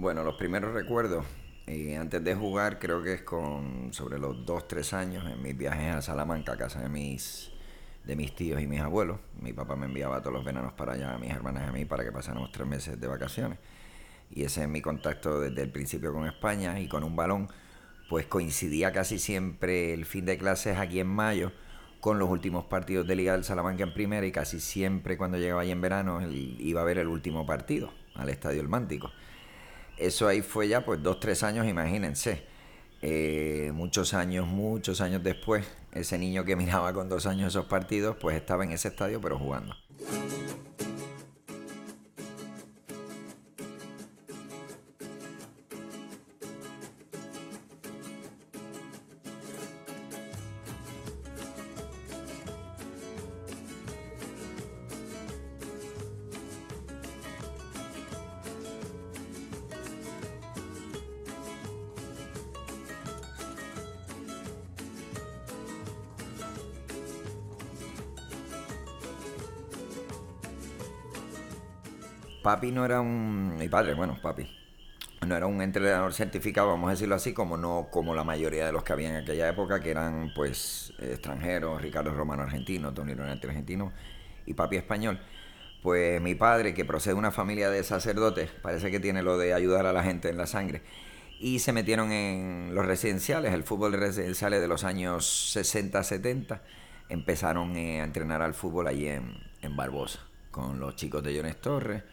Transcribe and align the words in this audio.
Bueno, 0.00 0.22
los 0.22 0.36
primeros 0.36 0.74
recuerdos, 0.74 1.26
y 1.66 1.92
antes 1.94 2.22
de 2.22 2.36
jugar, 2.36 2.78
creo 2.78 3.02
que 3.02 3.14
es 3.14 3.22
con 3.22 3.92
sobre 3.92 4.20
los 4.20 4.46
2, 4.46 4.68
3 4.68 4.92
años, 4.92 5.26
en 5.28 5.42
mis 5.42 5.58
viajes 5.58 5.92
a 5.92 6.02
Salamanca, 6.02 6.52
a 6.52 6.56
casa 6.56 6.80
de 6.80 6.88
mis, 6.88 7.50
de 8.04 8.14
mis 8.14 8.32
tíos 8.32 8.62
y 8.62 8.68
mis 8.68 8.80
abuelos. 8.80 9.18
Mi 9.42 9.52
papá 9.52 9.74
me 9.74 9.86
enviaba 9.86 10.20
todos 10.20 10.34
los 10.34 10.44
veranos 10.44 10.72
para 10.74 10.92
allá, 10.92 11.14
a 11.14 11.18
mis 11.18 11.32
hermanas 11.32 11.64
y 11.66 11.68
a 11.70 11.72
mí, 11.72 11.84
para 11.84 12.04
que 12.04 12.12
pasáramos 12.12 12.52
tres 12.52 12.68
meses 12.68 13.00
de 13.00 13.08
vacaciones. 13.08 13.58
Y 14.30 14.44
ese 14.44 14.62
es 14.62 14.68
mi 14.68 14.80
contacto 14.80 15.40
desde 15.40 15.62
el 15.62 15.72
principio 15.72 16.12
con 16.12 16.28
España 16.28 16.78
y 16.78 16.86
con 16.86 17.02
un 17.02 17.16
balón, 17.16 17.48
pues 18.08 18.24
coincidía 18.26 18.92
casi 18.92 19.18
siempre 19.18 19.94
el 19.94 20.06
fin 20.06 20.24
de 20.26 20.38
clases 20.38 20.78
aquí 20.78 21.00
en 21.00 21.08
mayo 21.08 21.50
con 21.98 22.20
los 22.20 22.30
últimos 22.30 22.66
partidos 22.66 23.04
de 23.08 23.16
Liga 23.16 23.32
del 23.32 23.42
Salamanca 23.42 23.82
en 23.82 23.94
primera 23.94 24.24
y 24.24 24.30
casi 24.30 24.60
siempre 24.60 25.18
cuando 25.18 25.38
llegaba 25.38 25.62
ahí 25.62 25.72
en 25.72 25.80
verano 25.80 26.20
iba 26.30 26.82
a 26.82 26.84
ver 26.84 26.98
el 26.98 27.08
último 27.08 27.44
partido 27.46 27.92
al 28.14 28.28
Estadio 28.28 28.60
El 28.60 28.68
Mántico. 28.68 29.10
Eso 29.98 30.28
ahí 30.28 30.42
fue 30.42 30.68
ya 30.68 30.84
pues 30.84 31.02
dos, 31.02 31.20
tres 31.20 31.42
años, 31.42 31.66
imagínense. 31.66 32.42
Eh, 33.02 33.70
muchos 33.74 34.14
años, 34.14 34.46
muchos 34.46 35.00
años 35.00 35.22
después, 35.22 35.66
ese 35.92 36.18
niño 36.18 36.44
que 36.44 36.56
miraba 36.56 36.92
con 36.92 37.08
dos 37.08 37.26
años 37.26 37.48
esos 37.48 37.66
partidos, 37.66 38.16
pues 38.20 38.36
estaba 38.36 38.64
en 38.64 38.72
ese 38.72 38.88
estadio 38.88 39.20
pero 39.20 39.38
jugando. 39.38 39.74
Papi 72.48 72.72
no 72.72 72.86
era 72.86 73.02
un. 73.02 73.58
Mi 73.58 73.68
padre, 73.68 73.92
bueno, 73.92 74.16
papi. 74.22 74.48
No 75.26 75.36
era 75.36 75.46
un 75.46 75.60
entrenador 75.60 76.14
certificado, 76.14 76.68
vamos 76.68 76.88
a 76.88 76.92
decirlo 76.92 77.14
así, 77.14 77.34
como 77.34 77.58
no 77.58 77.88
como 77.90 78.14
la 78.14 78.24
mayoría 78.24 78.64
de 78.64 78.72
los 78.72 78.84
que 78.84 78.94
había 78.94 79.10
en 79.10 79.16
aquella 79.16 79.50
época, 79.50 79.80
que 79.80 79.90
eran 79.90 80.32
pues 80.34 80.94
extranjeros, 80.98 81.82
Ricardo 81.82 82.10
Romano 82.14 82.44
argentino, 82.44 82.94
Tony 82.94 83.12
Ronaldo 83.12 83.48
argentino 83.48 83.92
y 84.46 84.54
papi 84.54 84.76
español. 84.76 85.20
Pues 85.82 86.22
mi 86.22 86.36
padre, 86.36 86.72
que 86.72 86.86
procede 86.86 87.12
de 87.12 87.18
una 87.18 87.32
familia 87.32 87.68
de 87.68 87.84
sacerdotes, 87.84 88.48
parece 88.62 88.90
que 88.90 88.98
tiene 88.98 89.22
lo 89.22 89.36
de 89.36 89.52
ayudar 89.52 89.84
a 89.84 89.92
la 89.92 90.02
gente 90.02 90.30
en 90.30 90.38
la 90.38 90.46
sangre, 90.46 90.80
y 91.38 91.58
se 91.58 91.74
metieron 91.74 92.12
en 92.12 92.74
los 92.74 92.86
residenciales, 92.86 93.52
el 93.52 93.64
fútbol 93.64 93.92
residenciales 93.92 94.62
de 94.62 94.68
los 94.68 94.84
años 94.84 95.54
60-70, 95.54 96.62
empezaron 97.10 97.76
eh, 97.76 98.00
a 98.00 98.04
entrenar 98.04 98.40
al 98.40 98.54
fútbol 98.54 98.86
allí 98.86 99.06
en, 99.06 99.34
en 99.60 99.76
Barbosa, 99.76 100.20
con 100.50 100.80
los 100.80 100.96
chicos 100.96 101.22
de 101.22 101.36
Jones 101.36 101.60
Torres 101.60 102.04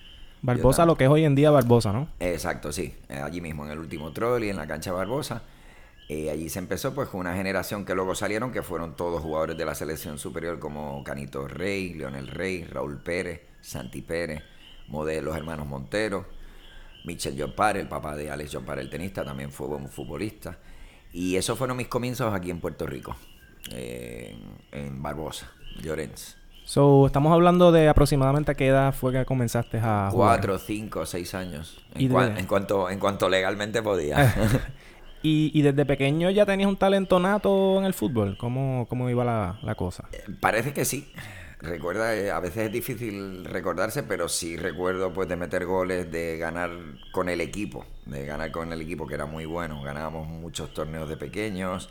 Barbosa, 0.46 0.86
lo 0.86 0.96
que 0.96 1.06
es 1.06 1.10
hoy 1.10 1.26
en 1.26 1.36
día 1.36 1.52
Barbosa, 1.52 1.92
¿no? 1.92 2.08
Exacto, 2.20 2.72
sí. 2.72 2.94
Eh, 3.10 3.16
allí 3.16 3.42
mismo, 3.42 3.66
en 3.66 3.72
el 3.72 3.80
último 3.80 4.12
trolley, 4.12 4.50
en 4.50 4.58
la 4.58 4.68
cancha 4.68 4.92
Barbosa. 4.92 5.44
Eh, 6.08 6.30
allí 6.30 6.50
se 6.50 6.60
empezó 6.60 6.94
pues 6.94 7.10
con 7.10 7.22
una 7.22 7.36
generación 7.36 7.84
que 7.84 7.96
luego 7.96 8.14
salieron, 8.14 8.52
que 8.52 8.62
fueron 8.62 8.96
todos 8.96 9.24
jugadores 9.24 9.58
de 9.58 9.66
la 9.66 9.74
selección 9.74 10.20
superior 10.20 10.60
como 10.60 11.04
Canito 11.04 11.48
Rey, 11.48 11.96
Leonel 11.96 12.28
Rey, 12.28 12.64
Raúl 12.64 13.00
Pérez, 13.02 13.42
Santi 13.62 14.04
Pérez, 14.04 14.44
Modelo, 14.88 15.30
los 15.30 15.38
hermanos 15.38 15.66
Montero, 15.66 16.28
Michel 17.06 17.42
Jopar, 17.42 17.78
el 17.78 17.88
papá 17.88 18.16
de 18.16 18.30
Alex 18.30 18.54
Jopar, 18.54 18.78
el 18.78 18.90
tenista, 18.90 19.26
también 19.26 19.52
fue 19.52 19.68
un 19.68 19.90
futbolista. 19.90 20.60
Y 21.12 21.38
esos 21.38 21.58
fueron 21.58 21.78
mis 21.78 21.88
comienzos 21.88 22.32
aquí 22.34 22.52
en 22.52 22.60
Puerto 22.60 22.86
Rico, 22.86 23.16
en, 23.72 24.44
en 24.72 25.02
Barbosa, 25.02 25.52
Llorens. 25.82 26.38
So, 26.66 27.06
estamos 27.06 27.32
hablando 27.32 27.72
de 27.72 27.88
aproximadamente 27.88 28.52
a 28.52 28.56
qué 28.56 28.68
edad 28.68 28.92
fue 28.92 29.14
que 29.14 29.24
comenzaste 29.24 29.78
a 29.78 30.10
jugar. 30.12 30.40
Cuatro, 30.40 30.58
cinco, 30.58 31.06
seis 31.06 31.36
años. 31.36 31.78
En, 31.94 32.48
cuanto, 32.48 32.90
en 32.90 32.98
cuanto 32.98 33.30
legalmente 33.30 33.84
podía. 33.84 34.34
¿Y, 35.22 35.62
desde 35.62 35.86
pequeño 35.86 36.30
ya 36.32 36.46
tenías 36.46 36.68
un 36.68 36.76
talento 36.76 37.20
nato 37.20 37.78
en 37.78 37.86
el 37.86 37.94
fútbol? 37.94 38.36
¿Cómo, 38.40 38.88
cómo 38.90 39.10
iba 39.12 39.24
la, 39.24 39.76
cosa? 39.76 40.06
Eh, 40.12 40.24
parece 40.40 40.74
que 40.74 40.86
sí. 40.86 41.12
Recuerda, 41.62 42.16
eh, 42.16 42.32
a 42.32 42.40
veces 42.40 42.66
es 42.66 42.72
difícil 42.72 43.46
recordarse, 43.46 44.02
pero 44.02 44.28
sí 44.28 44.58
recuerdo 44.58 45.14
pues 45.14 45.30
de 45.30 45.36
meter 45.36 45.66
goles, 45.66 46.12
de 46.12 46.38
ganar 46.40 46.72
con 47.12 47.30
el 47.30 47.42
equipo, 47.42 47.86
de 48.08 48.26
ganar 48.26 48.52
con 48.52 48.74
el 48.74 48.82
equipo 48.82 49.06
que 49.06 49.14
era 49.14 49.28
muy 49.28 49.46
bueno. 49.46 49.84
Ganábamos 49.84 50.28
muchos 50.28 50.74
torneos 50.74 51.10
de 51.10 51.18
pequeños. 51.18 51.90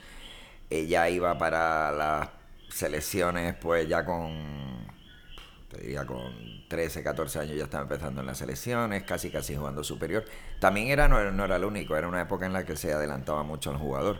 Ella 0.68 1.08
iba 1.08 1.38
para 1.38 1.92
las 1.92 2.28
selecciones, 2.74 3.54
pues 3.54 3.88
ya 3.88 4.04
con, 4.04 4.86
te 5.68 5.80
diría 5.80 6.04
con 6.04 6.66
13, 6.68 7.04
14 7.04 7.38
años 7.38 7.56
ya 7.56 7.64
estaba 7.64 7.84
empezando 7.84 8.20
en 8.20 8.26
las 8.26 8.38
selecciones, 8.38 9.04
casi 9.04 9.30
casi 9.30 9.54
jugando 9.54 9.84
superior. 9.84 10.24
También 10.58 10.88
era 10.88 11.06
no, 11.06 11.30
no 11.30 11.44
era 11.44 11.56
el 11.56 11.64
único, 11.64 11.96
era 11.96 12.08
una 12.08 12.22
época 12.22 12.46
en 12.46 12.52
la 12.52 12.64
que 12.64 12.76
se 12.76 12.92
adelantaba 12.92 13.44
mucho 13.44 13.70
el 13.70 13.76
jugador. 13.76 14.18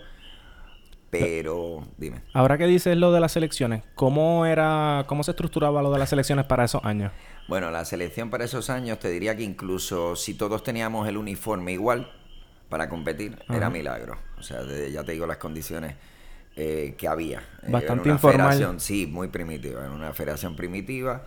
Pero, 1.11 1.87
dime. 1.97 2.23
Ahora 2.33 2.59
que 2.59 2.67
dices 2.67 2.97
lo 2.97 3.13
de 3.13 3.21
las 3.21 3.33
selecciones, 3.33 3.85
¿cómo 3.95 4.47
era, 4.47 5.05
cómo 5.07 5.23
se 5.23 5.31
estructuraba 5.33 5.81
lo 5.81 5.93
de 5.93 5.99
las 5.99 6.09
selecciones 6.09 6.45
para 6.45 6.65
esos 6.65 6.85
años? 6.85 7.13
Bueno, 7.47 7.71
la 7.71 7.85
selección 7.85 8.31
para 8.31 8.45
esos 8.45 8.71
años, 8.71 8.99
te 8.99 9.11
diría 9.11 9.37
que 9.37 9.45
incluso 9.45 10.17
si 10.17 10.35
todos 10.35 10.63
teníamos 10.65 11.07
el 11.09 11.17
uniforme 11.17 11.73
igual 11.73 12.11
para 12.69 12.89
competir, 12.89 13.39
era 13.49 13.71
milagro. 13.71 14.19
O 14.39 14.43
sea, 14.43 14.63
ya 14.91 15.05
te 15.05 15.13
digo 15.13 15.27
las 15.27 15.37
condiciones 15.37 15.95
eh, 16.57 16.95
que 16.97 17.09
había. 17.09 17.41
Eh, 17.63 17.71
Bastante 17.71 18.09
informal. 18.09 18.81
Sí, 18.81 19.07
muy 19.07 19.29
primitiva. 19.29 19.85
En 19.85 19.93
una 19.93 20.13
federación 20.13 20.55
primitiva. 20.55 21.27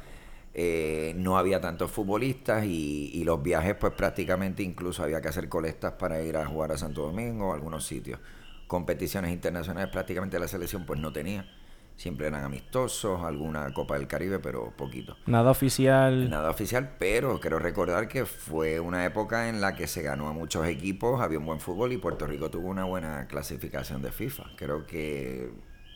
Eh, 0.60 1.14
no 1.16 1.38
había 1.38 1.62
tantos 1.62 1.92
futbolistas 1.92 2.66
y, 2.66 3.24
los 3.24 3.44
viajes, 3.44 3.76
pues 3.76 3.94
prácticamente 3.94 4.64
incluso 4.64 5.04
había 5.04 5.22
que 5.22 5.28
hacer 5.28 5.50
colectas 5.50 5.94
para 5.94 6.20
ir 6.24 6.36
a 6.36 6.48
jugar 6.48 6.72
a 6.72 6.78
Santo 6.80 7.04
Domingo 7.04 7.50
o 7.50 7.54
algunos 7.54 7.86
sitios. 7.86 8.20
Competiciones 8.66 9.32
internacionales 9.32 9.92
prácticamente 9.92 10.40
la 10.40 10.48
selección 10.48 10.86
pues 10.86 11.00
no 11.00 11.14
tenía. 11.14 11.48
Siempre 11.98 12.28
eran 12.28 12.44
amistosos, 12.44 13.24
alguna 13.24 13.74
Copa 13.74 13.98
del 13.98 14.08
Caribe, 14.08 14.38
pero 14.38 14.72
poquito. 14.78 15.18
Nada 15.26 15.50
oficial. 15.50 16.30
Nada 16.30 16.52
oficial, 16.52 16.96
pero 17.00 17.40
quiero 17.40 17.58
recordar 17.58 18.08
que 18.08 18.26
fue 18.26 18.80
una 18.80 19.04
época 19.04 19.50
en 19.50 19.62
la 19.62 19.76
que 19.76 19.88
se 19.88 20.04
ganó 20.04 20.28
a 20.28 20.32
muchos 20.34 20.68
equipos, 20.68 21.20
había 21.22 21.40
un 21.40 21.48
buen 21.48 21.60
fútbol 21.60 21.92
y 21.94 21.98
Puerto 21.98 22.28
Rico 22.28 22.52
tuvo 22.52 22.68
una 22.68 22.84
buena 22.84 23.26
clasificación 23.28 24.04
de 24.04 24.12
FIFA. 24.12 24.44
Creo 24.56 24.86
que 24.86 25.52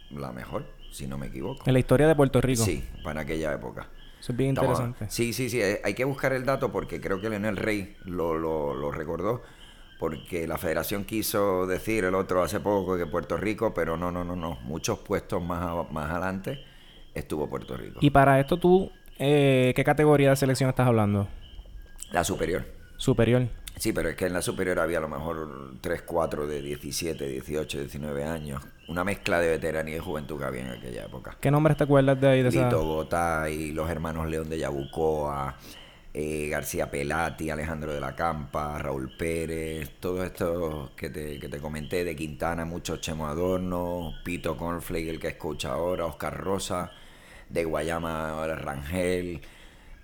la 0.10 0.32
mejor, 0.32 0.66
si 0.92 1.06
no 1.06 1.20
me 1.20 1.28
equivoco. 1.28 1.64
En 1.68 1.74
la 1.74 1.80
historia 1.80 2.08
de 2.08 2.16
Puerto 2.16 2.42
Rico. 2.42 2.64
Sí, 2.64 2.84
para 3.04 3.22
aquella 3.22 3.54
época. 3.54 3.88
Eso 4.20 4.32
es 4.32 4.38
bien 4.38 4.52
interesante. 4.52 5.06
sí, 5.10 5.34
sí, 5.34 5.50
sí. 5.52 5.62
Hay 5.84 5.94
que 5.94 6.04
buscar 6.04 6.34
el 6.34 6.46
dato 6.46 6.72
porque 6.72 7.00
creo 7.00 7.22
que 7.22 7.30
Leonel 7.30 7.58
Rey 7.58 7.96
lo, 8.06 8.36
lo, 8.36 8.74
lo 8.74 8.92
recordó 8.92 9.44
porque 10.02 10.48
la 10.48 10.58
federación 10.58 11.06
quiso 11.06 11.68
decir 11.68 12.06
el 12.06 12.16
otro 12.16 12.42
hace 12.42 12.60
poco 12.60 12.98
que 12.98 13.06
Puerto 13.06 13.38
Rico, 13.38 13.72
pero 13.72 13.98
no, 13.98 14.12
no, 14.12 14.24
no, 14.24 14.36
no. 14.36 14.58
Muchos 14.64 14.98
puestos 14.98 15.44
más, 15.44 15.92
más 15.92 16.10
adelante 16.10 16.60
estuvo 17.14 17.48
Puerto 17.48 17.78
Rico. 17.78 18.00
Y 18.02 18.10
para 18.10 18.40
esto 18.40 18.58
tú, 18.58 18.92
eh, 19.20 19.74
¿qué 19.76 19.84
categoría 19.84 20.32
de 20.32 20.36
selección 20.38 20.72
estás 20.72 20.88
hablando? 20.88 21.28
La 22.12 22.24
superior. 22.24 22.66
Superior. 22.98 23.48
Sí, 23.78 23.94
pero 23.94 24.10
es 24.10 24.16
que 24.16 24.26
en 24.26 24.34
la 24.34 24.42
superior 24.42 24.80
había 24.80 24.98
a 24.98 25.02
lo 25.02 25.08
mejor 25.08 25.76
3, 25.80 26.02
4 26.02 26.48
de 26.48 26.64
17, 26.64 27.28
18, 27.28 27.78
19 27.78 28.24
años. 28.24 28.64
Una 28.88 29.04
mezcla 29.04 29.40
de 29.40 29.50
veteranía 29.50 29.98
y 29.98 30.00
juventud 30.00 30.40
que 30.40 30.46
había 30.46 30.62
en 30.62 30.80
aquella 30.80 31.06
época. 31.06 31.38
¿Qué 31.40 31.52
nombres 31.52 31.78
te 31.78 31.84
acuerdas 31.84 32.20
de 32.20 32.28
ahí? 32.28 32.42
De 32.42 32.50
Lito 32.50 32.84
Gotay, 32.84 33.72
los 33.72 33.88
hermanos 33.88 34.28
León 34.28 34.50
de 34.50 34.58
Yabucoa, 34.58 35.58
eh, 36.14 36.50
García 36.50 36.92
Pelati, 36.92 37.50
Alejandro 37.50 37.94
de 37.94 38.02
la 38.02 38.16
Campa, 38.16 38.78
Raúl 38.78 39.16
Pérez, 39.18 39.92
todos 40.00 40.26
estos 40.26 40.92
que 40.92 41.10
te, 41.10 41.40
que 41.40 41.48
te 41.48 41.60
comenté, 41.60 42.04
de 42.04 42.16
Quintana, 42.16 42.66
mucho 42.66 42.98
Chemo 42.98 43.28
Adorno, 43.28 44.14
Pito 44.24 44.58
Cornflake, 44.58 45.08
el 45.08 45.20
que 45.20 45.30
escucha 45.30 45.72
ahora, 45.72 46.06
Oscar 46.06 46.38
Rosa, 46.38 46.92
de 47.50 47.64
Guayama 47.64 48.46
Rangel, 48.56 49.42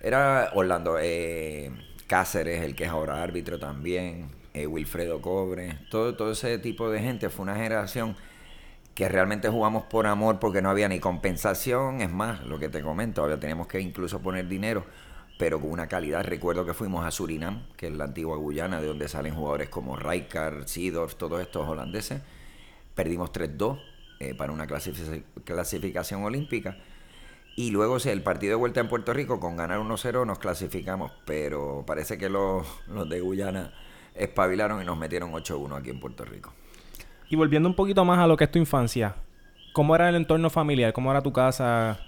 era 0.00 0.50
Orlando 0.54 0.98
eh, 1.00 1.70
Cáceres, 2.06 2.62
el 2.62 2.74
que 2.74 2.84
es 2.84 2.90
ahora 2.90 3.22
árbitro 3.22 3.58
también, 3.58 4.30
eh, 4.54 4.66
Wilfredo 4.66 5.20
Cobre, 5.20 5.78
todo, 5.90 6.16
todo 6.16 6.32
ese 6.32 6.58
tipo 6.58 6.90
de 6.90 7.00
gente, 7.00 7.28
fue 7.28 7.42
una 7.42 7.56
generación 7.56 8.16
que 8.94 9.08
realmente 9.08 9.48
jugamos 9.48 9.84
por 9.84 10.06
amor 10.06 10.38
porque 10.40 10.62
no 10.62 10.70
había 10.70 10.88
ni 10.88 11.00
compensación, 11.00 12.00
es 12.00 12.10
más, 12.10 12.44
lo 12.46 12.58
que 12.58 12.68
te 12.68 12.82
comento, 12.82 13.22
había, 13.22 13.38
teníamos 13.38 13.66
que 13.66 13.78
incluso 13.80 14.20
poner 14.20 14.48
dinero 14.48 14.84
pero 15.38 15.60
con 15.60 15.70
una 15.70 15.86
calidad. 15.86 16.24
Recuerdo 16.24 16.66
que 16.66 16.74
fuimos 16.74 17.06
a 17.06 17.10
Surinam, 17.10 17.62
que 17.76 17.86
es 17.86 17.92
la 17.92 18.04
antigua 18.04 18.36
Guyana, 18.36 18.80
de 18.80 18.88
donde 18.88 19.08
salen 19.08 19.34
jugadores 19.34 19.68
como 19.68 19.96
Rijkaard, 19.96 20.66
Seedorf, 20.66 21.14
todos 21.14 21.40
estos 21.40 21.66
holandeses. 21.66 22.20
Perdimos 22.94 23.32
3-2 23.32 23.80
eh, 24.18 24.34
para 24.34 24.52
una 24.52 24.66
clasificación 24.66 26.24
olímpica. 26.24 26.76
Y 27.54 27.70
luego 27.70 27.96
el 27.96 28.22
partido 28.22 28.50
de 28.50 28.56
vuelta 28.56 28.80
en 28.80 28.88
Puerto 28.88 29.12
Rico, 29.12 29.40
con 29.40 29.56
ganar 29.56 29.78
1-0 29.78 30.26
nos 30.26 30.38
clasificamos, 30.38 31.12
pero 31.24 31.84
parece 31.86 32.18
que 32.18 32.28
los, 32.28 32.66
los 32.88 33.08
de 33.08 33.20
Guyana 33.20 33.72
espabilaron 34.14 34.82
y 34.82 34.84
nos 34.84 34.98
metieron 34.98 35.32
8-1 35.32 35.76
aquí 35.76 35.90
en 35.90 36.00
Puerto 36.00 36.24
Rico. 36.24 36.52
Y 37.30 37.36
volviendo 37.36 37.68
un 37.68 37.74
poquito 37.74 38.04
más 38.04 38.18
a 38.18 38.26
lo 38.26 38.36
que 38.36 38.44
es 38.44 38.50
tu 38.50 38.58
infancia, 38.58 39.16
¿cómo 39.72 39.94
era 39.94 40.08
el 40.08 40.16
entorno 40.16 40.50
familiar? 40.50 40.92
¿Cómo 40.92 41.10
era 41.10 41.22
tu 41.22 41.32
casa? 41.32 42.00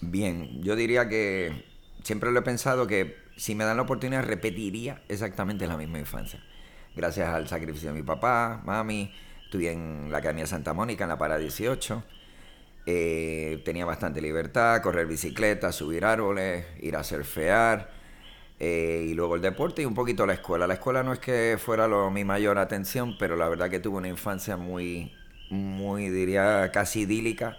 Bien, 0.00 0.62
yo 0.62 0.76
diría 0.76 1.08
que 1.08 1.69
siempre 2.02 2.30
lo 2.30 2.40
he 2.40 2.42
pensado 2.42 2.86
que 2.86 3.16
si 3.36 3.54
me 3.54 3.64
dan 3.64 3.76
la 3.76 3.82
oportunidad 3.82 4.24
repetiría 4.24 5.02
exactamente 5.08 5.66
la 5.66 5.76
misma 5.76 5.98
infancia. 5.98 6.40
Gracias 6.94 7.28
al 7.28 7.48
sacrificio 7.48 7.90
de 7.90 7.94
mi 7.94 8.02
papá, 8.02 8.60
mami, 8.64 9.12
estudié 9.44 9.72
en 9.72 10.10
la 10.10 10.18
Academia 10.18 10.46
Santa 10.46 10.72
Mónica, 10.72 11.04
en 11.04 11.10
la 11.10 11.18
Para 11.18 11.38
18. 11.38 12.02
Eh, 12.86 13.62
tenía 13.64 13.84
bastante 13.84 14.20
libertad, 14.20 14.82
correr 14.82 15.06
bicicleta, 15.06 15.70
subir 15.72 16.04
árboles, 16.04 16.66
ir 16.80 16.96
a 16.96 17.04
surfear. 17.04 17.90
Eh, 18.58 19.06
y 19.08 19.14
luego 19.14 19.36
el 19.36 19.40
deporte 19.40 19.82
y 19.82 19.84
un 19.86 19.94
poquito 19.94 20.26
la 20.26 20.34
escuela. 20.34 20.66
La 20.66 20.74
escuela 20.74 21.02
no 21.02 21.12
es 21.12 21.18
que 21.18 21.56
fuera 21.58 21.86
lo, 21.88 22.10
mi 22.10 22.24
mayor 22.24 22.58
atención, 22.58 23.16
pero 23.18 23.36
la 23.36 23.48
verdad 23.48 23.70
que 23.70 23.80
tuve 23.80 23.98
una 23.98 24.08
infancia 24.08 24.56
muy, 24.56 25.14
muy, 25.48 26.10
diría, 26.10 26.70
casi 26.72 27.00
idílica, 27.02 27.56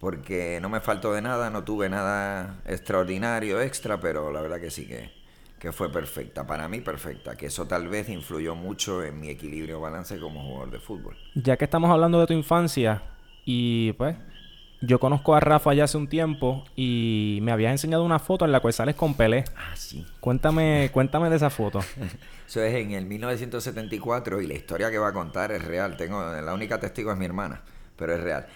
porque 0.00 0.58
no 0.60 0.68
me 0.68 0.80
faltó 0.80 1.12
de 1.12 1.22
nada, 1.22 1.50
no 1.50 1.62
tuve 1.62 1.88
nada 1.88 2.60
extraordinario, 2.66 3.60
extra, 3.60 4.00
pero 4.00 4.32
la 4.32 4.40
verdad 4.40 4.58
que 4.58 4.70
sí 4.70 4.86
que, 4.86 5.10
que 5.58 5.72
fue 5.72 5.92
perfecta, 5.92 6.46
para 6.46 6.66
mí 6.68 6.80
perfecta, 6.80 7.36
que 7.36 7.46
eso 7.46 7.66
tal 7.66 7.88
vez 7.88 8.08
influyó 8.08 8.54
mucho 8.54 9.04
en 9.04 9.20
mi 9.20 9.28
equilibrio 9.28 9.80
balance 9.80 10.18
como 10.18 10.42
jugador 10.42 10.70
de 10.70 10.80
fútbol. 10.80 11.16
Ya 11.34 11.56
que 11.58 11.66
estamos 11.66 11.90
hablando 11.90 12.18
de 12.18 12.26
tu 12.26 12.32
infancia, 12.32 13.02
y 13.44 13.92
pues 13.92 14.16
yo 14.80 14.98
conozco 14.98 15.34
a 15.34 15.40
Rafa 15.40 15.74
ya 15.74 15.84
hace 15.84 15.98
un 15.98 16.08
tiempo 16.08 16.64
y 16.74 17.40
me 17.42 17.52
habías 17.52 17.72
enseñado 17.72 18.02
una 18.02 18.18
foto 18.18 18.46
en 18.46 18.52
la 18.52 18.60
cual 18.60 18.72
sales 18.72 18.94
con 18.94 19.14
Pelé. 19.14 19.44
Ah, 19.54 19.76
sí. 19.76 20.06
Cuéntame, 20.20 20.88
cuéntame 20.94 21.28
de 21.28 21.36
esa 21.36 21.50
foto. 21.50 21.80
Eso 22.48 22.62
es 22.62 22.74
en 22.74 22.92
el 22.92 23.04
1974 23.04 24.40
y 24.40 24.46
la 24.46 24.54
historia 24.54 24.90
que 24.90 24.96
va 24.96 25.08
a 25.08 25.12
contar 25.12 25.52
es 25.52 25.62
real. 25.62 25.96
Tengo, 25.98 26.22
la 26.22 26.54
única 26.54 26.80
testigo 26.80 27.12
es 27.12 27.18
mi 27.18 27.26
hermana, 27.26 27.60
pero 27.96 28.14
es 28.14 28.22
real. 28.22 28.46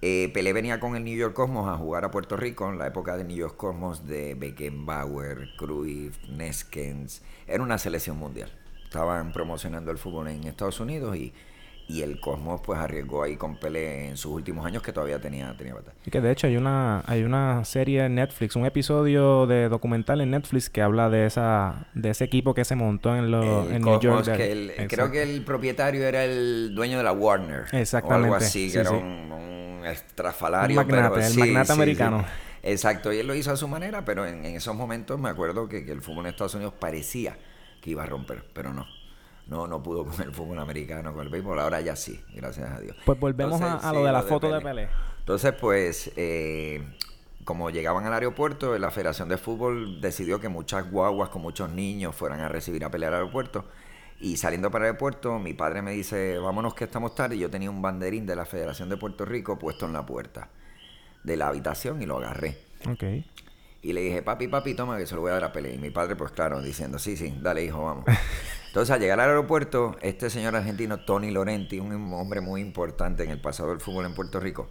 Eh, 0.00 0.30
Pelé 0.32 0.52
venía 0.52 0.78
con 0.78 0.94
el 0.94 1.04
New 1.04 1.16
York 1.16 1.34
Cosmos 1.34 1.68
a 1.68 1.76
jugar 1.76 2.04
a 2.04 2.12
Puerto 2.12 2.36
Rico 2.36 2.70
en 2.70 2.78
la 2.78 2.86
época 2.86 3.16
de 3.16 3.24
New 3.24 3.36
York 3.36 3.56
Cosmos 3.56 4.06
de 4.06 4.34
Beckenbauer, 4.34 5.56
Cruyff, 5.56 6.16
Neskens. 6.28 7.22
Era 7.48 7.64
una 7.64 7.78
selección 7.78 8.16
mundial. 8.16 8.50
Estaban 8.84 9.32
promocionando 9.32 9.90
el 9.90 9.98
fútbol 9.98 10.28
en 10.28 10.44
Estados 10.44 10.78
Unidos 10.78 11.16
y 11.16 11.32
y 11.88 12.02
el 12.02 12.20
Cosmos 12.20 12.60
pues 12.62 12.78
arriesgó 12.78 13.22
ahí 13.22 13.36
con 13.36 13.56
Pelé 13.56 14.08
en 14.08 14.18
sus 14.18 14.30
últimos 14.32 14.66
años 14.66 14.82
que 14.82 14.92
todavía 14.92 15.18
tenía, 15.18 15.56
tenía 15.56 15.74
batalla. 15.74 15.96
Y 16.04 16.10
que 16.10 16.20
de 16.20 16.30
hecho 16.30 16.46
hay 16.46 16.58
una, 16.58 17.02
hay 17.06 17.24
una 17.24 17.64
serie 17.64 18.04
en 18.04 18.16
Netflix, 18.16 18.56
un 18.56 18.66
episodio 18.66 19.46
de 19.46 19.70
documental 19.70 20.20
en 20.20 20.30
Netflix 20.30 20.68
que 20.68 20.82
habla 20.82 21.08
de 21.08 21.24
esa, 21.24 21.88
de 21.94 22.10
ese 22.10 22.24
equipo 22.24 22.52
que 22.52 22.66
se 22.66 22.76
montó 22.76 23.16
en, 23.16 23.30
lo, 23.30 23.68
en 23.70 23.82
New 23.82 23.98
York. 24.00 24.28
creo 24.88 25.10
que 25.10 25.22
el 25.22 25.42
propietario 25.44 26.04
era 26.04 26.24
el 26.24 26.74
dueño 26.74 26.98
de 26.98 27.04
la 27.04 27.12
Warner. 27.12 27.64
Exactamente. 27.72 28.30
O 28.30 28.34
algo 28.34 28.36
así, 28.36 28.70
que 28.70 28.78
era 28.80 28.90
Un, 28.90 29.32
un, 29.32 29.86
estrafalario. 29.86 30.78
Un 30.78 30.86
magnate, 30.86 31.26
el 31.26 31.38
magnate 31.38 31.72
americano. 31.72 32.24
Exacto, 32.62 33.12
y 33.12 33.18
él 33.18 33.26
lo 33.26 33.34
hizo 33.34 33.50
a 33.50 33.56
su 33.56 33.66
manera, 33.66 34.04
pero 34.04 34.26
en, 34.26 34.44
esos 34.44 34.74
momentos 34.74 35.18
me 35.18 35.30
acuerdo 35.30 35.68
que, 35.68 35.86
que 35.86 35.92
el 35.92 36.02
fútbol 36.02 36.26
en 36.26 36.32
Estados 36.32 36.54
Unidos 36.54 36.74
parecía 36.78 37.38
que 37.80 37.90
iba 37.90 38.02
a 38.02 38.06
romper, 38.06 38.44
pero 38.52 38.74
no 38.74 38.97
no, 39.48 39.66
no 39.66 39.82
pudo 39.82 40.04
con 40.04 40.20
el 40.22 40.32
fútbol 40.32 40.58
americano, 40.58 41.12
con 41.12 41.22
el 41.22 41.30
béisbol, 41.30 41.58
ahora 41.58 41.80
ya 41.80 41.96
sí, 41.96 42.22
gracias 42.34 42.70
a 42.70 42.80
Dios. 42.80 42.96
Pues 43.04 43.18
volvemos 43.18 43.60
a, 43.60 43.92
lo 43.92 44.04
de 44.04 44.12
la 44.12 44.22
foto 44.22 44.52
de 44.52 44.60
Pelé. 44.60 44.88
Entonces, 45.20 45.52
pues, 45.58 46.10
eh, 46.16 46.86
como 47.44 47.70
llegaban 47.70 48.04
al 48.04 48.12
aeropuerto, 48.12 48.78
la 48.78 48.90
Federación 48.90 49.28
de 49.28 49.38
Fútbol 49.38 50.00
decidió 50.00 50.38
que 50.38 50.48
muchas 50.48 50.90
guaguas 50.90 51.30
con 51.30 51.42
muchos 51.42 51.70
niños 51.70 52.14
fueran 52.14 52.40
a 52.40 52.48
recibir 52.48 52.84
a 52.84 52.90
Pelé 52.90 53.06
al 53.06 53.14
aeropuerto. 53.14 53.64
Y 54.20 54.36
saliendo 54.36 54.70
para 54.70 54.84
el 54.84 54.90
aeropuerto, 54.90 55.38
mi 55.38 55.54
padre 55.54 55.80
me 55.80 55.92
dice, 55.92 56.38
vámonos 56.38 56.74
que 56.74 56.84
estamos 56.84 57.14
tarde. 57.14 57.36
Y 57.36 57.38
yo 57.38 57.50
tenía 57.50 57.70
un 57.70 57.80
banderín 57.80 58.26
de 58.26 58.36
la 58.36 58.44
Federación 58.44 58.88
de 58.88 58.96
Puerto 58.96 59.24
Rico 59.24 59.58
puesto 59.58 59.86
en 59.86 59.92
la 59.92 60.04
puerta 60.04 60.50
de 61.22 61.36
la 61.36 61.48
habitación 61.48 62.02
y 62.02 62.06
lo 62.06 62.18
agarré. 62.18 62.58
Ok. 62.90 63.04
Y 63.80 63.92
le 63.92 64.00
dije, 64.00 64.22
papi, 64.22 64.48
papi, 64.48 64.74
toma 64.74 64.98
que 64.98 65.06
se 65.06 65.14
lo 65.14 65.20
voy 65.20 65.30
a 65.30 65.34
dar 65.34 65.44
a 65.44 65.52
Pelé. 65.52 65.74
Y 65.74 65.78
mi 65.78 65.90
padre, 65.90 66.16
pues 66.16 66.32
claro, 66.32 66.60
diciendo, 66.60 66.98
sí, 66.98 67.16
sí, 67.16 67.34
dale 67.40 67.64
hijo, 67.64 67.84
vamos. 67.84 68.04
Entonces, 68.78 68.94
al 68.94 69.00
llegar 69.00 69.18
al 69.18 69.30
aeropuerto, 69.30 69.96
este 70.02 70.30
señor 70.30 70.54
argentino, 70.54 71.00
Tony 71.00 71.32
Lorenti, 71.32 71.80
un 71.80 72.12
hombre 72.12 72.40
muy 72.40 72.60
importante 72.60 73.24
en 73.24 73.30
el 73.30 73.40
pasado 73.40 73.70
del 73.70 73.80
fútbol 73.80 74.06
en 74.06 74.14
Puerto 74.14 74.38
Rico, 74.38 74.68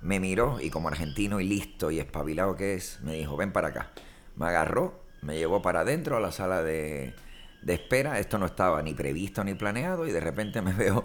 me 0.00 0.20
miró 0.20 0.60
y 0.60 0.70
como 0.70 0.86
argentino 0.86 1.40
y 1.40 1.48
listo 1.48 1.90
y 1.90 1.98
espabilado 1.98 2.54
que 2.54 2.74
es, 2.74 3.00
me 3.02 3.14
dijo, 3.14 3.36
ven 3.36 3.50
para 3.50 3.70
acá. 3.70 3.90
Me 4.36 4.46
agarró, 4.46 5.02
me 5.22 5.36
llevó 5.38 5.60
para 5.60 5.80
adentro 5.80 6.16
a 6.16 6.20
la 6.20 6.30
sala 6.30 6.62
de, 6.62 7.16
de 7.62 7.74
espera. 7.74 8.20
Esto 8.20 8.38
no 8.38 8.46
estaba 8.46 8.80
ni 8.80 8.94
previsto 8.94 9.42
ni 9.42 9.54
planeado 9.54 10.06
y 10.06 10.12
de 10.12 10.20
repente 10.20 10.62
me 10.62 10.72
veo 10.74 11.04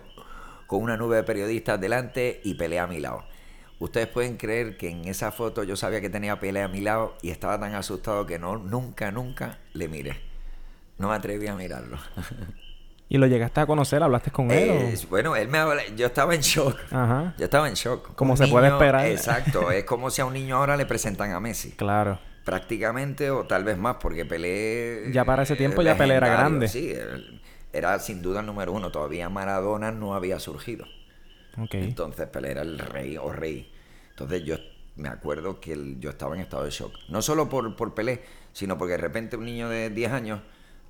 con 0.68 0.84
una 0.84 0.96
nube 0.96 1.16
de 1.16 1.24
periodistas 1.24 1.82
delante 1.82 2.40
y 2.44 2.54
pelea 2.54 2.84
a 2.84 2.88
mi 2.88 3.00
lado. 3.00 3.24
Ustedes 3.80 4.10
pueden 4.10 4.38
creer 4.38 4.78
que 4.78 4.92
en 4.92 5.08
esa 5.08 5.32
foto 5.32 5.64
yo 5.64 5.76
sabía 5.76 6.02
que 6.02 6.12
tenía 6.12 6.40
pelea 6.40 6.66
a 6.66 6.68
mi 6.68 6.82
lado 6.82 7.16
y 7.24 7.32
estaba 7.32 7.60
tan 7.60 7.74
asustado 7.74 8.28
que 8.28 8.38
no, 8.38 8.58
nunca, 8.58 9.12
nunca 9.12 9.58
le 9.74 9.88
miré. 9.88 10.33
No 10.98 11.10
me 11.10 11.16
atreví 11.16 11.48
a 11.48 11.56
mirarlo. 11.56 11.98
¿Y 13.10 13.18
lo 13.18 13.28
llegaste 13.28 13.62
a 13.62 13.68
conocer? 13.68 14.01
¿Hablaste 14.01 14.31
con 14.31 14.50
él? 14.50 14.69
Eh, 14.69 14.98
bueno, 15.07 15.36
él 15.36 15.48
me 15.48 15.60
yo 15.95 16.07
estaba 16.07 16.34
en 16.34 16.42
shock. 16.42 16.80
Ajá. 16.92 17.36
Yo 17.38 17.45
estaba 17.45 17.68
en 17.68 17.75
shock. 17.75 18.16
Como 18.16 18.36
se 18.36 18.48
puede 18.48 18.69
esperar. 18.69 19.06
Exacto. 19.06 19.72
es 19.72 19.84
como 19.84 20.10
si 20.10 20.22
a 20.22 20.25
un 20.25 20.34
niño 20.34 20.57
ahora 20.57 20.75
le 20.78 20.88
presentan 20.88 21.31
a 21.31 21.40
Messi. 21.40 21.72
Claro. 21.72 22.19
Prácticamente, 22.44 23.30
o 23.30 23.45
tal 23.45 23.63
vez 23.63 23.78
más, 23.78 23.98
porque 24.01 24.25
Pelé... 24.25 25.12
Ya 25.12 25.24
para 25.25 25.44
ese 25.44 25.56
tiempo 25.56 25.84
ya 25.84 25.95
Pelé 25.95 26.16
era 26.16 26.28
grande. 26.28 26.68
Sí, 26.68 26.94
era 27.72 28.00
sin 28.00 28.22
duda 28.24 28.39
el 28.39 28.48
número 28.48 28.72
uno. 28.72 28.92
Todavía 28.92 29.30
Maradona 29.30 29.92
no 29.92 30.16
había 30.16 30.39
surgido. 30.39 30.86
Entonces 31.72 32.28
Pelé 32.28 32.51
era 32.51 32.63
el 32.63 32.80
rey 32.80 33.18
o 33.18 33.31
rey. 33.31 33.72
Entonces 34.10 34.44
yo 34.44 34.57
me 34.96 35.10
acuerdo 35.10 35.60
que 35.60 35.98
yo 36.00 36.10
estaba 36.10 36.34
en 36.36 36.42
estado 36.42 36.63
de 36.63 36.72
shock. 36.72 36.94
No 37.10 37.22
solo 37.22 37.48
por, 37.48 37.75
por 37.75 37.94
Pelé, 37.94 38.24
sino 38.54 38.78
porque 38.78 38.94
de 38.94 38.98
repente 38.98 39.38
un 39.38 39.46
niño 39.46 39.69
de 39.69 39.89
10 39.92 40.12
años 40.12 40.42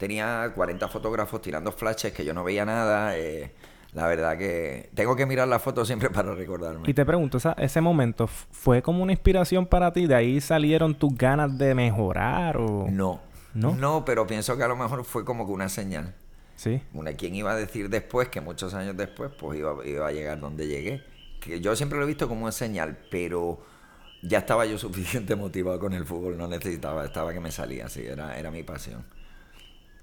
tenía 0.04 0.52
40 0.54 0.90
fotógrafos 0.90 1.42
tirando 1.42 1.72
flashes 1.72 2.12
que 2.12 2.26
yo 2.26 2.34
no 2.34 2.44
veía 2.44 2.66
nada. 2.66 3.18
Eh, 3.18 3.54
la 3.94 4.06
verdad 4.08 4.38
que 4.38 4.90
tengo 4.94 5.16
que 5.16 5.26
mirar 5.26 5.48
la 5.48 5.60
foto 5.60 5.86
siempre 5.90 6.10
para 6.10 6.36
recordarme. 6.36 6.90
Y 6.90 6.94
te 6.94 7.06
pregunto, 7.06 7.38
¿ese 7.58 7.80
momento 7.80 8.28
fue 8.28 8.82
como 8.82 9.02
una 9.02 9.14
inspiración 9.14 9.66
para 9.66 9.94
ti? 9.94 10.06
¿De 10.06 10.16
ahí 10.16 10.42
salieron 10.42 10.94
tus 10.96 11.16
ganas 11.16 11.58
de 11.58 11.74
mejorar 11.74 12.58
o...? 12.58 12.88
No. 12.90 13.22
¿No? 13.54 13.76
No, 13.76 14.04
pero 14.04 14.28
pienso 14.28 14.58
que 14.58 14.64
a 14.64 14.68
lo 14.68 14.76
mejor 14.76 15.06
fue 15.06 15.24
como 15.24 15.46
que 15.46 15.54
una 15.54 15.70
señal. 15.70 16.14
Sí. 16.58 16.82
Una, 16.92 17.14
¿Quién 17.14 17.36
iba 17.36 17.54
a 17.54 17.56
decir 17.56 17.88
después 17.90 18.28
que 18.28 18.42
muchos 18.42 18.74
años 18.74 18.98
después 18.98 19.32
pues 19.40 19.60
iba, 19.60 19.86
iba 19.86 20.08
a 20.08 20.12
llegar 20.12 20.40
donde 20.40 20.68
llegué? 20.68 21.02
Que 21.40 21.62
yo 21.62 21.76
siempre 21.78 21.98
lo 21.98 22.04
he 22.04 22.08
visto 22.08 22.28
como 22.28 22.42
una 22.42 22.52
señal, 22.52 22.98
pero 23.10 23.64
ya 24.22 24.40
estaba 24.40 24.66
yo 24.66 24.78
suficiente 24.80 25.38
motivado 25.38 25.80
con 25.80 25.94
el 25.94 26.04
fútbol, 26.04 26.38
no 26.38 26.48
necesitaba, 26.48 27.06
estaba 27.06 27.32
que 27.32 27.40
me 27.40 27.52
salía, 27.52 27.88
sí, 27.88 28.02
era, 28.06 28.38
era 28.38 28.52
mi 28.52 28.64
pasión. 28.64 29.06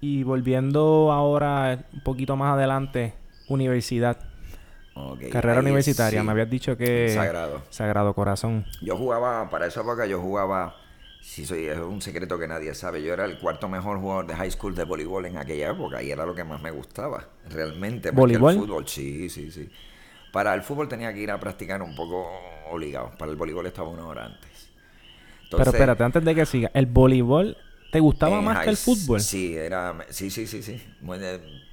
Y 0.01 0.23
volviendo 0.23 1.11
ahora 1.11 1.85
un 1.93 2.01
poquito 2.01 2.35
más 2.35 2.55
adelante, 2.55 3.13
universidad. 3.47 4.17
Carrera 5.31 5.61
universitaria, 5.61 6.23
me 6.23 6.31
habías 6.31 6.49
dicho 6.49 6.75
que... 6.75 7.09
Sagrado. 7.09 7.61
Sagrado 7.69 8.13
Corazón. 8.13 8.65
Yo 8.81 8.97
jugaba, 8.97 9.49
para 9.49 9.67
esa 9.67 9.81
época 9.81 10.05
yo 10.05 10.19
jugaba, 10.19 10.75
si 11.21 11.45
soy, 11.45 11.67
es 11.67 11.77
un 11.79 12.01
secreto 12.01 12.37
que 12.37 12.47
nadie 12.47 12.73
sabe, 12.73 13.01
yo 13.01 13.13
era 13.13 13.25
el 13.25 13.39
cuarto 13.39 13.69
mejor 13.69 13.99
jugador 13.99 14.27
de 14.27 14.35
high 14.35 14.51
school 14.51 14.75
de 14.75 14.83
voleibol 14.83 15.25
en 15.25 15.37
aquella 15.37 15.71
época 15.71 16.03
y 16.03 16.11
era 16.11 16.25
lo 16.25 16.35
que 16.35 16.43
más 16.43 16.61
me 16.61 16.71
gustaba, 16.71 17.29
realmente. 17.49 18.11
¿Voleibol? 18.11 18.53
El 18.53 18.59
fútbol, 18.59 18.87
sí, 18.87 19.29
sí, 19.29 19.51
sí. 19.51 19.69
Para 20.33 20.53
el 20.53 20.61
fútbol 20.61 20.89
tenía 20.89 21.13
que 21.13 21.19
ir 21.19 21.31
a 21.31 21.39
practicar 21.39 21.81
un 21.81 21.95
poco 21.95 22.27
obligado, 22.69 23.11
para 23.17 23.31
el 23.31 23.37
voleibol 23.37 23.65
estaba 23.67 23.87
una 23.87 24.05
hora 24.05 24.25
antes. 24.25 24.69
Pero 25.49 25.63
espérate, 25.63 26.03
antes 26.03 26.23
de 26.23 26.35
que 26.35 26.45
siga, 26.45 26.71
el 26.73 26.85
voleibol 26.85 27.57
¿Te 27.91 27.99
gustaba 27.99 28.41
más 28.41 28.63
que 28.63 28.69
el 28.69 28.77
fútbol? 28.77 29.19
Sí, 29.19 29.55
era, 29.55 29.97
sí, 30.09 30.31
sí, 30.31 30.47
sí, 30.47 30.63
sí. 30.63 30.81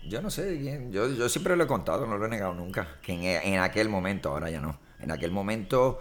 yo 0.09 0.21
no 0.21 0.31
sé, 0.31 0.91
yo, 0.91 1.09
yo 1.09 1.29
siempre 1.29 1.55
lo 1.57 1.63
he 1.63 1.67
contado, 1.69 2.09
no 2.09 2.19
lo 2.19 2.27
he 2.27 2.29
negado 2.29 2.55
nunca, 2.55 2.97
que 3.03 3.41
en, 3.41 3.61
aquel 3.61 3.89
momento, 3.89 4.31
ahora 4.31 4.51
ya 4.51 4.61
no, 4.61 4.81
en 4.99 5.13
aquel 5.13 5.31
momento, 5.31 6.01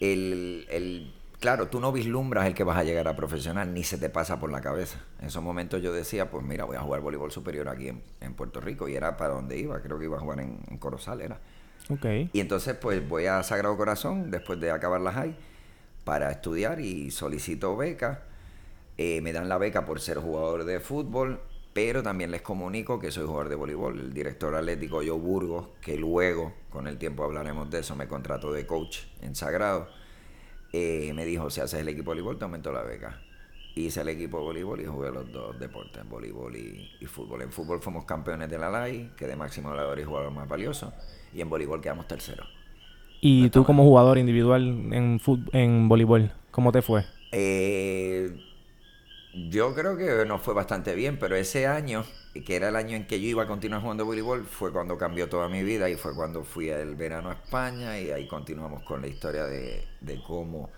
el, 0.00 0.66
el, 0.70 1.14
claro, 1.38 1.68
tú 1.68 1.78
no 1.78 1.92
vislumbras 1.92 2.46
el 2.46 2.54
que 2.54 2.64
vas 2.64 2.76
a 2.76 2.82
llegar 2.82 3.06
a 3.06 3.14
profesional, 3.14 3.72
ni 3.72 3.84
se 3.84 3.96
te 3.96 4.10
pasa 4.10 4.40
por 4.40 4.50
la 4.50 4.60
cabeza. 4.60 4.98
En 5.20 5.28
esos 5.28 5.42
momentos 5.42 5.80
yo 5.80 5.92
decía, 5.92 6.32
pues 6.32 6.44
mira, 6.44 6.64
voy 6.64 6.76
a 6.76 6.80
jugar 6.80 7.00
voleibol 7.00 7.30
superior 7.30 7.68
aquí 7.68 7.88
en, 7.88 8.34
Puerto 8.34 8.60
Rico, 8.60 8.88
y 8.88 8.96
era 8.96 9.16
para 9.16 9.34
donde 9.34 9.56
iba, 9.56 9.80
creo 9.80 10.00
que 10.00 10.06
iba 10.06 10.16
a 10.16 10.20
jugar 10.20 10.40
en, 10.40 10.58
en 10.68 10.78
Corozal, 10.78 11.20
era. 11.20 11.38
Ok. 11.90 12.06
Y 12.32 12.40
entonces, 12.40 12.74
pues 12.74 13.08
voy 13.08 13.26
a 13.26 13.40
Sagrado 13.44 13.76
Corazón, 13.76 14.32
después 14.32 14.58
de 14.58 14.72
acabar 14.72 15.00
la 15.00 15.12
high, 15.12 15.36
para 16.02 16.32
estudiar 16.32 16.80
y 16.80 17.12
solicito 17.12 17.76
beca 17.76 18.33
eh, 18.96 19.20
me 19.20 19.32
dan 19.32 19.48
la 19.48 19.58
beca 19.58 19.84
por 19.84 20.00
ser 20.00 20.18
jugador 20.18 20.64
de 20.64 20.80
fútbol, 20.80 21.40
pero 21.72 22.02
también 22.02 22.30
les 22.30 22.42
comunico 22.42 23.00
que 23.00 23.10
soy 23.10 23.26
jugador 23.26 23.48
de 23.48 23.56
voleibol. 23.56 23.98
El 23.98 24.14
director 24.14 24.54
atlético 24.54 24.98
Joe 24.98 25.18
Burgos, 25.18 25.68
que 25.80 25.96
luego, 25.96 26.52
con 26.70 26.86
el 26.86 26.96
tiempo 26.98 27.24
hablaremos 27.24 27.68
de 27.70 27.80
eso, 27.80 27.96
me 27.96 28.06
contrató 28.06 28.52
de 28.52 28.66
coach 28.66 29.00
en 29.20 29.34
Sagrado, 29.34 29.88
eh, 30.72 31.12
me 31.14 31.24
dijo, 31.24 31.50
si 31.50 31.60
haces 31.60 31.80
el 31.80 31.88
equipo 31.88 32.10
de 32.10 32.22
voleibol, 32.22 32.38
te 32.38 32.44
aumento 32.44 32.72
la 32.72 32.82
beca. 32.82 33.20
hice 33.74 34.02
el 34.02 34.08
equipo 34.08 34.38
de 34.38 34.44
voleibol 34.44 34.80
y 34.80 34.84
jugué 34.84 35.10
los 35.10 35.30
dos 35.32 35.58
deportes, 35.58 36.08
voleibol 36.08 36.56
y, 36.56 37.06
fútbol. 37.06 37.42
En 37.42 37.50
fútbol 37.50 37.80
fuimos 37.80 38.04
campeones 38.04 38.48
de 38.48 38.58
la 38.58 38.70
LAI, 38.70 39.10
quedé 39.16 39.34
máximo 39.34 39.70
goleador 39.70 39.98
y 39.98 40.04
jugador 40.04 40.30
más 40.30 40.48
valioso, 40.48 40.92
y 41.32 41.40
en 41.40 41.50
voleibol 41.50 41.80
quedamos 41.80 42.06
terceros. 42.06 42.46
¿Y 43.20 43.50
tú 43.50 43.64
como 43.64 43.82
jugador 43.82 44.18
individual 44.18 44.62
en, 44.92 45.20
en 45.52 45.88
voleibol, 45.88 46.32
cómo 46.52 46.70
te 46.70 46.82
fue? 46.82 47.04
Eh, 47.32 48.30
yo 49.34 49.74
creo 49.74 49.96
que 49.96 50.24
nos 50.26 50.40
fue 50.42 50.54
bastante 50.54 50.94
bien, 50.94 51.18
pero 51.18 51.36
ese 51.36 51.66
año, 51.66 52.04
que 52.46 52.56
era 52.56 52.68
el 52.68 52.76
año 52.76 52.96
en 52.96 53.06
que 53.06 53.20
yo 53.20 53.26
iba 53.26 53.42
a 53.42 53.46
continuar 53.46 53.82
jugando 53.82 54.04
voleibol, 54.04 54.44
fue 54.44 54.72
cuando 54.72 54.96
cambió 54.96 55.28
toda 55.28 55.48
mi 55.48 55.62
vida 55.62 55.88
y 55.90 55.96
fue 55.96 56.14
cuando 56.14 56.44
fui 56.44 56.68
el 56.68 56.94
verano 56.94 57.30
a 57.30 57.32
España 57.34 57.98
y 57.98 58.10
ahí 58.10 58.28
continuamos 58.28 58.82
con 58.82 59.00
la 59.00 59.08
historia 59.08 59.44
de, 59.44 59.84
cómo, 60.26 60.70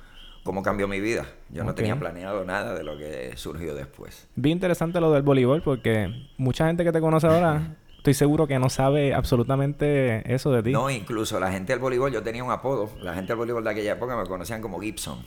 cómo 0.42 0.62
cambió 0.62 0.88
mi 0.88 1.00
vida. 1.00 1.26
Yo 1.50 1.64
no 1.64 1.74
tenía 1.74 1.98
planeado 1.98 2.44
nada 2.44 2.74
de 2.74 2.82
lo 2.82 2.96
que 2.96 3.36
surgió 3.36 3.74
después. 3.74 4.26
Bien 4.34 4.56
interesante 4.56 5.00
lo 5.00 5.12
del 5.12 5.22
voleibol 5.22 5.62
porque 5.62 6.10
mucha 6.38 6.66
gente 6.66 6.82
que 6.82 6.92
te 6.92 7.00
conoce 7.00 7.26
ahora 7.26 7.76
estoy 7.98 8.14
seguro 8.14 8.46
que 8.46 8.58
no 8.58 8.70
sabe 8.70 9.12
absolutamente 9.12 10.32
eso 10.32 10.50
de 10.50 10.62
ti. 10.62 10.72
No, 10.72 10.88
incluso 10.88 11.38
la 11.40 11.52
gente 11.52 11.72
del 11.72 11.80
voleibol, 11.80 12.12
yo 12.12 12.22
tenía 12.22 12.42
un 12.42 12.52
apodo. 12.52 12.90
La 13.02 13.14
gente 13.14 13.28
del 13.28 13.36
voleibol 13.36 13.64
de 13.64 13.70
aquella 13.70 13.92
época 13.92 14.16
me 14.16 14.24
conocían 14.26 14.62
como 14.62 14.80
Gibson. 14.80 15.18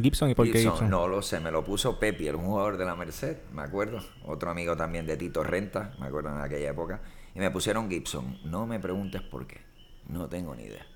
Gibson 0.00 0.30
y 0.30 0.34
por 0.34 0.50
qué 0.50 0.60
Gibson, 0.60 0.90
No 0.90 1.08
lo 1.08 1.22
sé, 1.22 1.40
me 1.40 1.50
lo 1.50 1.64
puso 1.64 1.98
Pepi, 1.98 2.28
el 2.28 2.36
jugador 2.36 2.76
de 2.76 2.84
la 2.84 2.94
Merced, 2.94 3.38
me 3.52 3.62
acuerdo. 3.62 3.98
Otro 4.24 4.50
amigo 4.50 4.76
también 4.76 5.06
de 5.06 5.16
Tito 5.16 5.42
Renta, 5.42 5.94
me 5.98 6.06
acuerdo 6.06 6.30
en 6.30 6.40
aquella 6.40 6.70
época. 6.70 7.00
Y 7.34 7.38
me 7.38 7.50
pusieron 7.50 7.90
Gibson. 7.90 8.38
No 8.44 8.66
me 8.66 8.78
preguntes 8.80 9.22
por 9.22 9.46
qué. 9.46 9.60
No 10.08 10.28
tengo 10.28 10.54
ni 10.54 10.64
idea. 10.64 10.86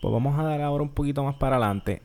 Pues 0.00 0.12
vamos 0.12 0.38
a 0.38 0.42
dar 0.42 0.60
ahora 0.60 0.82
un 0.82 0.90
poquito 0.90 1.24
más 1.24 1.36
para 1.36 1.56
adelante. 1.56 2.02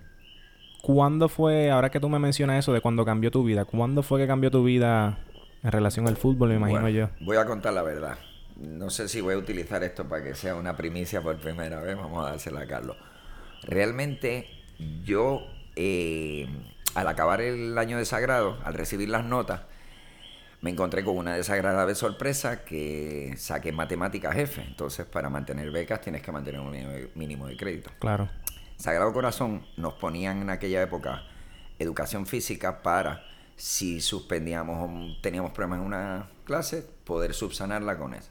¿Cuándo 0.82 1.30
fue, 1.30 1.70
ahora 1.70 1.92
que 1.92 2.00
tú 2.00 2.10
me 2.10 2.18
mencionas 2.18 2.60
eso 2.60 2.74
de 2.74 2.82
cuando 2.82 3.06
cambió 3.06 3.30
tu 3.30 3.44
vida, 3.44 3.66
¿cuándo 3.66 4.02
fue 4.02 4.20
que 4.20 4.28
cambió 4.28 4.50
tu 4.50 4.64
vida 4.64 5.20
en 5.64 5.72
relación 5.72 6.08
al 6.08 6.18
fútbol, 6.18 6.50
me 6.50 6.56
imagino 6.56 6.90
yo? 6.90 7.10
Voy 7.20 7.38
a 7.38 7.46
contar 7.46 7.74
la 7.74 7.84
verdad. 7.84 8.18
No 8.58 8.90
sé 8.90 9.08
si 9.08 9.22
voy 9.22 9.36
a 9.36 9.38
utilizar 9.38 9.84
esto 9.84 10.08
para 10.08 10.24
que 10.24 10.34
sea 10.34 10.56
una 10.56 10.76
primicia 10.76 11.22
por 11.22 11.38
primera 11.38 11.82
vez. 11.82 11.96
Vamos 11.96 12.26
a 12.26 12.32
dársela 12.32 12.62
a 12.62 12.68
Carlos. 12.68 12.98
Realmente 13.64 14.48
yo 15.04 15.42
eh, 15.76 16.48
al 16.96 17.08
acabar 17.08 17.42
el 17.42 17.78
año 17.78 17.98
de 17.98 18.06
sagrado, 18.06 18.58
al 18.64 18.74
recibir 18.74 19.10
las 19.10 19.26
notas, 19.26 19.62
me 20.62 20.70
encontré 20.70 21.04
con 21.04 21.18
una 21.18 21.36
desagradable 21.36 21.96
sorpresa 21.96 22.64
que 22.64 23.34
saqué 23.38 23.72
matemáticas 23.72 24.36
jefe. 24.36 24.62
Entonces, 24.62 25.06
para 25.06 25.30
mantener 25.30 25.72
becas 25.72 26.02
tienes 26.02 26.22
que 26.22 26.32
mantener 26.32 26.62
un 26.62 27.10
mínimo 27.16 27.48
de 27.48 27.58
crédito. 27.58 27.90
Claro. 28.00 28.30
Sagrado 28.78 29.12
Corazón 29.14 29.66
nos 29.78 29.94
ponían 29.94 30.42
en 30.42 30.50
aquella 30.50 30.82
época 30.82 31.24
educación 31.80 32.28
física 32.28 32.84
para, 32.84 33.24
si 33.56 34.02
suspendíamos 34.02 34.90
o 34.90 35.22
teníamos 35.22 35.52
problemas 35.52 35.80
en 35.80 35.86
una 35.86 36.30
clase, 36.46 36.86
poder 37.06 37.34
subsanarla 37.34 37.98
con 37.98 38.14
eso. 38.14 38.30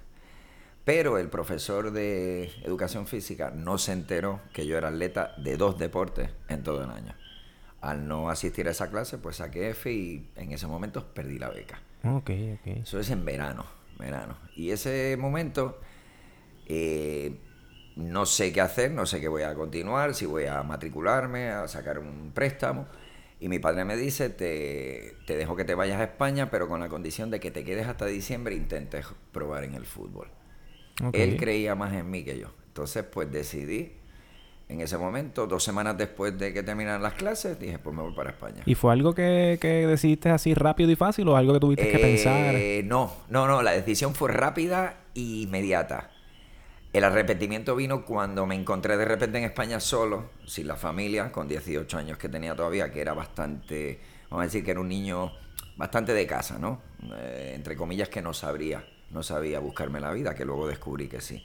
Pero 0.84 1.18
el 1.18 1.28
profesor 1.28 1.92
de 1.92 2.52
educación 2.64 3.06
física 3.06 3.50
no 3.50 3.76
se 3.78 3.92
enteró 3.92 4.40
que 4.52 4.66
yo 4.66 4.78
era 4.78 4.88
atleta 4.88 5.34
de 5.36 5.56
dos 5.56 5.78
deportes 5.78 6.30
en 6.48 6.62
todo 6.62 6.84
el 6.84 6.90
año 6.90 7.19
al 7.80 8.06
no 8.06 8.30
asistir 8.30 8.68
a 8.68 8.72
esa 8.72 8.90
clase, 8.90 9.18
pues 9.18 9.36
saqué 9.36 9.70
F 9.70 9.90
y 9.92 10.28
en 10.36 10.52
ese 10.52 10.66
momento 10.66 11.12
perdí 11.14 11.38
la 11.38 11.50
beca. 11.50 11.80
Ok, 12.04 12.30
ok. 12.54 12.66
Eso 12.82 13.00
es 13.00 13.10
en 13.10 13.24
verano, 13.24 13.64
verano. 13.98 14.36
Y 14.54 14.70
ese 14.70 15.16
momento 15.18 15.80
eh, 16.66 17.36
no 17.96 18.26
sé 18.26 18.52
qué 18.52 18.60
hacer, 18.60 18.92
no 18.92 19.06
sé 19.06 19.20
qué 19.20 19.28
voy 19.28 19.42
a 19.42 19.54
continuar, 19.54 20.14
si 20.14 20.26
voy 20.26 20.46
a 20.46 20.62
matricularme, 20.62 21.48
a 21.48 21.68
sacar 21.68 21.98
un 21.98 22.32
préstamo. 22.32 22.86
Y 23.40 23.48
mi 23.48 23.58
padre 23.58 23.84
me 23.84 23.96
dice, 23.96 24.28
te, 24.28 25.16
te 25.26 25.36
dejo 25.36 25.56
que 25.56 25.64
te 25.64 25.74
vayas 25.74 26.00
a 26.00 26.04
España, 26.04 26.50
pero 26.50 26.68
con 26.68 26.80
la 26.80 26.88
condición 26.88 27.30
de 27.30 27.40
que 27.40 27.50
te 27.50 27.64
quedes 27.64 27.86
hasta 27.86 28.06
diciembre 28.06 28.54
e 28.54 28.58
intentes 28.58 29.06
probar 29.32 29.64
en 29.64 29.74
el 29.74 29.86
fútbol. 29.86 30.28
Él 31.12 31.38
creía 31.38 31.74
más 31.74 31.94
en 31.94 32.10
mí 32.10 32.22
que 32.22 32.38
yo. 32.38 32.52
Entonces, 32.66 33.02
pues 33.04 33.32
decidí 33.32 33.99
en 34.70 34.80
ese 34.80 34.96
momento, 34.96 35.48
dos 35.48 35.64
semanas 35.64 35.98
después 35.98 36.38
de 36.38 36.52
que 36.52 36.62
terminaran 36.62 37.02
las 37.02 37.14
clases, 37.14 37.58
dije, 37.58 37.80
pues 37.80 37.94
me 37.94 38.02
voy 38.02 38.14
para 38.14 38.30
España. 38.30 38.62
¿Y 38.64 38.76
fue 38.76 38.92
algo 38.92 39.12
que, 39.12 39.58
que 39.60 39.84
decidiste 39.86 40.30
así 40.30 40.54
rápido 40.54 40.92
y 40.92 40.96
fácil 40.96 41.26
o 41.28 41.36
algo 41.36 41.52
que 41.52 41.60
tuviste 41.60 41.90
que 41.90 41.98
pensar? 41.98 42.54
Eh, 42.54 42.82
no, 42.84 43.12
no, 43.28 43.48
no, 43.48 43.62
la 43.62 43.72
decisión 43.72 44.14
fue 44.14 44.30
rápida 44.30 45.00
e 45.14 45.20
inmediata. 45.20 46.10
El 46.92 47.02
arrepentimiento 47.02 47.74
vino 47.74 48.04
cuando 48.04 48.46
me 48.46 48.54
encontré 48.54 48.96
de 48.96 49.04
repente 49.04 49.38
en 49.38 49.44
España 49.44 49.80
solo, 49.80 50.30
sin 50.46 50.68
la 50.68 50.76
familia, 50.76 51.32
con 51.32 51.48
18 51.48 51.98
años 51.98 52.16
que 52.16 52.28
tenía 52.28 52.54
todavía, 52.54 52.92
que 52.92 53.00
era 53.00 53.12
bastante, 53.12 54.00
vamos 54.28 54.42
a 54.42 54.46
decir 54.46 54.64
que 54.64 54.70
era 54.70 54.80
un 54.80 54.88
niño 54.88 55.32
bastante 55.76 56.14
de 56.14 56.26
casa, 56.28 56.60
¿no? 56.60 56.80
Eh, 57.16 57.54
entre 57.56 57.74
comillas 57.74 58.08
que 58.08 58.22
no 58.22 58.32
sabría, 58.32 58.84
no 59.10 59.24
sabía 59.24 59.58
buscarme 59.58 59.98
la 59.98 60.12
vida, 60.12 60.32
que 60.34 60.44
luego 60.44 60.68
descubrí 60.68 61.08
que 61.08 61.20
sí. 61.20 61.44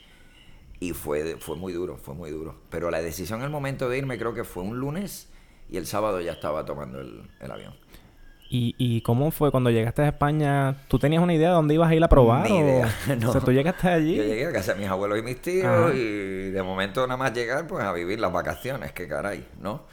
Y 0.86 0.94
fue, 0.94 1.38
fue 1.40 1.56
muy 1.56 1.74
duro, 1.74 1.98
fue 1.98 2.14
muy 2.14 2.30
duro. 2.30 2.56
Pero 2.70 2.92
la 2.92 3.02
decisión 3.02 3.42
al 3.42 3.50
momento 3.50 3.90
de 3.90 3.98
irme 3.98 4.20
creo 4.20 4.36
que 4.36 4.44
fue 4.44 4.62
un 4.62 4.80
lunes 4.80 5.30
y 5.68 5.78
el 5.78 5.88
sábado 5.88 6.22
ya 6.22 6.34
estaba 6.34 6.64
tomando 6.64 7.02
el, 7.02 7.52
avión. 7.52 7.74
¿Y, 8.48 8.76
¿Y, 8.78 9.02
cómo 9.02 9.32
fue 9.32 9.50
cuando 9.50 9.72
llegaste 9.72 10.04
a 10.04 10.10
España? 10.10 10.86
¿Tú 10.88 11.00
tenías 11.00 11.24
una 11.24 11.34
idea 11.34 11.50
de 11.50 11.56
dónde 11.56 11.74
ibas 11.74 11.90
a 11.90 11.96
ir 11.96 12.04
a 12.04 12.08
probar? 12.08 12.48
Ni 12.48 12.60
idea, 12.60 12.96
no. 13.20 13.30
O 13.30 13.32
sea, 13.32 13.42
tú 13.42 13.52
llegaste 13.52 13.88
allí. 13.88 14.16
Yo 14.16 14.24
llegué 14.24 14.46
a 14.46 14.54
casa 14.54 14.76
de 14.76 14.82
mis 14.82 14.90
abuelos 14.90 15.18
y 15.18 15.24
mis 15.24 15.42
tíos 15.42 15.96
y 15.96 16.52
de 16.52 16.62
momento 16.62 17.08
nada 17.08 17.18
más 17.18 17.34
llegar 17.34 17.66
pues 17.66 17.84
a 17.84 17.92
vivir 17.92 18.20
las 18.20 18.32
vacaciones, 18.32 18.92
que 18.92 19.08
caray, 19.08 19.44
¿no? 19.60 19.86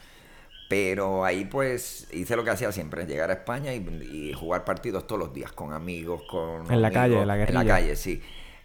Pero 0.68 1.24
ahí 1.24 1.46
pues 1.46 2.06
hice 2.12 2.36
lo 2.36 2.44
que 2.44 2.50
hacía 2.50 2.70
siempre, 2.70 3.06
llegar 3.06 3.30
a 3.30 3.34
España 3.34 3.72
y, 3.72 4.32
jugar 4.34 4.64
partidos 4.64 5.06
todos 5.06 5.20
los 5.20 5.32
días 5.32 5.52
con 5.52 5.72
amigos, 5.72 6.22
con... 6.30 6.70
En 6.70 6.82
la 6.82 6.90
calle, 6.90 7.24
la 7.24 7.36
guerrilla. 7.36 7.60
En 7.60 7.66
la 7.66 7.74
calle, 7.74 7.96
sí. 7.96 8.20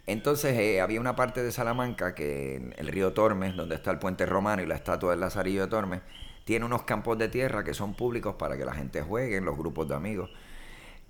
Entonces 0.08 0.58
eh, 0.58 0.80
había 0.80 1.02
una 1.02 1.14
parte 1.16 1.42
de 1.42 1.52
Salamanca 1.52 2.14
que 2.14 2.54
en 2.56 2.74
el 2.78 2.88
río 2.88 3.12
Tormes, 3.12 3.54
donde 3.54 3.74
está 3.74 3.90
el 3.90 3.98
puente 3.98 4.24
romano 4.24 4.62
y 4.62 4.66
la 4.66 4.74
estatua 4.74 5.10
del 5.10 5.20
Lazarillo 5.20 5.60
de 5.60 5.66
Tormes, 5.68 6.00
tiene 6.44 6.64
unos 6.64 6.84
campos 6.84 7.18
de 7.18 7.28
tierra 7.28 7.62
que 7.62 7.74
son 7.74 7.92
públicos 7.92 8.36
para 8.36 8.56
que 8.56 8.64
la 8.64 8.72
gente 8.72 9.02
juegue 9.02 9.38
los 9.42 9.58
grupos 9.58 9.86
de 9.86 9.94
amigos. 9.94 10.30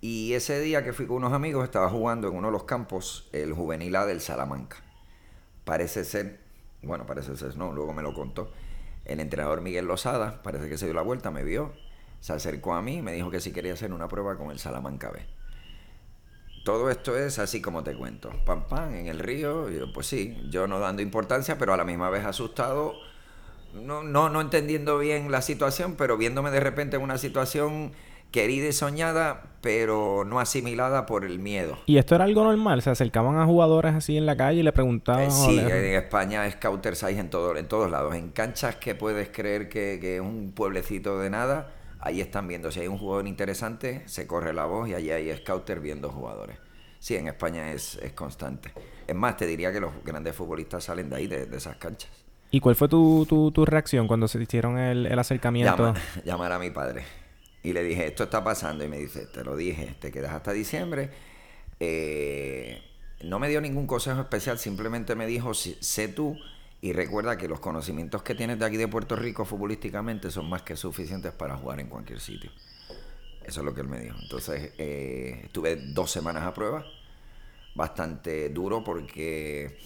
Y 0.01 0.33
ese 0.33 0.59
día 0.59 0.83
que 0.83 0.93
fui 0.93 1.07
con 1.07 1.19
unos 1.19 1.33
amigos 1.33 1.63
estaba 1.63 1.89
jugando 1.89 2.27
en 2.27 2.35
uno 2.35 2.49
de 2.49 2.53
los 2.53 2.65
campos 2.65 3.29
el 3.33 3.53
juvenil 3.53 3.95
A 3.95 4.05
del 4.05 4.21
Salamanca. 4.21 4.79
Parece 5.65 6.05
ser, 6.05 6.41
bueno, 6.83 7.07
parece 7.07 7.37
ser, 7.37 7.57
no, 7.57 7.73
luego 7.73 7.95
me 7.95 8.03
lo 8.03 8.13
contó. 8.15 8.51
El 9.05 9.21
entrenador 9.21 9.61
Miguel 9.61 9.87
Lozada, 9.87 10.43
parece 10.43 10.69
que 10.69 10.77
se 10.77 10.87
dio 10.87 10.95
la 10.95 11.03
vuelta, 11.03 11.31
me 11.31 11.45
vio, 11.45 11.73
se 12.19 12.33
acercó 12.33 12.75
a 12.75 12.83
mí 12.83 12.97
y 12.97 13.03
me 13.03 13.13
dijo 13.13 13.31
que 13.31 13.39
si 13.39 13.53
quería 13.53 13.75
hacer 13.75 13.93
una 13.93 14.09
prueba 14.09 14.37
con 14.37 14.51
el 14.51 14.59
Salamanca 14.59 15.13
B 15.13 15.38
todo 16.69 16.91
esto 16.91 17.17
es 17.17 17.39
así 17.39 17.63
como 17.63 17.83
te 17.83 17.95
cuento. 17.95 18.31
Pam, 18.45 18.65
pam, 18.69 18.93
en 18.95 19.07
el 19.07 19.21
río. 19.21 19.69
pues 19.95 20.07
sí, 20.07 20.37
yo 20.51 20.67
no 20.67 20.79
dando 20.79 21.01
importancia, 21.01 21.57
pero 21.57 21.73
a 21.73 21.79
la 21.79 21.85
misma 21.85 22.11
vez 22.11 22.27
asustado. 22.27 22.93
No, 23.73 24.03
no, 24.03 24.29
no 24.29 24.43
entendiendo 24.43 24.99
bien 24.99 25.31
la 25.33 25.41
situación, 25.41 25.95
pero 25.97 26.19
viéndome 26.19 26.51
de 26.51 26.61
repente 26.61 26.97
en 26.97 27.03
una 27.03 27.17
situación 27.17 27.93
querida 28.33 28.69
y 28.69 28.73
soñada, 28.75 29.45
pero 29.63 30.25
no 30.27 30.41
asimilada 30.41 31.07
por 31.07 31.25
el 31.25 31.39
miedo. 31.39 31.79
¿Y 31.87 31.97
esto 31.97 32.17
era 32.17 32.25
algo 32.25 32.45
normal? 32.45 32.83
¿Se 32.83 32.91
acercaban 32.91 33.39
a 33.39 33.47
jugadores 33.47 33.95
así 33.95 34.19
en 34.19 34.27
la 34.27 34.37
calle 34.37 34.61
y 34.61 34.63
le 34.63 34.73
preguntaban? 34.75 35.23
Eh, 35.23 35.31
sí, 35.31 35.59
en 35.59 35.95
España 35.95 36.51
scouters 36.51 37.03
hay 37.03 37.19
en, 37.19 37.31
todo, 37.31 37.57
en 37.57 37.67
todos 37.67 37.91
lados. 37.91 38.15
En 38.15 38.29
canchas 38.29 38.77
que 38.77 38.95
puedes 38.95 39.31
creer 39.31 39.71
que, 39.71 39.97
que 40.03 40.17
es 40.17 40.21
un 40.21 40.53
pueblecito 40.55 41.19
de 41.19 41.31
nada 41.31 41.78
ahí 42.01 42.21
están 42.21 42.49
viendo. 42.49 42.71
Si 42.71 42.81
hay 42.81 42.89
un 42.89 42.99
jugador 42.99 43.27
interesante, 43.27 44.03
se 44.07 44.27
corre 44.27 44.53
la 44.53 44.65
voz 44.65 44.89
y 44.89 44.95
allí 44.95 45.11
hay 45.11 45.37
scouter 45.37 45.81
viendo 45.81 46.11
jugadores. 46.11 46.59
Sí, 46.99 47.15
en 47.15 47.29
España 47.29 47.73
es, 47.73 47.99
constante. 48.15 48.73
Es 49.07 49.15
más, 49.15 49.37
te 49.37 49.47
diría 49.47 49.73
que 49.73 49.81
los 49.81 49.93
grandes 50.05 50.35
futbolistas 50.35 50.85
salen 50.85 51.09
de 51.09 51.17
ahí, 51.17 51.27
de, 51.27 51.49
esas 51.57 51.77
canchas. 51.77 52.11
¿Y 52.51 52.61
cuál 52.61 52.75
fue 52.75 52.89
tu, 52.89 53.25
tu, 53.27 53.65
reacción 53.65 54.09
cuando 54.09 54.27
se 54.27 54.43
hicieron 54.43 54.79
el, 54.79 55.19
acercamiento? 55.19 55.95
llamar 56.25 56.53
a 56.53 56.59
mi 56.59 56.71
padre. 56.71 57.05
Y 57.63 57.73
le 57.73 57.83
dije, 57.83 58.07
esto 58.07 58.25
está 58.25 58.43
pasando. 58.43 58.85
Y 58.85 58.89
me 58.89 58.99
dice, 58.99 59.27
te 59.27 59.45
lo 59.45 59.55
dije, 59.57 59.95
te 60.01 60.11
quedas 60.11 60.33
hasta 60.33 60.53
diciembre. 60.53 61.11
Eh, 61.79 62.83
no 63.23 63.39
me 63.39 63.49
dio 63.49 63.61
ningún 63.61 63.87
consejo 63.87 64.21
especial, 64.21 64.59
simplemente 64.59 65.15
me 65.15 65.27
dijo, 65.27 65.55
sé 65.55 66.09
tú 66.09 66.37
y 66.81 66.93
recuerda 66.93 67.37
que 67.37 67.49
los 67.49 67.61
conocimientos 67.61 68.23
que 68.23 68.35
tienes 68.35 68.59
de 68.59 68.65
aquí 68.65 68.77
de 68.77 68.87
Puerto 68.87 69.17
Rico 69.17 69.45
futbolísticamente 69.45 70.31
son 70.31 70.49
más 70.49 70.63
que 70.63 70.77
suficientes 70.77 71.33
para 71.33 71.57
jugar 71.57 71.81
en 71.81 71.89
cualquier 71.89 72.21
sitio. 72.21 72.51
Eso 73.45 73.61
es 73.61 73.67
lo 73.67 73.75
que 73.75 73.81
él 73.81 73.89
me 73.89 73.99
dijo. 73.99 74.17
Entonces 74.23 74.73
eh, 74.79 75.41
estuve 75.45 75.77
dos 75.77 76.11
semanas 76.11 76.45
a 76.45 76.55
prueba, 76.55 76.85
bastante 77.75 78.51
duro 78.51 78.85
porque 78.85 79.79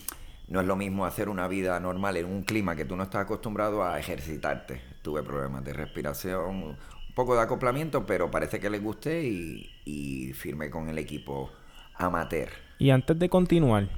no 0.49 0.61
es 0.61 0.67
lo 0.67 0.77
mismo 0.77 1.07
hacer 1.07 1.29
una 1.29 1.49
vida 1.49 1.79
normal 1.81 2.17
en 2.19 2.27
un 2.27 2.43
clima 2.43 2.77
que 2.77 2.85
tú 2.85 2.97
no 2.97 3.05
estás 3.05 3.23
acostumbrado 3.23 3.85
a 3.85 3.99
ejercitarte. 3.99 4.83
Tuve 5.01 5.23
problemas 5.23 5.65
de 5.65 5.73
respiración, 5.73 6.57
un 6.63 6.77
poco 7.15 7.35
de 7.35 7.43
acoplamiento, 7.43 8.05
pero 8.05 8.31
parece 8.31 8.61
que 8.61 8.69
le 8.69 8.79
gusté 8.79 9.25
y, 9.25 9.71
y 9.87 10.33
firmé 10.35 10.69
con 10.69 10.91
el 10.91 10.99
equipo 10.99 11.51
amateur. 11.95 12.51
Y 12.79 12.91
antes 12.91 13.19
de 13.19 13.29
continuar, 13.29 13.89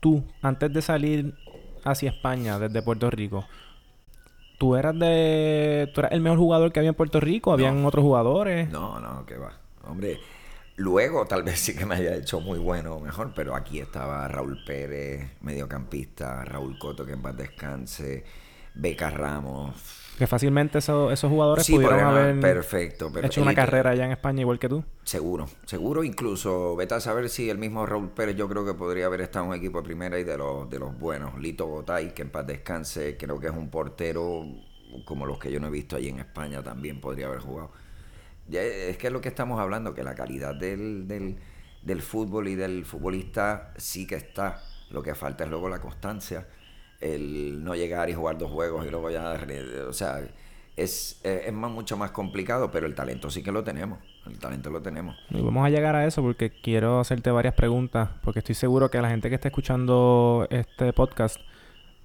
tú, 0.00 0.24
antes 0.42 0.72
de 0.72 0.82
salir 0.82 1.34
hacia 1.84 2.10
España 2.10 2.58
desde 2.58 2.82
Puerto 2.82 3.10
Rico, 3.10 3.46
¿Tú 4.58 4.76
eras 4.76 4.98
de... 4.98 5.90
¿Tú 5.92 6.00
eras 6.00 6.12
el 6.12 6.20
mejor 6.20 6.38
jugador 6.38 6.72
que 6.72 6.80
había 6.80 6.90
en 6.90 6.94
Puerto 6.94 7.20
Rico? 7.20 7.52
¿Habían 7.52 7.84
otros 7.84 8.02
jugadores? 8.02 8.70
No, 8.70 9.00
no, 9.00 9.26
que 9.26 9.36
va. 9.36 9.52
Hombre, 9.82 10.18
luego 10.76 11.26
tal 11.26 11.42
vez 11.42 11.58
sí 11.58 11.76
que 11.76 11.84
me 11.84 11.96
haya 11.96 12.14
hecho 12.14 12.40
muy 12.40 12.58
bueno 12.58 12.94
o 12.94 13.00
mejor, 13.00 13.32
pero 13.34 13.54
aquí 13.54 13.80
estaba 13.80 14.26
Raúl 14.28 14.62
Pérez, 14.64 15.32
mediocampista, 15.40 16.44
Raúl 16.44 16.78
Coto, 16.78 17.04
que 17.04 17.12
en 17.12 17.22
paz 17.22 17.36
descanse, 17.36 18.24
Beca 18.74 19.10
Ramos. 19.10 20.03
Que 20.18 20.28
fácilmente 20.28 20.78
esos, 20.78 21.12
esos 21.12 21.28
jugadores 21.28 21.68
pudieron 21.68 21.98
haber 21.98 22.38
perfecto, 22.38 23.10
hecho 23.20 23.42
una 23.42 23.54
carrera 23.54 23.90
allá 23.90 24.04
en 24.04 24.12
España 24.12 24.42
igual 24.42 24.60
que 24.60 24.68
tú. 24.68 24.84
Seguro, 25.02 25.46
seguro. 25.66 26.04
Incluso, 26.04 26.76
vete 26.76 26.94
a 26.94 27.00
saber 27.00 27.28
si 27.28 27.50
el 27.50 27.58
mismo 27.58 27.84
Raúl 27.84 28.10
Pérez 28.10 28.36
yo 28.36 28.48
creo 28.48 28.64
que 28.64 28.74
podría 28.74 29.06
haber 29.06 29.22
estado 29.22 29.46
en 29.46 29.50
un 29.50 29.56
equipo 29.56 29.78
de 29.78 29.84
primera 29.84 30.18
y 30.18 30.24
de 30.24 30.38
los, 30.38 30.70
de 30.70 30.78
los 30.78 30.96
buenos. 30.96 31.36
Lito 31.40 31.66
Gotay, 31.66 32.14
que 32.14 32.22
en 32.22 32.30
paz 32.30 32.46
descanse, 32.46 33.16
creo 33.16 33.40
que 33.40 33.48
es 33.48 33.52
un 33.52 33.70
portero 33.70 34.44
como 35.04 35.26
los 35.26 35.38
que 35.38 35.50
yo 35.50 35.58
no 35.58 35.66
he 35.66 35.70
visto 35.70 35.96
allí 35.96 36.08
en 36.08 36.20
España 36.20 36.62
también 36.62 37.00
podría 37.00 37.26
haber 37.26 37.40
jugado. 37.40 37.72
Es 38.48 38.96
que 38.98 39.06
es 39.08 39.12
lo 39.12 39.20
que 39.20 39.28
estamos 39.28 39.58
hablando, 39.58 39.94
que 39.94 40.04
la 40.04 40.14
calidad 40.14 40.54
del, 40.54 41.08
del, 41.08 41.38
del 41.82 42.02
fútbol 42.02 42.46
y 42.46 42.54
del 42.54 42.84
futbolista 42.84 43.72
sí 43.76 44.06
que 44.06 44.14
está. 44.14 44.62
Lo 44.90 45.02
que 45.02 45.14
falta 45.14 45.42
es 45.42 45.50
luego 45.50 45.68
la 45.68 45.80
constancia 45.80 46.46
el 47.04 47.62
no 47.62 47.74
llegar 47.74 48.08
y 48.08 48.14
jugar 48.14 48.38
dos 48.38 48.50
juegos 48.50 48.86
y 48.86 48.90
luego 48.90 49.10
ya, 49.10 49.38
o 49.86 49.92
sea, 49.92 50.22
es, 50.76 51.20
es 51.22 51.52
más, 51.52 51.70
mucho 51.70 51.96
más 51.96 52.10
complicado, 52.10 52.70
pero 52.70 52.86
el 52.86 52.94
talento 52.94 53.30
sí 53.30 53.42
que 53.42 53.52
lo 53.52 53.62
tenemos. 53.62 53.98
El 54.26 54.38
talento 54.38 54.70
lo 54.70 54.80
tenemos. 54.80 55.14
Y 55.30 55.40
vamos 55.42 55.66
a 55.66 55.70
llegar 55.70 55.94
a 55.94 56.06
eso 56.06 56.22
porque 56.22 56.50
quiero 56.50 57.00
hacerte 57.00 57.30
varias 57.30 57.54
preguntas, 57.54 58.08
porque 58.22 58.38
estoy 58.38 58.54
seguro 58.54 58.90
que 58.90 59.00
la 59.00 59.10
gente 59.10 59.28
que 59.28 59.34
está 59.34 59.48
escuchando 59.48 60.46
este 60.50 60.94
podcast, 60.94 61.38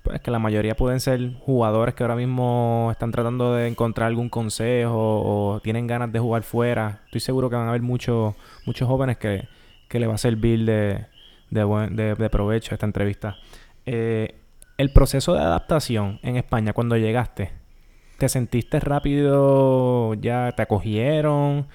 pues 0.03 0.19
que 0.19 0.31
la 0.31 0.39
mayoría 0.39 0.75
pueden 0.75 0.99
ser 0.99 1.33
jugadores 1.39 1.95
que 1.95 2.03
ahora 2.03 2.17
mismo 2.17 2.89
están 2.91 3.11
tratando 3.11 3.53
de 3.55 3.67
encontrar 3.67 4.07
algún 4.07 4.29
consejo 4.29 4.91
o 4.93 5.61
tienen 5.61 5.87
ganas 5.87 6.11
de 6.11 6.19
jugar 6.19 6.43
fuera. 6.43 7.01
Estoy 7.05 7.21
seguro 7.21 7.49
que 7.49 7.55
van 7.55 7.67
a 7.67 7.69
haber 7.69 7.81
muchos 7.81 8.35
muchos 8.65 8.87
jóvenes 8.87 9.17
que, 9.17 9.47
que 9.87 9.99
le 9.99 10.07
va 10.07 10.15
a 10.15 10.17
servir 10.17 10.65
de, 10.65 11.05
de, 11.49 12.15
de, 12.15 12.29
provecho 12.29 12.75
esta 12.75 12.85
entrevista. 12.85 13.37
Eh, 13.85 14.38
el 14.79 14.93
proceso 14.93 15.33
de 15.33 15.41
adaptación 15.41 16.21
en 16.23 16.37
España 16.37 16.71
cuando 16.71 16.95
llegaste, 16.95 17.51
¿te 18.17 18.29
sentiste 18.29 18.79
rápido? 18.79 20.13
¿Ya 20.13 20.53
te 20.55 20.61
acogieron? 20.61 21.67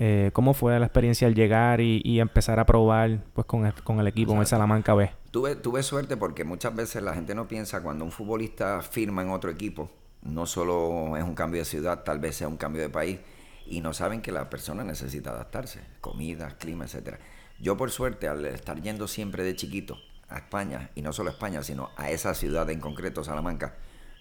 Eh, 0.00 0.30
¿Cómo 0.32 0.54
fue 0.54 0.76
la 0.80 0.86
experiencia 0.86 1.28
al 1.28 1.36
llegar 1.36 1.80
y, 1.80 2.18
empezar 2.18 2.58
a 2.58 2.66
probar 2.66 3.22
pues 3.32 3.46
con 3.46 3.64
el, 3.64 3.74
con 3.74 4.00
el 4.00 4.08
equipo, 4.08 4.32
con 4.32 4.40
el 4.40 4.46
Salamanca 4.46 4.94
B? 4.94 5.08
Tuve, 5.30 5.54
tuve 5.54 5.84
suerte 5.84 6.16
porque 6.16 6.42
muchas 6.42 6.74
veces 6.74 7.00
la 7.00 7.14
gente 7.14 7.32
no 7.32 7.46
piensa 7.46 7.80
cuando 7.80 8.04
un 8.04 8.10
futbolista 8.10 8.82
firma 8.82 9.22
en 9.22 9.30
otro 9.30 9.52
equipo, 9.52 9.88
no 10.22 10.44
solo 10.44 11.16
es 11.16 11.22
un 11.22 11.36
cambio 11.36 11.60
de 11.60 11.64
ciudad, 11.64 12.02
tal 12.02 12.18
vez 12.18 12.34
sea 12.34 12.48
un 12.48 12.56
cambio 12.56 12.82
de 12.82 12.88
país, 12.88 13.20
y 13.66 13.82
no 13.82 13.92
saben 13.92 14.20
que 14.20 14.32
la 14.32 14.50
persona 14.50 14.82
necesita 14.82 15.30
adaptarse, 15.30 15.80
comida, 16.00 16.56
clima, 16.58 16.86
etcétera. 16.86 17.20
Yo 17.60 17.76
por 17.76 17.92
suerte, 17.92 18.26
al 18.26 18.44
estar 18.46 18.82
yendo 18.82 19.06
siempre 19.06 19.44
de 19.44 19.54
chiquito 19.54 19.96
a 20.28 20.38
España, 20.38 20.90
y 20.94 21.02
no 21.02 21.12
solo 21.12 21.30
a 21.30 21.32
España, 21.32 21.62
sino 21.62 21.90
a 21.96 22.10
esa 22.10 22.34
ciudad 22.34 22.68
en 22.70 22.80
concreto, 22.80 23.24
Salamanca, 23.24 23.76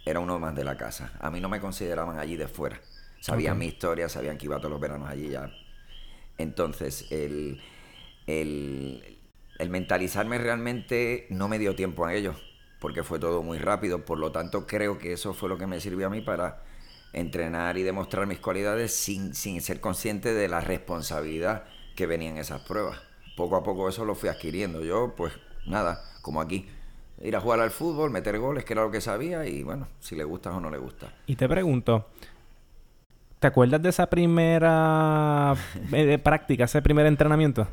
era 0.05 0.19
uno 0.19 0.39
más 0.39 0.55
de 0.55 0.63
la 0.63 0.77
casa. 0.77 1.11
A 1.19 1.29
mí 1.29 1.41
no 1.41 1.49
me 1.49 1.59
consideraban 1.59 2.17
allí 2.17 2.37
de 2.37 2.47
fuera. 2.47 2.79
Sabían 3.19 3.57
mi 3.57 3.65
historia, 3.65 4.07
sabían 4.07 4.37
que 4.37 4.45
iba 4.45 4.57
todos 4.57 4.71
los 4.71 4.79
veranos 4.79 5.09
allí 5.09 5.29
ya. 5.29 5.51
Entonces, 6.37 7.11
el, 7.11 7.61
el, 8.25 9.19
el 9.57 9.69
mentalizarme 9.69 10.37
realmente 10.37 11.27
no 11.29 11.47
me 11.47 11.59
dio 11.59 11.75
tiempo 11.75 12.05
a 12.05 12.13
ello, 12.13 12.35
porque 12.79 13.03
fue 13.03 13.19
todo 13.19 13.43
muy 13.43 13.57
rápido. 13.57 14.05
Por 14.05 14.19
lo 14.19 14.31
tanto, 14.31 14.65
creo 14.65 14.97
que 14.97 15.13
eso 15.13 15.33
fue 15.33 15.49
lo 15.49 15.57
que 15.57 15.67
me 15.67 15.79
sirvió 15.81 16.07
a 16.07 16.09
mí 16.11 16.21
para 16.21 16.63
entrenar 17.13 17.77
y 17.77 17.83
demostrar 17.83 18.27
mis 18.27 18.39
cualidades 18.39 18.93
sin, 18.93 19.33
sin 19.33 19.61
ser 19.61 19.81
consciente 19.81 20.33
de 20.33 20.47
la 20.47 20.61
responsabilidad 20.61 21.65
que 21.95 22.05
venía 22.05 22.29
en 22.29 22.37
esas 22.37 22.61
pruebas. 22.61 23.01
Poco 23.35 23.55
a 23.55 23.63
poco 23.63 23.89
eso 23.89 24.05
lo 24.05 24.15
fui 24.15 24.29
adquiriendo. 24.29 24.83
Yo, 24.83 25.15
pues, 25.17 25.33
nada, 25.67 26.03
como 26.21 26.41
aquí. 26.41 26.67
Ir 27.21 27.35
a 27.35 27.41
jugar 27.41 27.59
al 27.59 27.71
fútbol, 27.71 28.11
meter 28.11 28.37
goles, 28.37 28.63
que 28.63 28.73
era 28.73 28.83
lo 28.83 28.91
que 28.91 29.01
sabía, 29.01 29.45
y 29.45 29.63
bueno, 29.63 29.87
si 29.99 30.15
le 30.15 30.23
gusta 30.23 30.55
o 30.55 30.59
no 30.59 30.69
le 30.69 30.77
gusta. 30.77 31.07
Y 31.25 31.35
te 31.35 31.49
pregunto, 31.49 32.07
¿te 33.39 33.47
acuerdas 33.47 33.81
de 33.81 33.89
esa 33.89 34.07
primera 34.07 35.55
eh, 35.91 36.19
práctica, 36.19 36.65
ese 36.65 36.81
primer 36.81 37.07
entrenamiento? 37.07 37.67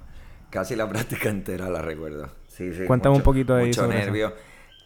Casi 0.51 0.77
la 0.77 0.89
práctica 0.89 1.29
entera 1.29 1.69
la 1.69 1.83
recuerdo. 1.83 2.31
Sí, 2.49 2.73
sí, 2.73 2.85
Cuéntame 2.87 3.17
un 3.17 3.23
poquito 3.23 3.55
de 3.55 3.67
Mucho 3.67 3.87
nervio. 3.87 4.33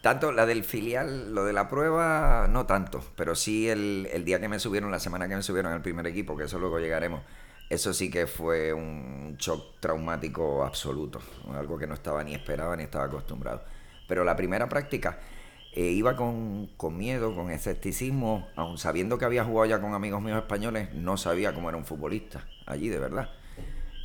Tanto 0.02 0.32
la 0.32 0.46
del 0.46 0.64
filial, 0.64 1.34
lo 1.34 1.44
de 1.44 1.52
la 1.52 1.68
prueba, 1.68 2.46
no 2.48 2.66
tanto, 2.66 3.04
pero 3.16 3.34
sí 3.34 3.68
el, 3.68 4.08
el, 4.12 4.24
día 4.24 4.40
que 4.40 4.48
me 4.48 4.58
subieron, 4.60 4.90
la 4.90 5.00
semana 5.00 5.28
que 5.28 5.36
me 5.36 5.42
subieron 5.42 5.72
al 5.72 5.82
primer 5.82 6.06
equipo, 6.06 6.36
que 6.36 6.44
eso 6.44 6.58
luego 6.58 6.78
llegaremos, 6.78 7.20
eso 7.68 7.92
sí 7.92 8.10
que 8.10 8.26
fue 8.26 8.72
un 8.72 9.36
shock 9.38 9.78
traumático 9.80 10.64
absoluto, 10.64 11.20
algo 11.52 11.78
que 11.78 11.86
no 11.86 11.94
estaba 11.94 12.24
ni 12.24 12.34
esperaba 12.34 12.76
ni 12.76 12.84
estaba 12.84 13.04
acostumbrado. 13.04 13.62
Pero 14.06 14.24
la 14.24 14.34
primera 14.36 14.68
práctica 14.68 15.18
eh, 15.74 15.90
iba 15.90 16.16
con, 16.16 16.70
miedo, 16.96 17.34
con 17.34 17.50
escepticismo, 17.50 18.48
aun 18.56 18.78
sabiendo 18.78 19.18
que 19.18 19.26
había 19.26 19.44
jugado 19.44 19.66
ya 19.66 19.80
con 19.80 19.92
amigos 19.92 20.22
míos 20.22 20.38
españoles, 20.38 20.94
no 20.94 21.18
sabía 21.18 21.54
cómo 21.54 21.68
era 21.68 21.76
un 21.76 21.84
futbolista 21.84 22.48
allí, 22.64 22.88
de 22.88 22.98
verdad. 22.98 23.30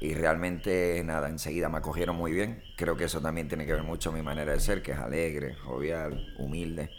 Y 0.02 0.14
realmente, 0.14 1.02
nada, 1.06 1.30
enseguida 1.30 1.70
me 1.70 1.78
acogieron 1.78 2.18
muy 2.18 2.34
bien. 2.34 2.62
Creo 2.76 2.98
que 2.98 3.06
eso 3.06 3.22
también 3.22 3.48
tiene 3.48 3.66
que 3.66 3.72
ver 3.72 3.84
mucho 3.84 4.10
con 4.10 4.20
mi 4.20 4.26
manera 4.26 4.52
de 4.52 4.60
ser, 4.60 4.84
que 4.84 4.92
es 4.92 4.98
alegre, 4.98 5.56
jovial, 5.56 6.36
humilde. 6.38 6.90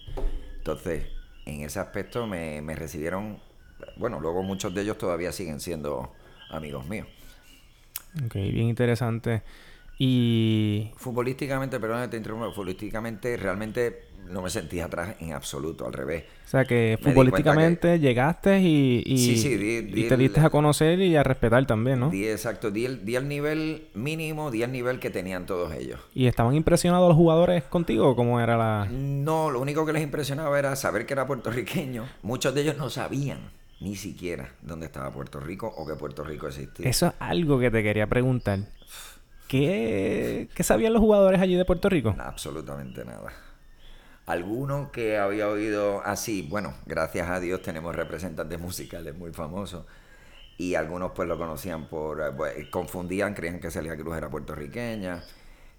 Entonces, 0.56 1.08
en 1.44 1.60
ese 1.60 1.80
aspecto 1.80 2.26
me, 2.26 2.62
me 2.62 2.74
recibieron, 2.74 3.42
bueno, 3.96 4.18
luego 4.20 4.42
muchos 4.42 4.74
de 4.74 4.80
ellos 4.80 4.96
todavía 4.96 5.32
siguen 5.32 5.60
siendo 5.60 6.14
amigos 6.50 6.86
míos. 6.86 7.06
Ok, 8.24 8.34
bien 8.34 8.68
interesante. 8.68 9.42
Y... 9.98 10.90
Futbolísticamente, 10.96 11.78
perdón, 11.78 12.10
te 12.10 12.16
interrumpo, 12.16 12.50
futbolísticamente 12.50 13.36
realmente 13.36 14.08
no 14.28 14.42
me 14.42 14.50
sentía 14.50 14.86
atrás 14.86 15.16
en 15.20 15.32
absoluto, 15.32 15.86
al 15.86 15.92
revés. 15.92 16.24
O 16.46 16.48
sea 16.48 16.64
que 16.64 16.98
futbolísticamente 17.00 17.98
llegaste 17.98 18.60
y, 18.60 19.02
y, 19.04 20.08
te 20.08 20.16
diste 20.16 20.40
a 20.40 20.50
conocer 20.50 21.00
y 21.00 21.16
a 21.16 21.22
respetar 21.22 21.66
también, 21.66 22.00
¿no? 22.00 22.10
Di, 22.10 22.28
exacto, 22.28 22.70
di 22.70 22.86
el, 22.86 23.04
di 23.04 23.16
el 23.16 23.28
nivel 23.28 23.88
mínimo, 23.94 24.50
di 24.50 24.62
el 24.62 24.72
nivel 24.72 24.98
que 24.98 25.10
tenían 25.10 25.46
todos 25.46 25.74
ellos. 25.74 26.00
¿Y 26.14 26.26
estaban 26.26 26.54
impresionados 26.54 27.08
los 27.08 27.16
jugadores 27.16 27.64
contigo? 27.64 28.16
¿Cómo 28.16 28.40
era 28.40 28.56
la...? 28.56 28.88
No, 28.90 29.50
lo 29.50 29.60
único 29.60 29.84
que 29.84 29.92
les 29.92 30.02
impresionaba 30.02 30.58
era 30.58 30.74
saber 30.76 31.06
que 31.06 31.12
era 31.12 31.26
puertorriqueño. 31.26 32.06
Muchos 32.22 32.54
de 32.54 32.62
ellos 32.62 32.76
no 32.76 32.90
sabían 32.90 33.38
ni 33.84 33.96
siquiera 33.96 34.48
dónde 34.62 34.86
estaba 34.86 35.10
Puerto 35.10 35.38
Rico 35.40 35.72
o 35.76 35.86
que 35.86 35.94
Puerto 35.94 36.24
Rico 36.24 36.48
existía. 36.48 36.88
Eso 36.88 37.08
es 37.08 37.12
algo 37.18 37.58
que 37.60 37.70
te 37.70 37.82
quería 37.82 38.06
preguntar. 38.06 38.60
¿Qué, 39.46 40.48
¿Qué 40.54 40.62
sabían 40.62 40.94
los 40.94 41.00
jugadores 41.00 41.40
allí 41.40 41.54
de 41.54 41.66
Puerto 41.66 41.90
Rico? 41.90 42.16
Absolutamente 42.18 43.04
nada. 43.04 43.30
Alguno 44.24 44.90
que 44.90 45.18
había 45.18 45.48
oído 45.48 46.00
así, 46.02 46.40
bueno, 46.48 46.72
gracias 46.86 47.28
a 47.28 47.40
Dios 47.40 47.60
tenemos 47.60 47.94
representantes 47.94 48.58
musicales 48.58 49.14
muy 49.14 49.32
famosos 49.32 49.84
y 50.56 50.76
algunos 50.76 51.12
pues 51.12 51.28
lo 51.28 51.36
conocían 51.36 51.86
por, 51.88 52.22
eh, 52.22 52.32
pues, 52.34 52.68
confundían, 52.70 53.34
creían 53.34 53.60
que 53.60 53.70
Celia 53.70 53.96
Cruz 53.96 54.16
era 54.16 54.30
puertorriqueña, 54.30 55.22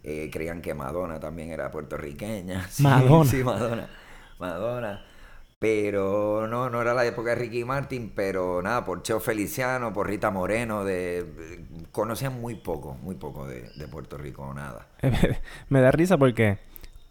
eh, 0.04 0.30
creían 0.32 0.62
que 0.62 0.76
Madonna 0.76 1.20
también 1.20 1.50
era 1.50 1.72
puertorriqueña. 1.72 2.70
Madonna. 2.80 3.32
Sí, 3.32 3.44
Madonna. 3.44 3.90
Madonna. 4.38 5.15
Pero 5.60 6.48
no, 6.48 6.70
no 6.70 6.82
era 6.82 6.94
la 6.94 7.06
época 7.06 7.30
de 7.30 7.36
Ricky 7.36 7.64
Martin, 7.64 8.12
pero 8.14 8.62
nada, 8.62 8.84
por 8.84 9.02
Cheo 9.04 9.20
Feliciano, 9.20 9.94
por 9.94 10.08
Rita 10.08 10.30
Moreno, 10.30 10.84
de, 10.84 11.66
conocían 11.92 12.40
muy 12.42 12.56
poco, 12.56 12.96
muy 13.02 13.16
poco 13.16 13.48
de, 13.48 13.88
Puerto 13.90 14.18
Rico, 14.18 14.54
nada. 14.54 14.88
Me 15.70 15.80
da 15.80 15.92
risa 15.92 16.18
porque 16.18 16.58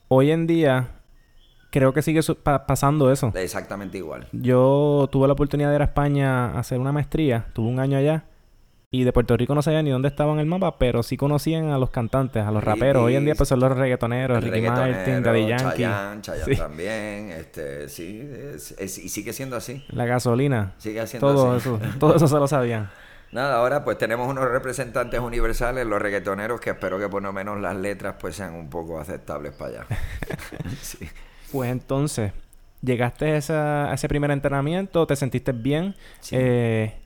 hoy 0.09 0.30
en 0.30 0.46
día 0.46 1.00
creo 1.70 1.94
que 1.94 2.02
sigue 2.02 2.20
pasando 2.42 3.11
eso. 3.11 3.33
Exactamente 3.35 3.96
igual. 3.98 4.28
Yo 4.33 5.09
tuve 5.11 5.26
la 5.26 5.33
oportunidad 5.33 5.70
de 5.70 5.76
ir 5.76 5.83
a 5.83 5.87
España 5.87 6.48
a 6.50 6.59
hacer 6.59 6.78
una 6.78 6.92
maestría, 6.92 7.46
tuve 7.54 7.68
un 7.68 7.80
año 7.80 7.96
allá 7.96 8.24
y 8.94 9.02
de 9.02 9.12
Puerto 9.12 9.37
Rico 9.37 9.57
no 9.57 9.62
sabía 9.62 9.83
ni 9.83 9.90
dónde 9.90 10.07
estaba 10.07 10.33
en 10.35 10.38
el 10.38 10.46
mapa, 10.46 10.78
pero 10.78 11.02
sí 11.02 11.16
conocían 11.16 11.70
a 11.70 11.78
los 11.78 11.90
cantantes, 11.90 12.44
a 12.44 12.52
los 12.52 12.62
raperos. 12.62 13.02
Hoy 13.02 13.16
en 13.16 13.24
día 13.24 13.35
pues 13.35 13.48
son 13.48 13.59
los 13.59 13.76
reggaetoneros, 13.76 14.44
Ricky 14.44 14.61
Martin, 14.61 15.20
Daddy 15.20 15.48
Yankee. 15.48 15.64
Chayanne, 15.64 16.22
Chayanne 16.22 16.57
también, 16.57 17.30
este, 17.30 17.88
sí, 17.88 18.22
y 18.78 19.09
sigue 19.09 19.33
siendo 19.33 19.57
así. 19.57 19.85
La 19.88 20.07
gasolina. 20.07 20.74
Sigue 20.78 21.04
siendo 21.09 21.26
todo 21.26 21.52
así. 21.54 21.68
Eso, 21.68 21.80
todo 21.98 22.14
eso 22.14 22.28
se 22.28 22.37
lo 22.37 22.46
sabían. 22.46 22.88
Nada, 23.33 23.57
ahora 23.57 23.83
pues 23.83 23.98
tenemos 23.98 24.28
unos 24.28 24.48
representantes 24.48 25.18
universales, 25.18 25.85
los 25.85 26.00
reggaetoneros, 26.00 26.61
que 26.61 26.70
espero 26.70 26.96
que 27.00 27.09
por 27.09 27.20
lo 27.20 27.33
menos 27.33 27.61
las 27.61 27.74
letras 27.74 28.14
pues 28.20 28.37
sean 28.37 28.54
un 28.54 28.70
poco 28.70 29.00
aceptables 29.00 29.54
para 29.54 29.70
allá. 29.70 29.87
sí. 30.83 31.09
Pues 31.50 31.68
entonces, 31.72 32.30
llegaste 32.80 33.40
a, 33.48 33.92
ese 33.92 34.09
primer 34.09 34.30
entrenamiento, 34.30 35.04
te 35.04 35.16
sentiste 35.16 35.50
bien. 35.50 35.96
Sí. 36.20 36.37
Eh, 36.38 37.00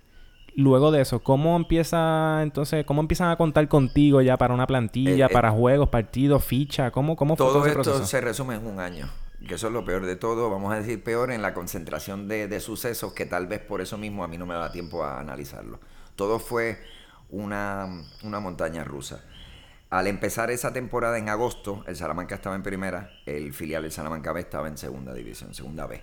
luego 0.58 0.90
de 0.90 1.00
eso, 1.00 1.20
¿cómo 1.20 1.56
empieza 1.56 2.42
entonces, 2.42 2.84
cómo 2.84 3.00
empiezan 3.00 3.30
a 3.30 3.36
contar 3.36 3.68
contigo 3.68 4.20
ya 4.22 4.36
para 4.36 4.52
una 4.52 4.66
plantilla, 4.66 5.26
eh, 5.26 5.28
eh, 5.30 5.32
para 5.32 5.52
juegos, 5.52 5.88
partidos, 5.88 6.44
ficha? 6.44 6.90
¿Cómo, 6.90 7.16
cómo 7.16 7.36
fue 7.36 7.46
todo, 7.46 7.64
esto 7.64 8.04
se 8.04 8.20
resume 8.20 8.56
en 8.56 8.66
un 8.66 8.80
año. 8.80 9.08
que 9.46 9.54
eso 9.54 9.68
es 9.68 9.72
lo 9.72 9.84
peor 9.84 10.04
de 10.04 10.16
todo, 10.16 10.50
vamos 10.50 10.72
a 10.72 10.76
decir 10.76 11.02
peor 11.02 11.30
en 11.30 11.42
la 11.42 11.54
concentración 11.54 12.26
de, 12.26 12.48
de 12.48 12.60
sucesos 12.60 13.12
que 13.12 13.24
tal 13.24 13.46
vez 13.46 13.60
por 13.60 13.80
eso 13.80 13.96
mismo 13.98 14.24
a 14.24 14.28
mí 14.28 14.36
no 14.36 14.46
me 14.46 14.54
da 14.54 14.72
tiempo 14.72 15.04
a 15.04 15.20
analizarlo. 15.20 15.78
Todo 16.16 16.40
fue 16.40 16.78
una, 17.30 17.86
una 18.24 18.40
montaña 18.40 18.82
rusa. 18.82 19.24
Al 19.90 20.06
empezar 20.08 20.50
esa 20.50 20.72
temporada 20.72 21.18
en 21.18 21.28
agosto, 21.28 21.84
el 21.86 21.96
Salamanca 21.96 22.34
estaba 22.34 22.56
en 22.56 22.62
primera, 22.64 23.10
el 23.26 23.54
filial 23.54 23.82
del 23.82 23.92
Salamanca 23.92 24.32
B 24.32 24.40
estaba 24.40 24.66
en 24.66 24.76
segunda 24.76 25.14
división, 25.14 25.54
segunda 25.54 25.86
B. 25.86 26.02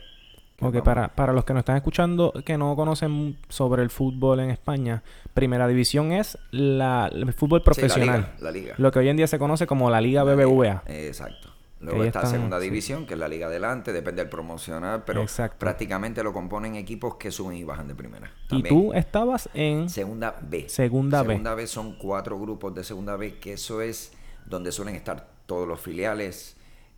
Ok, 0.62 0.82
para, 0.84 1.10
para 1.10 1.34
los 1.34 1.44
que 1.44 1.54
nos 1.54 1.62
están 1.62 1.76
escuchando 1.76 2.34
que 2.46 2.58
no 2.58 2.76
conocen 2.76 3.38
sobre 3.50 3.84
el 3.84 3.90
fútbol 3.90 4.40
en 4.40 4.52
España, 4.52 5.04
Primera 5.34 5.68
División 5.68 6.14
es 6.14 6.38
la, 6.52 7.10
el 7.12 7.34
fútbol 7.34 7.62
profesional. 7.62 8.32
Sí, 8.38 8.44
la, 8.44 8.52
liga, 8.52 8.52
la 8.52 8.52
liga. 8.52 8.76
Lo 8.78 8.92
que 8.92 9.00
hoy 9.00 9.10
en 9.10 9.18
día 9.18 9.28
se 9.28 9.38
conoce 9.38 9.68
como 9.68 9.90
la 9.90 10.00
Liga 10.00 10.24
BBVA. 10.24 10.84
Exacto. 10.88 11.50
Luego 11.82 12.04
está 12.04 12.20
están, 12.20 12.32
Segunda 12.32 12.60
División, 12.60 13.02
sí. 13.02 13.08
que 13.08 13.14
es 13.16 13.20
la 13.20 13.28
Liga 13.28 13.48
adelante, 13.48 13.92
depende 13.92 14.22
del 14.22 14.30
promocional, 14.30 15.04
pero 15.06 15.22
Exacto. 15.22 15.60
prácticamente 15.60 16.24
lo 16.24 16.32
componen 16.32 16.76
equipos 16.76 17.16
que 17.16 17.32
suben 17.32 17.58
y 17.58 17.64
bajan 17.64 17.88
de 17.88 17.96
primera. 17.96 18.32
También. 18.48 18.74
Y 18.74 18.78
tú 18.78 18.94
estabas 18.94 19.50
en 19.54 19.90
Segunda 19.90 20.36
B. 20.42 20.70
Segunda 20.70 21.22
B. 21.22 21.30
Segunda 21.30 21.56
B 21.56 21.68
son 21.68 21.98
cuatro 21.98 22.40
grupos 22.40 22.74
de 22.74 22.84
Segunda 22.84 23.18
B, 23.18 23.40
que 23.40 23.54
eso 23.54 23.82
es 23.82 24.14
donde 24.46 24.72
suelen 24.72 24.96
estar 24.96 25.28
todos 25.46 25.68
los 25.68 25.80
filiales, 25.80 26.56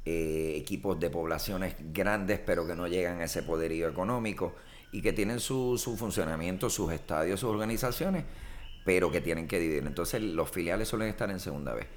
eh, 0.08 0.58
equipos 0.58 1.00
de 1.00 1.10
poblaciones 1.10 1.76
grandes, 1.93 2.39
pero 2.39 2.65
que 2.65 2.76
no 2.76 2.88
llegan 2.88 3.22
a 3.22 3.26
ese 3.26 3.43
poderío 3.43 3.89
económico 3.89 4.56
y 4.91 5.02
que 5.02 5.13
tienen 5.13 5.39
su, 5.39 5.78
su 5.78 5.98
funcionamiento, 5.98 6.70
sus 6.70 6.91
estadios, 6.91 7.39
sus 7.39 7.50
organizaciones, 7.50 8.24
pero 8.86 9.12
que 9.12 9.22
tienen 9.22 9.48
que 9.48 9.60
dividir. 9.60 9.86
Entonces 9.86 10.22
los 10.22 10.50
filiales 10.50 10.88
suelen 10.88 11.10
estar 11.10 11.30
en 11.30 11.39
Segunda 11.39 11.74
B 11.74 11.88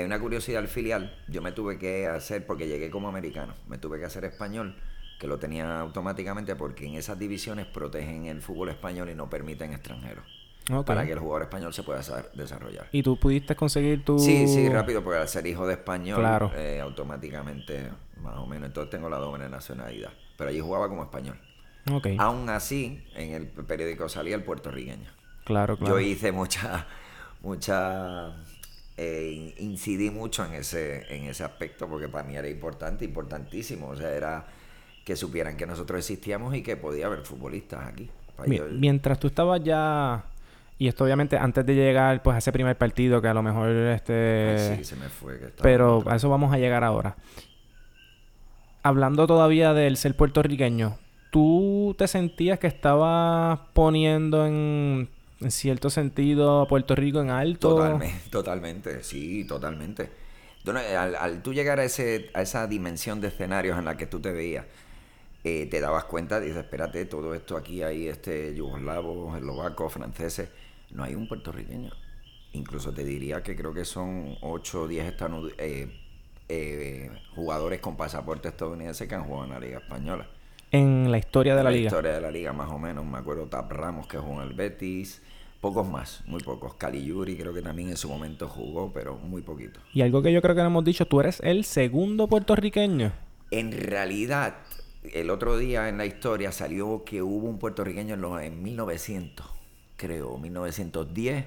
es 0.00 0.06
una 0.06 0.20
curiosidad 0.20 0.60
al 0.60 0.68
filial, 0.68 1.16
yo 1.28 1.40
me 1.40 1.52
tuve 1.52 1.78
que 1.78 2.06
hacer, 2.06 2.46
porque 2.46 2.68
llegué 2.68 2.90
como 2.90 3.08
americano, 3.08 3.54
me 3.66 3.78
tuve 3.78 3.98
que 3.98 4.04
hacer 4.04 4.24
español, 4.24 4.76
que 5.18 5.26
lo 5.26 5.38
tenía 5.38 5.80
automáticamente 5.80 6.54
porque 6.54 6.86
en 6.86 6.94
esas 6.94 7.18
divisiones 7.18 7.66
protegen 7.66 8.26
el 8.26 8.42
fútbol 8.42 8.68
español 8.68 9.08
y 9.08 9.14
no 9.14 9.30
permiten 9.30 9.72
extranjeros. 9.72 10.24
Okay. 10.68 10.82
Para 10.82 11.06
que 11.06 11.12
el 11.12 11.18
jugador 11.20 11.42
español 11.42 11.72
se 11.72 11.82
pueda 11.84 12.00
desarrollar. 12.34 12.88
¿Y 12.90 13.02
tú 13.02 13.16
pudiste 13.18 13.54
conseguir 13.54 14.04
tu...? 14.04 14.18
Sí, 14.18 14.48
sí, 14.48 14.68
rápido, 14.68 15.02
porque 15.02 15.20
al 15.20 15.28
ser 15.28 15.46
hijo 15.46 15.66
de 15.66 15.74
español, 15.74 16.18
claro. 16.18 16.50
eh, 16.56 16.80
automáticamente, 16.80 17.90
más 18.20 18.36
o 18.36 18.46
menos, 18.46 18.66
entonces 18.66 18.90
tengo 18.90 19.08
la 19.08 19.18
doble 19.18 19.48
nacionalidad. 19.48 20.10
Pero 20.36 20.50
allí 20.50 20.60
jugaba 20.60 20.88
como 20.88 21.04
español. 21.04 21.38
Okay. 21.90 22.16
Aún 22.18 22.48
así, 22.48 23.04
en 23.14 23.32
el 23.32 23.46
periódico 23.46 24.08
salía 24.08 24.34
el 24.34 24.42
puertorriqueño. 24.42 25.08
Claro, 25.44 25.76
claro. 25.76 26.00
Yo 26.00 26.00
hice 26.00 26.32
mucha, 26.32 26.88
mucha 27.42 28.34
eh, 28.96 29.54
incidí 29.58 30.10
mucho 30.10 30.44
en 30.44 30.54
ese, 30.54 31.14
en 31.14 31.26
ese 31.26 31.44
aspecto 31.44 31.86
porque 31.88 32.08
para 32.08 32.26
mí 32.26 32.36
era 32.36 32.48
importante, 32.48 33.04
importantísimo. 33.04 33.88
O 33.88 33.96
sea, 33.96 34.10
era 34.10 34.46
que 35.04 35.14
supieran 35.14 35.56
que 35.56 35.66
nosotros 35.66 36.00
existíamos 36.00 36.56
y 36.56 36.62
que 36.62 36.76
podía 36.76 37.06
haber 37.06 37.20
futbolistas 37.20 37.86
aquí. 37.86 38.10
Yo... 38.48 38.64
Mientras 38.72 39.20
tú 39.20 39.28
estabas 39.28 39.62
ya, 39.62 40.24
y 40.78 40.88
esto 40.88 41.04
obviamente 41.04 41.36
antes 41.38 41.64
de 41.64 41.74
llegar 41.74 42.22
pues 42.22 42.34
a 42.34 42.38
ese 42.38 42.52
primer 42.52 42.76
partido 42.76 43.22
que 43.22 43.28
a 43.28 43.34
lo 43.34 43.42
mejor 43.42 43.70
este... 43.70 44.56
Ay, 44.58 44.76
sí, 44.78 44.84
se 44.84 44.96
me 44.96 45.08
fue. 45.08 45.38
Que 45.38 45.52
pero 45.62 46.04
a 46.06 46.16
eso 46.16 46.28
vamos 46.28 46.52
a 46.52 46.58
llegar 46.58 46.84
ahora. 46.84 47.16
Hablando 48.82 49.26
todavía 49.26 49.72
del 49.72 49.96
ser 49.96 50.16
puertorriqueño, 50.16 50.98
¿tú 51.30 51.94
te 51.98 52.06
sentías 52.06 52.58
que 52.58 52.66
estabas 52.66 53.58
poniendo 53.72 54.46
en 54.46 55.08
en 55.40 55.50
cierto 55.50 55.90
sentido 55.90 56.62
a 56.62 56.68
Puerto 56.68 56.94
Rico 56.94 57.20
en 57.20 57.30
alto. 57.30 57.76
Totalmente, 57.76 58.20
totalmente, 58.30 59.04
sí, 59.04 59.44
totalmente. 59.44 60.10
Al, 60.66 61.14
al 61.14 61.42
tú 61.42 61.54
llegar 61.54 61.78
a, 61.78 61.84
ese, 61.84 62.30
a 62.34 62.42
esa 62.42 62.66
dimensión 62.66 63.20
de 63.20 63.28
escenarios 63.28 63.78
en 63.78 63.84
la 63.84 63.96
que 63.96 64.06
tú 64.06 64.18
te 64.18 64.32
veías, 64.32 64.64
eh, 65.44 65.66
te 65.70 65.80
dabas 65.80 66.04
cuenta, 66.04 66.40
dices, 66.40 66.56
espérate, 66.56 67.04
todo 67.04 67.34
esto 67.34 67.56
aquí 67.56 67.82
hay 67.82 68.08
este 68.08 68.52
yugoslavos, 68.54 69.36
eslovacos, 69.36 69.92
franceses, 69.92 70.48
no 70.90 71.04
hay 71.04 71.14
un 71.14 71.28
puertorriqueño. 71.28 71.90
Incluso 72.52 72.92
te 72.92 73.04
diría 73.04 73.42
que 73.42 73.54
creo 73.54 73.74
que 73.74 73.84
son 73.84 74.36
8 74.40 74.82
o 74.82 74.88
10 74.88 75.14
eh, 75.58 75.88
eh, 76.48 77.10
jugadores 77.34 77.80
con 77.80 77.96
pasaporte 77.96 78.48
estadounidense 78.48 79.06
que 79.06 79.14
han 79.14 79.24
jugado 79.24 79.44
en 79.44 79.50
la 79.50 79.60
Liga 79.60 79.78
Española. 79.78 80.26
En 80.70 81.10
la 81.10 81.18
historia 81.18 81.54
de 81.54 81.62
la, 81.62 81.70
la 81.70 81.76
liga. 81.76 81.78
En 81.78 81.84
la 81.84 81.88
historia 81.88 82.12
de 82.12 82.20
la 82.20 82.30
liga, 82.30 82.52
más 82.52 82.70
o 82.70 82.78
menos. 82.78 83.04
Me 83.04 83.18
acuerdo 83.18 83.46
Tap 83.46 83.70
Ramos 83.70 84.06
que 84.06 84.18
jugó 84.18 84.42
en 84.42 84.48
el 84.48 84.54
Betis. 84.54 85.22
Pocos 85.60 85.88
más, 85.88 86.22
muy 86.26 86.40
pocos. 86.40 86.74
Cali 86.74 87.04
Yuri 87.04 87.36
creo 87.36 87.52
que 87.52 87.62
también 87.62 87.88
en 87.88 87.96
su 87.96 88.08
momento 88.08 88.48
jugó, 88.48 88.92
pero 88.92 89.16
muy 89.16 89.42
poquito. 89.42 89.80
Y 89.92 90.02
algo 90.02 90.22
que 90.22 90.32
yo 90.32 90.42
creo 90.42 90.54
que 90.54 90.60
no 90.60 90.68
hemos 90.68 90.84
dicho, 90.84 91.06
tú 91.06 91.20
eres 91.20 91.40
el 91.40 91.64
segundo 91.64 92.28
puertorriqueño. 92.28 93.12
En 93.50 93.72
realidad, 93.72 94.56
el 95.14 95.30
otro 95.30 95.56
día 95.56 95.88
en 95.88 95.98
la 95.98 96.06
historia 96.06 96.52
salió 96.52 97.04
que 97.04 97.22
hubo 97.22 97.48
un 97.48 97.58
puertorriqueño 97.58 98.14
en, 98.14 98.20
los, 98.20 98.40
en 98.42 98.62
1900, 98.62 99.46
creo, 99.96 100.38
1910, 100.38 101.46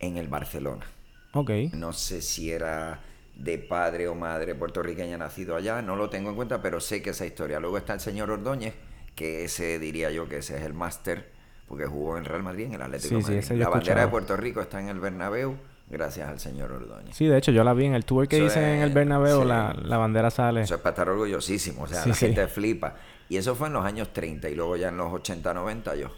en 0.00 0.16
el 0.16 0.28
Barcelona. 0.28 0.86
Ok. 1.32 1.50
No 1.72 1.92
sé 1.92 2.22
si 2.22 2.50
era 2.50 3.00
de 3.36 3.58
padre 3.58 4.08
o 4.08 4.14
madre 4.14 4.54
puertorriqueña 4.54 5.18
nacido 5.18 5.56
allá, 5.56 5.82
no 5.82 5.94
lo 5.96 6.08
tengo 6.08 6.30
en 6.30 6.36
cuenta, 6.36 6.62
pero 6.62 6.80
sé 6.80 7.02
que 7.02 7.10
esa 7.10 7.26
historia. 7.26 7.60
Luego 7.60 7.78
está 7.78 7.94
el 7.94 8.00
señor 8.00 8.30
Ordóñez, 8.30 8.74
que 9.14 9.44
ese 9.44 9.78
diría 9.78 10.10
yo 10.10 10.28
que 10.28 10.38
ese 10.38 10.56
es 10.56 10.62
el 10.62 10.72
máster, 10.72 11.30
porque 11.68 11.86
jugó 11.86 12.16
en 12.16 12.24
Real 12.24 12.42
Madrid, 12.42 12.66
en 12.66 12.74
el 12.74 12.82
Atlético 12.82 13.16
sí, 13.20 13.22
Madrid. 13.22 13.42
Sí, 13.42 13.56
la 13.56 13.68
bandera 13.68 14.02
de 14.02 14.08
Puerto 14.08 14.36
Rico 14.36 14.60
está 14.60 14.80
en 14.80 14.88
el 14.88 14.98
Bernabéu, 14.98 15.56
gracias 15.90 16.28
al 16.28 16.40
señor 16.40 16.72
Ordóñez. 16.72 17.14
Sí, 17.14 17.26
de 17.26 17.36
hecho 17.36 17.52
yo 17.52 17.62
la 17.62 17.74
vi 17.74 17.84
en 17.84 17.94
el 17.94 18.06
tour 18.06 18.26
que 18.26 18.36
eso 18.36 18.46
hice 18.46 18.60
es, 18.60 18.76
en 18.78 18.82
el 18.82 18.92
Bernabéu, 18.92 19.42
sí, 19.42 19.48
la, 19.48 19.74
la, 19.74 19.98
bandera 19.98 20.30
sale. 20.30 20.62
Eso 20.62 20.76
es 20.76 20.80
para 20.80 20.94
estar 20.94 21.08
orgullosísimo, 21.10 21.82
o 21.82 21.86
sea, 21.86 22.06
la 22.06 22.14
gente 22.14 22.46
flipa. 22.48 22.94
Y 23.28 23.36
eso 23.36 23.54
fue 23.54 23.66
en 23.66 23.74
los 23.74 23.84
años 23.84 24.12
30 24.12 24.48
y 24.48 24.54
luego 24.54 24.76
ya 24.76 24.88
en 24.88 24.96
los 24.96 25.12
80, 25.12 25.52
90 25.52 25.96
yo. 25.96 26.10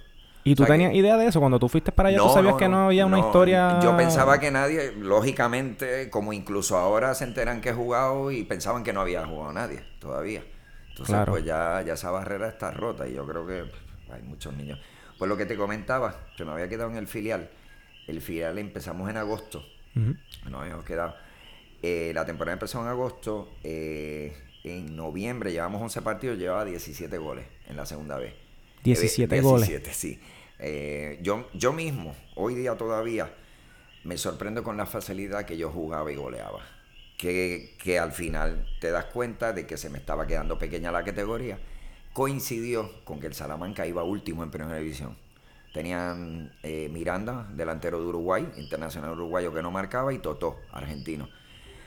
¿Y 0.48 0.54
tú 0.54 0.62
o 0.62 0.66
sea 0.66 0.74
tenías 0.74 0.92
que... 0.92 0.98
idea 0.98 1.16
de 1.16 1.26
eso? 1.26 1.40
Cuando 1.40 1.58
tú 1.58 1.68
fuiste 1.68 1.92
para 1.92 2.08
allá, 2.08 2.18
no, 2.18 2.26
¿tú 2.28 2.34
sabías 2.34 2.52
no, 2.52 2.58
que 2.58 2.68
no 2.68 2.87
había 2.87 3.06
una 3.06 3.18
historia...? 3.18 3.80
Yo 3.82 3.96
pensaba 3.96 4.40
que 4.40 4.50
nadie, 4.50 4.92
lógicamente, 4.92 6.08
como 6.11 6.32
incluso 6.32 6.78
ahora 6.78 7.14
se 7.14 7.24
enteran 7.24 7.61
que 7.61 7.70
he 7.70 7.72
jugado 7.72 8.30
y 8.30 8.44
pensaban 8.44 8.82
que 8.82 8.92
no 8.92 9.00
había 9.00 9.26
jugado 9.26 9.52
nadie 9.52 9.82
todavía. 9.98 10.42
Entonces, 10.90 11.14
claro. 11.14 11.32
pues 11.32 11.44
ya, 11.44 11.82
ya 11.87 11.94
esa 11.94 12.11
barrera 12.11 12.48
está 12.48 12.70
rota 12.70 13.06
y 13.06 13.14
yo 13.14 13.26
creo 13.26 13.46
que 13.46 13.64
hay 14.12 14.22
muchos 14.22 14.54
niños. 14.54 14.80
Pues 15.18 15.28
lo 15.28 15.37
que 15.37 15.46
te 15.46 15.56
comentaba, 15.56 16.14
que 16.37 16.44
me 16.44 16.52
había 16.52 16.68
quedado 16.68 16.90
en 16.90 16.96
el 16.96 17.08
filial. 17.08 17.50
El 18.06 18.20
filial 18.22 18.58
empezamos 18.58 19.11
en 19.11 19.16
agosto. 19.16 19.62
Uh 19.94 20.00
-huh. 20.00 20.18
Nos 20.50 20.62
habíamos 20.62 20.84
quedado. 20.84 21.14
Eh, 21.82 22.12
la 22.14 22.24
temporada 22.24 22.54
empezó 22.54 22.80
en 22.80 22.88
agosto. 22.88 23.50
Eh, 23.62 24.37
en 24.64 24.96
noviembre 24.96 25.52
llevamos 25.52 25.82
11 25.82 26.02
partidos, 26.02 26.38
llevaba 26.38 26.64
17 26.64 27.16
goles 27.18 27.46
en 27.68 27.76
la 27.76 27.87
segunda 27.87 28.16
vez. 28.16 28.34
17, 28.84 29.37
eh, 29.37 29.40
17 29.40 29.40
goles. 29.40 29.68
17, 29.68 29.94
sí. 29.94 30.20
Eh, 30.58 31.18
yo, 31.22 31.48
yo 31.54 31.72
mismo, 31.72 32.14
hoy 32.34 32.54
día 32.54 32.76
todavía, 32.76 33.32
me 34.04 34.16
sorprendo 34.16 34.62
con 34.62 34.76
la 34.76 34.86
facilidad 34.86 35.44
que 35.44 35.56
yo 35.56 35.70
jugaba 35.70 36.10
y 36.12 36.16
goleaba. 36.16 36.60
Que, 37.16 37.76
que 37.82 37.98
al 37.98 38.12
final 38.12 38.64
te 38.80 38.90
das 38.90 39.06
cuenta 39.06 39.52
de 39.52 39.66
que 39.66 39.76
se 39.76 39.90
me 39.90 39.98
estaba 39.98 40.26
quedando 40.26 40.58
pequeña 40.58 40.92
la 40.92 41.02
categoría. 41.02 41.58
Coincidió 42.12 43.04
con 43.04 43.18
que 43.20 43.26
el 43.26 43.34
Salamanca 43.34 43.86
iba 43.86 44.04
último 44.04 44.44
en 44.44 44.50
primera 44.50 44.78
división. 44.78 45.16
Tenían 45.74 46.52
eh, 46.62 46.88
Miranda, 46.90 47.48
delantero 47.54 48.00
de 48.00 48.06
Uruguay, 48.06 48.48
internacional 48.56 49.12
uruguayo 49.12 49.52
que 49.52 49.62
no 49.62 49.70
marcaba, 49.70 50.12
y 50.12 50.18
Totó, 50.18 50.56
argentino. 50.72 51.28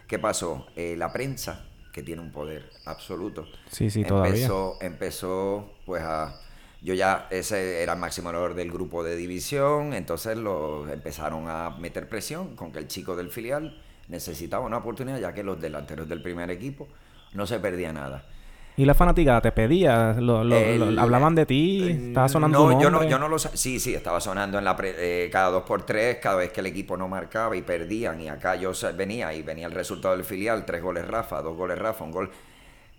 ¿Qué 0.08 0.20
pasó? 0.20 0.68
Eh, 0.76 0.96
la 0.98 1.12
prensa, 1.12 1.66
que 1.92 2.04
tiene 2.04 2.22
un 2.22 2.32
poder 2.32 2.70
absoluto, 2.86 3.48
sí, 3.70 3.90
sí, 3.90 4.02
empezó, 4.02 4.78
empezó 4.82 5.74
pues 5.86 6.04
a 6.04 6.41
yo 6.82 6.94
ya 6.94 7.28
ese 7.30 7.84
era 7.84 7.94
el 7.94 8.00
máximo 8.00 8.32
valor 8.32 8.56
del 8.56 8.72
grupo 8.72 9.04
de 9.04 9.16
división, 9.16 9.94
entonces 9.94 10.38
lo 10.38 10.90
empezaron 10.90 11.48
a 11.48 11.70
meter 11.72 12.10
presión 12.10 12.56
con 12.56 12.72
que 12.72 12.80
el 12.80 12.88
chico 12.88 13.16
del 13.16 13.30
filial 13.30 13.82
necesitaba 14.08 14.66
una 14.66 14.78
oportunidad, 14.78 15.20
ya 15.20 15.34
que 15.34 15.44
los 15.44 15.62
delanteros 15.62 16.10
del 16.10 16.22
primer 16.22 16.50
equipo 16.50 16.88
no 17.34 17.46
se 17.46 17.60
perdía 17.60 17.94
nada. 17.94 18.26
¿Y 18.78 18.86
la 18.86 18.94
fanaticada 18.94 19.42
te 19.42 19.52
pedía? 19.52 20.14
Lo, 20.14 20.44
lo, 20.44 20.56
el, 20.56 20.96
lo, 20.96 21.02
¿Hablaban 21.02 21.36
de 21.36 21.46
ti? 21.46 22.08
¿Estaba 22.08 22.30
sonando 22.30 22.72
no, 22.72 22.82
yo 22.82 22.90
no, 22.90 23.04
yo 23.04 23.20
no 23.20 23.28
lo 23.28 23.38
Sí, 23.38 23.80
sí, 23.80 23.94
estaba 23.94 24.22
sonando 24.22 24.58
en 24.58 24.64
la 24.64 24.76
pre, 24.76 25.26
eh, 25.26 25.30
cada 25.30 25.50
dos 25.50 25.64
por 25.64 25.86
tres, 25.86 26.18
cada 26.18 26.38
vez 26.38 26.52
que 26.52 26.62
el 26.62 26.68
equipo 26.68 26.96
no 26.96 27.08
marcaba 27.08 27.56
y 27.56 27.62
perdían. 27.62 28.22
Y 28.22 28.30
acá 28.30 28.56
yo 28.56 28.72
venía 28.96 29.34
y 29.34 29.44
venía 29.44 29.68
el 29.68 29.74
resultado 29.74 30.16
del 30.16 30.24
filial, 30.24 30.66
tres 30.66 30.82
goles 30.82 31.06
Rafa, 31.06 31.42
dos 31.42 31.56
goles 31.56 31.78
Rafa, 31.78 32.04
un 32.04 32.12
gol. 32.12 32.32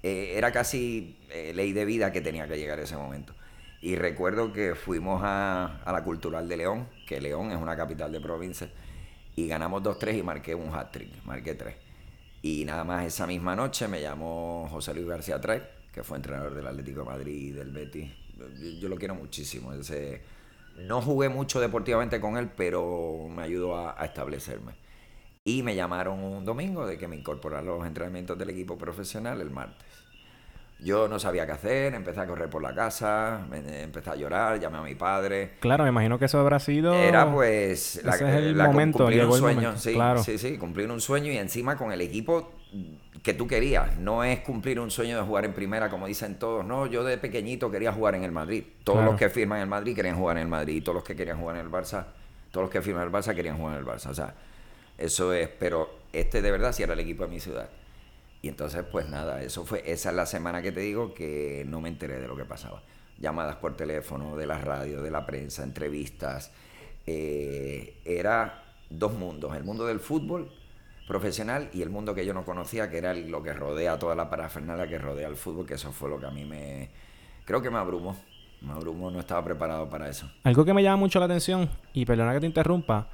Eh, 0.03 0.35
era 0.37 0.53
casi 0.53 1.18
eh, 1.31 1.53
ley 1.55 1.73
de 1.73 1.85
vida 1.87 2.12
que 2.12 2.21
tenía 2.21 2.47
que 2.47 2.59
llegar 2.59 2.79
ese 2.79 2.97
momento. 2.97 3.35
Y 3.83 3.97
recuerdo 3.97 4.53
que 4.53 4.77
fuimos 4.77 5.23
a, 5.25 5.83
a, 5.85 5.92
la 5.92 6.05
Cultural 6.05 6.49
de 6.49 6.57
León, 6.57 6.88
que 7.05 7.21
León 7.21 7.51
es 7.51 7.59
una 7.59 7.77
capital 7.77 8.12
de 8.12 8.21
provincia, 8.21 8.71
y 9.35 9.49
ganamos 9.49 9.83
2-3 9.83 10.18
y 10.18 10.23
marqué 10.23 10.55
un 10.55 10.73
hat-trick, 10.73 11.25
marqué 11.25 11.55
3. 11.55 11.75
Y 12.42 12.64
nada 12.64 12.85
más 12.85 13.05
esa 13.05 13.27
misma 13.27 13.57
noche 13.57 13.88
me 13.88 14.01
llamó 14.01 14.68
José 14.71 14.95
Luis 14.95 15.09
García 15.09 15.40
Trek, 15.40 15.64
que 15.92 16.05
fue 16.05 16.16
entrenador 16.16 16.55
del 16.55 16.66
Atlético 16.66 17.01
de 17.01 17.07
Madrid 17.07 17.57
del 17.57 17.73
Betis. 17.73 18.09
Yo, 18.81 18.88
lo 18.88 18.97
quiero 18.97 19.16
muchísimo. 19.16 19.73
Ese, 19.73 20.23
no 20.79 21.03
jugué 21.03 21.29
mucho 21.29 21.61
deportivamente 21.61 22.21
con 22.21 22.37
él, 22.37 22.51
pero 22.57 23.27
me 23.29 23.42
ayudó 23.42 23.77
a, 23.77 24.01
a 24.01 24.05
establecerme. 24.05 24.75
Y 25.45 25.64
me 25.64 25.75
llamaron 25.75 26.21
un 26.23 26.45
domingo 26.45 26.87
de 26.87 26.99
que 26.99 27.09
me 27.09 27.16
incorporara 27.16 27.62
a 27.62 27.77
los 27.77 27.85
entrenamientos 27.85 28.38
del 28.38 28.51
equipo 28.51 28.79
profesional 28.79 29.40
el 29.40 29.51
martes. 29.51 29.87
Yo 30.83 31.07
no 31.09 31.18
sabía 31.18 31.47
qué 31.47 31.53
hacer, 31.53 31.95
empecé 31.95 32.21
a 32.21 32.27
correr 32.27 32.51
por 32.51 32.61
la 32.62 32.75
casa, 32.75 33.47
me- 33.49 33.83
empecé 33.83 34.11
a 34.11 34.16
llorar, 34.16 34.59
llamé 34.59 34.79
a 34.79 34.83
mi 34.83 34.95
padre. 34.97 35.53
Claro, 35.61 35.85
me 35.85 35.90
imagino 35.90 36.18
que 36.18 36.25
eso 36.25 36.40
habrá 36.40 36.59
sido... 36.59 36.92
Era 36.95 37.31
pues 37.33 37.97
Ese 37.97 38.09
es 38.11 38.21
el 38.23 38.59
la- 38.59 38.66
momento, 38.66 38.99
cumplir 38.99 39.21
llegó 39.21 39.31
un 39.33 39.37
el 39.37 39.40
sueño, 39.42 39.61
momento, 39.62 39.81
sí, 39.81 39.92
claro. 39.95 40.23
sí, 40.23 40.38
sí, 40.38 40.59
cumplir 40.59 40.90
un 40.90 41.01
sueño 41.01 41.31
y 41.31 41.37
encima 41.38 41.77
con 41.77 41.92
el 41.92 42.01
equipo 42.01 42.51
que 43.23 43.33
tú 43.35 43.47
querías. 43.47 43.97
No 43.99 44.25
es 44.25 44.40
cumplir 44.40 44.81
un 44.81 44.90
sueño 44.90 45.16
de 45.18 45.23
jugar 45.23 45.45
en 45.45 45.53
primera, 45.53 45.88
como 45.88 46.07
dicen 46.09 46.38
todos. 46.40 46.64
No, 46.64 46.87
yo 46.87 47.05
de 47.05 47.16
pequeñito 47.18 47.71
quería 47.71 47.92
jugar 47.92 48.16
en 48.16 48.25
el 48.25 48.33
Madrid. 48.33 48.64
Todos 48.83 48.97
Claro. 48.99 49.12
los 49.12 49.18
que 49.21 49.29
firman 49.31 49.59
en 49.59 49.62
el 49.64 49.68
Madrid 49.68 49.95
querían 49.95 50.16
jugar 50.16 50.37
en 50.38 50.42
el 50.45 50.49
Madrid 50.49 50.75
y 50.77 50.81
todos 50.81 50.97
los 50.97 51.05
que 51.05 51.14
querían 51.14 51.38
jugar 51.38 51.57
en 51.59 51.66
el 51.66 51.71
Barça, 51.71 52.07
todos 52.51 52.64
los 52.64 52.71
que 52.71 52.83
firman 52.83 53.03
en 53.07 53.09
el 53.09 53.14
Barça 53.14 53.35
querían 53.37 53.57
jugar 53.57 53.75
en 53.75 53.79
el 53.81 53.87
Barça. 53.87 54.07
O 54.11 54.14
sea, 54.14 54.35
eso 54.99 55.33
es, 55.33 55.49
pero 55.49 55.90
este 56.12 56.42
de 56.42 56.51
verdad 56.51 56.73
sí 56.73 56.83
era 56.83 56.95
el 56.95 57.01
equipo 57.01 57.23
de 57.25 57.31
mi 57.31 57.38
ciudad. 57.38 57.68
Y 58.42 58.48
entonces, 58.48 58.85
pues 58.90 59.09
nada, 59.09 59.40
eso 59.40 59.64
fue, 59.64 59.85
esa 59.87 60.11
es 60.11 60.16
la 60.16 60.26
semana 60.26 60.61
que 60.62 60.72
te 60.72 60.81
digo 60.81 61.14
que 61.14 61.64
no 61.68 61.81
me 61.81 61.88
enteré 61.88 62.18
de 62.18 62.26
lo 62.26 62.37
que 62.37 62.44
pasaba. 62.44 62.83
Llamadas 63.18 63.57
por 63.57 63.76
teléfono, 63.76 64.37
de 64.37 64.46
la 64.46 64.59
radio, 64.59 65.00
de 65.00 65.12
la 65.12 65.24
prensa, 65.24 65.62
entrevistas. 65.62 66.50
Eh, 67.07 68.00
era 68.05 68.64
dos 68.90 69.12
mundos, 69.12 69.57
el 69.57 69.62
mundo 69.62 69.87
del 69.87 70.00
fútbol 70.00 70.50
profesional 71.07 71.70
y 71.72 71.83
el 71.83 71.90
mundo 71.90 72.16
que 72.16 72.26
yo 72.26 72.35
no 72.35 72.44
conocía, 72.44 72.90
que 72.90 72.98
era 72.98 73.14
lo 73.14 73.44
que 73.44 73.52
rodea 73.52 73.98
toda 73.98 74.16
la 74.16 74.28
parafernalia 74.28 74.88
que 74.88 74.98
rodea 74.98 75.28
el 75.28 75.37
fútbol, 75.37 75.64
que 75.64 75.74
eso 75.74 75.92
fue 75.92 76.11
lo 76.11 76.18
que 76.18 76.26
a 76.26 76.31
mí 76.31 76.44
me... 76.44 76.90
Creo 77.44 77.62
que 77.62 77.70
me 77.70 77.78
abrumó. 77.78 78.16
Me 78.61 78.72
abrumó, 78.72 79.11
no 79.11 79.20
estaba 79.20 79.44
preparado 79.44 79.88
para 79.88 80.09
eso. 80.09 80.31
Algo 80.42 80.64
que 80.64 80.74
me 80.74 80.83
llama 80.83 80.96
mucho 80.96 81.18
la 81.20 81.26
atención, 81.26 81.70
y 81.92 82.05
perdona 82.07 82.33
que 82.33 82.40
te 82.40 82.46
interrumpa, 82.46 83.09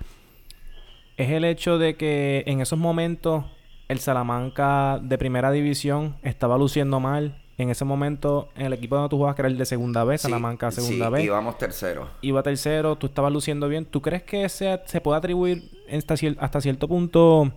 es 1.17 1.31
el 1.31 1.45
hecho 1.45 1.79
de 1.79 1.97
que 1.97 2.45
en 2.47 2.61
esos 2.61 2.79
momentos 2.79 3.45
el 3.89 3.99
Salamanca 4.01 4.99
de 5.03 5.17
primera 5.19 5.51
división 5.51 6.17
estaba 6.23 6.59
luciendo 6.59 7.01
mal. 7.01 7.43
En 7.57 7.71
ese 7.71 7.85
momento, 7.85 8.51
en 8.55 8.67
el 8.67 8.73
equipo 8.73 8.95
donde 8.95 9.09
tú 9.09 9.17
jugabas, 9.17 9.35
que 9.35 9.43
era 9.43 9.49
el 9.49 9.59
de 9.59 9.67
segunda 9.67 10.05
vez, 10.05 10.21
Sí, 10.21 10.27
Salamanca 10.29 10.71
segunda 10.71 11.07
sí, 11.07 11.13
vez, 11.13 11.25
íbamos 11.25 11.59
tercero. 11.59 12.09
iba 12.21 12.41
tercero, 12.45 12.95
tú 12.97 13.09
estabas 13.09 13.33
luciendo 13.33 13.67
bien. 13.69 13.85
¿Tú 13.85 14.01
crees 14.01 14.23
que 14.23 14.49
se, 14.49 14.81
se 14.87 15.01
puede 15.01 15.19
atribuir 15.19 15.69
hasta, 15.93 16.15
cier- 16.15 16.37
hasta 16.39 16.61
cierto 16.61 16.87
punto 16.87 17.51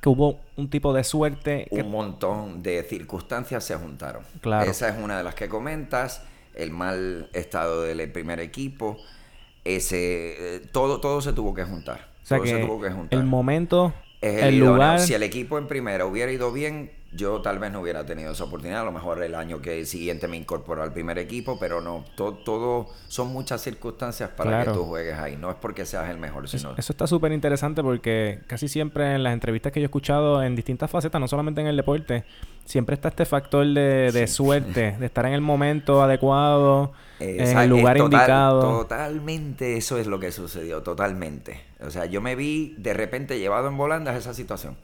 que 0.00 0.08
hubo 0.08 0.40
un 0.56 0.68
tipo 0.68 0.92
de 0.92 1.04
suerte? 1.04 1.68
Que, 1.70 1.82
un 1.82 1.92
montón 1.92 2.60
de 2.60 2.82
circunstancias 2.82 3.62
se 3.62 3.76
juntaron. 3.76 4.24
Claro. 4.40 4.68
Esa 4.68 4.88
es 4.88 4.96
una 5.00 5.18
de 5.18 5.22
las 5.22 5.36
que 5.36 5.48
comentas, 5.48 6.24
el 6.54 6.72
mal 6.72 7.30
estado 7.34 7.82
del 7.82 8.10
primer 8.10 8.40
equipo, 8.40 8.96
ese 9.64 10.56
eh, 10.56 10.60
todo 10.72 11.00
todo 11.00 11.20
se 11.20 11.32
tuvo 11.32 11.54
que 11.54 11.62
juntar. 11.64 12.08
o 12.24 12.26
sea 12.26 12.38
todo 12.38 12.44
que, 12.44 12.50
se 12.50 12.58
tuvo 12.64 12.80
que 12.80 12.90
juntar. 12.90 13.18
el 13.18 13.26
momento, 13.26 13.92
Es 14.20 14.42
el, 14.42 14.54
idóneo. 14.54 14.74
lugar... 14.74 15.00
Si 15.00 15.14
el 15.14 15.22
equipo 15.22 15.58
en 15.58 15.66
primera 15.68 16.04
hubiera 16.04 16.32
ido 16.32 16.52
bien, 16.52 16.90
yo 17.12 17.40
tal 17.40 17.58
vez 17.60 17.70
no 17.72 17.80
hubiera 17.80 18.04
tenido 18.04 18.32
esa 18.32 18.44
oportunidad. 18.44 18.80
A 18.82 18.84
lo 18.84 18.90
mejor 18.92 19.22
el 19.22 19.34
año 19.36 19.62
que 19.62 19.86
siguiente 19.86 20.26
me 20.26 20.36
incorporó 20.36 20.82
al 20.82 20.92
primer 20.92 21.18
equipo, 21.18 21.56
pero 21.58 21.80
no. 21.80 22.04
to- 22.16 22.34
Todo, 22.44 22.88
son 23.06 23.28
muchas 23.28 23.60
circunstancias 23.62 24.30
para 24.36 24.50
Claro. 24.50 24.72
que 24.72 24.78
tú 24.78 24.84
juegues 24.86 25.16
ahí. 25.18 25.36
No 25.36 25.50
es 25.50 25.56
porque 25.60 25.86
seas 25.86 26.10
el 26.10 26.18
mejor, 26.18 26.48
sino. 26.48 26.74
eso 26.76 26.92
está 26.92 27.06
súper 27.06 27.30
interesante 27.32 27.82
porque 27.82 28.40
casi 28.48 28.66
siempre 28.68 29.14
en 29.14 29.22
las 29.22 29.32
entrevistas 29.32 29.70
que 29.72 29.80
yo 29.80 29.84
he 29.84 29.86
escuchado 29.86 30.42
en 30.42 30.56
distintas 30.56 30.90
facetas, 30.90 31.20
no 31.20 31.28
solamente 31.28 31.60
en 31.60 31.68
el 31.68 31.76
deporte, 31.76 32.24
siempre 32.64 32.94
está 32.94 33.08
este 33.08 33.24
factor 33.24 33.64
de, 33.66 34.10
de 34.12 34.26
suerte, 34.26 34.96
de 34.98 35.06
estar 35.06 35.24
en 35.26 35.32
el 35.32 35.40
momento 35.40 36.02
adecuado, 36.02 36.92
en 37.20 37.40
Esa- 37.40 37.64
el 37.64 37.70
es 37.72 37.78
lugar 37.78 37.96
total- 37.96 38.12
indicado. 38.20 38.60
Totalmente 38.80 39.76
eso 39.76 39.96
es 39.96 40.06
lo 40.08 40.18
que 40.18 40.32
sucedió, 40.32 40.82
totalmente. 40.82 41.67
O 41.80 41.90
sea, 41.90 42.06
yo 42.06 42.20
me 42.20 42.34
vi 42.34 42.74
de 42.78 42.92
repente 42.94 43.38
llevado 43.38 43.68
en 43.68 43.76
volandas 43.76 44.14
a 44.14 44.18
esa 44.18 44.34
situación. 44.34 44.76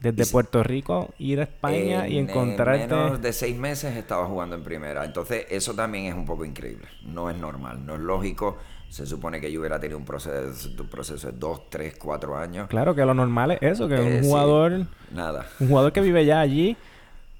Desde 0.00 0.24
si- 0.24 0.32
Puerto 0.32 0.64
Rico, 0.64 1.14
ir 1.18 1.38
a 1.40 1.44
España 1.44 2.08
y 2.08 2.18
En- 2.18 2.28
encontrarte... 2.28 2.82
En 2.84 2.90
menos 2.90 3.22
de 3.22 3.32
seis 3.32 3.56
meses 3.56 3.96
estaba 3.96 4.26
jugando 4.26 4.56
en 4.56 4.64
primera. 4.64 5.04
Entonces, 5.04 5.46
eso 5.48 5.74
también 5.74 6.06
es 6.06 6.14
un 6.14 6.24
poco 6.26 6.44
increíble. 6.44 6.88
No 7.04 7.30
es 7.30 7.36
normal, 7.36 7.86
no 7.86 7.94
es 7.94 8.00
lógico. 8.00 8.58
Se 8.88 9.06
supone 9.06 9.40
que 9.40 9.50
yo 9.52 9.60
hubiera 9.60 9.78
tenido 9.78 9.96
un 9.98 10.04
proceso, 10.04 10.68
un 10.78 10.88
proceso 10.88 11.30
de 11.30 11.38
dos, 11.38 11.70
tres, 11.70 11.94
cuatro 11.96 12.36
años. 12.36 12.66
Claro 12.68 12.94
que 12.96 13.04
lo 13.06 13.14
normal 13.14 13.52
es 13.52 13.62
eso, 13.62 13.88
que 13.88 13.94
Eh, 13.94 14.16
un 14.18 14.22
sí, 14.24 14.28
jugador, 14.28 14.86
Nada. 15.14 15.46
un 15.60 15.68
jugador 15.68 15.92
que 15.92 16.00
vive 16.00 16.26
ya 16.26 16.40
allí 16.40 16.76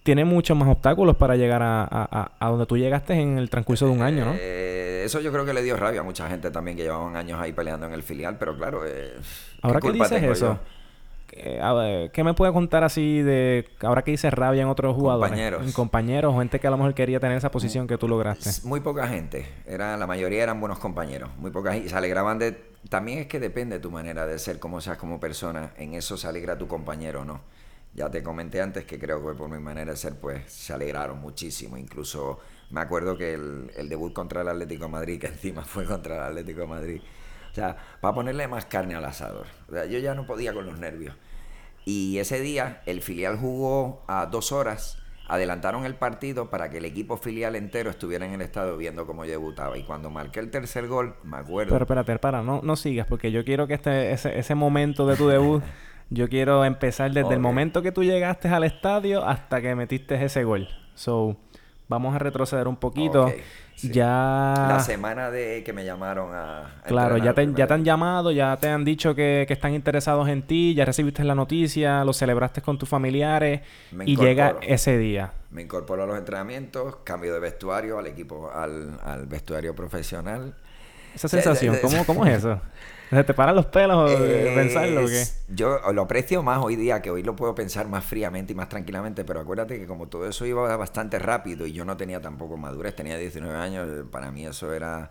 tiene 0.03 0.25
muchos 0.25 0.57
más 0.57 0.69
obstáculos 0.69 1.17
para 1.17 1.37
llegar 1.37 1.63
a, 1.63 1.83
a- 1.85 2.33
a- 2.39 2.49
donde 2.49 2.67
tú 2.67 2.77
llegaste 2.77 3.15
en 3.15 3.39
el 3.39 3.49
transcurso 3.51 3.87
de 3.87 3.93
un 3.93 4.03
año, 4.03 4.25
¿no? 4.25 4.33
Eh, 4.39 5.03
eso 5.05 5.21
yo 5.21 5.33
creo 5.33 5.45
que 5.45 5.53
le 5.55 5.63
dio 5.63 5.77
rabia 5.77 6.01
a 6.01 6.05
mucha 6.05 6.29
gente 6.29 6.51
también 6.51 6.77
que 6.77 6.83
llevaban 6.85 7.17
años 7.17 7.41
ahí 7.41 7.53
peleando 7.53 7.87
en 7.87 7.93
el 7.93 8.03
filial, 8.03 8.37
pero 8.39 8.57
claro, 8.57 8.83
eh, 8.87 9.13
¿qué 9.17 9.59
Ahora 9.63 9.81
que 9.81 9.93
dices 9.93 10.23
eso? 10.23 10.59
¿qué, 11.29 11.61
a 11.61 11.73
ver, 11.73 12.11
¿qué 12.11 12.23
me 12.25 12.35
puede 12.35 12.53
contar 12.53 12.85
así 12.85 13.23
de 13.23 13.67
ahora 13.83 14.03
que 14.03 14.11
dices 14.11 14.33
rabia 14.35 14.63
en 14.63 14.69
otros 14.69 14.95
jugadores? 14.95 15.31
Compañeros. 15.31 15.63
En 15.67 15.73
compañeros, 15.73 16.35
o 16.35 16.39
gente 16.39 16.61
que 16.61 16.67
a 16.67 16.71
lo 16.71 16.77
mejor 16.77 16.95
quería 16.95 17.21
tener 17.21 17.39
esa 17.39 17.51
posición 17.51 17.87
que 17.87 17.97
tú 17.97 18.07
lograste. 18.09 18.51
Muy 18.65 18.81
poca 18.81 19.07
gente, 19.07 19.47
era, 19.67 19.97
la 19.97 20.07
mayoría 20.07 20.43
eran 20.43 20.61
buenos 20.61 20.79
compañeros, 20.79 21.31
muy 21.39 21.51
poca 21.51 21.73
gente, 21.73 21.87
y 21.87 21.91
se 21.91 21.97
alegraban 21.97 22.39
de... 22.39 22.73
También 22.89 23.21
es 23.21 23.27
que 23.29 23.39
depende 23.39 23.77
de 23.77 23.81
tu 23.81 23.91
manera 23.93 24.27
de 24.27 24.39
ser, 24.41 24.59
cómo 24.59 24.81
seas 24.81 24.99
como 24.99 25.21
persona, 25.21 25.71
en 25.79 25.95
eso 25.95 26.17
se 26.17 26.27
alegra 26.27 26.59
tu 26.59 26.67
compañero 26.67 27.25
no. 27.25 27.41
Ya 27.95 28.11
te 28.11 28.23
comenté 28.23 28.63
antes 28.63 28.85
que 28.85 28.99
creo 28.99 29.25
que 29.27 29.35
por 29.35 29.51
mi 29.51 29.59
manera 29.59 29.91
de 29.91 29.97
ser, 29.97 30.19
pues 30.19 30.51
se 30.51 30.73
alegraron 30.73 31.21
muchísimo, 31.21 31.77
incluso 31.77 32.39
me 32.71 32.81
acuerdo 32.81 33.17
que 33.19 33.35
el, 33.35 33.71
el 33.77 33.89
debut 33.89 34.13
contra 34.13 34.41
el 34.41 34.49
Atlético 34.49 34.85
de 34.85 34.91
Madrid, 34.91 35.21
que 35.21 35.27
encima 35.27 35.65
fue 35.65 35.85
contra 35.85 36.17
el 36.17 36.23
Atlético 36.23 36.63
de 36.63 36.67
Madrid, 36.67 37.03
o 37.51 37.55
sea, 37.55 37.77
para 38.01 38.15
ponerle 38.15 38.49
más 38.49 38.65
carne 38.65 38.95
al 38.95 39.05
asador, 39.05 39.47
o 39.69 39.73
sea, 39.73 39.85
yo 39.85 39.99
ya 39.99 40.15
no 40.15 40.27
podía 40.27 40.55
con 40.55 40.67
los 40.67 40.79
nervios. 40.79 41.15
Y 41.85 42.19
ese 42.19 42.41
día 42.41 42.81
el 42.87 43.03
filial 43.03 43.37
jugó 43.37 44.05
a 44.07 44.27
dos 44.27 44.53
horas, 44.53 44.99
adelantaron 45.27 45.85
el 45.85 45.95
partido 45.97 46.49
para 46.49 46.71
que 46.71 46.79
el 46.79 46.85
equipo 46.85 47.17
filial 47.17 47.57
entero 47.57 47.91
estuviera 47.91 48.25
en 48.25 48.33
el 48.33 48.43
estadio 48.43 48.77
viendo 48.77 49.07
cómo 49.07 49.25
yo 49.25 49.33
debutaba. 49.33 49.77
Y 49.77 49.83
cuando 49.83 50.09
marqué 50.09 50.41
el 50.41 50.51
tercer 50.51 50.87
gol, 50.87 51.17
me 51.25 51.39
acuerdo. 51.39 51.73
Pero 51.73 51.85
espérate, 51.85 52.19
para, 52.19 52.43
no, 52.43 52.61
no 52.63 52.77
sigas, 52.77 53.07
porque 53.07 53.33
yo 53.33 53.45
quiero 53.45 53.67
que 53.67 53.75
este, 53.75 54.13
ese, 54.13 54.39
ese 54.39 54.55
momento 54.55 55.07
de 55.07 55.17
tu 55.17 55.27
debut, 55.27 55.63
yo 56.13 56.29
quiero 56.29 56.65
empezar 56.65 57.11
desde 57.13 57.35
el 57.35 57.41
momento 57.41 57.83
que 57.83 57.91
tú 57.91 58.05
llegaste 58.05 58.49
al 58.49 58.65
estadio 58.65 59.25
hasta 59.25 59.61
que 59.63 59.75
metiste 59.75 60.23
ese 60.23 60.45
gol. 60.45 60.69
So, 60.95 61.37
vamos 61.89 62.15
a 62.15 62.19
retroceder 62.19 62.69
un 62.69 62.77
poquito. 62.77 63.33
Sí. 63.77 63.91
Ya... 63.91 64.55
La 64.69 64.81
semana 64.81 65.31
de 65.31 65.65
que 65.65 65.73
me 65.73 65.85
llamaron 65.85 66.35
a... 66.35 66.67
a 66.67 66.83
Claro, 66.85 67.17
ya 67.17 67.33
te, 67.33 67.53
ya 67.55 67.67
te 67.67 67.75
han 67.75 67.85
llamado, 67.85 68.31
ya 68.31 68.57
te 68.59 68.69
han 68.69 68.85
dicho 68.85 69.15
que, 69.15 69.45
que 69.49 69.55
están 69.55 69.73
interesados 69.73 70.29
en 70.29 70.43
ti, 70.43 70.75
ya 70.75 70.85
recibiste 70.85 71.25
la 71.25 71.35
noticia, 71.35 72.05
lo 72.05 72.13
celebraste 72.13 72.61
con 72.61 72.79
tus 72.79 72.89
familiares 72.89 73.63
Me 73.91 74.05
y 74.05 74.17
llega 74.17 74.59
ese 74.61 74.99
día. 74.99 75.33
Me 75.51 75.63
incorporo 75.63 76.05
a 76.05 76.07
los 76.07 76.19
entrenamientos, 76.19 76.97
cambio 77.05 77.33
de 77.33 77.41
vestuario 77.41 77.99
al 77.99 78.07
equipo, 78.07 78.51
al, 78.53 79.01
al 79.03 79.27
vestuario 79.27 79.75
profesional. 79.75 80.55
Esa 81.15 81.29
sensación, 81.29 81.79
¿cómo, 81.83 82.05
cómo 82.05 82.27
es 82.27 82.39
eso? 82.39 82.61
¿Se 83.13 83.25
te 83.25 83.35
paran 83.35 83.55
los 83.55 83.67
pelos 83.67 84.11
o 84.11 84.25
Eh, 84.25 84.53
pensarlo 84.55 85.05
o 85.05 85.07
qué? 85.07 85.23
Yo 85.49 85.79
lo 85.93 86.03
aprecio 86.03 86.43
más 86.43 86.65
hoy 86.65 86.77
día, 86.77 87.03
que 87.03 87.11
hoy 87.11 87.23
lo 87.23 87.37
puedo 87.37 87.55
pensar 87.55 87.87
más 87.87 88.05
fríamente 88.07 88.55
y 88.55 88.57
más 88.57 88.71
tranquilamente, 88.71 89.23
pero 89.23 89.41
acuérdate 89.41 89.79
que 89.79 89.87
como 89.87 90.09
todo 90.09 90.27
eso 90.27 90.47
iba 90.47 90.75
bastante 90.79 91.19
rápido 91.19 91.67
y 91.67 91.73
yo 91.75 91.85
no 91.85 91.99
tenía 91.99 92.23
tampoco 92.23 92.57
madurez, 92.57 92.97
tenía 92.97 93.19
19 93.19 93.55
años, 93.59 94.07
para 94.11 94.31
mí 94.31 94.47
eso 94.47 94.73
era 94.73 95.11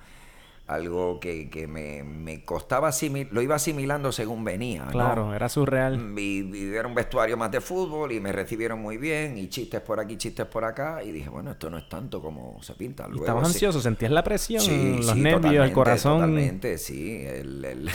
algo 0.74 1.20
que, 1.20 1.50
que 1.50 1.68
me, 1.68 2.04
me 2.04 2.44
costaba 2.46 2.88
asimilar, 2.90 3.32
lo 3.34 3.42
iba 3.42 3.56
asimilando 3.56 4.12
según 4.12 4.44
venía. 4.44 4.86
¿no? 4.86 4.92
Claro, 4.92 5.34
era 5.34 5.50
surreal. 5.50 6.14
Y, 6.18 6.56
y 6.56 6.74
era 6.76 6.88
un 6.88 6.96
vestuario 6.96 7.36
más 7.38 7.52
de 7.52 7.62
fútbol 7.62 8.12
y 8.12 8.20
me 8.20 8.32
recibieron 8.32 8.80
muy 8.82 8.98
bien 8.98 9.38
y 9.38 9.50
chistes 9.50 9.82
por 9.82 10.00
aquí, 10.00 10.18
chistes 10.18 10.46
por 10.46 10.64
acá 10.66 11.04
y 11.04 11.12
dije, 11.12 11.30
bueno, 11.30 11.52
esto 11.52 11.70
no 11.70 11.78
es 11.78 11.90
tanto 11.90 12.22
como 12.22 12.62
se 12.64 12.74
pinta. 12.76 13.08
Luego 13.08 13.24
estabas 13.26 13.48
sí- 13.50 13.54
ansioso, 13.56 13.82
sentías 13.82 14.12
la 14.12 14.24
presión, 14.24 14.62
Sí, 14.62 14.98
los 14.98 15.12
sí, 15.12 15.22
nervios, 15.22 15.66
el 15.66 15.74
corazón. 15.74 16.20
Totalmente, 16.20 16.78
sí. 16.78 17.22
El, 17.26 17.66
el- 17.66 17.90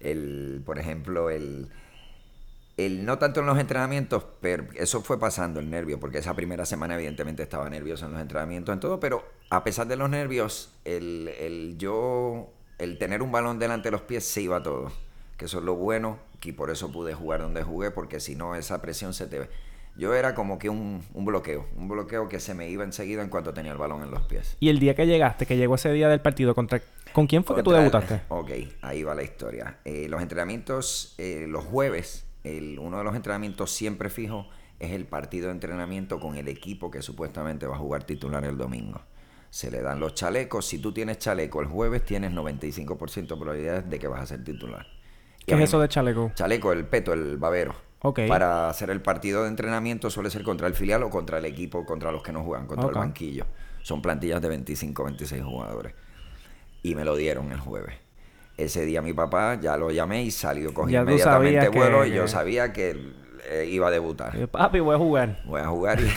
el, 0.00 0.62
por 0.64 0.78
ejemplo, 0.78 1.30
el, 1.30 1.68
el 2.76 3.04
no 3.04 3.18
tanto 3.18 3.40
en 3.40 3.46
los 3.46 3.58
entrenamientos, 3.58 4.24
pero 4.40 4.66
eso 4.74 5.00
fue 5.02 5.18
pasando 5.20 5.60
el 5.60 5.70
nervio, 5.70 6.00
porque 6.00 6.18
esa 6.18 6.34
primera 6.34 6.66
semana 6.66 6.94
evidentemente 6.96 7.42
estaba 7.42 7.70
nervioso 7.70 8.06
en 8.06 8.12
los 8.12 8.20
entrenamientos, 8.20 8.72
en 8.72 8.80
todo, 8.80 8.98
pero 9.00 9.24
a 9.50 9.62
pesar 9.62 9.86
de 9.86 9.96
los 9.96 10.10
nervios, 10.10 10.72
el, 10.84 11.28
el 11.38 11.76
yo, 11.78 12.50
el 12.78 12.98
tener 12.98 13.22
un 13.22 13.30
balón 13.30 13.58
delante 13.58 13.88
de 13.88 13.92
los 13.92 14.00
pies 14.02 14.24
se 14.24 14.42
iba 14.42 14.62
todo. 14.62 14.90
Que 15.36 15.46
eso 15.46 15.58
es 15.58 15.64
lo 15.64 15.74
bueno, 15.74 16.18
y 16.44 16.52
por 16.52 16.70
eso 16.70 16.92
pude 16.92 17.12
jugar 17.14 17.40
donde 17.40 17.62
jugué, 17.64 17.90
porque 17.90 18.20
si 18.20 18.36
no 18.36 18.54
esa 18.54 18.80
presión 18.80 19.14
se 19.14 19.26
te... 19.26 19.48
Yo 19.96 20.12
era 20.14 20.34
como 20.34 20.58
que 20.58 20.68
un, 20.68 21.04
un 21.14 21.24
bloqueo, 21.24 21.66
un 21.76 21.86
bloqueo 21.88 22.28
que 22.28 22.40
se 22.40 22.54
me 22.54 22.68
iba 22.68 22.82
enseguida 22.82 23.22
en 23.22 23.28
cuanto 23.28 23.54
tenía 23.54 23.70
el 23.72 23.78
balón 23.78 24.02
en 24.02 24.10
los 24.10 24.22
pies. 24.22 24.56
Y 24.58 24.68
el 24.68 24.80
día 24.80 24.94
que 24.96 25.06
llegaste, 25.06 25.46
que 25.46 25.56
llegó 25.56 25.76
ese 25.76 25.92
día 25.92 26.08
del 26.08 26.20
partido, 26.20 26.54
contra 26.54 26.80
¿con 27.12 27.28
quién 27.28 27.44
fue 27.44 27.54
que 27.56 27.62
tú 27.62 27.70
el- 27.70 27.78
debutaste? 27.78 28.22
Ok, 28.28 28.50
ahí 28.82 29.04
va 29.04 29.14
la 29.14 29.22
historia. 29.22 29.78
Eh, 29.84 30.08
los 30.08 30.20
entrenamientos, 30.20 31.14
eh, 31.18 31.46
los 31.48 31.64
jueves, 31.64 32.23
el- 32.44 32.78
uno 32.78 32.98
de 32.98 33.04
los 33.04 33.16
entrenamientos 33.16 33.70
siempre 33.72 34.10
fijo 34.10 34.48
es 34.78 34.92
el 34.92 35.06
partido 35.06 35.46
de 35.46 35.52
entrenamiento 35.52 36.20
con 36.20 36.36
el 36.36 36.48
equipo 36.48 36.90
que 36.90 37.02
supuestamente 37.02 37.66
va 37.66 37.76
a 37.76 37.78
jugar 37.78 38.04
titular 38.04 38.44
el 38.44 38.56
domingo. 38.56 39.00
Se 39.50 39.70
le 39.70 39.82
dan 39.82 40.00
los 40.00 40.14
chalecos. 40.14 40.66
Si 40.66 40.78
tú 40.78 40.92
tienes 40.92 41.18
chaleco 41.18 41.60
el 41.60 41.68
jueves, 41.68 42.04
tienes 42.04 42.32
95% 42.32 43.34
de 43.34 43.40
probabilidades 43.40 43.88
de 43.88 43.98
que 43.98 44.08
vas 44.08 44.20
a 44.22 44.26
ser 44.26 44.42
titular. 44.44 44.86
Y 45.40 45.44
¿Qué 45.46 45.54
es 45.54 45.60
eso 45.60 45.80
de 45.80 45.88
chaleco? 45.88 46.32
Chaleco, 46.34 46.72
el 46.72 46.86
peto, 46.86 47.12
el 47.12 47.36
babero. 47.36 47.74
Para 48.28 48.68
hacer 48.68 48.90
el 48.90 49.00
partido 49.00 49.42
de 49.44 49.48
entrenamiento 49.48 50.10
suele 50.10 50.28
ser 50.30 50.42
contra 50.42 50.66
el 50.66 50.74
filial 50.74 51.02
o 51.04 51.10
contra 51.10 51.38
el 51.38 51.44
equipo, 51.46 51.86
contra 51.86 52.10
los 52.12 52.22
que 52.22 52.32
no 52.32 52.42
juegan, 52.42 52.66
contra 52.66 52.86
el 52.88 52.94
banquillo. 53.00 53.46
Son 53.82 54.02
plantillas 54.02 54.42
de 54.42 54.48
25, 54.48 55.04
26 55.04 55.42
jugadores. 55.42 55.94
Y 56.82 56.94
me 56.94 57.04
lo 57.04 57.16
dieron 57.16 57.50
el 57.52 57.60
jueves. 57.60 57.94
Ese 58.56 58.84
día 58.86 59.02
mi 59.02 59.12
papá 59.12 59.58
ya 59.60 59.76
lo 59.76 59.90
llamé 59.90 60.22
y 60.22 60.30
salió, 60.30 60.72
cogí 60.72 60.94
inmediatamente 60.94 61.68
vuelo 61.68 62.06
y 62.06 62.12
yo 62.12 62.28
sabía 62.28 62.72
que 62.72 62.96
eh, 63.50 63.68
iba 63.70 63.88
a 63.88 63.90
debutar. 63.90 64.48
Papi, 64.48 64.80
voy 64.80 64.94
a 64.94 64.98
jugar. 64.98 65.42
Voy 65.44 65.60
a 65.60 65.66
jugar 65.66 65.98
y, 66.00 66.10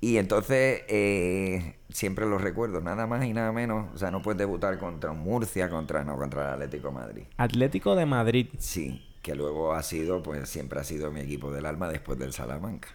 y 0.00 0.18
entonces 0.18 0.82
eh, 0.88 1.76
siempre 1.88 2.26
lo 2.26 2.38
recuerdo, 2.38 2.80
nada 2.80 3.06
más 3.06 3.24
y 3.24 3.32
nada 3.32 3.52
menos. 3.52 3.88
O 3.94 3.98
sea, 3.98 4.10
no 4.10 4.22
puedes 4.22 4.38
debutar 4.38 4.78
contra 4.78 5.12
Murcia, 5.12 5.70
contra, 5.70 6.04
no, 6.04 6.16
contra 6.16 6.48
el 6.48 6.54
Atlético 6.54 6.88
de 6.88 6.94
Madrid. 6.94 7.22
Atlético 7.38 7.96
de 7.96 8.06
Madrid. 8.06 8.48
Sí, 8.58 9.02
que 9.22 9.34
luego 9.34 9.72
ha 9.72 9.82
sido, 9.82 10.22
pues 10.22 10.48
siempre 10.48 10.80
ha 10.80 10.84
sido 10.84 11.10
mi 11.10 11.20
equipo 11.20 11.50
del 11.50 11.66
alma 11.66 11.88
después 11.88 12.18
del 12.18 12.32
Salamanca. 12.32 12.88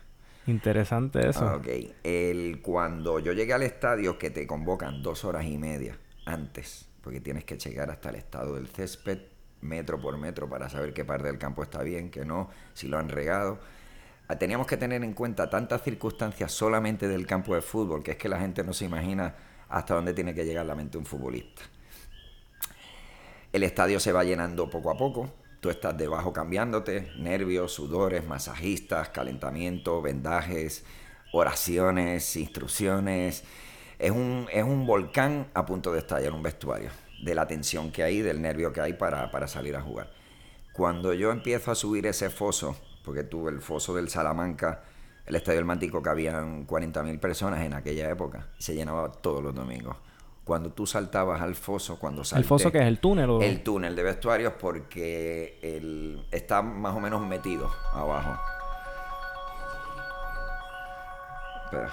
Interesante 0.47 1.29
eso. 1.29 1.55
Ok. 1.55 1.67
El, 2.03 2.61
cuando 2.61 3.19
yo 3.19 3.33
llegué 3.33 3.53
al 3.53 3.63
estadio, 3.63 4.17
que 4.17 4.29
te 4.29 4.47
convocan 4.47 5.01
dos 5.03 5.23
horas 5.25 5.45
y 5.45 5.57
media 5.57 5.97
antes, 6.25 6.89
porque 7.01 7.21
tienes 7.21 7.43
que 7.43 7.57
llegar 7.57 7.89
hasta 7.89 8.09
el 8.09 8.15
estado 8.15 8.55
del 8.55 8.67
césped, 8.67 9.19
metro 9.61 9.99
por 9.99 10.17
metro, 10.17 10.49
para 10.49 10.69
saber 10.69 10.93
qué 10.93 11.05
parte 11.05 11.27
del 11.27 11.37
campo 11.37 11.63
está 11.63 11.83
bien, 11.83 12.09
qué 12.09 12.25
no, 12.25 12.49
si 12.73 12.87
lo 12.87 12.97
han 12.97 13.09
regado. 13.09 13.59
Ah, 14.27 14.37
teníamos 14.37 14.67
que 14.67 14.77
tener 14.77 15.03
en 15.03 15.13
cuenta 15.13 15.49
tantas 15.49 15.83
circunstancias 15.83 16.51
solamente 16.51 17.07
del 17.07 17.27
campo 17.27 17.55
de 17.55 17.61
fútbol, 17.61 18.03
que 18.03 18.11
es 18.11 18.17
que 18.17 18.29
la 18.29 18.39
gente 18.39 18.63
no 18.63 18.73
se 18.73 18.85
imagina 18.85 19.35
hasta 19.69 19.95
dónde 19.95 20.13
tiene 20.13 20.33
que 20.33 20.45
llegar 20.45 20.65
la 20.65 20.75
mente 20.75 20.97
un 20.97 21.05
futbolista. 21.05 21.61
El 23.51 23.63
estadio 23.63 23.99
se 23.99 24.11
va 24.11 24.23
llenando 24.23 24.69
poco 24.69 24.91
a 24.91 24.97
poco, 24.97 25.33
tú 25.59 25.69
estás 25.69 25.97
debajo 25.97 26.31
cambiándote, 26.31 27.11
nervios, 27.17 27.73
sudores, 27.73 28.25
masajistas, 28.25 29.09
calentamiento, 29.09 30.01
vendajes, 30.01 30.85
oraciones, 31.33 32.35
instrucciones. 32.35 33.43
Es 34.01 34.09
un, 34.09 34.47
es 34.51 34.63
un 34.63 34.87
volcán 34.87 35.51
a 35.53 35.63
punto 35.63 35.93
de 35.93 35.99
estallar 35.99 36.33
un 36.33 36.41
vestuario, 36.41 36.89
de 37.23 37.35
la 37.35 37.47
tensión 37.47 37.91
que 37.91 38.01
hay, 38.01 38.21
del 38.21 38.41
nervio 38.41 38.73
que 38.73 38.81
hay 38.81 38.93
para, 38.93 39.29
para 39.29 39.47
salir 39.47 39.75
a 39.75 39.81
jugar. 39.81 40.11
Cuando 40.73 41.13
yo 41.13 41.31
empiezo 41.31 41.69
a 41.69 41.75
subir 41.75 42.07
ese 42.07 42.31
foso, 42.31 42.75
porque 43.05 43.23
tuve 43.23 43.51
el 43.51 43.61
foso 43.61 43.93
del 43.93 44.09
Salamanca, 44.09 44.81
el 45.27 45.35
Estadio 45.35 45.59
del 45.59 45.65
Mántico 45.65 46.01
cabían 46.01 46.65
40.000 46.65 47.19
personas 47.19 47.61
en 47.61 47.75
aquella 47.75 48.09
época, 48.09 48.47
se 48.57 48.73
llenaba 48.73 49.11
todos 49.11 49.43
los 49.43 49.53
domingos 49.53 49.95
cuando 50.43 50.71
tú 50.71 50.87
saltabas 50.87 51.39
al 51.39 51.55
foso, 51.55 51.99
cuando 51.99 52.23
salté, 52.23 52.41
¿El 52.41 52.47
foso 52.47 52.71
que 52.71 52.79
es 52.79 52.85
el 52.85 52.99
túnel? 52.99 53.29
O? 53.29 53.41
El 53.41 53.61
túnel 53.61 53.95
de 53.95 54.03
vestuarios 54.03 54.53
porque 54.59 55.59
el, 55.61 56.25
está 56.31 56.61
más 56.61 56.95
o 56.95 56.99
menos 56.99 57.25
metido 57.25 57.71
abajo. 57.93 58.37
Espera. 61.65 61.89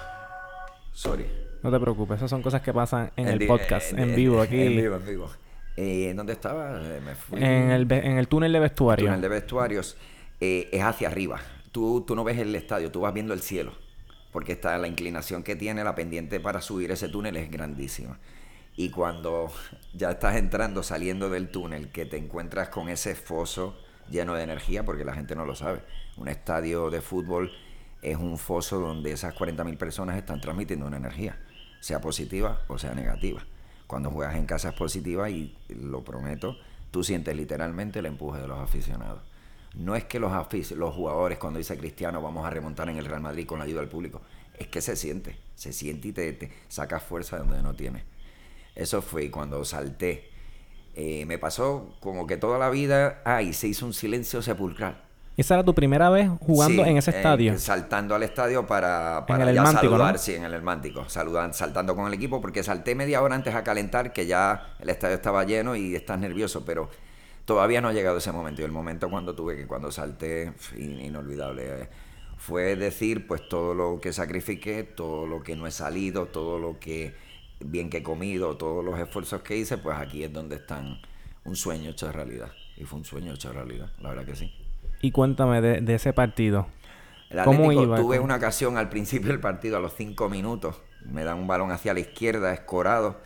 Sorry. 0.91 1.38
No 1.61 1.71
te 1.71 1.79
preocupes, 1.79 2.17
esas 2.17 2.29
son 2.29 2.41
cosas 2.41 2.61
que 2.61 2.73
pasan 2.73 3.11
en 3.15 3.27
el, 3.27 3.45
podcast, 3.45 3.91
en, 3.93 4.15
vivo 4.15 4.41
aquí. 4.41 4.61
En 4.61 4.77
vivo, 4.77 4.95
en 4.95 5.05
vivo. 5.05 5.29
Eh, 5.75 6.13
¿Dónde 6.15 6.33
estaba? 6.33 6.79
Eh, 6.81 7.01
me 7.05 7.15
fui. 7.15 7.37
En 7.41 7.71
el, 7.71 7.91
en 7.91 8.17
el 8.17 8.27
túnel 8.27 8.53
de 8.53 8.59
vestuarios. 8.59 9.07
El 9.07 9.15
túnel 9.15 9.21
de 9.21 9.27
vestuarios 9.27 9.97
eh, 10.39 10.69
es 10.71 10.81
hacia 10.81 11.09
arriba. 11.09 11.39
Tú, 11.71 12.03
tú 12.07 12.15
no 12.15 12.23
ves 12.23 12.37
el 12.37 12.55
estadio, 12.55 12.91
tú 12.91 13.01
vas 13.01 13.13
viendo 13.13 13.33
el 13.33 13.41
cielo. 13.41 13.73
Porque 14.31 14.53
está 14.53 14.77
la 14.77 14.87
inclinación 14.87 15.43
que 15.43 15.55
tiene, 15.55 15.83
la 15.83 15.95
pendiente 15.95 16.39
para 16.39 16.61
subir 16.61 16.91
ese 16.91 17.09
túnel 17.09 17.35
es 17.35 17.49
grandísima. 17.49 18.19
Y 18.75 18.91
cuando 18.91 19.51
ya 19.93 20.11
estás 20.11 20.37
entrando, 20.37 20.83
saliendo 20.83 21.29
del 21.29 21.49
túnel, 21.49 21.91
que 21.91 22.05
te 22.05 22.17
encuentras 22.17 22.69
con 22.69 22.89
ese 22.89 23.15
foso 23.15 23.75
lleno 24.09 24.35
de 24.35 24.43
energía, 24.43 24.85
porque 24.85 25.03
la 25.03 25.13
gente 25.13 25.35
no 25.35 25.45
lo 25.45 25.55
sabe. 25.55 25.81
Un 26.17 26.27
estadio 26.27 26.89
de 26.89 27.01
fútbol 27.01 27.51
es 28.01 28.17
un 28.17 28.37
foso 28.37 28.79
donde 28.79 29.11
esas 29.11 29.35
40.000 29.35 29.77
personas 29.77 30.17
están 30.17 30.39
transmitiendo 30.39 30.85
una 30.85 30.97
energía, 30.97 31.37
sea 31.79 32.01
positiva 32.01 32.61
o 32.67 32.77
sea 32.77 32.93
negativa. 32.93 33.45
Cuando 33.87 34.11
juegas 34.11 34.35
en 34.35 34.45
casa 34.45 34.69
es 34.69 34.75
positiva 34.75 35.29
y 35.29 35.57
lo 35.69 36.03
prometo, 36.03 36.57
tú 36.91 37.03
sientes 37.03 37.35
literalmente 37.35 37.99
el 37.99 38.05
empuje 38.05 38.41
de 38.41 38.47
los 38.47 38.59
aficionados. 38.59 39.21
No 39.75 39.95
es 39.95 40.05
que 40.05 40.19
los, 40.19 40.31
los 40.71 40.93
jugadores, 40.95 41.37
cuando 41.37 41.59
dice 41.59 41.77
Cristiano, 41.77 42.21
vamos 42.21 42.45
a 42.45 42.49
remontar 42.49 42.89
en 42.89 42.97
el 42.97 43.05
Real 43.05 43.21
Madrid 43.21 43.45
con 43.45 43.59
la 43.59 43.65
ayuda 43.65 43.81
del 43.81 43.89
público, 43.89 44.21
es 44.57 44.67
que 44.67 44.81
se 44.81 44.95
siente, 44.95 45.37
se 45.55 45.73
siente 45.73 46.09
y 46.09 46.11
te, 46.11 46.33
te 46.33 46.51
sacas 46.67 47.03
fuerza 47.03 47.37
de 47.37 47.43
donde 47.43 47.63
no 47.63 47.73
tienes. 47.75 48.03
Eso 48.75 49.01
fue 49.01 49.29
cuando 49.31 49.63
salté. 49.65 50.29
Eh, 50.95 51.25
me 51.25 51.37
pasó 51.37 51.95
como 51.99 52.27
que 52.27 52.37
toda 52.37 52.57
la 52.57 52.69
vida, 52.69 53.21
ay, 53.25 53.53
se 53.53 53.67
hizo 53.67 53.85
un 53.85 53.93
silencio 53.93 54.41
sepulcral. 54.41 55.01
¿Esa 55.39 55.53
era 55.53 55.63
tu 55.63 55.73
primera 55.73 56.09
vez 56.09 56.29
jugando 56.41 56.83
en 56.83 56.97
ese 56.97 57.11
estadio? 57.11 57.57
saltando 57.57 58.13
al 58.13 58.23
estadio 58.23 58.67
para, 58.67 59.23
para 59.25 59.49
ya 59.53 59.65
saludar, 59.67 60.19
sí, 60.19 60.35
en 60.35 60.43
el 60.43 60.53
Hermántico, 60.53 61.07
saludando, 61.07 61.53
saltando 61.53 61.95
con 61.95 62.07
el 62.07 62.13
equipo, 62.13 62.41
porque 62.41 62.61
salté 62.61 62.93
media 62.93 63.21
hora 63.21 63.35
antes 63.35 63.55
a 63.55 63.63
calentar, 63.63 64.11
que 64.11 64.25
ya 64.25 64.73
el 64.79 64.89
estadio 64.89 65.15
estaba 65.15 65.45
lleno 65.45 65.77
y 65.77 65.95
estás 65.95 66.19
nervioso, 66.19 66.65
pero 66.65 66.89
todavía 67.45 67.79
no 67.79 67.87
ha 67.87 67.93
llegado 67.93 68.17
ese 68.17 68.33
momento. 68.33 68.61
Y 68.61 68.65
el 68.65 68.73
momento 68.73 69.09
cuando 69.09 69.33
tuve 69.33 69.55
que, 69.55 69.65
cuando 69.65 69.93
salté, 69.93 70.51
inolvidable. 70.77 71.83
Eh, 71.83 71.89
fue 72.37 72.75
decir, 72.75 73.25
pues 73.25 73.47
todo 73.47 73.73
lo 73.73 74.01
que 74.01 74.11
sacrifiqué, 74.11 74.83
todo 74.83 75.25
lo 75.25 75.41
que 75.41 75.55
no 75.55 75.67
he 75.67 75.71
salido, 75.71 76.25
todo 76.25 76.59
lo 76.59 76.79
que 76.79 77.15
bien 77.61 77.89
que 77.89 77.99
he 77.99 78.03
comido, 78.03 78.57
todos 78.57 78.83
los 78.83 78.99
esfuerzos 78.99 79.41
que 79.41 79.55
hice, 79.55 79.77
pues 79.77 79.97
aquí 79.97 80.21
es 80.21 80.33
donde 80.33 80.57
están 80.57 80.99
un 81.45 81.55
sueño 81.55 81.91
hecho 81.91 82.11
realidad. 82.11 82.51
Y 82.75 82.83
fue 82.83 82.99
un 82.99 83.05
sueño 83.05 83.33
hecho 83.33 83.53
realidad, 83.53 83.89
la 84.01 84.09
verdad 84.09 84.25
que 84.25 84.35
sí. 84.35 84.58
Y 85.01 85.11
cuéntame 85.11 85.61
de, 85.61 85.93
ese 85.93 86.13
partido. 86.13 86.67
¿Cómo 87.43 87.71
iba? 87.71 87.97
Tuve 87.97 88.19
una 88.19 88.35
ocasión 88.35 88.77
al 88.77 88.89
principio 88.89 89.29
del 89.29 89.39
partido, 89.39 89.77
a 89.77 89.79
los 89.79 89.93
cinco 89.95 90.29
minutos, 90.29 90.81
me 91.05 91.23
dan 91.23 91.39
un 91.39 91.47
balón 91.47 91.71
hacia 91.71 91.93
la 91.93 91.99
izquierda, 91.99 92.53
escorado, 92.53 93.17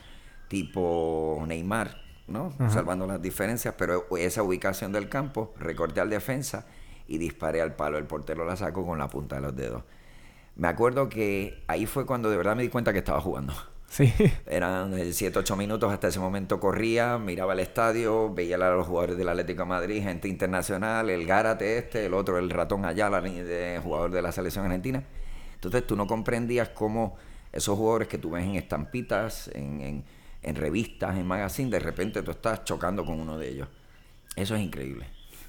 tipo 0.48 1.44
Neymar, 1.48 1.98
¿no? 2.28 2.54
Salvando 2.70 3.08
las 3.08 3.22
diferencias, 3.22 3.74
pero 3.78 4.06
esa 4.18 4.44
ubicación 4.44 4.92
del 4.92 5.10
campo, 5.10 5.54
recorté 5.58 6.02
al 6.02 6.10
defensa 6.10 6.68
y 7.08 7.18
disparé 7.18 7.62
al 7.62 7.76
palo. 7.76 7.98
El 7.98 8.06
portero 8.06 8.46
la 8.46 8.56
sacó 8.56 8.86
con 8.86 9.00
la 9.00 9.08
punta 9.08 9.38
de 9.38 9.42
los 9.42 9.56
dedos. 9.56 9.84
Me 10.56 10.68
acuerdo 10.68 11.10
que 11.10 11.64
ahí 11.68 11.86
fue 11.86 12.06
cuando 12.06 12.30
de 12.30 12.38
verdad 12.38 12.56
me 12.56 12.64
di 12.64 12.70
cuenta 12.70 12.94
que 12.94 13.00
estaba 13.00 13.20
jugando. 13.20 13.54
Sí. 13.94 14.12
Eran 14.48 15.14
7, 15.14 15.38
8 15.38 15.56
minutos, 15.56 15.94
hasta 15.94 16.08
ese 16.08 16.20
momento 16.20 16.60
corría, 16.60 17.20
miraba 17.20 17.54
el 17.54 17.60
estadio, 17.60 18.34
veía 18.34 18.56
a 18.56 18.72
los 18.72 18.88
jugadores 18.88 19.18
del 19.18 19.30
Atlético 19.30 19.68
Madrid, 19.68 20.02
gente 20.02 20.28
internacional, 20.28 21.12
el 21.12 21.28
Gárate 21.28 21.78
este, 21.78 22.08
el 22.08 22.16
otro, 22.16 22.40
el 22.40 22.50
ratón 22.50 22.86
Ayala, 22.86 23.22
de 23.22 23.80
jugador 23.84 24.10
de 24.10 24.24
la 24.24 24.32
selección 24.32 24.66
argentina. 24.66 25.04
Entonces 25.54 25.86
tú 25.86 25.96
no 25.96 26.08
comprendías 26.08 26.70
cómo 26.70 27.18
esos 27.52 27.78
jugadores 27.78 28.08
que 28.08 28.18
tú 28.18 28.32
ves 28.32 28.44
en 28.44 28.56
estampitas, 28.56 29.52
en, 29.54 30.04
en 30.42 30.56
revistas, 30.56 31.16
en 31.16 31.28
magazines, 31.28 31.72
de 31.72 31.80
repente 31.80 32.24
tú 32.24 32.32
estás 32.32 32.64
chocando 32.64 33.06
con 33.06 33.20
uno 33.20 33.38
de 33.38 33.48
ellos. 33.48 33.68
Eso 34.36 34.56
es 34.56 34.62
increíble. 34.64 35.06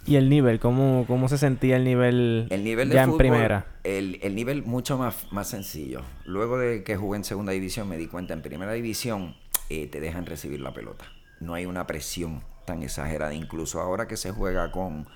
¿Y 0.06 0.16
el 0.16 0.28
nivel? 0.28 0.60
¿Cómo, 0.60 1.04
cómo 1.06 1.28
se 1.28 1.38
sentía 1.38 1.76
el 1.76 1.84
nivel, 1.84 2.46
el 2.50 2.62
nivel 2.62 2.90
ya 2.90 3.04
en 3.04 3.16
primera? 3.16 3.66
El, 3.84 4.18
el, 4.22 4.34
nivel 4.34 4.62
mucho 4.62 4.98
más, 4.98 5.32
más 5.32 5.48
sencillo. 5.48 6.02
Luego 6.26 6.58
de 6.58 6.84
que 6.84 6.96
jugué 6.96 7.16
en 7.16 7.24
segunda 7.24 7.52
división 7.52 7.88
me 7.88 7.96
di 7.96 8.06
cuenta, 8.06 8.34
en 8.34 8.42
primera 8.42 8.72
división 8.72 9.34
eh, 9.70 9.86
te 9.86 10.00
dejan 10.00 10.26
recibir 10.26 10.60
la 10.60 10.74
pelota. 10.74 11.06
No 11.40 11.54
hay 11.54 11.66
una 11.66 11.86
presión 11.86 12.42
tan 12.64 12.82
exagerada. 12.82 13.34
Incluso 13.34 13.80
ahora 13.80 14.06
que 14.06 14.16
se 14.16 14.30
juega 14.30 14.70
con, 14.72 15.06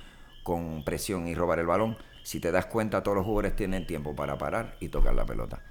con 0.42 0.84
presión 0.84 1.28
y 1.28 1.34
robar 1.34 1.58
el 1.58 1.66
balón, 1.66 1.96
si 2.22 2.40
te 2.40 2.50
das 2.50 2.66
cuenta 2.66 3.02
todos 3.02 3.16
los 3.16 3.26
jugadores 3.26 3.56
tienen 3.56 3.86
tiempo 3.86 4.14
para 4.14 4.38
parar 4.38 4.76
y 4.80 4.88
tocar 4.88 5.14
la 5.14 5.26
pelota. 5.26 5.62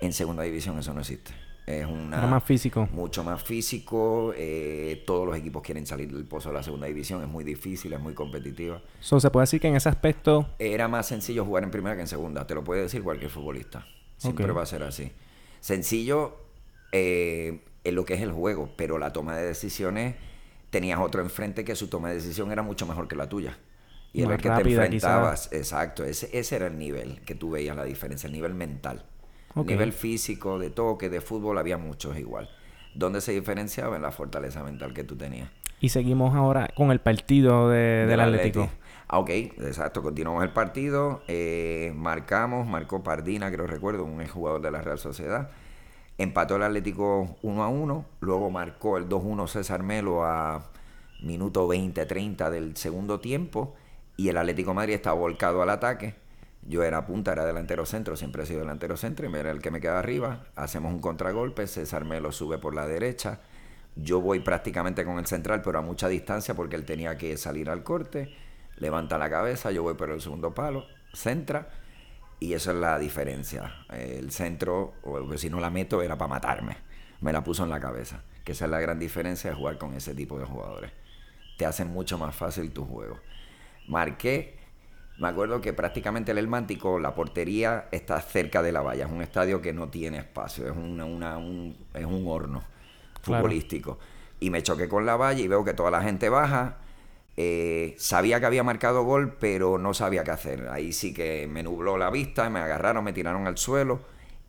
En 0.00 0.12
segunda 0.12 0.42
división 0.42 0.78
eso 0.78 0.92
no 0.94 1.00
existe. 1.00 1.32
Es 1.66 1.86
una, 1.86 2.26
más 2.26 2.42
físico. 2.42 2.88
Mucho 2.92 3.22
más 3.22 3.42
físico. 3.42 4.34
Eh, 4.36 5.04
todos 5.06 5.26
los 5.26 5.36
equipos 5.36 5.62
quieren 5.62 5.86
salir 5.86 6.12
del 6.12 6.24
pozo 6.24 6.48
de 6.48 6.56
la 6.56 6.62
segunda 6.62 6.86
división. 6.86 7.22
Es 7.22 7.28
muy 7.28 7.44
difícil, 7.44 7.92
es 7.92 8.00
muy 8.00 8.14
competitiva. 8.14 8.82
¿Se 9.00 9.30
puede 9.30 9.44
decir 9.44 9.60
que 9.60 9.68
en 9.68 9.76
ese 9.76 9.88
aspecto... 9.88 10.48
Era 10.58 10.88
más 10.88 11.06
sencillo 11.06 11.44
jugar 11.44 11.62
en 11.62 11.70
primera 11.70 11.94
que 11.94 12.02
en 12.02 12.08
segunda. 12.08 12.46
Te 12.46 12.54
lo 12.54 12.64
puede 12.64 12.82
decir 12.82 13.02
cualquier 13.02 13.30
futbolista. 13.30 13.86
Siempre 14.16 14.50
va 14.52 14.62
a 14.62 14.66
ser 14.66 14.82
así. 14.82 15.12
Sencillo 15.60 16.36
eh, 16.90 17.60
en 17.84 17.94
lo 17.94 18.04
que 18.04 18.14
es 18.14 18.22
el 18.22 18.32
juego, 18.32 18.70
pero 18.76 18.98
la 18.98 19.12
toma 19.12 19.36
de 19.36 19.46
decisiones... 19.46 20.16
Tenías 20.70 21.00
otro 21.00 21.20
enfrente 21.20 21.64
que 21.64 21.76
su 21.76 21.88
toma 21.88 22.08
de 22.08 22.14
decisión 22.14 22.50
era 22.50 22.62
mucho 22.62 22.86
mejor 22.86 23.06
que 23.06 23.14
la 23.14 23.28
tuya. 23.28 23.58
Y 24.14 24.22
era 24.22 24.36
el 24.36 24.40
que 24.40 24.48
te 24.48 24.62
enfrentabas. 24.62 25.52
Exacto. 25.52 26.02
Ese, 26.02 26.30
ese 26.32 26.56
era 26.56 26.68
el 26.68 26.78
nivel 26.78 27.20
que 27.26 27.34
tú 27.34 27.50
veías 27.50 27.76
la 27.76 27.84
diferencia, 27.84 28.26
el 28.26 28.32
nivel 28.32 28.54
mental. 28.54 29.04
Nivel 29.54 29.92
físico, 29.92 30.58
de 30.58 30.70
toque, 30.70 31.08
de 31.08 31.20
fútbol, 31.20 31.58
había 31.58 31.78
muchos 31.78 32.18
igual. 32.18 32.48
¿Dónde 32.94 33.20
se 33.20 33.32
diferenciaba? 33.32 33.96
En 33.96 34.02
la 34.02 34.12
fortaleza 34.12 34.62
mental 34.62 34.92
que 34.92 35.04
tú 35.04 35.16
tenías. 35.16 35.50
Y 35.80 35.88
seguimos 35.88 36.34
ahora 36.34 36.68
con 36.76 36.92
el 36.92 37.00
partido 37.00 37.68
de, 37.68 38.06
del, 38.06 38.20
Atlético. 38.20 38.68
Ah, 39.08 39.18
ok, 39.18 39.30
exacto. 39.30 40.00
Continuamos 40.00 40.44
el 40.44 40.52
partido. 40.52 41.22
Eh, 41.26 41.92
marcamos, 41.96 42.66
marcó 42.66 43.02
Pardina, 43.02 43.50
que 43.50 43.56
lo 43.56 43.66
recuerdo, 43.66 44.04
un 44.04 44.24
jugador 44.26 44.62
de 44.62 44.70
la 44.70 44.80
Real 44.80 44.98
Sociedad. 44.98 45.50
Empató 46.18 46.56
el 46.56 46.62
Atlético 46.62 47.36
1 47.42 47.62
a 47.64 47.68
1. 47.68 48.06
Luego 48.20 48.50
marcó 48.50 48.96
el 48.96 49.08
2-1 49.08 49.48
César 49.48 49.82
Melo 49.82 50.24
a 50.24 50.70
minuto 51.20 51.68
20-30 51.68 52.48
del 52.48 52.76
segundo 52.76 53.20
tiempo. 53.20 53.74
y 54.16 54.28
el 54.28 54.36
Atlético 54.36 54.70
de 54.70 54.76
Madrid 54.76 54.94
estaba 54.94 55.18
volcado 55.18 55.62
al 55.62 55.70
ataque. 55.70 56.14
Yo 56.62 56.84
era 56.84 57.04
punta, 57.06 57.32
era 57.32 57.44
delantero 57.44 57.84
centro, 57.84 58.16
siempre 58.16 58.44
he 58.44 58.46
sido 58.46 58.60
delantero 58.60 58.96
centro, 58.96 59.28
y 59.28 59.34
era 59.34 59.50
el 59.50 59.60
que 59.60 59.70
me 59.70 59.80
queda 59.80 59.98
arriba. 59.98 60.46
Hacemos 60.54 60.92
un 60.92 61.00
contragolpe, 61.00 61.66
César 61.66 62.04
Melo 62.04 62.30
sube 62.30 62.58
por 62.58 62.74
la 62.74 62.86
derecha. 62.86 63.40
Yo 63.96 64.20
voy 64.20 64.40
prácticamente 64.40 65.04
con 65.04 65.18
el 65.18 65.26
central, 65.26 65.60
pero 65.62 65.80
a 65.80 65.82
mucha 65.82 66.08
distancia 66.08 66.54
porque 66.54 66.76
él 66.76 66.84
tenía 66.84 67.18
que 67.18 67.36
salir 67.36 67.68
al 67.68 67.82
corte. 67.82 68.34
Levanta 68.76 69.18
la 69.18 69.28
cabeza, 69.28 69.70
yo 69.70 69.82
voy 69.82 69.94
por 69.94 70.10
el 70.10 70.20
segundo 70.20 70.54
palo, 70.54 70.86
centra. 71.12 71.68
Y 72.38 72.54
esa 72.54 72.70
es 72.72 72.76
la 72.78 72.98
diferencia. 72.98 73.84
El 73.90 74.30
centro, 74.32 74.94
o 75.02 75.36
si 75.36 75.50
no 75.50 75.60
la 75.60 75.70
meto, 75.70 76.02
era 76.02 76.16
para 76.16 76.28
matarme. 76.28 76.76
Me 77.20 77.32
la 77.32 77.44
puso 77.44 77.64
en 77.64 77.70
la 77.70 77.78
cabeza. 77.80 78.22
Que 78.44 78.52
esa 78.52 78.64
es 78.64 78.70
la 78.70 78.80
gran 78.80 78.98
diferencia 78.98 79.50
de 79.50 79.56
jugar 79.56 79.78
con 79.78 79.94
ese 79.94 80.14
tipo 80.14 80.38
de 80.38 80.44
jugadores. 80.44 80.90
Te 81.56 81.66
hacen 81.66 81.88
mucho 81.88 82.18
más 82.18 82.34
fácil 82.34 82.72
tu 82.72 82.84
juego. 82.84 83.20
Marqué 83.86 84.58
me 85.18 85.28
acuerdo 85.28 85.60
que 85.60 85.72
prácticamente 85.72 86.32
el 86.32 86.38
El 86.38 86.48
Mántico, 86.48 86.98
la 86.98 87.14
portería 87.14 87.88
está 87.92 88.20
cerca 88.20 88.62
de 88.62 88.72
la 88.72 88.80
valla. 88.80 89.04
Es 89.06 89.12
un 89.12 89.22
estadio 89.22 89.60
que 89.60 89.72
no 89.72 89.88
tiene 89.88 90.18
espacio, 90.18 90.66
es, 90.66 90.76
una, 90.76 91.04
un, 91.36 91.76
es 91.94 92.04
un 92.04 92.26
horno 92.26 92.62
futbolístico. 93.22 93.98
Y 94.40 94.50
me 94.50 94.62
choqué 94.62 94.88
con 94.88 95.06
la 95.06 95.16
valla 95.16 95.40
y 95.40 95.48
veo 95.48 95.64
que 95.64 95.74
toda 95.74 95.90
la 95.90 96.02
gente 96.02 96.28
baja. 96.28 96.78
Eh, 97.36 97.94
sabía 97.98 98.40
que 98.40 98.46
había 98.46 98.62
marcado 98.62 99.04
gol, 99.04 99.36
pero 99.38 99.78
no 99.78 99.94
sabía 99.94 100.24
qué 100.24 100.32
hacer. 100.32 100.68
Ahí 100.68 100.92
sí 100.92 101.14
que 101.14 101.46
me 101.46 101.62
nubló 101.62 101.96
la 101.96 102.10
vista, 102.10 102.50
me 102.50 102.60
agarraron, 102.60 103.04
me 103.04 103.12
tiraron 103.12 103.46
al 103.46 103.58
suelo. 103.58 104.00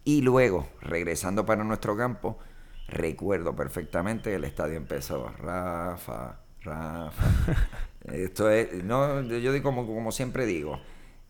Y 0.04 0.22
luego, 0.22 0.68
regresando 0.82 1.46
para 1.46 1.64
nuestro 1.64 1.96
campo, 1.96 2.40
recuerdo 2.88 3.56
perfectamente 3.56 4.34
el 4.34 4.44
estadio 4.44 4.76
empezó. 4.76 5.32
Rafa, 5.40 6.40
Rafa. 6.62 7.24
Esto 8.12 8.50
es, 8.50 8.84
no, 8.84 9.22
yo 9.22 9.54
digo 9.54 9.64
como, 9.64 9.86
como 9.86 10.12
siempre 10.12 10.46
digo, 10.46 10.80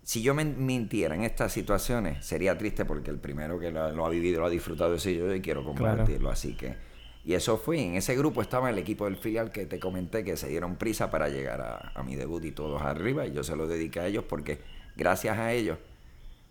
si 0.02 0.22
yo 0.22 0.34
me 0.34 0.44
mintiera 0.44 1.16
en 1.16 1.24
estas 1.24 1.52
situaciones, 1.52 2.26
sería 2.26 2.58
triste 2.58 2.84
porque 2.84 3.12
el 3.12 3.20
primero 3.20 3.60
que 3.60 3.72
lo, 3.72 4.06
ha 4.06 4.10
vivido, 4.10 4.42
lo 4.42 4.48
ha 4.48 4.50
disfrutado 4.50 4.96
es 4.96 5.04
yo 5.04 5.34
y 5.34 5.42
quiero 5.42 5.64
compartirlo. 5.64 6.30
Así 6.30 6.56
que, 6.56 6.76
y 7.24 7.34
eso 7.36 7.58
fue, 7.58 7.82
en 7.82 7.96
ese 7.96 8.16
grupo 8.16 8.42
estaba 8.42 8.70
el 8.70 8.78
equipo 8.78 9.06
del 9.06 9.18
filial 9.18 9.52
que 9.52 9.66
te 9.66 9.80
comenté 9.80 10.24
que 10.24 10.36
se 10.36 10.50
dieron 10.50 10.76
prisa 10.76 11.10
para 11.10 11.30
llegar 11.30 11.62
a, 11.62 11.92
a 11.96 12.04
mi 12.04 12.16
debut 12.16 12.44
y 12.44 12.52
todos 12.52 12.82
arriba, 12.82 13.26
y 13.26 13.34
yo 13.34 13.44
se 13.44 13.56
lo 13.56 13.68
dediqué 13.68 14.00
a 14.00 14.08
ellos 14.08 14.26
porque 14.28 14.60
gracias 14.96 15.38
a 15.38 15.54
ellos 15.54 15.78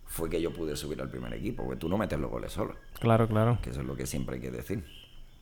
fue 0.07 0.29
que 0.29 0.41
yo 0.41 0.53
pude 0.53 0.77
subir 0.77 1.01
al 1.01 1.09
primer 1.09 1.33
equipo, 1.33 1.65
porque 1.65 1.79
tú 1.79 1.89
no 1.89 1.97
metes 1.97 2.19
los 2.19 2.31
goles 2.31 2.53
solo. 2.53 2.77
Claro, 3.01 3.27
claro. 3.27 3.59
Que 3.63 3.71
eso 3.71 3.81
es 3.81 3.87
lo 3.87 3.97
que 3.97 4.07
siempre 4.07 4.37
hay 4.37 4.43
que 4.43 4.51
decir. 4.51 4.85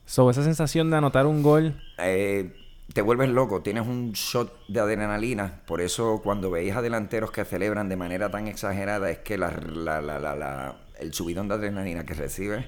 Sobre 0.04 0.32
esa 0.32 0.44
sensación 0.44 0.90
de 0.90 0.96
anotar 0.96 1.26
un 1.26 1.42
gol. 1.42 1.80
Eh, 1.98 2.52
te 2.92 3.02
vuelves 3.02 3.28
loco, 3.28 3.62
tienes 3.62 3.86
un 3.86 4.12
shot 4.12 4.66
de 4.68 4.80
adrenalina. 4.80 5.60
Por 5.66 5.80
eso 5.80 6.20
cuando 6.22 6.50
veis 6.50 6.74
a 6.74 6.82
delanteros 6.82 7.30
que 7.30 7.44
celebran 7.44 7.88
de 7.88 7.96
manera 7.96 8.30
tan 8.30 8.48
exagerada, 8.48 9.10
es 9.10 9.18
que 9.18 9.38
la, 9.38 9.50
la, 9.50 10.00
la, 10.00 10.76
el 10.98 11.14
subidón 11.14 11.48
de 11.48 11.54
adrenalina 11.54 12.04
que 12.04 12.14
recibes 12.14 12.66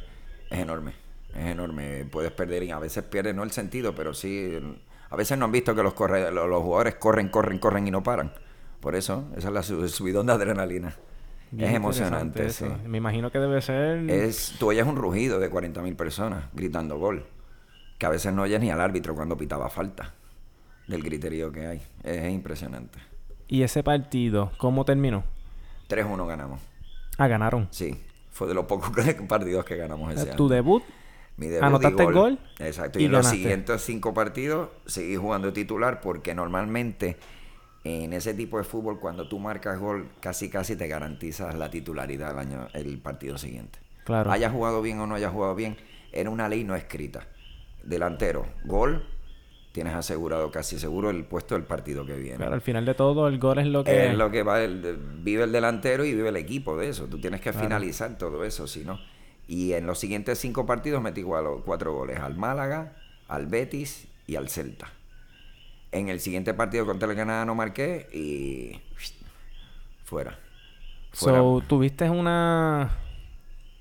es 0.50 0.58
enorme. 0.58 0.92
Es 1.34 1.46
enorme. 1.46 2.04
Puedes 2.04 2.30
perder 2.30 2.62
y 2.62 2.70
a 2.70 2.78
veces 2.78 3.04
pierdes 3.04 3.34
no 3.34 3.42
el 3.42 3.50
sentido, 3.50 3.94
pero 3.94 4.14
sí. 4.14 4.58
A 5.10 5.16
veces 5.16 5.38
no 5.38 5.44
han 5.44 5.52
visto 5.52 5.74
que 5.74 5.82
los, 5.82 5.94
corre, 5.94 6.30
los, 6.30 6.62
jugadores 6.62 6.94
corren, 6.96 7.28
corren, 7.28 7.58
corren 7.58 7.86
y 7.86 7.90
no 7.90 8.02
paran. 8.02 8.32
Por 8.80 8.94
eso, 8.96 9.28
esa 9.36 9.48
es 9.48 9.54
la 9.54 9.62
subidón 9.62 10.26
de 10.26 10.32
adrenalina. 10.32 10.94
es 11.56 11.74
emocionante. 11.74 12.50
Sí. 12.50 12.66
Me 12.86 12.98
imagino 12.98 13.30
que 13.30 13.38
debe 13.38 13.60
ser. 13.60 14.08
Es, 14.08 14.54
tú 14.58 14.68
oyes 14.68 14.86
un 14.86 14.96
rugido 14.96 15.40
de 15.40 15.50
40.000 15.50 15.96
personas 15.96 16.44
gritando 16.54 16.98
gol 16.98 17.26
que 18.02 18.06
a 18.06 18.10
veces 18.10 18.34
no 18.34 18.42
oyes 18.42 18.60
ni 18.60 18.68
al 18.68 18.80
árbitro 18.80 19.14
cuando 19.14 19.36
pitaba 19.36 19.70
falta 19.70 20.12
del 20.88 21.04
criterio 21.04 21.52
que 21.52 21.68
hay. 21.68 21.82
Es 22.02 22.32
impresionante. 22.32 22.98
¿Y 23.46 23.62
ese 23.62 23.84
partido, 23.84 24.50
cómo 24.58 24.84
terminó? 24.84 25.22
3-1 25.88 26.26
ganamos. 26.26 26.60
Ah, 27.16 27.28
ganaron. 27.28 27.68
Sí, 27.70 28.02
fue 28.32 28.48
de 28.48 28.54
los 28.54 28.64
pocos 28.64 28.90
partidos 29.28 29.64
que 29.64 29.76
ganamos 29.76 30.12
ese 30.12 30.30
año. 30.30 30.36
¿Tu 30.36 30.48
debut? 30.48 30.82
Mi 31.36 31.46
debut 31.46 31.62
¿Anotaste 31.62 32.02
el 32.02 32.12
gol? 32.12 32.40
Exacto. 32.58 32.98
Y, 32.98 33.06
los 33.06 33.24
siguientes 33.24 33.80
cinco 33.82 34.12
partidos 34.12 34.70
seguí 34.84 35.14
jugando 35.14 35.52
titular 35.52 36.00
porque 36.00 36.34
normalmente 36.34 37.18
en 37.84 38.12
ese 38.14 38.34
tipo 38.34 38.58
de 38.58 38.64
fútbol 38.64 38.98
cuando 38.98 39.28
tú 39.28 39.38
marcas 39.38 39.78
gol 39.78 40.08
casi 40.18 40.50
casi 40.50 40.74
te 40.74 40.88
garantizas 40.88 41.54
la 41.54 41.70
titularidad 41.70 42.32
el, 42.32 42.38
año, 42.40 42.68
el 42.72 42.98
partido 42.98 43.38
siguiente. 43.38 43.78
Claro. 44.02 44.32
Haya 44.32 44.50
jugado 44.50 44.82
bien 44.82 44.98
o 44.98 45.06
no 45.06 45.14
haya 45.14 45.30
jugado 45.30 45.54
bien, 45.54 45.76
era 46.10 46.30
una 46.30 46.48
ley 46.48 46.64
no 46.64 46.74
escrita 46.74 47.28
delantero, 47.84 48.46
gol, 48.64 49.04
tienes 49.72 49.94
asegurado 49.94 50.50
casi 50.50 50.78
seguro 50.78 51.10
el 51.10 51.24
puesto 51.24 51.54
del 51.54 51.64
partido 51.64 52.04
que 52.06 52.16
viene. 52.16 52.36
Claro, 52.36 52.54
al 52.54 52.60
final 52.60 52.84
de 52.84 52.94
todo 52.94 53.26
el 53.26 53.38
gol 53.38 53.58
es 53.58 53.66
lo 53.66 53.82
que... 53.82 54.06
Es 54.08 54.14
lo 54.14 54.30
que 54.30 54.42
va, 54.42 54.58
vive 54.60 55.44
el 55.44 55.52
delantero 55.52 56.04
y 56.04 56.14
vive 56.14 56.28
el 56.28 56.36
equipo 56.36 56.76
de 56.76 56.88
eso. 56.88 57.06
Tú 57.06 57.18
tienes 57.20 57.40
que 57.40 57.52
finalizar 57.52 58.16
todo 58.18 58.44
eso, 58.44 58.66
si 58.66 58.84
no. 58.84 59.00
Y 59.48 59.72
en 59.72 59.86
los 59.86 59.98
siguientes 59.98 60.38
cinco 60.38 60.66
partidos 60.66 61.02
metí 61.02 61.22
cuatro 61.22 61.94
goles 61.94 62.20
al 62.20 62.36
Málaga, 62.36 62.96
al 63.28 63.46
Betis 63.46 64.06
y 64.26 64.36
al 64.36 64.48
Celta. 64.48 64.92
En 65.90 66.08
el 66.08 66.20
siguiente 66.20 66.54
partido 66.54 66.86
contra 66.86 67.08
el 67.08 67.14
Granada 67.14 67.44
no 67.44 67.54
marqué 67.54 68.08
y 68.12 68.80
fuera. 70.04 70.38
fuera. 71.12 71.38
So, 71.38 71.62
tuviste 71.66 72.08
una... 72.08 72.98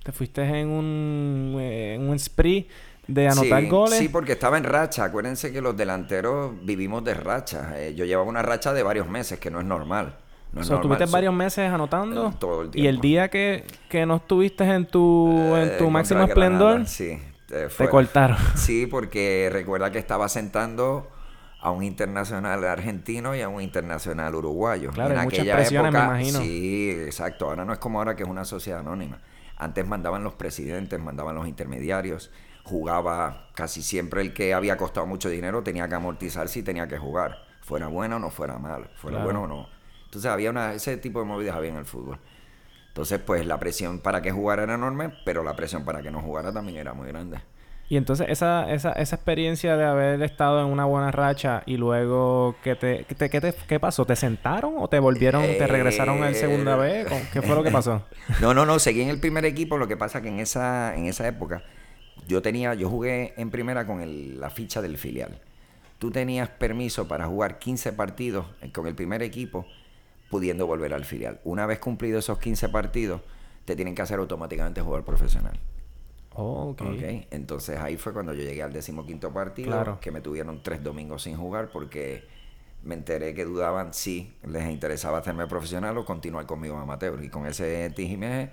Te 0.03 0.11
fuiste 0.11 0.41
en 0.41 0.67
un, 0.69 1.57
eh, 1.59 1.93
en 1.93 2.09
un 2.09 2.17
spree 2.17 2.67
de 3.13 3.27
anotar 3.27 3.65
goles. 3.67 3.99
Sí, 3.99 4.09
porque 4.09 4.33
estaba 4.33 4.57
en 4.57 4.63
racha. 4.63 5.03
Acuérdense 5.03 5.51
que 5.51 5.61
los 5.61 5.75
delanteros 5.75 6.53
vivimos 6.63 7.03
de 7.03 7.13
racha. 7.13 7.73
Eh, 7.75 7.93
yo 7.95 8.05
llevaba 8.05 8.27
una 8.27 8.41
racha 8.41 8.73
de 8.73 8.83
varios 8.83 9.07
meses, 9.07 9.39
que 9.39 9.51
no 9.51 9.59
es 9.59 9.65
normal. 9.65 10.17
No 10.53 10.81
¿Tuviste 10.81 11.05
varios 11.05 11.33
meses 11.33 11.71
anotando? 11.71 12.29
Eh, 12.29 12.33
todo 12.39 12.61
el. 12.63 12.69
Y 12.73 12.87
el 12.87 12.99
día 12.99 13.29
que, 13.29 13.63
que 13.89 14.05
no 14.05 14.17
estuviste 14.17 14.65
en 14.65 14.85
tu, 14.85 15.55
en 15.55 15.77
tu 15.77 15.89
máximo 15.89 16.23
esplendor, 16.23 16.85
sí, 16.87 17.19
te, 17.47 17.89
cortaron. 17.89 18.37
Sí, 18.55 18.85
porque 18.85 19.49
recuerda 19.51 19.91
que 19.91 19.99
estaba 19.99 20.27
sentando 20.27 21.09
a 21.61 21.71
un 21.71 21.83
internacional 21.83 22.65
argentino 22.65 23.35
y 23.35 23.41
a 23.41 23.47
un 23.47 23.61
internacional 23.61 24.35
uruguayo. 24.35 24.91
Claro, 24.91 25.13
en 25.13 25.19
aquella 25.19 25.55
presiones, 25.55 25.89
época, 25.93 26.09
me 26.09 26.19
imagino. 26.21 26.39
Sí, 26.39 26.91
exacto. 27.05 27.45
Ahora 27.45 27.63
no 27.63 27.71
es 27.71 27.79
como 27.79 27.99
ahora 27.99 28.15
que 28.15 28.23
es 28.23 28.29
una 28.29 28.43
sociedad 28.43 28.79
anónima. 28.79 29.19
Antes 29.57 29.87
mandaban 29.87 30.23
los 30.23 30.33
presidentes, 30.33 30.99
mandaban 30.99 31.35
los 31.35 31.47
intermediarios 31.47 32.31
jugaba 32.71 33.49
casi 33.53 33.81
siempre 33.81 34.21
el 34.21 34.33
que 34.33 34.53
había 34.53 34.77
costado 34.77 35.05
mucho 35.05 35.29
dinero 35.29 35.61
tenía 35.61 35.89
que 35.89 35.95
amortizarse 35.95 36.59
y 36.59 36.63
tenía 36.63 36.87
que 36.87 36.97
jugar, 36.97 37.37
fuera 37.59 37.87
bueno 37.87 38.15
o 38.15 38.19
no 38.19 38.31
fuera 38.31 38.57
mal, 38.57 38.89
fuera 38.95 39.21
bueno 39.23 39.43
o 39.43 39.47
no. 39.47 39.67
Entonces 40.05 40.31
había 40.31 40.49
una, 40.49 40.73
ese 40.73 40.95
tipo 40.95 41.19
de 41.19 41.25
movidas 41.25 41.55
había 41.55 41.71
en 41.71 41.77
el 41.77 41.85
fútbol. 41.85 42.17
Entonces, 42.87 43.19
pues 43.19 43.45
la 43.45 43.59
presión 43.59 43.99
para 43.99 44.21
que 44.21 44.31
jugara 44.31 44.63
era 44.63 44.75
enorme, 44.75 45.13
pero 45.25 45.43
la 45.43 45.55
presión 45.55 45.83
para 45.83 46.01
que 46.01 46.11
no 46.11 46.21
jugara 46.21 46.51
también 46.53 46.77
era 46.77 46.93
muy 46.93 47.07
grande. 47.07 47.39
Y 47.89 47.97
entonces 47.97 48.27
esa, 48.29 48.71
esa, 48.71 48.93
esa 48.93 49.15
experiencia 49.17 49.75
de 49.75 49.83
haber 49.83 50.21
estado 50.21 50.61
en 50.61 50.67
una 50.67 50.85
buena 50.85 51.11
racha 51.11 51.63
y 51.65 51.75
luego 51.75 52.55
¿qué 52.63 52.75
te, 52.75 53.03
qué, 53.03 53.41
te, 53.41 53.53
qué 53.67 53.79
pasó? 53.81 54.05
¿Te 54.05 54.15
sentaron 54.15 54.75
o 54.77 54.87
te 54.87 54.97
volvieron, 54.97 55.41
te 55.41 55.67
regresaron 55.67 56.23
a 56.23 56.33
segunda 56.33 56.77
vez? 56.77 57.05
¿Qué 57.33 57.41
fue 57.41 57.53
lo 57.53 57.63
que 57.63 57.71
pasó? 57.71 58.05
no, 58.41 58.53
no, 58.53 58.65
no, 58.65 58.79
seguí 58.79 59.01
en 59.01 59.09
el 59.09 59.19
primer 59.19 59.43
equipo, 59.43 59.77
lo 59.77 59.89
que 59.89 59.97
pasa 59.97 60.21
que 60.21 60.29
en 60.29 60.39
esa, 60.39 60.95
en 60.95 61.07
esa 61.07 61.27
época 61.27 61.63
yo 62.27 62.41
tenía, 62.41 62.73
yo 62.73 62.89
jugué 62.89 63.33
en 63.37 63.49
primera 63.49 63.85
con 63.85 64.39
la 64.39 64.49
ficha 64.49 64.81
del 64.81 64.97
filial. 64.97 65.39
Tú 65.99 66.11
tenías 66.11 66.49
permiso 66.49 67.07
para 67.07 67.27
jugar 67.27 67.59
15 67.59 67.93
partidos 67.93 68.45
con 68.73 68.87
el 68.87 68.95
primer 68.95 69.21
equipo, 69.21 69.65
pudiendo 70.29 70.65
volver 70.65 70.93
al 70.93 71.05
filial. 71.05 71.39
Una 71.43 71.65
vez 71.65 71.79
cumplidos 71.79 72.25
esos 72.25 72.39
15 72.39 72.69
partidos, 72.69 73.21
te 73.65 73.75
tienen 73.75 73.93
que 73.93 74.01
hacer 74.01 74.19
automáticamente 74.19 74.81
jugar 74.81 75.03
profesional. 75.03 75.59
Oh, 76.33 76.69
okay. 76.69 77.27
Entonces 77.29 77.77
ahí 77.79 77.97
fue 77.97 78.13
cuando 78.13 78.33
yo 78.33 78.41
llegué 78.41 78.63
al 78.63 78.71
decimoquinto 78.71 79.33
partido, 79.33 79.99
que 79.99 80.11
me 80.11 80.21
tuvieron 80.21 80.63
tres 80.63 80.81
domingos 80.81 81.23
sin 81.23 81.35
jugar 81.35 81.69
porque 81.71 82.23
me 82.83 82.95
enteré 82.95 83.33
que 83.33 83.45
dudaban 83.45 83.93
si 83.93 84.33
les 84.47 84.69
interesaba 84.69 85.19
hacerme 85.19 85.45
profesional 85.47 85.97
o 85.97 86.05
continuar 86.05 86.45
conmigo 86.45 86.77
amateur. 86.77 87.21
Y 87.23 87.29
con 87.29 87.45
ese 87.45 87.89
tijimeje 87.91 88.51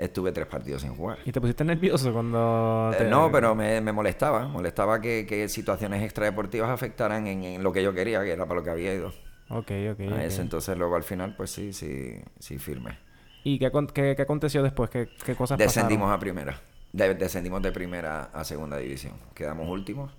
estuve 0.00 0.32
tres 0.32 0.46
partidos 0.46 0.82
sin 0.82 0.94
jugar. 0.94 1.18
¿Y 1.24 1.32
te 1.32 1.40
pusiste 1.40 1.64
nervioso 1.64 2.12
cuando...? 2.12 2.92
Eh, 2.98 3.06
no, 3.08 3.30
pero 3.30 3.54
me, 3.54 3.80
molestaba. 3.92 4.48
Molestaba 4.48 5.00
que, 5.00 5.46
situaciones 5.48 6.02
extradeportivas 6.02 6.70
afectaran 6.70 7.26
en, 7.26 7.62
lo 7.62 7.72
que 7.72 7.82
yo 7.82 7.92
quería, 7.92 8.22
que 8.24 8.32
era 8.32 8.46
para 8.46 8.60
lo 8.60 8.64
que 8.64 8.70
había 8.70 8.94
ido. 8.94 9.12
Ok, 9.50 9.70
ok. 9.92 10.00
A 10.12 10.24
ese 10.24 10.42
entonces 10.42 10.76
luego 10.76 10.96
al 10.96 11.02
final, 11.02 11.34
pues 11.36 11.50
sí, 11.50 11.72
sí, 11.72 12.20
sí 12.38 12.58
firme. 12.58 12.98
¿Y 13.44 13.58
qué, 13.58 13.70
qué, 13.92 14.22
aconteció 14.22 14.62
después? 14.62 14.90
¿Qué, 14.90 15.08
qué 15.24 15.34
cosas 15.34 15.58
Descendimos 15.58 16.10
a 16.10 16.18
primera. 16.18 16.60
descendimos 16.92 17.62
de 17.62 17.72
primera 17.72 18.24
a 18.32 18.44
segunda 18.44 18.78
división. 18.78 19.14
Quedamos 19.34 19.68
últimos. 19.68 20.12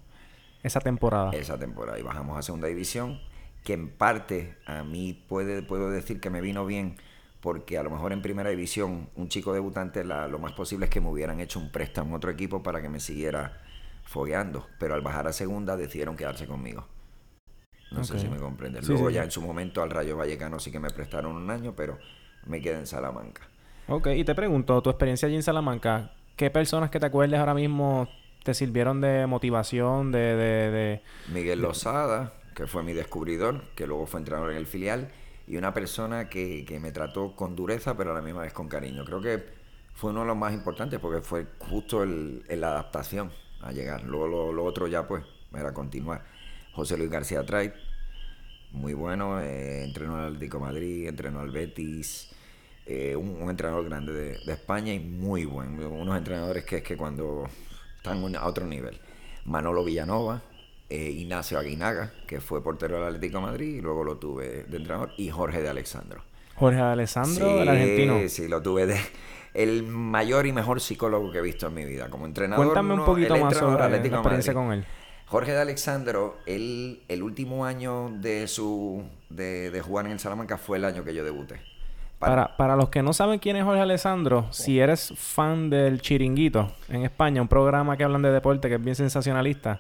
Esa 0.64 0.80
temporada. 0.80 1.32
Esa 1.32 1.58
temporada. 1.58 1.98
Y 1.98 2.04
bajamos 2.04 2.38
a 2.38 2.42
segunda 2.42 2.68
división, 2.68 3.20
que 3.64 3.74
en 3.74 3.90
parte 3.90 4.58
a 4.66 4.84
mí 4.84 5.26
puede, 5.28 5.64
puedo 5.64 5.90
decir 5.90 6.20
que 6.20 6.30
me 6.30 6.42
vino 6.42 6.66
bien 6.66 6.98
porque 7.42 7.78
a 7.78 7.84
lo 7.84 7.90
mejor 7.90 8.14
en 8.14 8.22
primera 8.22 8.50
división 8.50 9.10
un 9.16 9.28
chico 9.28 9.54
debutante 9.54 10.04
lo 10.04 10.40
más 10.40 10.54
posible 10.54 10.86
es 10.86 10.92
que 10.92 11.02
me 11.02 11.10
hubieran 11.10 11.40
hecho 11.40 11.60
un 11.60 11.72
préstamo 11.72 12.16
a 12.16 12.18
otro 12.18 12.32
equipo 12.32 12.62
para 12.64 12.82
que 12.82 12.90
me 12.90 13.00
siguiera 13.00 13.62
fogueando, 14.04 14.68
pero 14.80 14.94
al 14.94 15.02
bajar 15.02 15.28
a 15.28 15.34
segunda 15.34 15.76
decidieron 15.76 16.16
quedarse 16.16 16.46
conmigo. 16.46 16.86
No 17.92 18.04
sé 18.04 18.20
si 18.20 18.30
me 18.30 18.38
comprendes. 18.38 18.88
Luego 18.88 19.10
ya 19.10 19.24
en 19.24 19.32
su 19.32 19.42
momento 19.42 19.82
al 19.82 19.90
Rayo 19.90 20.16
Vallecano 20.16 20.60
sí 20.60 20.72
que 20.72 20.80
me 20.80 20.90
prestaron 20.90 21.36
un 21.36 21.50
año, 21.50 21.74
pero 21.76 21.98
me 22.46 22.62
quedé 22.62 22.80
en 22.80 22.88
Salamanca. 22.88 23.50
Ok, 23.88 24.08
y 24.16 24.24
te 24.24 24.34
pregunto, 24.34 24.82
tu 24.82 24.90
experiencia 24.90 25.28
allí 25.28 25.36
en 25.36 25.44
Salamanca, 25.44 26.14
¿qué 26.38 26.50
personas 26.50 26.90
que 26.90 27.00
te 27.00 27.08
acuerdes 27.08 27.40
ahora 27.40 27.54
mismo 27.54 28.08
te 28.44 28.54
sirvieron 28.54 29.02
de 29.02 29.28
motivación, 29.28 30.12
de... 30.12 30.20
de, 30.20 31.02
Miguel 31.34 31.62
Lozada, 31.62 32.34
que 32.56 32.68
fue 32.68 32.84
mi 32.84 32.94
descubridor, 32.94 33.64
que 33.76 33.86
luego 33.86 34.06
fue 34.08 34.22
entrenador 34.22 34.52
en 34.52 34.58
el 34.58 34.66
filial, 34.66 35.10
y 35.48 35.58
una 35.58 35.74
persona 35.74 36.30
que, 36.30 36.66
que 36.66 36.80
me 36.80 36.92
trató 36.92 37.36
con 37.36 37.56
dureza, 37.56 37.96
pero 37.98 38.12
a 38.12 38.14
la 38.16 38.22
misma 38.22 38.42
vez 38.42 38.54
con 38.54 38.68
cariño. 38.68 39.04
Creo 39.06 39.22
que 39.22 39.62
fue 39.94 40.12
uno 40.12 40.22
de 40.22 40.28
los 40.28 40.38
más 40.38 40.54
importantes 40.54 41.00
porque 41.00 41.22
fue 41.22 41.46
justo 41.60 42.04
el, 42.04 42.44
la 42.48 42.70
adaptación 42.70 43.32
a 43.62 43.72
llegar. 43.72 44.04
Luego 44.04 44.52
lo, 44.52 44.64
otro 44.64 44.88
ya 44.88 45.08
pues 45.08 45.24
era 45.54 45.74
continuar. 45.74 46.24
José 46.74 46.98
Luis 46.98 47.10
García 47.10 47.46
Trait, 47.46 47.74
muy 48.72 48.94
bueno, 48.94 49.42
eh, 49.42 49.84
entrenó 49.84 50.16
al 50.16 50.28
Atlético 50.28 50.60
Madrid, 50.60 51.08
entrenó 51.08 51.42
al 51.42 51.52
Betis, 51.52 52.32
eh, 52.86 53.16
un, 53.16 53.50
entrenador 53.50 53.86
grande 53.86 54.14
de, 54.14 54.54
España 54.54 54.94
y 54.94 55.00
muy 55.00 55.46
bueno. 55.46 55.90
Unos 55.90 56.18
entrenadores 56.18 56.66
que 56.66 56.78
es 56.78 56.84
que 56.84 56.98
cuando 56.98 57.48
están 57.98 58.36
a 58.36 58.46
otro 58.46 58.66
nivel. 58.66 59.00
Manolo 59.46 59.84
Villanova, 59.84 60.42
eh, 60.92 61.10
Ignacio 61.10 61.58
Aguinaga, 61.58 62.12
que 62.28 62.42
fue 62.42 62.62
portero 62.62 62.98
del 62.98 63.06
Atlético 63.06 63.40
Madrid 63.40 63.78
y 63.78 63.82
luego 63.82 64.04
lo 64.04 64.18
tuve 64.18 64.64
de 64.64 64.76
entrenador, 64.76 65.12
y 65.16 65.30
Jorge 65.30 65.62
de 65.62 65.70
Alessandro. 65.70 66.22
Jorge 66.56 66.80
de 66.80 66.84
Alessandro, 66.84 67.62
el 67.62 67.70
argentino. 67.70 68.20
Sí, 68.28 68.50
lo 68.50 68.62
tuve 68.62 68.88
de 68.88 69.00
el 69.54 69.84
mayor 69.84 70.48
y 70.48 70.52
mejor 70.52 70.82
psicólogo 70.82 71.32
que 71.32 71.38
he 71.38 71.42
visto 71.42 71.68
en 71.68 71.76
mi 71.76 71.86
vida. 71.86 72.10
Como 72.10 72.26
entrenador. 72.26 72.66
Cuéntame 72.66 72.94
un 72.94 73.06
poquito 73.06 73.38
más 73.38 73.56
sobre 73.56 73.90
la 73.90 73.98
experiencia 73.98 74.54
con 74.54 74.74
él. 74.74 74.86
Jorge 75.28 75.54
de 75.54 75.62
Alexandro, 75.62 76.40
él, 76.46 77.04
el 77.08 77.24
último 77.24 77.64
año 77.64 78.10
de 78.10 78.50
su 78.50 79.06
de, 79.30 79.72
de, 79.72 79.82
jugar 79.82 80.08
en 80.08 80.12
el 80.12 80.20
Salamanca 80.20 80.58
fue 80.58 80.78
el 80.78 80.84
año 80.84 81.06
que 81.06 81.14
yo 81.14 81.24
debuté. 81.24 81.62
Para, 82.20 82.58
para, 82.58 82.76
los 82.76 82.90
que 82.90 83.02
no 83.02 83.14
saben 83.14 83.40
quién 83.40 83.56
es 83.56 83.64
Jorge 83.64 83.80
Alessandro, 83.80 84.48
si 84.52 84.80
eres 84.80 85.14
fan 85.16 85.70
del 85.70 86.02
Chiringuito 86.02 86.74
en 86.90 87.04
España, 87.04 87.42
un 87.42 87.48
programa 87.48 87.96
que 87.96 88.04
hablan 88.04 88.22
de 88.22 88.32
deporte 88.32 88.68
que 88.68 88.76
es 88.76 88.84
bien 88.84 88.96
sensacionalista, 88.96 89.80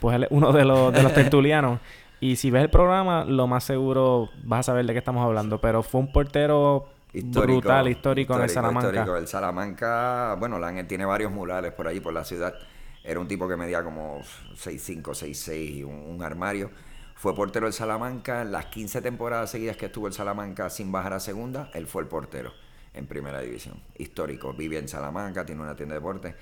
pues 0.00 0.16
él 0.16 0.24
es 0.24 0.28
uno 0.30 0.52
de 0.52 0.64
los, 0.64 0.92
de 0.92 1.02
los 1.02 1.14
tertulianos. 1.14 1.80
Y 2.20 2.36
si 2.36 2.50
ves 2.50 2.62
el 2.62 2.70
programa, 2.70 3.24
lo 3.24 3.46
más 3.46 3.64
seguro 3.64 4.30
vas 4.44 4.60
a 4.60 4.62
saber 4.62 4.86
de 4.86 4.92
qué 4.92 5.00
estamos 5.00 5.24
hablando. 5.24 5.60
Pero 5.60 5.82
fue 5.82 6.00
un 6.00 6.12
portero 6.12 6.86
brutal, 7.12 7.88
histórico, 7.88 8.36
en 8.36 8.42
el 8.42 8.50
Salamanca. 8.50 8.88
Histórico. 8.88 9.16
El 9.16 9.26
Salamanca, 9.26 10.36
bueno, 10.38 10.58
tiene 10.86 11.04
varios 11.04 11.32
murales 11.32 11.72
por 11.72 11.88
ahí, 11.88 12.00
por 12.00 12.14
la 12.14 12.24
ciudad. 12.24 12.54
Era 13.02 13.18
un 13.18 13.26
tipo 13.26 13.48
que 13.48 13.56
medía 13.56 13.82
como 13.82 14.20
6'5, 14.20 15.02
6'6, 15.02 15.84
un, 15.84 16.14
un 16.14 16.22
armario. 16.22 16.70
Fue 17.16 17.34
portero 17.34 17.66
del 17.66 17.72
Salamanca. 17.72 18.44
Las 18.44 18.66
15 18.66 19.02
temporadas 19.02 19.50
seguidas 19.50 19.76
que 19.76 19.86
estuvo 19.86 20.06
el 20.06 20.12
Salamanca 20.12 20.70
sin 20.70 20.92
bajar 20.92 21.14
a 21.14 21.20
segunda, 21.20 21.70
él 21.74 21.86
fue 21.86 22.02
el 22.02 22.08
portero 22.08 22.52
en 22.94 23.06
primera 23.06 23.40
división. 23.40 23.80
Histórico. 23.98 24.52
Vive 24.52 24.78
en 24.78 24.88
Salamanca, 24.88 25.44
tiene 25.44 25.62
una 25.62 25.74
tienda 25.74 25.94
de 25.94 26.00
deporte. 26.00 26.36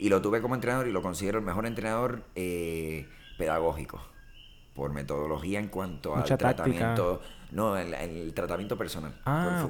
Y 0.00 0.08
lo 0.08 0.22
tuve 0.22 0.40
como 0.40 0.54
entrenador 0.54 0.88
y 0.88 0.92
lo 0.92 1.02
considero 1.02 1.38
el 1.38 1.44
mejor 1.44 1.66
entrenador 1.66 2.22
eh, 2.34 3.06
pedagógico 3.36 4.00
por 4.74 4.92
metodología 4.92 5.60
en 5.60 5.68
cuanto 5.68 6.16
al 6.16 6.24
tratamiento. 6.24 7.20
No, 7.52 7.76
el, 7.76 8.32
tratamiento 8.32 8.78
personal. 8.78 9.12
Ah, 9.26 9.68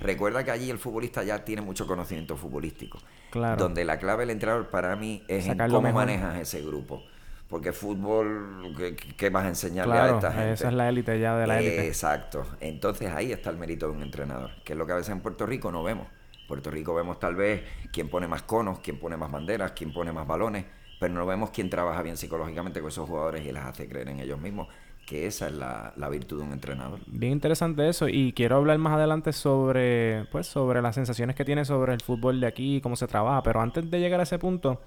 Recuerda 0.00 0.44
que 0.44 0.52
allí 0.52 0.70
el 0.70 0.78
futbolista 0.78 1.24
ya 1.24 1.44
tiene 1.44 1.62
mucho 1.62 1.84
conocimiento 1.84 2.36
futbolístico. 2.36 2.98
Claro. 3.30 3.60
Donde 3.60 3.84
la 3.84 3.98
clave 3.98 4.22
del 4.22 4.30
entrenador 4.30 4.68
para 4.68 4.94
mí 4.94 5.24
es 5.26 5.48
en 5.48 5.58
cómo 5.58 5.90
manejas 5.90 6.38
ese 6.38 6.62
grupo. 6.62 7.02
Porque 7.48 7.72
fútbol, 7.72 8.76
¿qué, 9.16 9.30
vas 9.30 9.46
a 9.46 9.48
enseñarle 9.48 9.94
a 9.94 10.10
esta 10.10 10.30
gente? 10.30 10.52
Esa 10.52 10.68
es 10.68 10.74
la 10.74 10.88
élite 10.88 11.18
ya 11.18 11.36
de 11.36 11.48
la 11.48 11.58
élite. 11.58 11.88
Exacto. 11.88 12.46
Entonces 12.60 13.10
ahí 13.10 13.32
está 13.32 13.50
el 13.50 13.56
mérito 13.56 13.86
de 13.88 13.96
un 13.96 14.02
entrenador, 14.04 14.52
que 14.62 14.74
es 14.74 14.78
lo 14.78 14.86
que 14.86 14.92
a 14.92 14.96
veces 14.96 15.10
en 15.10 15.20
Puerto 15.20 15.44
Rico 15.46 15.72
no 15.72 15.82
vemos. 15.82 16.06
Puerto 16.50 16.70
Rico 16.70 16.94
vemos 16.94 17.18
tal 17.18 17.34
vez 17.34 17.62
quién 17.90 18.10
pone 18.10 18.28
más 18.28 18.42
conos, 18.42 18.80
quién 18.80 18.98
pone 18.98 19.16
más 19.16 19.30
banderas, 19.30 19.72
quién 19.72 19.90
pone 19.90 20.12
más 20.12 20.26
balones 20.26 20.66
pero 21.00 21.14
no 21.14 21.26
vemos 21.26 21.50
quién 21.50 21.70
trabaja 21.70 22.02
bien 22.02 22.18
psicológicamente 22.18 22.80
con 22.80 22.90
esos 22.90 23.08
jugadores 23.08 23.44
y 23.44 23.50
les 23.50 23.64
hace 23.64 23.88
creer 23.88 24.10
en 24.10 24.20
ellos 24.20 24.38
mismos, 24.38 24.68
que 25.06 25.26
esa 25.26 25.48
es 25.48 25.54
la, 25.54 26.08
virtud 26.10 26.40
de 26.40 26.44
un 26.44 26.52
entrenador. 26.52 27.00
Bien 27.06 27.32
interesante 27.32 27.88
eso 27.88 28.06
y 28.06 28.34
quiero 28.34 28.56
hablar 28.56 28.76
más 28.76 28.92
adelante 28.92 29.32
sobre, 29.32 30.26
pues, 30.30 30.46
sobre 30.46 30.82
las 30.82 30.94
sensaciones 30.94 31.34
que 31.34 31.44
tiene 31.46 31.64
sobre 31.64 31.94
el 31.94 32.02
fútbol 32.02 32.38
de 32.38 32.46
aquí 32.46 32.76
y 32.76 32.80
cómo 32.82 32.96
se 32.96 33.06
trabaja, 33.06 33.42
pero 33.42 33.62
antes 33.62 33.90
de 33.90 33.98
llegar 33.98 34.20
a 34.20 34.24
ese 34.24 34.38
punto, 34.38 34.82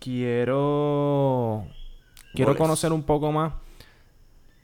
quiero, 0.00 1.66
quiero 2.32 2.56
conocer 2.56 2.90
un 2.94 3.02
poco 3.02 3.30
más 3.30 3.52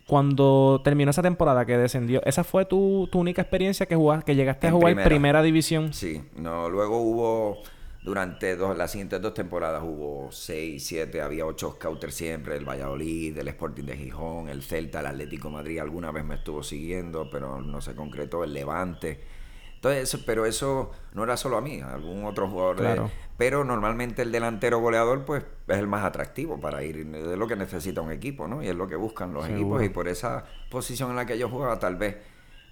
cuando 0.06 0.80
terminó 0.84 1.10
esa 1.10 1.22
temporada 1.22 1.64
que 1.64 1.78
descendió, 1.78 2.22
¿esa 2.24 2.44
fue 2.44 2.64
tu, 2.66 3.08
única 3.14 3.42
experiencia 3.42 3.86
que 3.86 3.96
jugaste, 3.96 4.24
que 4.24 4.36
llegaste 4.36 4.68
a 4.68 4.72
jugar 4.72 4.98
en 4.98 5.04
primera 5.04 5.42
división? 5.42 5.92
Sí, 5.92 6.22
no, 6.36 6.68
luego 6.68 7.00
hubo 7.00 7.62
durante 8.02 8.54
dos, 8.54 8.76
las 8.76 8.90
siguientes 8.90 9.22
dos 9.22 9.32
temporadas 9.32 9.82
hubo 9.82 10.30
seis, 10.30 10.86
siete, 10.86 11.22
había 11.22 11.46
ocho 11.46 11.72
scouters 11.76 12.14
siempre, 12.14 12.54
el 12.56 12.68
Valladolid, 12.68 13.38
el 13.38 13.48
Sporting 13.48 13.84
de 13.84 13.96
Gijón, 13.96 14.48
el 14.48 14.62
Celta, 14.62 15.00
el 15.00 15.06
Atlético 15.06 15.48
Madrid, 15.48 15.78
alguna 15.78 16.12
vez 16.12 16.24
me 16.24 16.34
estuvo 16.34 16.62
siguiendo, 16.62 17.30
pero 17.30 17.62
no 17.62 17.80
se 17.80 17.94
concretó, 17.94 18.44
el 18.44 18.52
Levante. 18.52 19.20
Entonces, 19.90 20.22
pero 20.24 20.46
eso 20.46 20.90
no 21.12 21.24
era 21.24 21.36
solo 21.36 21.56
a 21.58 21.60
mí, 21.60 21.80
algún 21.80 22.24
otro 22.24 22.48
jugador. 22.48 23.10
pero 23.36 23.64
normalmente 23.64 24.22
el 24.22 24.32
delantero 24.32 24.78
goleador, 24.78 25.24
pues, 25.24 25.44
es 25.68 25.76
el 25.76 25.86
más 25.86 26.04
atractivo 26.04 26.60
para 26.60 26.82
ir, 26.82 26.96
es 26.98 27.38
lo 27.38 27.46
que 27.46 27.56
necesita 27.56 28.00
un 28.00 28.12
equipo, 28.12 28.48
¿no? 28.48 28.62
Y 28.62 28.68
es 28.68 28.76
lo 28.76 28.86
que 28.86 28.96
buscan 28.96 29.34
los 29.34 29.48
equipos, 29.48 29.82
y 29.82 29.88
por 29.88 30.08
esa 30.08 30.44
posición 30.70 31.10
en 31.10 31.16
la 31.16 31.26
que 31.26 31.36
yo 31.38 31.48
jugaba, 31.48 31.78
tal 31.78 31.96
vez 31.96 32.16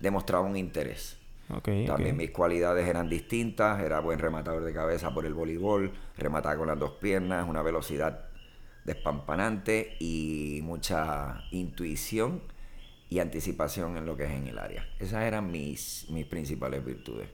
demostraba 0.00 0.46
un 0.46 0.56
interés. 0.56 1.18
También 1.86 2.16
mis 2.16 2.30
cualidades 2.30 2.88
eran 2.88 3.10
distintas, 3.10 3.80
era 3.80 4.00
buen 4.00 4.18
rematador 4.18 4.64
de 4.64 4.72
cabeza 4.72 5.12
por 5.12 5.26
el 5.26 5.34
voleibol, 5.34 5.92
remataba 6.16 6.56
con 6.56 6.68
las 6.68 6.78
dos 6.78 6.92
piernas, 6.92 7.46
una 7.46 7.62
velocidad 7.62 8.26
despampanante 8.84 9.96
y 10.00 10.60
mucha 10.62 11.44
intuición 11.50 12.42
y 13.12 13.20
anticipación 13.20 13.98
en 13.98 14.06
lo 14.06 14.16
que 14.16 14.24
es 14.24 14.30
en 14.30 14.46
el 14.46 14.58
área. 14.58 14.86
Esas 14.98 15.24
eran 15.24 15.50
mis, 15.50 16.06
mis 16.08 16.24
principales 16.24 16.82
virtudes. 16.82 17.28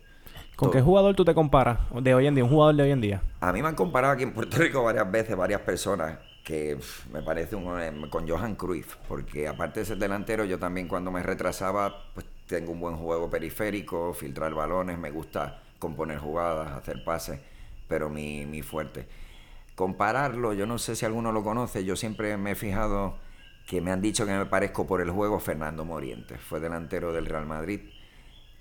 ¿Con 0.57 0.73
qué 0.73 0.83
jugador 0.83 1.15
tú 1.15 1.25
te 1.25 1.35
comparas 1.35 1.79
de 2.03 2.15
hoy 2.15 2.27
en 2.27 2.35
día? 2.35 2.43
Un 2.43 2.51
jugador 2.51 2.75
de 2.75 2.83
hoy 2.83 2.91
en 2.91 3.01
día. 3.01 3.23
A 3.39 3.53
mí 3.53 3.63
me 3.63 3.69
han 3.69 3.77
comparado 3.77 4.15
aquí 4.15 4.25
en 4.25 4.35
Puerto 4.35 4.59
Rico 4.59 4.83
varias 4.83 5.09
veces, 5.09 5.37
varias 5.37 5.61
personas, 5.61 6.19
que 6.45 6.77
me 7.13 7.23
parece 7.23 7.55
un, 7.55 7.81
eh, 7.81 7.93
con 8.11 8.29
Johan 8.29 8.57
Cruyff, 8.57 8.97
porque 9.07 9.47
aparte 9.47 9.81
de 9.81 9.87
ser 9.87 9.99
delantero, 9.99 10.45
yo 10.45 10.59
también 10.59 10.89
cuando 10.89 11.13
me 11.13 11.23
retrasaba, 11.23 12.11
pues 12.13 12.27
tengo 12.49 12.73
un 12.73 12.81
buen 12.81 12.97
juego 12.97 13.31
periférico, 13.31 14.13
filtrar 14.15 14.55
balones, 14.55 14.99
me 14.99 15.13
gusta 15.13 15.63
componer 15.79 16.19
jugadas, 16.19 16.73
hacer 16.73 17.05
pases, 17.05 17.39
pero 17.87 18.11
mi, 18.11 18.47
mi 18.47 18.63
fuerte. 18.63 19.07
Compararlo, 19.77 20.55
yo 20.55 20.67
no 20.67 20.79
sé 20.79 20.97
si 20.97 21.07
alguno 21.07 21.31
lo 21.31 21.45
conoce, 21.45 21.85
yo 21.85 21.95
siempre 21.95 22.37
me 22.37 22.51
he 22.51 22.55
fijado 22.57 23.28
que 23.69 23.83
me 23.83 23.93
han 23.93 24.01
dicho 24.01 24.25
que 24.25 24.33
me 24.33 24.47
parezco 24.47 24.87
por 24.87 25.03
el 25.03 25.11
juego 25.11 25.39
Fernando 25.39 25.85
Morientes, 25.85 26.41
fue 26.41 26.59
delantero 26.59 27.13
del 27.13 27.27
Real 27.27 27.45
Madrid, 27.45 27.81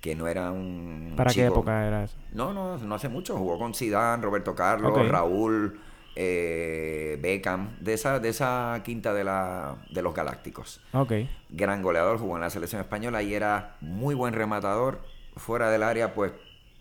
que 0.02 0.16
no 0.16 0.28
era 0.28 0.52
un... 0.52 1.14
¿Para 1.16 1.32
qué 1.34 1.46
época 1.46 1.88
era 1.88 2.04
eso? 2.04 2.18
No, 2.34 2.54
no, 2.54 2.78
no 2.78 2.96
hace 2.96 3.08
mucho, 3.08 3.38
jugó 3.38 3.58
con 3.58 3.74
Zidane, 3.74 4.22
Roberto 4.22 4.54
Carlos, 4.54 5.08
Raúl, 5.08 5.80
eh, 6.14 7.18
Beckham, 7.22 7.78
de 7.80 7.94
esa, 7.94 8.20
de 8.20 8.28
esa 8.28 8.82
quinta 8.84 9.14
de, 9.14 9.24
la, 9.24 9.78
de 9.90 10.02
los 10.02 10.14
Galácticos. 10.14 10.82
Ok. 10.92 11.14
Gran 11.50 11.82
goleador, 11.82 12.20
jugó 12.20 12.36
en 12.36 12.42
la 12.42 12.50
selección 12.50 12.82
española 12.82 13.24
y 13.24 13.34
era 13.34 13.78
muy 13.80 14.14
buen 14.14 14.34
rematador. 14.34 15.00
Fuera 15.38 15.72
del 15.72 15.84
área, 15.84 16.14
pues 16.14 16.34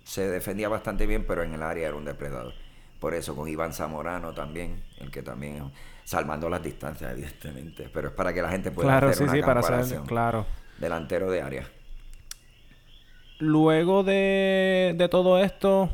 se 0.02 0.28
defendía 0.28 0.68
bastante 0.68 1.06
bien, 1.06 1.24
pero 1.28 1.44
en 1.44 1.54
el 1.54 1.62
área 1.62 1.86
era 1.86 1.96
un 1.96 2.04
depredador. 2.04 2.54
Por 2.98 3.14
eso, 3.14 3.36
con 3.36 3.48
Iván 3.48 3.72
Zamorano 3.72 4.34
también, 4.34 4.82
el 4.98 5.12
que 5.12 5.22
también, 5.22 5.70
salvando 6.06 6.48
las 6.48 6.62
distancias, 6.62 7.12
evidentemente. 7.12 7.90
Pero 7.92 8.08
es 8.08 8.14
para 8.14 8.32
que 8.32 8.40
la 8.40 8.48
gente 8.48 8.70
pueda 8.70 8.96
hacer 8.96 9.24
una 9.24 9.32
sí, 9.32 9.40
comparación. 9.40 9.98
Para 9.98 10.08
claro. 10.08 10.46
Delantero 10.78 11.30
de 11.30 11.42
área. 11.42 11.68
Luego 13.38 14.02
de, 14.04 14.94
de 14.96 15.08
todo 15.08 15.38
esto, 15.38 15.90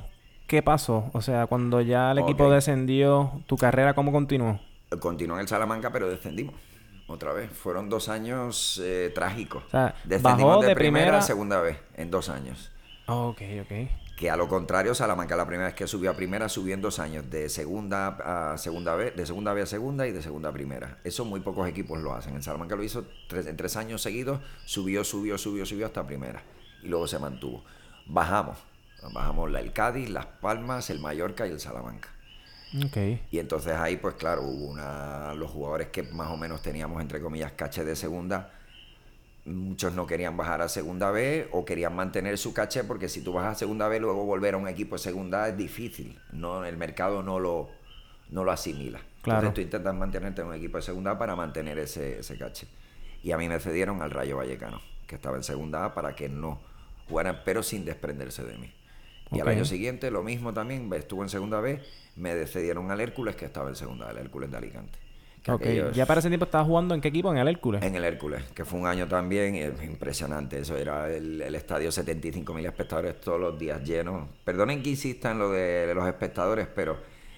¿qué 0.47 0.63
pasó? 0.63 1.11
O 1.15 1.23
sea, 1.23 1.47
cuando 1.47 1.81
ya 1.81 2.13
el 2.13 2.19
equipo 2.19 2.51
descendió, 2.51 3.43
¿tu 3.47 3.57
carrera 3.57 3.95
cómo 3.95 4.13
continuó? 4.13 4.61
Continuó 5.01 5.37
en 5.37 5.43
el 5.43 5.49
Salamanca, 5.49 5.91
pero 5.91 6.09
descendimos. 6.09 6.55
Otra 7.07 7.33
vez. 7.33 7.51
Fueron 7.51 7.89
dos 7.89 8.09
años 8.09 8.81
eh, 8.85 9.11
trágicos. 9.15 9.65
O 9.65 9.71
sea, 9.71 9.95
Descendimos 10.05 10.57
bajó 10.57 10.67
de, 10.67 10.75
primera, 10.75 11.19
a 11.19 11.23
segunda 11.23 11.61
vez 11.61 11.79
en 11.97 12.11
dos 12.11 12.29
años. 12.29 12.71
ok, 13.07 13.41
ok. 13.63 13.73
Que 14.23 14.31
a 14.31 14.37
lo 14.37 14.47
contrario, 14.47 14.95
Salamanca 14.95 15.35
la 15.35 15.49
primera 15.49 15.67
vez 15.67 15.75
que 15.75 15.89
subió 15.89 16.09
a 16.13 16.15
primera 16.15 16.49
subió 16.49 16.75
en 16.75 16.81
dos 16.81 17.01
años, 17.01 17.29
de 17.29 17.49
segunda 17.49 18.53
a 18.53 18.57
segunda 18.57 18.95
vez, 18.95 19.17
de 19.17 19.27
segunda 19.27 19.53
vez 19.53 19.65
a 19.65 19.67
segunda 19.67 20.07
y 20.07 20.13
de 20.13 20.23
segunda 20.23 20.51
a 20.51 20.53
primera. 20.53 20.99
Eso 21.03 21.25
muy 21.25 21.41
pocos 21.41 21.69
equipos 21.69 22.01
lo 22.01 22.15
hacen. 22.15 22.37
En 22.37 22.41
Salamanca 22.41 22.77
lo 22.77 22.85
hizo 22.85 23.05
tres, 23.29 23.47
en 23.47 23.57
tres 23.57 23.77
años 23.77 24.01
seguidos, 24.01 24.41
subió, 24.65 25.03
subió, 25.03 25.39
subió, 25.39 25.67
subió 25.67 25.87
hasta 25.87 26.07
primera. 26.07 26.41
Y 26.85 26.87
luego 26.87 27.09
se 27.09 27.19
mantuvo. 27.19 27.65
Bajamos 28.07 28.59
Bajamos 29.13 29.51
la, 29.51 29.59
el 29.59 29.73
Cádiz, 29.73 30.09
Las 30.09 30.27
Palmas, 30.27 30.89
el 30.91 31.01
Mallorca 31.01 31.49
y 31.49 31.51
el 31.51 31.59
Salamanca. 31.59 32.09
Ok. 32.77 32.97
Y 33.33 33.41
entonces 33.41 33.75
ahí, 33.75 33.97
pues 33.97 34.15
claro, 34.15 34.43
hubo 34.43 34.71
una, 34.71 35.35
los 35.35 35.51
jugadores 35.51 35.89
que 35.89 36.05
más 36.05 36.31
o 36.31 36.37
menos 36.37 36.63
teníamos, 36.63 37.03
entre 37.03 37.21
comillas, 37.21 37.51
caché 37.57 37.85
de 37.85 37.97
segunda, 37.97 38.53
muchos 39.45 39.93
no 39.95 40.07
querían 40.07 40.37
bajar 40.37 40.63
a 40.63 40.69
segunda 40.69 41.11
B 41.11 41.49
o 41.53 41.65
querían 41.65 41.97
mantener 41.97 42.39
su 42.39 42.55
caché 42.55 42.85
porque 42.85 43.09
si 43.09 43.23
tú 43.23 43.33
vas 43.33 43.47
a 43.47 43.55
segunda 43.55 43.89
B 43.89 43.99
luego 43.99 44.25
volver 44.25 44.55
a 44.55 44.57
un 44.57 44.69
equipo 44.69 44.95
de 44.95 45.01
segunda 45.01 45.49
es 45.49 45.57
difícil, 45.57 46.19
no 46.33 46.65
el 46.65 46.77
mercado 46.77 47.23
no 47.23 47.41
lo 47.41 47.71
no 48.31 48.45
lo 48.45 48.53
asimila. 48.53 49.01
Claro. 49.21 49.41
Entonces 49.41 49.55
tú 49.55 49.61
intentas 49.61 49.95
mantenerte 49.95 50.41
en 50.41 50.49
un 50.49 50.55
equipo 50.55 50.79
de 50.79 50.83
segunda 50.83 51.19
para 51.19 51.37
mantener 51.37 51.79
ese, 51.79 52.21
ese 52.21 52.39
caché. 52.39 52.67
Y 53.23 53.33
a 53.33 53.39
mí 53.39 53.49
me 53.49 53.61
cedieron 53.61 54.03
al 54.03 54.11
Rayo 54.11 54.39
Vallecano, 54.39 54.81
que 55.07 55.17
estaba 55.17 55.37
en 55.37 55.43
segunda 55.43 55.85
A 55.85 55.95
para 55.95 56.15
que 56.15 56.29
no 56.29 56.61
jugaran, 57.09 57.43
pero 57.45 57.63
sin 57.63 57.85
desprenderse 57.85 58.43
de 58.43 58.57
mí. 58.57 58.73
Y 59.31 59.41
al 59.41 59.49
año 59.49 59.65
siguiente 59.65 60.11
lo 60.11 60.23
mismo 60.23 60.53
también, 60.53 60.93
estuvo 60.93 61.23
en 61.23 61.29
segunda 61.29 61.61
B, 61.61 61.81
me 62.17 62.47
cedieron 62.47 62.91
al 62.91 63.01
Hércules 63.01 63.37
que 63.37 63.47
estaba 63.47 63.69
en 63.71 63.77
segunda, 63.77 64.11
el 64.11 64.19
Hércules 64.19 64.51
de 64.51 64.57
Alicante. 64.59 64.99
Ok. 65.49 65.61
aquello- 65.63 65.91
Ya 65.93 66.07
para 66.07 66.21
ese 66.21 66.29
tiempo 66.29 66.45
estabas 66.45 66.67
jugando 66.67 66.95
en 66.95 67.01
qué 67.01 67.09
equipo? 67.09 67.31
En 67.33 67.39
el 67.39 67.49
Hércules. 67.49 67.83
en 67.83 67.95
el 67.97 68.05
Hércules, 68.05 68.43
que 68.55 68.65
fue 68.65 68.79
un 68.79 68.87
año 68.87 69.09
también 69.09 69.55
eh, 69.57 69.73
impresionante. 69.85 70.59
Eso 70.61 70.77
era 70.77 71.11
el, 71.11 71.41
el 71.43 71.55
estadio 71.55 71.91
75.000 71.91 72.67
espectadores 72.67 73.21
todos 73.21 73.41
los 73.41 73.59
días 73.59 73.83
llenos. 73.83 74.29
Perdonen 74.45 74.83
que 74.83 74.91
insista 74.91 75.33
en 75.33 75.39
lo 75.41 75.51
de 75.51 75.93
los 75.95 76.07
espectadores, 76.07 76.69
pero 76.75 76.97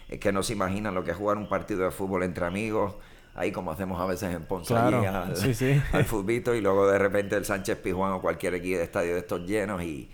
es 0.09 0.19
que 0.19 0.33
no 0.33 0.43
se 0.43 0.53
imaginan 0.53 0.95
lo 0.95 1.03
que 1.05 1.13
es 1.13 1.17
jugar 1.17 1.37
un 1.39 1.49
partido 1.49 1.85
de 1.85 1.91
fútbol 1.91 2.23
entre 2.25 2.45
amigos. 2.45 2.95
Ahí 3.37 3.51
como 3.51 3.73
hacemos 3.73 4.01
a 4.01 4.07
veces 4.07 4.33
en 4.33 4.45
Ponce 4.45 4.69
Claro, 4.75 4.99
allí, 4.99 5.07
al, 5.07 5.37
sí, 5.37 5.55
sí. 5.55 5.81
al 5.93 6.05
futbito 6.05 6.55
y 6.55 6.61
luego 6.61 6.87
de 6.87 6.99
repente 6.99 7.35
el 7.37 7.45
Sánchez 7.45 7.79
Pizjuán 7.79 8.13
o 8.13 8.21
cualquier 8.21 8.55
equipo 8.55 8.79
de 8.79 8.85
estadio 8.85 9.15
de 9.15 9.19
estos 9.21 9.41
llenos 9.45 9.83
y 9.83 10.09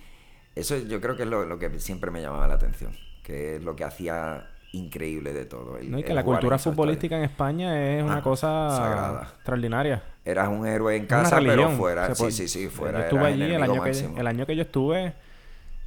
eso 0.54 0.78
yo 0.78 1.00
creo 1.02 1.16
que 1.16 1.24
es 1.24 1.28
lo, 1.28 1.44
lo 1.44 1.58
que 1.58 1.78
siempre 1.80 2.10
me 2.10 2.22
llamaba 2.22 2.48
la 2.48 2.54
atención, 2.54 2.92
que 3.22 3.56
es 3.56 3.62
lo 3.62 3.76
que 3.76 3.84
hacía 3.84 4.48
increíble 4.72 5.32
de 5.32 5.44
todo. 5.46 5.78
el- 5.78 5.90
No, 5.90 5.98
y 5.98 6.02
que 6.02 6.14
la 6.14 6.22
cultura 6.24 6.58
futbolística 6.58 7.16
en 7.16 7.24
España 7.24 7.96
es 7.96 8.02
una 8.02 8.18
Ah, 8.18 8.22
cosa 8.22 8.70
sagrada. 8.76 9.22
extraordinaria. 9.36 10.02
Eras 10.24 10.48
un 10.48 10.66
héroe 10.66 10.96
en 10.96 11.06
casa, 11.06 11.38
pero 11.40 11.70
fuera. 11.70 12.14
Sí, 12.14 12.30
sí, 12.30 12.46
sí, 12.48 12.68
fuera. 12.68 12.98
Yo 12.98 13.04
estuve 13.04 13.26
allí 13.26 13.42
el 13.42 13.62
año, 13.62 13.82
que, 13.82 13.90
el 13.90 14.26
año 14.26 14.46
que 14.46 14.54
yo 14.56 14.62
estuve. 14.62 15.14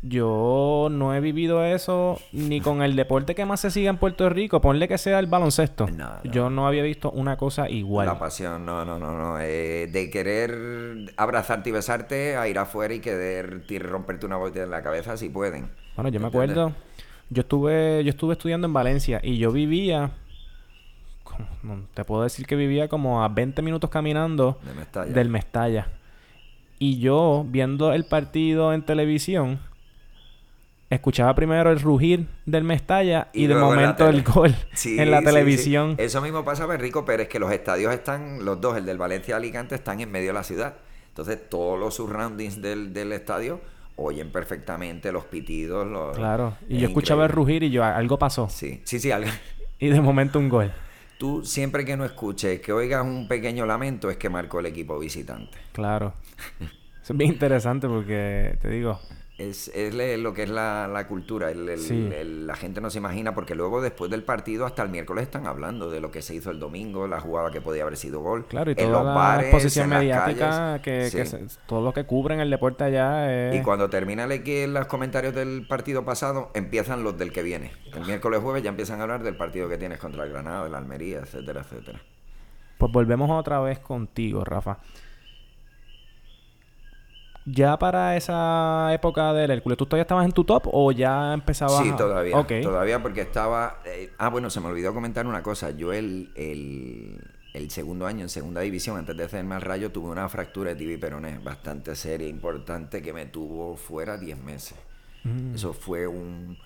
Yo 0.06 0.90
no 0.92 1.16
he 1.16 1.22
vivido 1.22 1.64
eso 1.64 2.20
ni 2.34 2.60
con 2.60 2.82
el 2.82 2.98
deporte 2.98 3.36
que 3.36 3.46
más 3.46 3.62
se 3.62 3.72
sigue 3.72 3.88
en 3.88 3.96
Puerto 3.96 4.28
Rico. 4.30 4.60
Ponle 4.60 4.90
que 4.90 4.98
sea 4.98 5.18
el 5.20 5.28
baloncesto. 5.28 5.88
No, 5.88 6.10
no. 6.22 6.30
Yo 6.30 6.50
no 6.50 6.68
había 6.68 6.84
visto 6.84 7.10
una 7.12 7.38
cosa 7.38 7.70
igual. 7.70 8.08
La 8.08 8.20
pasión, 8.20 8.66
no, 8.66 8.84
no, 8.84 9.00
no, 9.00 9.18
no. 9.18 9.40
eh, 9.40 9.88
de 9.90 10.10
querer 10.10 11.14
abrazarte 11.16 11.70
y 11.70 11.72
besarte 11.72 12.36
a 12.36 12.50
ir 12.50 12.60
afuera 12.60 12.94
y 12.94 13.00
querer 13.00 13.64
romperte 13.80 14.26
una 14.26 14.36
botella 14.36 14.66
en 14.66 14.72
la 14.72 14.84
cabeza 14.84 15.16
si 15.16 15.30
pueden. 15.30 15.70
Bueno, 15.96 16.10
yo 16.10 16.20
me 16.20 16.28
acuerdo, 16.28 16.74
yo 17.30 17.42
estuve, 17.42 18.04
yo 18.04 18.10
estuve 18.10 18.34
estudiando 18.34 18.68
en 18.68 18.74
Valencia 18.74 19.20
y 19.24 19.38
yo 19.38 19.52
vivía, 19.52 20.12
te 21.94 22.04
puedo 22.06 22.24
decir 22.24 22.46
que 22.46 22.56
vivía 22.56 22.88
como 22.88 23.24
a 23.24 23.28
20 23.30 23.62
minutos 23.62 23.90
caminando 23.90 24.60
De 24.66 24.74
Mestalla. 24.74 25.12
del 25.14 25.30
Mestalla. 25.30 25.88
Y 26.80 27.00
yo, 27.00 27.46
viendo 27.48 27.94
el 27.94 28.04
partido 28.06 28.74
en 28.74 28.84
televisión, 28.84 29.60
escuchaba 30.90 31.34
primero 31.34 31.72
el 31.72 31.80
rugir 31.80 32.28
del 32.46 32.64
Mestalla 32.64 33.30
y, 33.34 33.46
Y 33.46 33.48
de 33.48 33.56
momento 33.56 34.08
el 34.10 34.22
gol 34.24 34.54
Sí, 34.74 35.00
en 35.00 35.10
la 35.10 35.20
sí, 35.20 35.26
televisión. 35.26 35.96
sí. 35.98 36.04
Eso 36.04 36.22
mismo 36.22 36.44
pasaba 36.44 36.76
en 36.76 36.82
Rico 36.82 37.06
Pérez, 37.06 37.30
que 37.30 37.40
los 37.40 37.52
estadios 37.52 37.94
están, 37.94 38.44
los 38.46 38.60
dos, 38.62 38.78
el 38.78 38.86
del 38.86 38.98
Valencia 38.98 39.34
y 39.34 39.38
Alicante, 39.38 39.76
están 39.76 40.02
en 40.02 40.12
medio 40.12 40.28
de 40.28 40.34
la 40.34 40.44
ciudad. 40.44 40.76
Entonces 41.08 41.40
todos 41.50 41.80
los 41.80 41.96
surroundings 41.96 42.62
del, 42.62 42.92
del 42.94 43.12
estadio 43.14 43.62
oyen 43.96 44.32
perfectamente 44.32 45.12
los 45.12 45.26
pitidos. 45.26 45.88
Los, 45.88 46.16
Claro. 46.18 46.58
Y 46.68 46.76
es 46.76 46.82
yo 46.82 46.88
escuchaba 46.88 47.26
el 47.26 47.32
rugir 47.32 47.64
y 47.64 47.70
yo, 47.70 47.84
algo 47.84 48.18
pasó. 48.18 48.50
Sí, 48.50 48.82
sí, 48.84 49.00
sí. 49.00 49.12
algo- 49.12 49.30
Y 49.80 49.88
de 49.90 50.00
momento 50.02 50.40
un 50.40 50.50
gol. 50.50 50.72
Tú 51.18 51.44
siempre 51.46 51.84
que 51.86 51.96
no 51.98 52.06
escuches, 52.06 52.60
que 52.62 52.72
oigas 52.74 53.04
un 53.06 53.28
pequeño 53.28 53.66
lamento, 53.66 54.10
es 54.10 54.18
que 54.18 54.30
marcó 54.30 54.60
el 54.60 54.66
equipo 54.68 54.98
visitante. 55.00 55.58
Claro. 55.72 56.14
Eso 57.04 57.14
es 57.14 57.18
bien 57.18 57.34
interesante 57.34 57.88
porque, 57.88 58.58
te 58.62 58.70
digo, 58.70 59.00
Es, 59.40 59.70
es 59.70 59.96
lo 60.20 60.32
que 60.36 60.44
es 60.44 60.50
la, 60.50 60.88
la 60.88 61.08
cultura. 61.08 61.50
el- 61.50 61.68
el- 61.68 61.80
Sí. 61.80 62.08
el- 62.16 62.46
la 62.46 62.56
gente 62.56 62.82
no 62.82 62.92
se 62.92 63.00
imagina, 63.00 63.34
porque 63.34 63.56
luego 63.56 63.82
después 63.82 64.12
del 64.12 64.22
partido, 64.24 64.68
hasta 64.68 64.84
el 64.84 64.90
miércoles, 64.90 65.24
están 65.24 65.48
hablando 65.48 65.90
de 65.90 66.00
lo 66.02 66.12
que 66.12 66.22
se 66.22 66.36
hizo 66.36 66.52
el 66.52 66.60
domingo, 66.60 67.08
la 67.08 67.20
jugada 67.20 67.50
que 67.50 67.60
podía 67.60 67.82
haber 67.82 67.98
sido 67.98 68.20
gol. 68.22 68.46
Claro, 68.46 68.70
y 68.70 68.74
en 68.74 68.78
toda 68.78 68.90
los 68.92 69.06
la 69.06 69.12
bares, 69.14 69.46
exposición 69.48 69.92
en 69.92 70.00
mediática 70.00 70.80
que, 70.84 71.10
que 71.12 71.26
Sí. 71.26 71.26
se- 71.26 71.48
todo 71.66 71.82
lo 71.82 71.94
que 71.94 72.04
cubren 72.06 72.42
el 72.42 72.52
deporte 72.52 72.84
allá 72.84 73.50
es... 73.50 73.56
Y 73.56 73.64
cuando 73.64 73.90
termina 73.90 74.26
el, 74.26 74.74
los 74.74 74.86
comentarios 74.86 75.34
del 75.34 75.66
partido 75.68 76.06
pasado, 76.06 76.52
empiezan 76.54 77.04
los 77.04 77.18
del 77.18 77.32
que 77.32 77.42
viene. 77.42 77.72
El 77.92 78.06
miércoles 78.06 78.40
jueves 78.40 78.62
ya 78.62 78.70
empiezan 78.70 79.00
a 79.00 79.04
hablar 79.04 79.24
del 79.24 79.36
partido 79.36 79.68
que 79.68 79.80
tienes 79.80 79.98
contra 79.98 80.26
el 80.26 80.30
Granada, 80.32 80.68
el 80.68 80.76
Almería, 80.76 81.18
etcétera, 81.22 81.62
etcétera. 81.62 82.00
Pues 82.78 82.92
volvemos 82.92 83.32
otra 83.32 83.60
vez 83.62 83.80
contigo, 83.80 84.44
Rafa. 84.46 84.78
Ya 87.46 87.78
para 87.78 88.16
esa 88.16 88.94
época 88.94 89.34
del 89.34 89.52
Hércules, 89.52 89.78
¿tú 89.78 89.86
todavía 89.86 90.04
estabas 90.04 90.26
en 90.26 90.32
tu 90.32 90.46
top 90.46 90.64
o 90.72 90.92
ya 90.94 91.34
empezabas? 91.34 91.84
Sí, 91.84 91.90
a- 91.90 91.96
todavía. 91.96 92.38
Ok. 92.38 92.54
Todavía 92.62 93.02
porque 93.02 93.22
estaba... 93.22 93.82
eh, 93.86 94.14
ah, 94.18 94.30
bueno, 94.30 94.50
se 94.50 94.62
me 94.62 94.68
olvidó 94.68 94.94
comentar 94.94 95.28
una 95.28 95.44
cosa. 95.44 95.72
Yo 95.72 95.92
el, 95.92 96.32
el, 96.36 97.22
el 97.54 97.70
segundo 97.72 98.06
año 98.08 98.22
en 98.22 98.30
segunda 98.30 98.62
división, 98.62 98.98
antes 98.98 99.18
de 99.18 99.24
hacerme 99.26 99.56
al 99.56 99.62
rayo, 99.62 99.92
tuve 99.92 100.10
una 100.10 100.30
fractura 100.30 100.70
de 100.72 100.78
tibia 100.78 100.96
y 100.96 100.98
peroné 100.98 101.40
bastante 101.40 101.96
seria, 101.96 102.28
importante, 102.30 103.02
que 103.02 103.12
me 103.12 103.26
tuvo 103.26 103.76
fuera 103.76 104.18
10 104.18 104.38
meses. 104.42 104.78
Mm. 105.24 105.56
Eso 105.56 105.74
fue 105.74 106.08
un... 106.08 106.58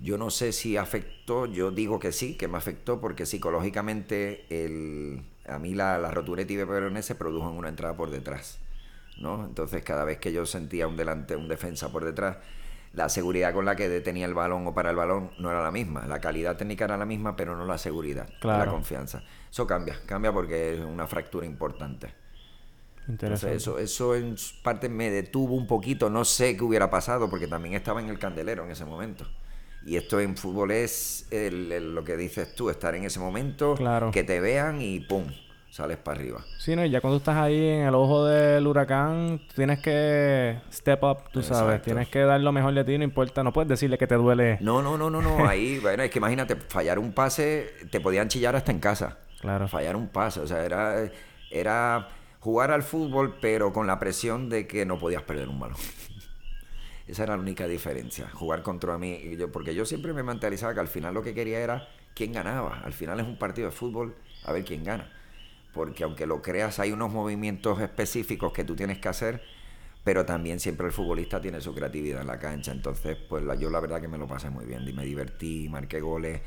Yo 0.00 0.16
no 0.18 0.30
sé 0.30 0.52
si 0.52 0.76
afectó, 0.76 1.46
yo 1.46 1.70
digo 1.72 1.98
que 1.98 2.12
sí, 2.12 2.36
que 2.36 2.46
me 2.48 2.56
afectó 2.58 3.00
porque 3.00 3.26
psicológicamente 3.26 4.46
el, 4.50 5.24
a 5.48 5.58
mí 5.58 5.74
la, 5.74 5.98
la 5.98 6.10
rotura 6.12 6.40
de 6.42 6.46
tibia 6.46 6.66
peroné 6.66 7.02
se 7.02 7.16
produjo 7.16 7.50
en 7.50 7.56
una 7.56 7.68
entrada 7.68 7.96
por 7.96 8.10
detrás. 8.10 8.60
¿No? 9.20 9.44
Entonces 9.44 9.82
cada 9.82 10.04
vez 10.04 10.18
que 10.18 10.32
yo 10.32 10.46
sentía 10.46 10.86
un 10.86 10.96
delante, 10.96 11.36
un 11.36 11.48
defensa 11.48 11.90
por 11.90 12.04
detrás, 12.04 12.36
la 12.94 13.08
seguridad 13.08 13.52
con 13.52 13.64
la 13.66 13.76
que 13.76 13.88
detenía 13.88 14.24
el 14.26 14.34
balón 14.34 14.66
o 14.66 14.74
para 14.74 14.90
el 14.90 14.96
balón 14.96 15.30
no 15.38 15.50
era 15.50 15.62
la 15.62 15.70
misma. 15.70 16.06
La 16.06 16.20
calidad 16.20 16.56
técnica 16.56 16.86
era 16.86 16.96
la 16.96 17.04
misma, 17.04 17.36
pero 17.36 17.54
no 17.56 17.64
la 17.66 17.78
seguridad, 17.78 18.28
Claro. 18.40 18.64
la 18.64 18.70
confianza. 18.70 19.22
Eso 19.50 19.66
cambia, 19.66 19.98
cambia 20.06 20.32
porque 20.32 20.74
es 20.74 20.80
una 20.80 21.06
fractura 21.06 21.46
importante. 21.46 22.14
Interesante. 23.08 23.54
Entonces, 23.56 23.62
eso, 23.62 23.78
eso 23.78 24.14
en 24.16 24.36
parte 24.62 24.88
me 24.88 25.10
detuvo 25.10 25.54
un 25.54 25.66
poquito. 25.66 26.10
No 26.10 26.24
sé 26.24 26.56
qué 26.56 26.64
hubiera 26.64 26.90
pasado 26.90 27.30
porque 27.30 27.46
también 27.46 27.74
estaba 27.74 28.00
en 28.00 28.08
el 28.08 28.18
candelero 28.18 28.64
en 28.64 28.70
ese 28.70 28.84
momento. 28.84 29.26
Y 29.86 29.96
esto 29.96 30.20
en 30.20 30.36
fútbol 30.36 30.72
es 30.72 31.26
el- 31.30 31.72
el- 31.72 31.94
lo 31.94 32.04
que 32.04 32.16
dices 32.16 32.54
tú, 32.54 32.68
estar 32.68 32.94
en 32.94 33.04
ese 33.04 33.20
momento, 33.20 33.74
Claro. 33.76 34.10
que 34.10 34.24
te 34.24 34.40
vean 34.40 34.82
y 34.82 35.00
¡pum! 35.00 35.24
Sales 35.70 35.96
para 35.98 36.18
arriba. 36.18 36.44
Sí, 36.58 36.74
no, 36.74 36.84
y 36.84 36.90
ya 36.90 37.00
cuando 37.00 37.18
estás 37.18 37.36
ahí 37.36 37.56
en 37.68 37.82
el 37.86 37.94
ojo 37.94 38.24
del 38.24 38.66
huracán, 38.66 39.40
tienes 39.54 39.80
que 39.80 40.58
step 40.72 41.02
up, 41.04 41.18
tú 41.32 41.42
sabes. 41.42 41.62
Exacto. 41.76 41.84
Tienes 41.84 42.08
que 42.08 42.20
dar 42.20 42.40
lo 42.40 42.52
mejor 42.52 42.74
de 42.74 42.84
ti, 42.84 42.96
no 42.98 43.04
importa. 43.04 43.42
No 43.42 43.52
puedes 43.52 43.68
decirle 43.68 43.98
que 43.98 44.06
te 44.06 44.14
duele. 44.16 44.58
No, 44.60 44.82
no, 44.82 44.96
no, 44.98 45.10
no, 45.10 45.20
no. 45.22 45.46
Ahí, 45.48 45.78
bueno, 45.82 46.02
es 46.02 46.10
que 46.10 46.18
imagínate, 46.18 46.56
fallar 46.56 46.98
un 46.98 47.12
pase, 47.12 47.70
te 47.90 48.00
podían 48.00 48.28
chillar 48.28 48.56
hasta 48.56 48.72
en 48.72 48.80
casa. 48.80 49.18
Claro. 49.40 49.68
Fallar 49.68 49.94
un 49.96 50.08
pase, 50.08 50.40
o 50.40 50.46
sea, 50.46 50.64
era, 50.64 50.96
era 51.50 52.08
jugar 52.40 52.70
al 52.72 52.82
fútbol, 52.82 53.36
pero 53.40 53.72
con 53.72 53.86
la 53.86 53.98
presión 53.98 54.48
de 54.48 54.66
que 54.66 54.84
no 54.86 54.98
podías 54.98 55.22
perder 55.22 55.48
un 55.48 55.60
balón. 55.60 55.76
Esa 57.06 57.22
era 57.22 57.36
la 57.36 57.42
única 57.42 57.66
diferencia, 57.66 58.28
jugar 58.30 58.62
contra 58.62 58.98
mí. 58.98 59.36
yo- 59.38 59.50
porque 59.50 59.74
yo 59.74 59.84
siempre 59.86 60.12
me 60.12 60.22
mentalizaba 60.22 60.74
que 60.74 60.80
al 60.80 60.88
final 60.88 61.14
lo 61.14 61.22
que 61.22 61.34
quería 61.34 61.58
era 61.60 61.88
quién 62.14 62.32
ganaba. 62.32 62.80
Al 62.84 62.92
final 62.92 63.18
es 63.20 63.26
un 63.26 63.38
partido 63.38 63.68
de 63.68 63.72
fútbol, 63.72 64.14
a 64.44 64.52
ver 64.52 64.64
quién 64.64 64.84
gana. 64.84 65.10
Porque 65.78 66.02
aunque 66.02 66.26
lo 66.26 66.42
creas, 66.42 66.80
hay 66.80 66.90
unos 66.90 67.12
movimientos 67.12 67.80
específicos 67.80 68.52
que 68.52 68.64
tú 68.64 68.74
tienes 68.74 68.98
que 68.98 69.08
hacer, 69.08 69.40
pero 70.02 70.26
también 70.26 70.58
siempre 70.58 70.88
el 70.88 70.92
futbolista 70.92 71.40
tiene 71.40 71.60
su 71.60 71.72
creatividad 71.72 72.20
en 72.20 72.26
la 72.26 72.40
cancha. 72.40 72.72
Entonces, 72.72 73.16
pues 73.28 73.44
yo 73.60 73.70
la 73.70 73.78
verdad 73.78 74.00
que 74.00 74.08
me 74.08 74.18
lo 74.18 74.26
pasé 74.26 74.50
muy 74.50 74.64
bien. 74.66 74.82
y 74.88 74.92
Me 74.92 75.04
divertí, 75.04 75.68
marqué 75.68 76.00
goles. 76.00 76.40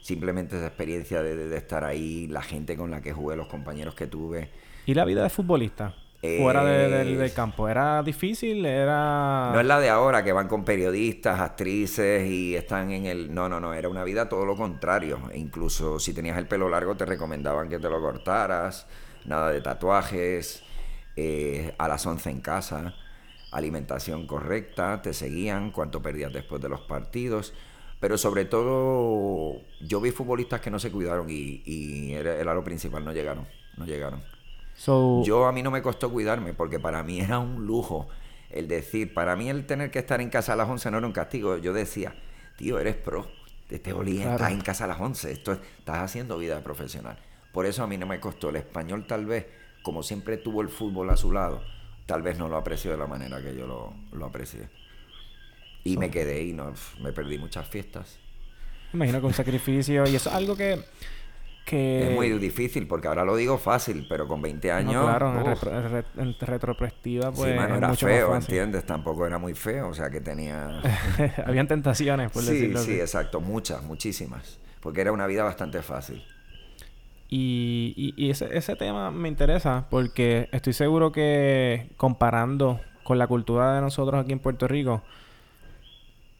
Simplemente 0.00 0.56
esa 0.56 0.68
experiencia 0.68 1.22
de, 1.22 1.36
de- 1.36 1.48
de 1.50 1.56
estar 1.58 1.84
ahí, 1.84 2.26
la 2.28 2.40
gente 2.40 2.74
con 2.74 2.90
la 2.90 3.02
que 3.02 3.12
jugué, 3.12 3.36
los 3.36 3.48
compañeros 3.48 3.94
que 3.94 4.06
tuve. 4.06 4.50
¿Y 4.86 4.94
la 4.94 5.04
vida 5.04 5.22
de 5.24 5.28
futbolista? 5.28 5.94
Fuera 6.22 6.62
de- 6.64 6.88
del, 6.88 7.08
Eh, 7.14 7.16
del 7.16 7.32
campo. 7.32 7.68
¿Era 7.68 8.02
difícil? 8.02 8.64
¿Era...? 8.66 9.50
No 9.54 9.60
es 9.60 9.66
la 9.66 9.80
de 9.80 9.88
ahora 9.88 10.22
que 10.22 10.32
van 10.32 10.48
con 10.48 10.64
periodistas, 10.64 11.40
actrices 11.40 12.28
y 12.28 12.54
están 12.56 12.90
en 12.90 13.06
el... 13.06 13.32
No, 13.34 13.48
no, 13.48 13.58
no, 13.58 13.72
era 13.72 13.88
una 13.88 14.04
vida 14.04 14.28
todo 14.28 14.44
lo 14.44 14.54
contrario. 14.56 15.18
E 15.32 15.38
incluso 15.38 15.98
si 15.98 16.12
tenías 16.12 16.36
el 16.36 16.46
pelo 16.46 16.68
largo 16.68 16.94
te 16.96 17.06
recomendaban 17.06 17.68
que 17.70 17.78
te 17.78 17.88
lo 17.88 18.00
cortaras, 18.02 18.86
nada 19.24 19.50
de 19.50 19.62
tatuajes, 19.62 20.62
eh, 21.16 21.74
a 21.78 21.88
las 21.88 22.04
11 22.06 22.28
en 22.30 22.40
casa, 22.42 22.94
alimentación 23.52 24.26
correcta, 24.26 25.00
te 25.02 25.14
seguían, 25.14 25.70
cuánto 25.70 26.02
perdías 26.02 26.32
después 26.32 26.60
de 26.60 26.68
los 26.68 26.82
partidos. 26.82 27.54
Pero 27.98 28.16
sobre 28.18 28.44
todo 28.46 29.60
yo 29.80 30.00
vi 30.00 30.10
futbolistas 30.10 30.60
que 30.60 30.70
no 30.70 30.78
se 30.78 30.90
cuidaron 30.90 31.28
y, 31.30 31.62
y 31.64 32.12
era, 32.14 32.34
era 32.36 32.54
lo 32.54 32.62
principal, 32.64 33.04
no 33.04 33.12
llegaron, 33.12 33.46
no 33.76 33.84
llegaron. 33.86 34.22
So, 34.80 35.22
Yo 35.24 35.44
a 35.44 35.52
mí 35.52 35.62
no 35.62 35.70
me 35.70 35.82
costó 35.82 36.10
cuidarme 36.10 36.54
porque 36.54 36.80
para 36.80 37.02
mí 37.02 37.20
era 37.20 37.38
un 37.38 37.66
lujo 37.66 38.08
el 38.48 38.66
decir, 38.66 39.12
para 39.12 39.36
mí 39.36 39.50
el 39.50 39.66
tener 39.66 39.90
que 39.90 39.98
estar 39.98 40.22
en 40.22 40.30
casa 40.30 40.54
a 40.54 40.56
las 40.56 40.70
11 40.70 40.90
no 40.90 40.96
era 40.96 41.06
un 41.06 41.12
castigo. 41.12 41.58
Yo 41.58 41.74
decía, 41.74 42.14
tío, 42.56 42.78
eres 42.78 42.96
pro. 42.96 43.30
este 43.68 43.92
olía, 43.92 44.32
estás 44.32 44.52
en 44.52 44.62
casa 44.62 44.84
a 44.84 44.86
las 44.86 44.98
11, 44.98 45.32
esto 45.32 45.52
estás 45.52 45.98
haciendo 45.98 46.38
vida 46.38 46.64
profesional. 46.64 47.18
Por 47.52 47.66
eso 47.66 47.82
a 47.82 47.86
mí 47.86 47.98
no 47.98 48.06
me 48.06 48.20
costó. 48.20 48.48
El 48.48 48.56
español 48.56 49.06
tal 49.06 49.26
vez, 49.26 49.48
como 49.82 50.02
siempre 50.02 50.38
tuvo 50.38 50.62
el 50.62 50.70
fútbol 50.70 51.10
a 51.10 51.16
su 51.18 51.30
lado, 51.30 51.62
tal 52.06 52.22
vez 52.22 52.38
no 52.38 52.48
lo 52.48 52.56
apreció 52.56 52.90
de 52.90 52.96
la 52.96 53.06
manera 53.06 53.42
que 53.42 53.54
yo 53.54 53.66
lo, 53.66 53.92
lo 54.12 54.24
aprecié. 54.24 54.70
Y 55.84 55.98
me 55.98 56.10
quedé 56.10 56.42
y 56.42 56.54
no, 56.54 56.72
me 57.02 57.12
perdí 57.12 57.36
muchas 57.36 57.68
fiestas. 57.68 58.18
Me 58.94 58.96
imagino 58.96 59.20
que 59.20 59.26
un 59.26 59.34
sacrificio 59.34 60.08
y 60.08 60.16
eso 60.16 60.30
es 60.30 60.34
algo 60.34 60.56
que 60.56 60.82
es 61.72 62.14
muy 62.14 62.28
difícil 62.38 62.86
porque 62.86 63.08
ahora 63.08 63.24
lo 63.24 63.36
digo 63.36 63.58
fácil, 63.58 64.06
pero 64.08 64.26
con 64.26 64.42
20 64.42 64.72
años. 64.72 65.02
claro, 65.04 65.32
en, 66.16 66.36
retrospectiva, 66.40 67.32
pues. 67.32 67.50
Sí, 67.50 67.56
no 67.56 67.76
era 67.76 67.94
feo, 67.94 68.34
¿entiendes? 68.34 68.84
Tampoco 68.84 69.26
era 69.26 69.38
muy 69.38 69.54
feo, 69.54 69.88
o 69.88 69.94
sea 69.94 70.10
que 70.10 70.20
tenía. 70.20 70.80
Habían 71.46 71.68
tentaciones, 71.68 72.30
por 72.30 72.42
sí, 72.42 72.52
decirlo 72.52 72.80
Sí, 72.80 73.00
exacto, 73.00 73.40
muchas, 73.40 73.82
muchísimas. 73.82 74.58
Porque 74.80 75.00
era 75.00 75.12
una 75.12 75.26
vida 75.26 75.44
bastante 75.44 75.82
fácil. 75.82 76.24
Y, 77.28 78.14
y, 78.16 78.30
ese, 78.30 78.56
ese 78.56 78.74
tema 78.74 79.12
me 79.12 79.28
interesa 79.28 79.86
porque 79.88 80.48
estoy 80.50 80.72
seguro 80.72 81.12
que 81.12 81.90
comparando 81.96 82.80
con 83.04 83.18
la 83.18 83.28
cultura 83.28 83.74
de 83.74 83.80
nosotros 83.80 84.20
aquí 84.20 84.32
en 84.32 84.40
Puerto 84.40 84.66
Rico, 84.66 85.02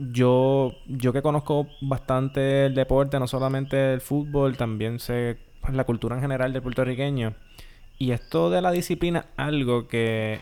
yo, 0.01 0.75
yo 0.87 1.13
que 1.13 1.21
conozco 1.21 1.67
bastante 1.83 2.67
el 2.67 2.75
deporte, 2.75 3.19
no 3.19 3.27
solamente 3.27 3.93
el 3.93 4.01
fútbol, 4.01 4.57
también 4.57 4.99
sé 4.99 5.37
pues, 5.61 5.75
la 5.75 5.85
cultura 5.85 6.17
en 6.17 6.23
general 6.23 6.55
del 6.55 6.63
puertorriqueño. 6.63 7.35
Y 7.99 8.13
esto 8.13 8.49
de 8.49 8.63
la 8.63 8.71
disciplina, 8.71 9.27
algo 9.37 9.87
que, 9.87 10.41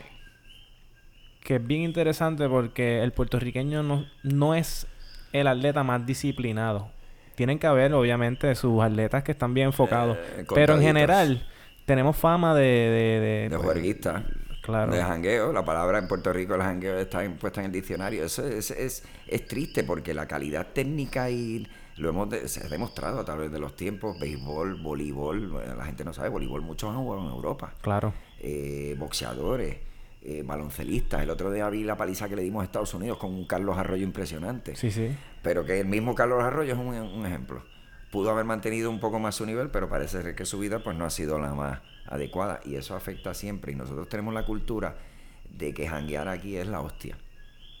que 1.43 1.57
es 1.57 1.67
bien 1.67 1.81
interesante 1.81 2.47
porque 2.47 3.03
el 3.03 3.11
puertorriqueño 3.11 3.83
no, 3.83 4.05
no 4.23 4.55
es 4.55 4.87
el 5.33 5.47
atleta 5.47 5.83
más 5.83 6.05
disciplinado. 6.05 6.89
Tienen 7.35 7.59
que 7.59 7.67
haber, 7.67 7.93
obviamente, 7.93 8.55
sus 8.55 8.81
atletas 8.81 9.23
que 9.23 9.33
están 9.33 9.53
bien 9.53 9.67
enfocados. 9.67 10.17
Eh, 10.37 10.45
pero 10.53 10.75
en 10.75 10.81
general, 10.81 11.45
tenemos 11.85 12.15
fama 12.15 12.55
de... 12.55 12.61
De, 12.61 13.19
de, 13.19 13.49
de 13.49 14.29
juerguista. 14.69 14.97
De 14.97 15.03
jangueo. 15.03 15.53
La 15.53 15.65
palabra 15.65 15.99
en 15.99 16.07
Puerto 16.07 16.31
Rico, 16.33 16.55
el 16.55 16.61
jangueo, 16.61 16.97
está 16.97 17.23
impuesta 17.23 17.61
en 17.61 17.67
el 17.67 17.71
diccionario. 17.71 18.23
Eso 18.23 18.45
es, 18.45 18.71
es, 18.71 19.03
es, 19.27 19.47
triste 19.47 19.83
porque 19.83 20.13
la 20.13 20.27
calidad 20.27 20.67
técnica 20.73 21.29
y 21.29 21.67
lo 21.97 22.09
hemos 22.09 22.29
se 22.45 22.65
ha 22.65 22.69
demostrado 22.69 23.19
a 23.19 23.25
través 23.25 23.51
de 23.51 23.59
los 23.59 23.75
tiempos. 23.75 24.19
Béisbol, 24.19 24.81
voleibol. 24.81 25.77
la 25.77 25.85
gente 25.85 26.03
no 26.03 26.13
sabe, 26.13 26.29
voleibol 26.29 26.61
muchos 26.61 26.89
han 26.89 27.03
jugado 27.03 27.27
en 27.27 27.31
Europa. 27.31 27.73
Claro. 27.81 28.13
Eh, 28.39 28.95
boxeadores. 28.97 29.77
Eh, 30.21 30.43
baloncelistas. 30.45 31.21
El 31.21 31.29
otro 31.29 31.49
día 31.49 31.69
vi 31.69 31.85
la 31.85 31.95
paliza 31.95 32.27
que 32.27 32.35
le 32.35 32.41
dimos 32.41 32.61
a 32.61 32.65
Estados 32.65 32.93
Unidos 32.93 33.17
con 33.17 33.33
un 33.33 33.45
Carlos 33.45 33.77
Arroyo 33.77 34.03
impresionante. 34.03 34.75
Sí, 34.75 34.91
sí. 34.91 35.15
Pero 35.41 35.63
que 35.63 35.79
el 35.79 35.87
mismo 35.87 36.13
Carlos 36.13 36.43
Arroyo 36.43 36.73
es 36.73 36.79
un, 36.79 36.87
un 36.87 37.25
ejemplo. 37.25 37.63
Pudo 38.11 38.29
haber 38.29 38.43
mantenido 38.43 38.89
un 38.89 38.99
poco 38.99 39.19
más 39.19 39.35
su 39.35 39.45
nivel, 39.45 39.69
pero 39.69 39.87
parece 39.87 40.21
ser 40.21 40.35
que 40.35 40.45
su 40.45 40.59
vida 40.59 40.83
pues 40.83 40.97
no 40.97 41.05
ha 41.05 41.09
sido 41.09 41.39
la 41.39 41.53
más 41.53 41.79
adecuada 42.09 42.59
y 42.65 42.75
eso 42.75 42.95
afecta 42.95 43.33
siempre. 43.33 43.71
Y 43.71 43.75
nosotros 43.75 44.09
tenemos 44.09 44.33
la 44.33 44.45
cultura 44.45 44.97
de 45.49 45.73
que 45.73 45.87
janguear 45.87 46.27
aquí 46.27 46.57
es 46.57 46.67
la 46.67 46.81
hostia, 46.81 47.17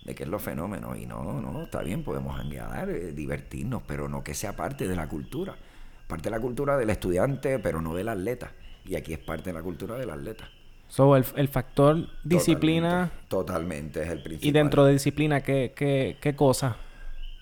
de 0.05 0.15
que 0.15 0.23
es 0.23 0.29
lo 0.29 0.39
fenómeno. 0.39 0.95
Y 0.95 1.05
no, 1.05 1.41
no, 1.41 1.63
está 1.63 1.81
bien, 1.81 2.03
podemos 2.03 2.37
janguear, 2.37 2.89
eh, 2.89 3.11
divertirnos, 3.11 3.83
pero 3.85 4.07
no 4.07 4.23
que 4.23 4.33
sea 4.33 4.55
parte 4.55 4.87
de 4.87 4.95
la 4.95 5.07
cultura. 5.07 5.55
Parte 6.07 6.25
de 6.25 6.31
la 6.31 6.39
cultura 6.39 6.77
del 6.77 6.89
estudiante, 6.89 7.59
pero 7.59 7.81
no 7.81 7.93
del 7.93 8.09
atleta. 8.09 8.51
Y 8.85 8.95
aquí 8.95 9.13
es 9.13 9.19
parte 9.19 9.49
de 9.49 9.53
la 9.53 9.61
cultura 9.61 9.95
del 9.95 10.09
atleta. 10.09 10.49
So, 10.87 11.15
el, 11.15 11.23
el 11.35 11.47
factor 11.47 12.07
disciplina. 12.23 13.11
Totalmente, 13.27 14.01
es 14.01 14.09
el 14.09 14.23
principal. 14.23 14.47
Y 14.47 14.51
dentro 14.51 14.85
de 14.85 14.93
disciplina, 14.93 15.41
¿qué, 15.41 15.73
qué, 15.75 16.17
qué 16.19 16.35
cosa? 16.35 16.77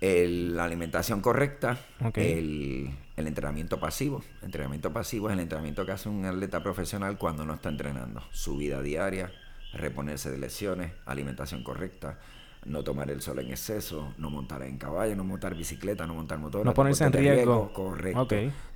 La 0.02 0.66
alimentación 0.66 1.22
correcta, 1.22 1.80
el, 2.14 2.92
entrenamiento 3.16 3.80
pasivo. 3.80 4.24
El 4.42 4.46
entrenamiento 4.46 4.94
pasivo 4.94 5.30
es 5.30 5.34
el 5.34 5.40
entrenamiento 5.40 5.86
que 5.86 5.92
hace 5.92 6.10
un 6.10 6.26
atleta 6.26 6.62
profesional 6.62 7.18
cuando 7.18 7.46
no 7.46 7.56
está 7.56 7.70
entrenando. 7.70 8.22
Su 8.32 8.58
vida 8.58 8.82
diaria, 8.82 9.32
reponerse 9.74 10.30
de 10.30 10.38
lesiones, 10.38 10.92
alimentación 11.06 11.64
correcta, 11.64 12.20
no 12.66 12.84
tomar 12.84 13.10
el 13.10 13.22
sol 13.22 13.40
en 13.40 13.50
exceso, 13.50 14.14
no 14.18 14.30
montar 14.30 14.62
en 14.64 14.78
caballo, 14.78 15.16
no 15.16 15.24
montar 15.24 15.56
bicicleta, 15.56 16.06
no 16.06 16.14
montar 16.14 16.38
motor. 16.38 16.66
No 16.66 16.74
ponerse 16.74 17.06
en 17.06 17.14
riesgo. 17.14 17.74
Correcto. 17.74 18.28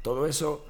Todo 0.02 0.26
eso 0.26 0.66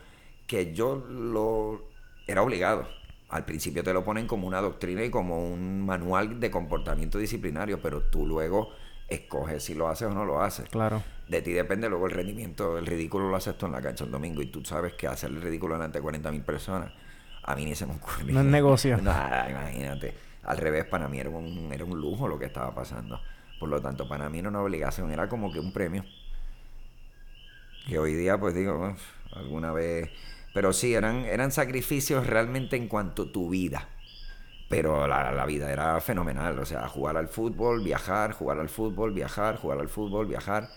que 0.48 0.74
yo 0.74 0.96
lo 0.96 1.86
era 2.28 2.42
obligado. 2.42 2.88
Al 3.30 3.46
principio 3.46 3.84
te 3.84 3.94
lo 3.94 4.04
ponen 4.04 4.28
como 4.28 4.46
una 4.46 4.60
doctrina 4.60 5.06
y 5.06 5.10
como 5.10 5.48
un 5.50 5.86
manual 5.86 6.42
de 6.42 6.52
comportamiento 6.52 7.18
disciplinario, 7.18 7.82
pero 7.82 8.04
tú 8.04 8.28
luego 8.28 8.72
escoges 9.14 9.64
si 9.64 9.74
lo 9.74 9.90
haces 9.90 10.08
o 10.08 10.14
no 10.14 10.26
lo 10.26 10.42
haces. 10.42 10.70
Claro. 10.70 11.04
De 11.28 11.42
ti 11.42 11.52
depende 11.52 11.90
luego 11.90 12.08
el 12.08 12.12
rendimiento. 12.12 12.78
El 12.78 12.86
ridículo 12.86 13.30
lo 13.30 13.36
haces 13.36 13.58
tú 13.58 13.66
en 13.66 13.74
la 13.74 13.82
cancha 13.82 14.04
el 14.04 14.12
domingo 14.12 14.42
y 14.42 14.48
tú 14.48 14.64
sabes 14.66 14.94
que 14.94 15.08
hacer 15.08 15.30
el 15.30 15.42
ridículo 15.42 15.76
delante 15.76 16.00
de 16.00 16.06
40.000 16.06 16.44
personas, 16.44 16.92
a 17.44 17.56
mí 17.56 17.66
ni 17.66 17.76
se 17.76 17.86
me 17.86 17.96
ocurre. 17.96 18.26
No 18.26 18.40
es 18.40 18.46
negocio. 18.46 18.98
Nada, 19.02 19.50
imagínate. 19.50 20.14
Al 20.44 20.58
revés, 20.58 20.86
para 20.86 21.08
mí 21.08 21.20
era 21.20 21.30
un, 21.30 21.72
era 21.72 21.86
un 21.86 22.00
lujo 22.00 22.28
lo 22.28 22.40
que 22.40 22.46
estaba 22.46 22.74
pasando. 22.74 23.20
Por 23.60 23.70
lo 23.70 23.82
tanto, 23.82 24.08
para 24.08 24.30
mí 24.30 24.40
era 24.40 24.50
una 24.50 24.62
obligación, 24.62 25.12
era 25.12 25.30
como 25.30 25.52
que 25.52 25.60
un 25.60 25.72
premio. 25.72 26.04
Que 27.88 28.00
hoy 28.00 28.14
día, 28.14 28.40
pues 28.40 28.56
digo, 28.56 28.96
alguna 29.34 29.72
vez... 29.72 30.10
Pero 30.54 30.74
sí, 30.74 30.94
eran, 30.94 31.24
eran 31.26 31.52
sacrificios 31.52 32.28
realmente 32.28 32.76
en 32.76 32.88
cuanto 32.88 33.24
a 33.24 33.32
tu 33.32 33.50
vida. 33.50 33.88
Pero 34.72 35.06
la, 35.06 35.46
vida 35.46 35.70
era 35.70 36.00
fenomenal, 36.00 36.58
o 36.58 36.66
sea, 36.66 36.88
jugar 36.88 37.18
al 37.18 37.28
fútbol, 37.28 37.84
viajar, 37.84 38.32
jugar 38.32 38.58
al 38.58 38.70
fútbol, 38.70 39.12
viajar, 39.12 39.58
jugar 39.58 39.80
al 39.80 39.90
fútbol, 39.90 40.28
viajar. 40.28 40.70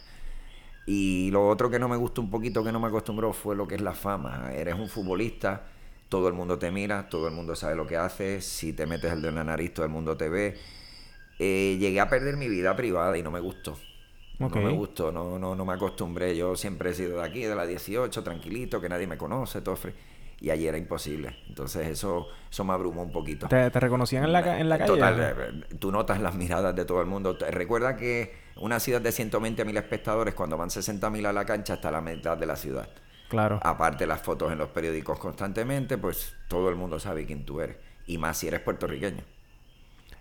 Y 0.85 1.31
lo 1.31 1.49
otro 1.49 1.71
que 1.71 1.79
no 1.79 1.89
me 1.89 1.97
gustó 1.97 2.21
un 2.21 2.29
poquito, 2.29 2.65
que 2.65 2.73
no 2.73 2.81
me 2.81 2.89
acostumbró, 2.89 3.33
fue 3.33 3.55
lo 3.55 3.69
que 3.69 3.77
es 3.77 3.81
la 3.81 3.93
fama. 3.93 4.53
Eres 4.53 4.75
un 4.75 4.89
futbolista, 4.89 5.63
todo 6.09 6.27
el 6.27 6.35
mundo 6.35 6.59
te 6.59 6.73
mira, 6.73 7.09
todo 7.09 7.29
el 7.29 7.35
mundo 7.35 7.55
sabe 7.55 7.77
lo 7.77 7.87
que 7.87 7.97
haces, 7.97 8.45
si 8.45 8.73
te 8.73 8.85
metes 8.85 9.13
el 9.13 9.21
dedo 9.23 9.29
en 9.29 9.37
la 9.37 9.45
nariz, 9.45 9.73
todo 9.73 9.87
el 9.87 9.93
mundo 9.93 10.17
te 10.17 10.29
ve. 10.29 10.59
Eh, 11.39 11.77
llegué 11.79 12.01
a 12.01 12.09
perder 12.09 12.37
mi 12.37 12.49
vida 12.49 12.75
privada 12.75 13.17
y 13.17 13.23
no 13.23 13.31
me 13.31 13.39
gustó. 13.39 13.79
No 14.41 14.49
me 14.49 14.73
gustó, 14.73 15.13
no, 15.13 15.39
no, 15.39 15.55
no 15.55 15.65
me 15.65 15.73
acostumbré. 15.73 16.37
Yo 16.37 16.57
siempre 16.57 16.91
he 16.91 16.95
sido 16.95 17.19
de 17.19 17.25
aquí, 17.25 17.45
de 17.45 17.55
la 17.55 17.65
18, 17.65 18.25
tranquilito, 18.25 18.81
que 18.81 18.89
nadie 18.89 19.07
me 19.07 19.17
conoce, 19.17 19.61
todo 19.61 19.77
frío 19.77 19.95
y 20.41 20.51
allí 20.51 20.67
era 20.67 20.79
imposible. 20.79 21.37
Entonces 21.49 21.89
eso, 21.89 22.29
eso 22.51 22.65
me 22.65 22.73
abrumó 22.73 23.03
un 23.03 23.13
poquito. 23.13 23.49
¿Te, 23.49 23.69
reconocían 23.71 24.25
en 24.25 24.33
la, 24.33 24.59
en 24.59 24.69
la 24.69 24.79
calle? 24.79 24.93
Total, 24.93 25.21
eh, 25.21 25.77
tú 25.79 25.91
notas 25.91 26.21
las 26.21 26.35
miradas 26.35 26.75
de 26.75 26.85
todo 26.85 27.01
el 27.01 27.07
mundo. 27.07 27.37
Recuerda 27.51 27.97
que 27.97 28.35
una 28.57 28.81
ciudad 28.81 29.01
de 29.01 29.13
120 29.13 29.65
mil 29.65 29.77
espectadores, 29.77 30.35
cuando 30.35 30.57
van 30.57 30.71
60 30.71 31.09
mil 31.11 31.27
a 31.27 31.33
la 31.33 31.45
cancha, 31.45 31.75
está 31.75 31.91
la 31.91 32.01
mitad 32.01 32.37
de 32.37 32.47
la 32.47 32.57
ciudad. 32.57 32.89
Claro. 33.29 33.59
Aparte 33.63 34.07
las 34.07 34.21
fotos 34.21 34.53
en 34.53 34.59
los 34.59 34.69
periódicos 34.69 35.19
constantemente, 35.19 35.99
pues 35.99 36.35
todo 36.49 36.69
el 36.69 36.77
mundo 36.77 37.01
sabe 37.01 37.27
quién 37.27 37.45
tú 37.45 37.61
eres. 37.61 37.77
Y 38.07 38.19
más 38.19 38.37
si 38.39 38.49
eres 38.49 38.61
puertorriqueño. 38.61 39.23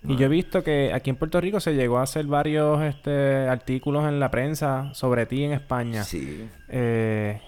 Y 0.06 0.18
yo 0.18 0.26
he 0.26 0.30
visto 0.30 0.64
que 0.64 0.92
aquí 0.94 1.10
en 1.10 1.16
Puerto 1.16 1.40
Rico 1.40 1.60
se 1.60 1.76
llegó 1.76 1.98
a 1.98 2.04
hacer 2.04 2.26
varios 2.26 2.82
este, 2.84 3.48
artículos 3.48 4.06
en 4.06 4.20
la 4.20 4.30
prensa 4.32 4.94
sobre 4.94 5.26
ti 5.26 5.44
en 5.44 5.54
España. 5.54 6.04
Sí. 6.04 6.50
Eh, 6.68 7.40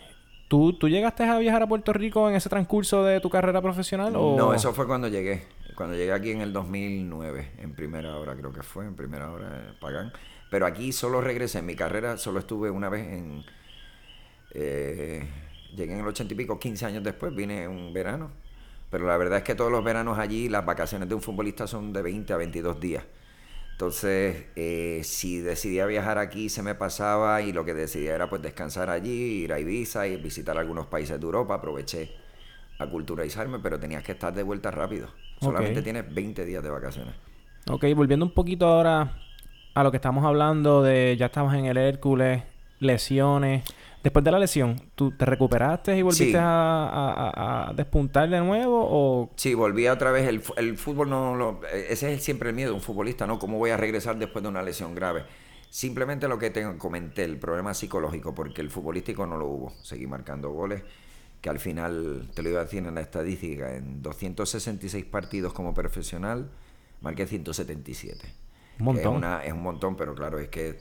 ¿Tú, 0.47 0.73
¿Tú 0.73 0.87
llegaste 0.87 1.23
a 1.23 1.37
viajar 1.39 1.63
a 1.63 1.67
Puerto 1.67 1.91
Rico 1.91 2.29
en 2.29 2.35
ese 2.35 2.49
transcurso 2.49 3.03
de 3.03 3.19
tu 3.19 3.29
carrera 3.29 3.61
profesional? 3.61 4.13
O... 4.15 4.35
No, 4.37 4.53
eso 4.53 4.73
fue 4.73 4.85
cuando 4.85 5.07
llegué. 5.07 5.43
Cuando 5.75 5.95
llegué 5.95 6.13
aquí 6.13 6.31
en 6.31 6.41
el 6.41 6.53
2009, 6.53 7.51
en 7.57 7.73
primera 7.73 8.15
hora 8.17 8.35
creo 8.35 8.53
que 8.53 8.63
fue, 8.63 8.85
en 8.85 8.95
primera 8.95 9.31
hora 9.31 9.67
en 9.67 9.79
Pagán. 9.79 10.13
Pero 10.49 10.65
aquí 10.65 10.91
solo 10.91 11.19
regresé, 11.19 11.59
en 11.59 11.65
mi 11.65 11.75
carrera 11.75 12.17
solo 12.17 12.39
estuve 12.39 12.69
una 12.69 12.89
vez 12.89 13.07
en... 13.11 13.43
Eh, 14.51 15.27
llegué 15.75 15.93
en 15.93 15.99
el 15.99 16.07
ochenta 16.07 16.33
y 16.33 16.37
pico, 16.37 16.59
15 16.59 16.85
años 16.85 17.03
después, 17.03 17.35
vine 17.35 17.67
un 17.67 17.91
verano. 17.91 18.31
Pero 18.89 19.07
la 19.07 19.17
verdad 19.17 19.39
es 19.39 19.43
que 19.43 19.55
todos 19.55 19.71
los 19.71 19.83
veranos 19.83 20.17
allí, 20.19 20.47
las 20.47 20.65
vacaciones 20.65 21.09
de 21.09 21.15
un 21.15 21.21
futbolista 21.21 21.67
son 21.67 21.91
de 21.91 22.01
20 22.01 22.31
a 22.31 22.37
22 22.37 22.79
días. 22.79 23.03
Entonces, 23.75 24.45
eh, 24.55 25.01
si 25.03 25.39
decidía 25.39 25.85
viajar 25.85 26.17
aquí, 26.17 26.47
se 26.47 26.63
me 26.63 26.75
pasaba 26.75 27.41
y 27.41 27.51
lo 27.51 27.65
que 27.65 27.73
decidía 27.73 28.15
era 28.15 28.29
pues 28.29 28.41
descansar 28.41 28.89
allí, 28.89 29.43
ir 29.43 29.51
a 29.51 29.59
Ibiza 29.59 30.07
y 30.07 30.15
visitar 30.15 30.57
algunos 30.57 30.85
países 30.85 31.19
de 31.19 31.25
Europa. 31.25 31.55
Aproveché 31.55 32.15
a 32.79 32.87
culturalizarme, 32.87 33.59
pero 33.59 33.77
tenías 33.77 34.01
que 34.01 34.13
estar 34.13 34.33
de 34.33 34.43
vuelta 34.43 34.71
rápido. 34.71 35.09
Solamente 35.41 35.81
tienes 35.81 36.05
20 36.13 36.45
días 36.45 36.63
de 36.63 36.69
vacaciones. 36.69 37.15
Ok, 37.69 37.83
volviendo 37.93 38.25
un 38.25 38.31
poquito 38.31 38.65
ahora 38.65 39.19
a 39.73 39.83
lo 39.83 39.91
que 39.91 39.97
estamos 39.97 40.23
hablando 40.23 40.81
de 40.81 41.17
ya 41.19 41.25
estamos 41.25 41.53
en 41.53 41.65
el 41.65 41.75
Hércules, 41.75 42.43
lesiones. 42.79 43.65
Después 44.05 44.23
de 44.23 44.29
la 44.29 44.37
lesión, 44.37 44.79
¿tú 44.93 45.17
te 45.17 45.25
recuperaste 45.25 45.97
y 45.97 46.03
volviste 46.03 46.37
a, 46.39 47.73
despuntar 47.75 48.29
de 48.29 48.39
nuevo? 48.39 48.87
O... 48.87 49.31
Sí, 49.35 49.55
volví 49.55 49.87
otra 49.87 50.11
vez. 50.11 50.27
El, 50.27 50.43
el 50.57 50.77
fútbol 50.77 51.09
no 51.09 51.35
lo, 51.35 51.61
Ese 51.65 52.13
es 52.13 52.23
siempre 52.23 52.49
el 52.49 52.55
miedo 52.55 52.69
de 52.69 52.75
un 52.75 52.83
futbolista, 52.83 53.25
¿no? 53.25 53.39
¿Cómo 53.39 53.57
voy 53.57 53.71
a 53.71 53.77
regresar 53.77 54.15
después 54.19 54.43
de 54.43 54.49
una 54.49 54.61
lesión 54.61 54.93
grave? 54.93 55.23
Simplemente 55.71 56.27
lo 56.27 56.37
que 56.37 56.51
te 56.51 56.77
comenté, 56.77 57.23
el 57.23 57.39
problema 57.39 57.73
psicológico, 57.73 58.35
porque 58.35 58.61
el 58.61 58.69
futbolístico 58.69 59.25
no 59.25 59.37
lo 59.37 59.47
hubo. 59.47 59.73
Seguí 59.81 60.05
marcando 60.05 60.51
goles, 60.51 60.83
que 61.41 61.49
al 61.49 61.57
final, 61.57 62.29
te 62.35 62.43
lo 62.43 62.49
iba 62.49 62.61
a 62.61 62.65
decir 62.65 62.85
en 62.85 62.93
la 62.93 63.01
estadística, 63.01 63.75
en 63.75 64.03
266 64.03 65.03
partidos 65.05 65.51
como 65.51 65.73
profesional, 65.73 66.51
marqué 67.01 67.25
177. 67.25 68.23
Un 68.77 68.85
montón. 68.85 69.13
Es, 69.13 69.17
una, 69.17 69.43
es 69.43 69.51
un 69.51 69.63
montón, 69.63 69.95
pero 69.95 70.13
claro, 70.13 70.37
es 70.37 70.49
que 70.49 70.77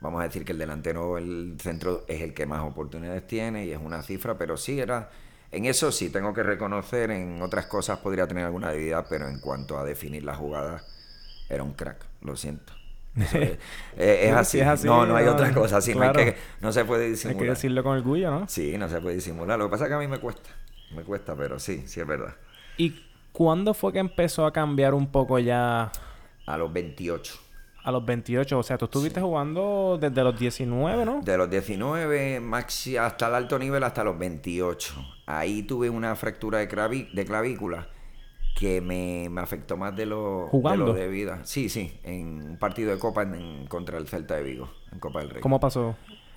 vamos 0.00 0.20
a 0.20 0.24
decir 0.24 0.44
que 0.44 0.52
el 0.52 0.58
delantero, 0.58 1.18
el 1.18 1.56
centro 1.60 2.04
es 2.08 2.22
el 2.22 2.34
que 2.34 2.46
más 2.46 2.62
oportunidades 2.62 3.26
tiene 3.26 3.66
y 3.66 3.72
es 3.72 3.78
una 3.78 4.02
cifra, 4.02 4.36
pero 4.38 4.56
sí 4.56 4.80
era, 4.80 5.10
en 5.50 5.66
eso 5.66 5.92
sí 5.92 6.10
tengo 6.10 6.32
que 6.32 6.42
reconocer, 6.42 7.10
en 7.10 7.42
otras 7.42 7.66
cosas 7.66 7.98
podría 7.98 8.26
tener 8.26 8.44
alguna 8.44 8.70
debilidad, 8.70 9.06
pero 9.08 9.28
en 9.28 9.40
cuanto 9.40 9.78
a 9.78 9.84
definir 9.84 10.24
la 10.24 10.34
jugada, 10.34 10.82
era 11.48 11.62
un 11.62 11.74
crack, 11.74 12.04
lo 12.22 12.36
siento. 12.36 12.72
es, 13.96 14.32
así. 14.32 14.60
No, 14.84 15.04
no 15.04 15.16
hay 15.16 15.26
otra 15.26 15.52
cosa. 15.52 15.78
Así 15.78 15.94
no, 15.94 16.02
hay 16.02 16.12
que, 16.12 16.36
no 16.60 16.72
se 16.72 16.84
puede 16.84 17.10
disimular. 17.10 17.40
Hay 17.40 17.46
que 17.46 17.50
decirlo 17.50 17.82
con 17.82 17.96
orgullo, 17.96 18.30
¿no? 18.30 18.48
Sí, 18.48 18.78
no 18.78 18.88
se 18.88 19.00
puede 19.00 19.16
disimular. 19.16 19.58
Lo 19.58 19.66
que 19.66 19.72
pasa 19.72 19.84
es 19.84 19.88
que 19.88 19.94
a 19.94 19.98
mí 19.98 20.06
me 20.06 20.18
cuesta. 20.18 20.48
Me 20.94 21.02
cuesta, 21.02 21.34
pero 21.34 21.58
sí, 21.58 21.84
sí 21.86 22.00
es 22.00 22.06
verdad. 22.06 22.34
¿Y 22.76 23.02
cuándo 23.32 23.74
fue 23.74 23.92
que 23.92 23.98
empezó 23.98 24.46
a 24.46 24.52
cambiar 24.52 24.94
un 24.94 25.10
poco 25.10 25.38
ya? 25.38 25.90
A 26.46 26.56
los 26.56 26.72
28. 26.72 27.49
A 27.82 27.90
los 27.90 28.04
28, 28.04 28.58
o 28.58 28.62
sea, 28.62 28.76
tú 28.76 28.84
estuviste 28.84 29.20
jugando 29.20 29.96
desde 29.98 30.22
los 30.22 30.38
19, 30.38 31.04
¿no? 31.04 31.22
De 31.22 31.36
los 31.38 31.48
19, 31.48 32.40
maxi, 32.40 32.96
hasta 32.96 33.28
el 33.28 33.34
alto 33.34 33.58
nivel, 33.58 33.82
hasta 33.82 34.04
los 34.04 34.18
28. 34.18 34.94
Ahí 35.26 35.62
tuve 35.62 35.88
una 35.88 36.14
fractura 36.14 36.58
de, 36.58 36.66
de 37.12 37.24
clavícula 37.24 37.88
que 38.60 38.82
me, 38.82 39.28
afectó 39.40 39.78
más 39.78 39.96
de 39.96 40.04
lo, 40.04 40.48
¿Jugando? 40.48 40.92
de, 40.92 41.08
vida. 41.08 41.40
Sí, 41.44 41.70
sí, 41.70 41.98
en 42.02 42.50
un 42.50 42.58
partido 42.58 42.90
de 42.90 42.98
Copa 42.98 43.22
en, 43.22 43.66
contra 43.66 43.96
el 43.96 44.06
Celta 44.06 44.36
de 44.36 44.42
Vigo, 44.42 44.70
en 44.92 44.98
Copa 44.98 45.20
del 45.20 45.30
Rey. 45.30 45.40
¿Cómo 45.40 45.58
pasó? 45.58 45.96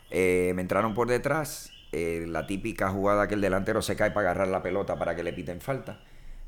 Eh, 0.10 0.54
me 0.56 0.62
entraron 0.62 0.94
por 0.94 1.10
detrás, 1.10 1.72
eh, 1.92 2.26
la 2.28 2.48
típica 2.48 2.90
jugada 2.90 3.28
que 3.28 3.34
el 3.34 3.42
delantero 3.42 3.82
se 3.82 3.98
cae 3.98 4.12
para 4.12 4.30
agarrar 4.30 4.48
la 4.48 4.64
pelota 4.64 4.98
para 4.98 5.16
que 5.18 5.24
le 5.24 5.34
piten 5.34 5.60
falta, 5.60 6.00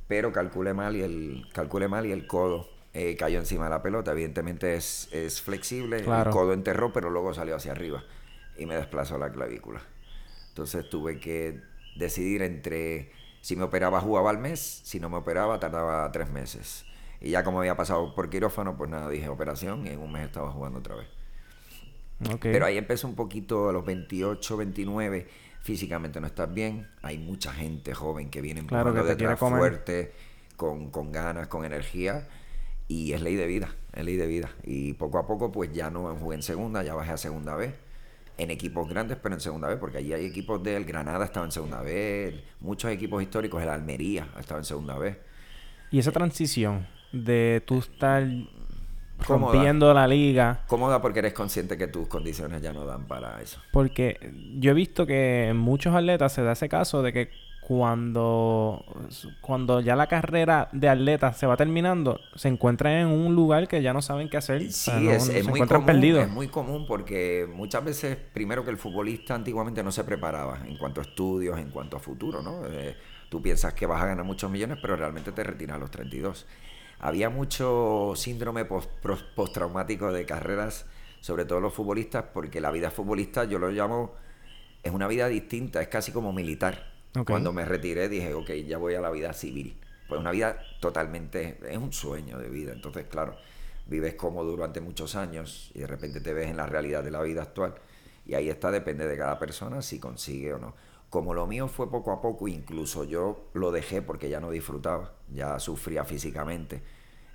pero 0.07 0.31
calculé 0.31 0.73
mal 0.73 0.95
y 0.95 1.01
el, 1.01 1.45
calculé 1.51 1.89
mal 1.89 2.05
y 2.05 2.13
el 2.13 2.25
codo 2.25 2.69
eh, 2.97 3.17
cayó 3.17 3.39
encima 3.39 3.65
de 3.65 3.71
la 3.71 3.81
pelota. 3.81 4.13
Evidentemente 4.13 4.75
es, 4.75 5.09
es 5.11 5.41
flexible, 5.41 5.97
el 5.97 6.29
codo 6.29 6.53
enterró, 6.53 6.93
pero 6.93 7.09
luego 7.09 7.33
salió 7.33 7.57
hacia 7.57 7.73
arriba 7.73 8.05
y 8.57 8.65
me 8.65 8.75
desplazó 8.75 9.17
la 9.17 9.33
clavícula. 9.33 9.81
Entonces 10.47 10.89
tuve 10.89 11.19
que 11.19 11.59
decidir 11.97 12.41
entre 12.41 13.11
si 13.41 13.57
me 13.57 13.63
operaba 13.63 13.99
jugaba 13.99 14.29
al 14.29 14.37
mes, 14.37 14.81
si 14.85 15.01
no 15.01 15.09
me 15.09 15.17
operaba 15.17 15.59
tardaba 15.59 16.09
tres 16.13 16.29
meses. 16.29 16.85
Y 17.19 17.31
ya 17.31 17.43
como 17.43 17.59
había 17.59 17.75
pasado 17.75 18.15
por 18.15 18.29
quirófano, 18.29 18.77
pues 18.77 18.89
nada, 18.89 19.09
dije 19.09 19.27
operación 19.27 19.85
y 19.85 19.89
en 19.89 19.99
un 19.99 20.13
mes 20.13 20.23
estaba 20.23 20.49
jugando 20.51 20.79
otra 20.79 20.95
vez. 20.95 21.07
Pero 22.39 22.65
ahí 22.65 22.77
empezó 22.77 23.09
un 23.09 23.15
poquito 23.15 23.67
a 23.67 23.73
los 23.73 23.83
28, 23.83 24.55
29, 24.55 25.27
físicamente 25.63 26.21
no 26.21 26.27
estás 26.27 26.53
bien, 26.53 26.89
hay 27.01 27.17
mucha 27.17 27.51
gente 27.51 27.93
joven 27.93 28.29
que 28.29 28.39
viene 28.39 28.65
claro, 28.65 28.93
que 28.93 29.01
detrás 29.01 29.37
fuerte, 29.37 30.13
con, 30.55 30.91
con 30.91 31.11
ganas, 31.11 31.49
con 31.49 31.65
energía, 31.65 32.25
y 32.87 33.13
es 33.13 33.21
ley 33.21 33.35
de 33.35 33.47
vida, 33.47 33.69
es 33.93 34.03
ley 34.03 34.15
de 34.15 34.27
vida. 34.27 34.49
Y 34.63 34.93
poco 34.93 35.17
a 35.17 35.27
poco 35.27 35.51
pues 35.51 35.73
ya 35.73 35.89
no 35.89 36.15
jugué 36.15 36.35
en 36.35 36.43
segunda, 36.43 36.83
ya 36.83 36.93
bajé 36.93 37.11
a 37.11 37.17
segunda 37.17 37.55
vez 37.55 37.73
en 38.37 38.51
equipos 38.51 38.87
grandes, 38.89 39.17
pero 39.21 39.35
en 39.35 39.41
segunda 39.41 39.67
vez, 39.67 39.77
porque 39.77 39.99
allí 39.99 40.13
hay 40.13 40.25
equipos 40.25 40.61
del 40.61 40.85
Granada 40.85 41.25
estaba 41.25 41.45
en 41.45 41.51
segunda 41.51 41.81
vez, 41.81 42.35
muchos 42.59 42.91
equipos 42.91 43.21
históricos, 43.23 43.61
el 43.63 43.69
Almería 43.69 44.27
estaba 44.39 44.59
en 44.59 44.65
segunda 44.65 44.97
vez. 44.97 45.17
Y 45.91 45.99
esa 45.99 46.11
transición 46.11 46.87
de 47.11 47.63
tú 47.65 47.79
estar 47.79 48.27
rompiendo 49.19 49.93
la 49.93 50.07
liga. 50.07 50.63
Cómoda 50.67 51.01
porque 51.01 51.19
eres 51.19 51.33
consciente 51.33 51.77
que 51.77 51.87
tus 51.87 52.07
condiciones 52.07 52.61
ya 52.61 52.73
no 52.73 52.85
dan 52.85 53.07
para 53.07 53.41
eso. 53.41 53.61
Porque 53.71 54.33
yo 54.57 54.71
he 54.71 54.73
visto 54.73 55.05
que 55.05 55.47
en 55.47 55.57
muchos 55.57 55.95
atletas 55.95 56.33
se 56.33 56.41
da 56.41 56.51
ese 56.51 56.67
caso 56.67 57.01
de 57.01 57.13
que 57.13 57.29
cuando, 57.67 58.85
cuando 59.41 59.79
ya 59.79 59.95
la 59.95 60.05
carrera 60.05 60.69
de 60.71 60.87
atleta 60.87 61.33
se 61.33 61.47
va 61.47 61.57
terminando, 61.57 62.19
se 62.35 62.47
encuentran 62.47 62.93
en 62.93 63.07
un 63.07 63.33
lugar 63.33 63.67
que 63.67 63.81
ya 63.81 63.91
no 63.91 64.03
saben 64.03 64.29
qué 64.29 64.37
hacer. 64.37 64.71
Sí, 64.71 64.91
es, 65.09 65.47
muy 65.47 65.61
común, 65.61 65.89
es 66.05 66.29
muy 66.29 66.47
común 66.47 66.85
porque 66.87 67.49
muchas 67.51 67.83
veces, 67.83 68.17
primero 68.17 68.63
que 68.63 68.69
el 68.69 68.77
futbolista 68.77 69.33
antiguamente 69.33 69.81
no 69.81 69.91
se 69.91 70.03
preparaba 70.03 70.59
en 70.63 70.77
cuanto 70.77 71.01
a 71.01 71.05
estudios, 71.05 71.57
en 71.57 71.71
cuanto 71.71 71.97
a 71.97 71.99
futuro, 71.99 72.43
¿no? 72.43 72.67
Eh, 72.67 72.95
tú 73.29 73.41
piensas 73.41 73.73
que 73.73 73.87
vas 73.87 73.99
a 73.99 74.05
ganar 74.05 74.25
muchos 74.25 74.51
millones, 74.51 74.77
pero 74.79 74.95
realmente 74.95 75.31
te 75.31 75.43
retiras 75.43 75.77
a 75.77 75.79
los 75.79 75.89
32. 75.89 76.45
Había 76.99 77.31
mucho 77.31 78.13
síndrome 78.15 78.65
postraumático 78.65 80.13
de 80.13 80.23
carreras, 80.27 80.85
sobre 81.19 81.45
todo 81.45 81.61
los 81.61 81.73
futbolistas, 81.73 82.25
porque 82.31 82.61
la 82.61 82.69
vida 82.69 82.91
futbolista 82.91 83.43
yo 83.45 83.57
lo 83.57 83.71
llamo, 83.71 84.13
es 84.83 84.91
una 84.91 85.07
vida 85.07 85.27
distinta, 85.27 85.81
es 85.81 85.87
casi 85.87 86.11
como 86.11 86.31
militar 86.31 86.94
cuando 87.23 87.53
me 87.53 87.63
retiré 87.63 88.09
dije, 88.09 88.33
ok, 88.33 88.51
ya 88.67 88.77
voy 88.77 88.95
a 88.95 89.01
la 89.01 89.11
vida 89.11 89.31
civil. 89.33 89.77
Pues 90.07 90.19
una 90.19 90.31
vida 90.31 90.59
totalmente, 90.79 91.59
es 91.67 91.77
un 91.77 91.93
sueño 91.93 92.37
de 92.37 92.49
vida. 92.49 92.73
Entonces, 92.73 93.05
claro, 93.09 93.35
vives 93.87 94.15
cómodo 94.15 94.51
durante 94.51 94.81
muchos 94.81 95.15
años 95.15 95.71
y 95.73 95.79
de 95.79 95.87
repente 95.87 96.19
te 96.19 96.33
ves 96.33 96.49
en 96.49 96.57
la 96.57 96.65
realidad 96.65 97.03
de 97.03 97.11
la 97.11 97.21
vida 97.21 97.43
actual. 97.43 97.75
Y 98.25 98.33
ahí 98.33 98.49
está, 98.49 98.71
depende 98.71 99.07
de 99.07 99.17
cada 99.17 99.39
persona 99.39 99.81
si 99.81 99.99
consigue 99.99 100.53
o 100.53 100.59
no. 100.59 100.75
Como 101.09 101.33
lo 101.33 101.47
mío 101.47 101.67
fue 101.67 101.89
poco 101.89 102.11
a 102.11 102.21
poco, 102.21 102.47
incluso 102.47 103.03
yo 103.03 103.49
lo 103.53 103.71
dejé 103.71 104.01
porque 104.01 104.29
ya 104.29 104.39
no 104.39 104.51
disfrutaba, 104.51 105.13
ya 105.33 105.59
sufría 105.59 106.03
físicamente. 106.03 106.81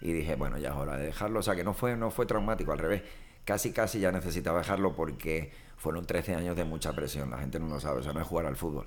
Y 0.00 0.12
dije, 0.12 0.34
bueno, 0.34 0.58
ya 0.58 0.70
es 0.70 0.74
hora 0.74 0.96
de 0.96 1.06
dejarlo. 1.06 1.40
O 1.40 1.42
sea 1.42 1.54
que 1.54 1.64
no 1.64 1.72
fue, 1.72 1.96
no 1.96 2.10
fue 2.10 2.26
traumático, 2.26 2.72
al 2.72 2.78
revés. 2.78 3.02
Casi, 3.44 3.72
casi 3.72 4.00
ya 4.00 4.12
necesitaba 4.12 4.58
dejarlo 4.58 4.94
porque 4.94 5.52
fueron 5.76 6.04
13 6.04 6.34
años 6.34 6.56
de 6.56 6.64
mucha 6.64 6.94
presión. 6.94 7.30
La 7.30 7.38
gente 7.38 7.58
no 7.58 7.68
lo 7.68 7.80
sabe, 7.80 8.00
o 8.00 8.02
sea, 8.02 8.12
no 8.12 8.20
es 8.20 8.26
jugar 8.26 8.46
al 8.46 8.56
fútbol 8.56 8.86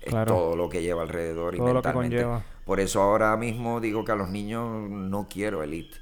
es 0.00 0.12
todo 0.26 0.56
lo 0.56 0.68
que 0.68 0.82
lleva 0.82 1.02
alrededor 1.02 1.54
y 1.54 1.60
mentalmente. 1.60 2.26
Por 2.64 2.80
eso 2.80 3.02
ahora 3.02 3.36
mismo 3.36 3.80
digo 3.80 4.04
que 4.04 4.12
a 4.12 4.16
los 4.16 4.30
niños 4.30 4.88
no 4.88 5.26
quiero 5.28 5.62
elite. 5.62 5.96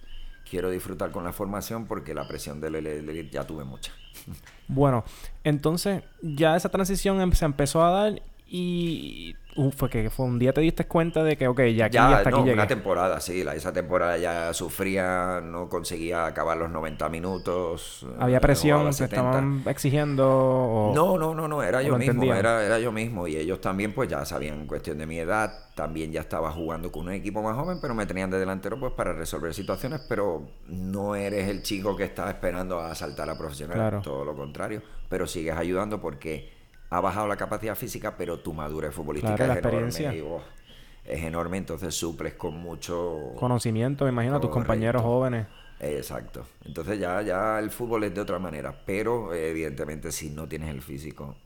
Quiero 0.48 0.70
disfrutar 0.70 1.10
con 1.10 1.24
la 1.24 1.32
formación 1.32 1.86
porque 1.86 2.14
la 2.14 2.26
presión 2.26 2.60
del 2.60 2.74
elite 2.76 3.30
ya 3.30 3.44
tuve 3.46 3.64
mucha. 3.64 3.92
Bueno, 4.70 5.02
entonces 5.44 6.02
ya 6.20 6.54
esa 6.54 6.68
transición 6.68 7.22
em, 7.22 7.32
se 7.32 7.46
empezó 7.46 7.82
a 7.82 7.90
dar 7.90 8.22
y 8.48 9.36
fue 9.72 9.90
que 9.90 10.08
fue 10.10 10.26
un 10.26 10.38
día 10.38 10.52
te 10.52 10.60
diste 10.60 10.86
cuenta 10.86 11.22
de 11.24 11.36
que, 11.36 11.48
ok, 11.48 11.60
ya 11.74 11.86
aquí 11.86 11.94
ya, 11.94 12.18
hasta 12.18 12.30
no, 12.30 12.42
una 12.42 12.66
temporada, 12.66 13.20
sí. 13.20 13.42
La, 13.42 13.54
esa 13.54 13.72
temporada 13.72 14.16
ya 14.16 14.54
sufría, 14.54 15.40
no 15.42 15.68
conseguía 15.68 16.26
acabar 16.26 16.56
los 16.56 16.70
90 16.70 17.08
minutos. 17.08 18.06
¿Había 18.18 18.40
presión? 18.40 18.92
¿Se 18.92 19.04
estaban 19.04 19.62
exigiendo? 19.66 20.92
no, 20.94 21.18
no, 21.18 21.34
no, 21.34 21.48
no. 21.48 21.62
Era 21.62 21.82
yo 21.82 21.98
mismo. 21.98 22.32
Era, 22.32 22.64
era 22.64 22.78
yo 22.78 22.92
mismo. 22.92 23.26
Y 23.26 23.36
ellos 23.36 23.60
también, 23.60 23.92
pues 23.92 24.08
ya 24.08 24.24
sabían 24.24 24.66
cuestión 24.66 24.98
de 24.98 25.06
mi 25.06 25.18
edad. 25.18 25.52
También 25.74 26.12
ya 26.12 26.20
estaba 26.20 26.50
jugando 26.50 26.90
con 26.90 27.06
un 27.06 27.12
equipo 27.12 27.42
más 27.42 27.56
joven, 27.56 27.78
pero 27.80 27.94
me 27.94 28.06
tenían 28.06 28.30
de 28.30 28.38
delantero 28.38 28.78
pues 28.78 28.92
para 28.92 29.12
resolver 29.12 29.52
situaciones. 29.54 30.00
Pero 30.08 30.46
no 30.68 31.14
eres 31.14 31.48
el 31.48 31.62
chico 31.62 31.96
que 31.96 32.04
está 32.04 32.28
esperando 32.30 32.80
a 32.80 32.94
saltar 32.94 33.28
a 33.28 33.36
profesional. 33.36 34.00
Todo 34.02 34.24
lo 34.24 34.34
contrario. 34.36 34.82
Pero 35.08 35.26
sigues 35.26 35.56
ayudando 35.56 36.00
porque 36.00 36.57
ha 36.90 37.00
bajado 37.00 37.26
la 37.26 37.36
capacidad 37.36 37.74
física, 37.74 38.16
pero 38.16 38.38
tu 38.38 38.52
madurez 38.52 38.94
futbolística 38.94 39.34
es 39.34 39.64
enorme. 39.64 40.22
Oh, 40.22 40.42
es 41.04 41.22
enorme, 41.22 41.56
entonces 41.56 41.94
suples 41.94 42.34
con 42.34 42.56
mucho 42.58 43.32
conocimiento, 43.36 44.04
me 44.04 44.10
imagino, 44.10 44.36
a 44.36 44.40
tus 44.40 44.50
compañeros 44.50 45.02
jóvenes. 45.02 45.46
Exacto. 45.80 46.44
Entonces 46.64 46.98
ya, 46.98 47.22
ya 47.22 47.58
el 47.58 47.70
fútbol 47.70 48.04
es 48.04 48.14
de 48.14 48.20
otra 48.20 48.38
manera, 48.38 48.82
pero 48.84 49.32
evidentemente 49.32 50.12
si 50.12 50.30
no 50.30 50.48
tienes 50.48 50.70
el 50.70 50.82
físico, 50.82 51.36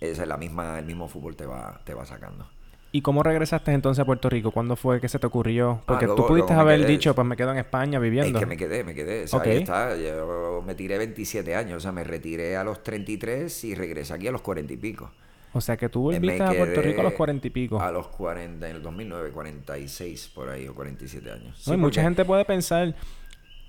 es 0.00 0.18
la 0.26 0.36
misma, 0.36 0.78
el 0.78 0.86
mismo 0.86 1.08
fútbol 1.08 1.36
te 1.36 1.44
va, 1.44 1.80
te 1.84 1.92
va 1.92 2.06
sacando. 2.06 2.48
¿Y 2.90 3.02
cómo 3.02 3.22
regresaste 3.22 3.72
entonces 3.72 4.00
a 4.00 4.06
Puerto 4.06 4.30
Rico? 4.30 4.50
¿Cuándo 4.50 4.74
fue 4.74 5.00
que 5.00 5.08
se 5.08 5.18
te 5.18 5.26
ocurrió? 5.26 5.82
Porque 5.86 6.06
ah, 6.06 6.14
tú 6.16 6.26
pudiste 6.26 6.54
haber 6.54 6.86
dicho, 6.86 7.14
pues 7.14 7.26
me 7.26 7.36
quedo 7.36 7.52
en 7.52 7.58
España 7.58 7.98
viviendo. 7.98 8.38
Es 8.38 8.42
que 8.42 8.46
me 8.46 8.56
quedé, 8.56 8.82
me 8.82 8.94
quedé. 8.94 9.26
Ahí 9.30 9.56
está. 9.58 9.94
Yo 9.96 10.62
me 10.66 10.74
tiré 10.74 10.96
27 10.96 11.54
años. 11.54 11.76
O 11.76 11.80
sea, 11.80 11.92
me 11.92 12.02
retiré 12.02 12.56
a 12.56 12.64
los 12.64 12.82
33 12.82 13.64
y 13.64 13.74
regresé 13.74 14.14
aquí 14.14 14.26
a 14.28 14.32
los 14.32 14.40
40 14.40 14.72
y 14.72 14.76
pico. 14.78 15.10
O 15.52 15.60
sea, 15.60 15.76
que 15.76 15.88
tú 15.88 16.02
volviste 16.02 16.42
a 16.42 16.52
Puerto 16.52 16.80
Rico 16.82 17.00
a 17.00 17.04
los 17.04 17.12
40 17.14 17.46
y 17.46 17.50
pico. 17.50 17.80
A 17.80 17.90
los 17.90 18.08
40, 18.08 18.68
en 18.68 18.76
el 18.76 18.82
2009, 18.82 19.30
46 19.30 20.32
por 20.34 20.48
ahí, 20.48 20.66
o 20.68 20.74
47 20.74 21.30
años. 21.30 21.58
Sí, 21.58 21.76
mucha 21.76 22.02
gente 22.02 22.24
puede 22.24 22.44
pensar 22.44 22.94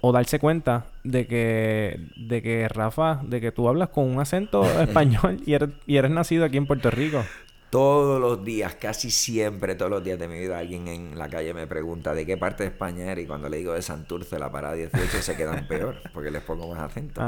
o 0.01 0.11
darse 0.11 0.39
cuenta 0.39 0.85
de 1.03 1.27
que, 1.27 1.99
de 2.15 2.41
que 2.41 2.67
Rafa, 2.69 3.21
de 3.23 3.41
que 3.41 3.51
tú 3.51 3.67
hablas 3.67 3.89
con 3.89 4.05
un 4.05 4.19
acento 4.19 4.63
español 4.81 5.41
y 5.45 5.53
eres, 5.53 5.69
y 5.85 5.97
eres 5.97 6.11
nacido 6.11 6.45
aquí 6.45 6.57
en 6.57 6.67
Puerto 6.67 6.89
Rico. 6.89 7.23
Todos 7.69 8.19
los 8.19 8.43
días, 8.43 8.75
casi 8.75 9.11
siempre, 9.11 9.75
todos 9.75 9.91
los 9.91 10.03
días 10.03 10.17
de 10.17 10.27
mi 10.27 10.39
vida, 10.39 10.57
alguien 10.57 10.87
en 10.87 11.19
la 11.19 11.29
calle 11.29 11.53
me 11.53 11.67
pregunta 11.67 12.15
de 12.15 12.25
qué 12.25 12.35
parte 12.35 12.63
de 12.63 12.69
España 12.69 13.11
eres 13.11 13.25
y 13.25 13.27
cuando 13.27 13.47
le 13.47 13.57
digo 13.57 13.73
de 13.73 13.81
Santurce, 13.83 14.39
la 14.39 14.51
parada 14.51 14.73
18, 14.73 15.21
se 15.21 15.35
quedan 15.35 15.67
peor 15.67 15.97
porque 16.13 16.31
les 16.31 16.41
pongo 16.41 16.67
más 16.67 16.79
acento. 16.79 17.21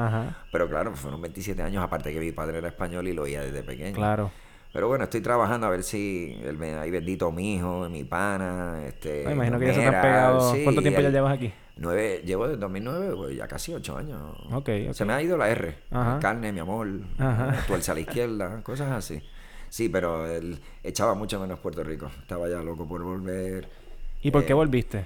Pero 0.52 0.68
claro, 0.68 0.96
fueron 0.96 1.22
27 1.22 1.62
años, 1.62 1.84
aparte 1.84 2.12
que 2.12 2.20
mi 2.20 2.32
padre 2.32 2.58
era 2.58 2.70
español 2.70 3.08
y 3.08 3.14
lo 3.14 3.24
oía 3.24 3.42
desde 3.42 3.62
pequeño. 3.62 3.96
Claro. 3.96 4.32
Pero 4.74 4.88
bueno, 4.88 5.04
estoy 5.04 5.22
trabajando 5.22 5.68
a 5.68 5.70
ver 5.70 5.84
si 5.84 6.39
el, 6.44 6.62
ahí 6.80 6.89
bendito 6.89 7.32
mi 7.32 7.56
hijo, 7.56 7.88
mi 7.89 8.04
pana, 8.06 8.82
este... 8.88 9.26
Me 9.26 9.34
imagino 9.34 9.60
que 9.60 9.68
ya 9.68 9.74
se 9.74 9.80
te 9.82 9.86
han 9.86 10.02
pegado... 10.02 10.56
¿Cuánto 10.64 10.82
tiempo 10.82 11.02
ya 11.02 11.10
llevas 11.10 11.34
aquí? 11.34 11.54
Nueve, 11.76 12.22
llevo 12.26 12.48
desde 12.48 12.60
2009, 12.62 13.16
pues 13.16 13.36
ya 13.36 13.48
casi 13.48 13.74
ocho 13.74 13.98
años. 13.98 14.38
Se 14.94 15.04
me 15.04 15.14
ha 15.14 15.22
ido 15.22 15.38
la 15.38 15.50
R. 15.50 15.76
Carne, 16.22 16.52
mi 16.52 16.60
amor, 16.60 16.88
tuerza 17.68 17.92
a 17.92 17.96
la 17.96 18.02
izquierda, 18.02 18.64
cosas 18.64 18.92
así. 18.92 19.22
Sí, 19.72 19.88
pero 19.88 20.28
él 20.28 20.59
echaba 20.84 21.13
mucho 21.13 21.39
menos 21.39 21.57
Puerto 21.59 21.82
Rico. 21.82 22.11
Estaba 22.19 22.49
ya 22.49 22.61
loco 22.61 22.86
por 22.86 23.01
volver. 23.03 23.69
¿Y 24.22 24.30
por 24.30 24.43
qué 24.43 24.51
eh, 24.51 24.55
volviste? 24.55 25.05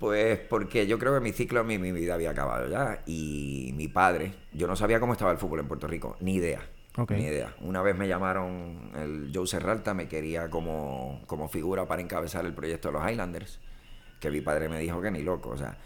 Pues 0.00 0.38
porque 0.38 0.86
yo 0.86 0.98
creo 0.98 1.12
que 1.12 1.20
mi 1.20 1.32
ciclo, 1.32 1.62
mi, 1.64 1.76
mi 1.76 1.92
vida 1.92 2.14
había 2.14 2.30
acabado 2.30 2.66
ya. 2.66 3.02
Y 3.04 3.74
mi 3.76 3.86
padre, 3.86 4.32
yo 4.54 4.66
no 4.66 4.74
sabía 4.74 4.98
cómo 4.98 5.12
estaba 5.12 5.32
el 5.32 5.36
fútbol 5.36 5.60
en 5.60 5.68
Puerto 5.68 5.86
Rico, 5.86 6.16
ni 6.20 6.36
idea. 6.36 6.62
Ni 7.10 7.24
idea. 7.24 7.54
Una 7.60 7.82
vez 7.82 7.94
me 7.94 8.08
llamaron, 8.08 8.90
el 8.96 9.30
Joe 9.34 9.46
Serralta 9.46 9.92
me 9.92 10.08
quería 10.08 10.48
como, 10.48 11.20
como 11.26 11.48
figura 11.48 11.86
para 11.86 12.00
encabezar 12.00 12.46
el 12.46 12.54
proyecto 12.54 12.88
de 12.88 12.94
los 12.94 13.08
Highlanders, 13.08 13.60
que 14.18 14.30
mi 14.30 14.40
padre 14.40 14.70
me 14.70 14.80
dijo 14.80 15.00
que 15.02 15.10
ni 15.10 15.22
loco, 15.22 15.50
o 15.50 15.58
sea, 15.58 15.76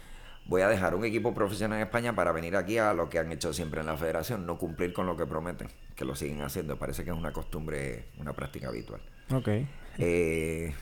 voy 0.45 0.61
a 0.61 0.67
dejar 0.67 0.95
un 0.95 1.05
equipo 1.05 1.33
profesional 1.33 1.79
en 1.79 1.85
España 1.85 2.13
para 2.13 2.31
venir 2.31 2.55
aquí 2.55 2.77
a 2.77 2.93
lo 2.93 3.09
que 3.09 3.19
han 3.19 3.31
hecho 3.31 3.53
siempre 3.53 3.81
en 3.81 3.87
la 3.87 3.97
federación, 3.97 4.45
no 4.45 4.57
cumplir 4.57 4.93
con 4.93 5.05
lo 5.05 5.15
que 5.15 5.25
prometen, 5.25 5.67
que 5.95 6.05
lo 6.05 6.15
siguen 6.15 6.41
haciendo, 6.41 6.77
parece 6.77 7.03
que 7.03 7.11
es 7.11 7.15
una 7.15 7.31
costumbre, 7.31 8.05
una 8.17 8.33
práctica 8.33 8.69
habitual. 8.69 9.01
Ok. 9.31 9.49
Eh, 9.97 10.73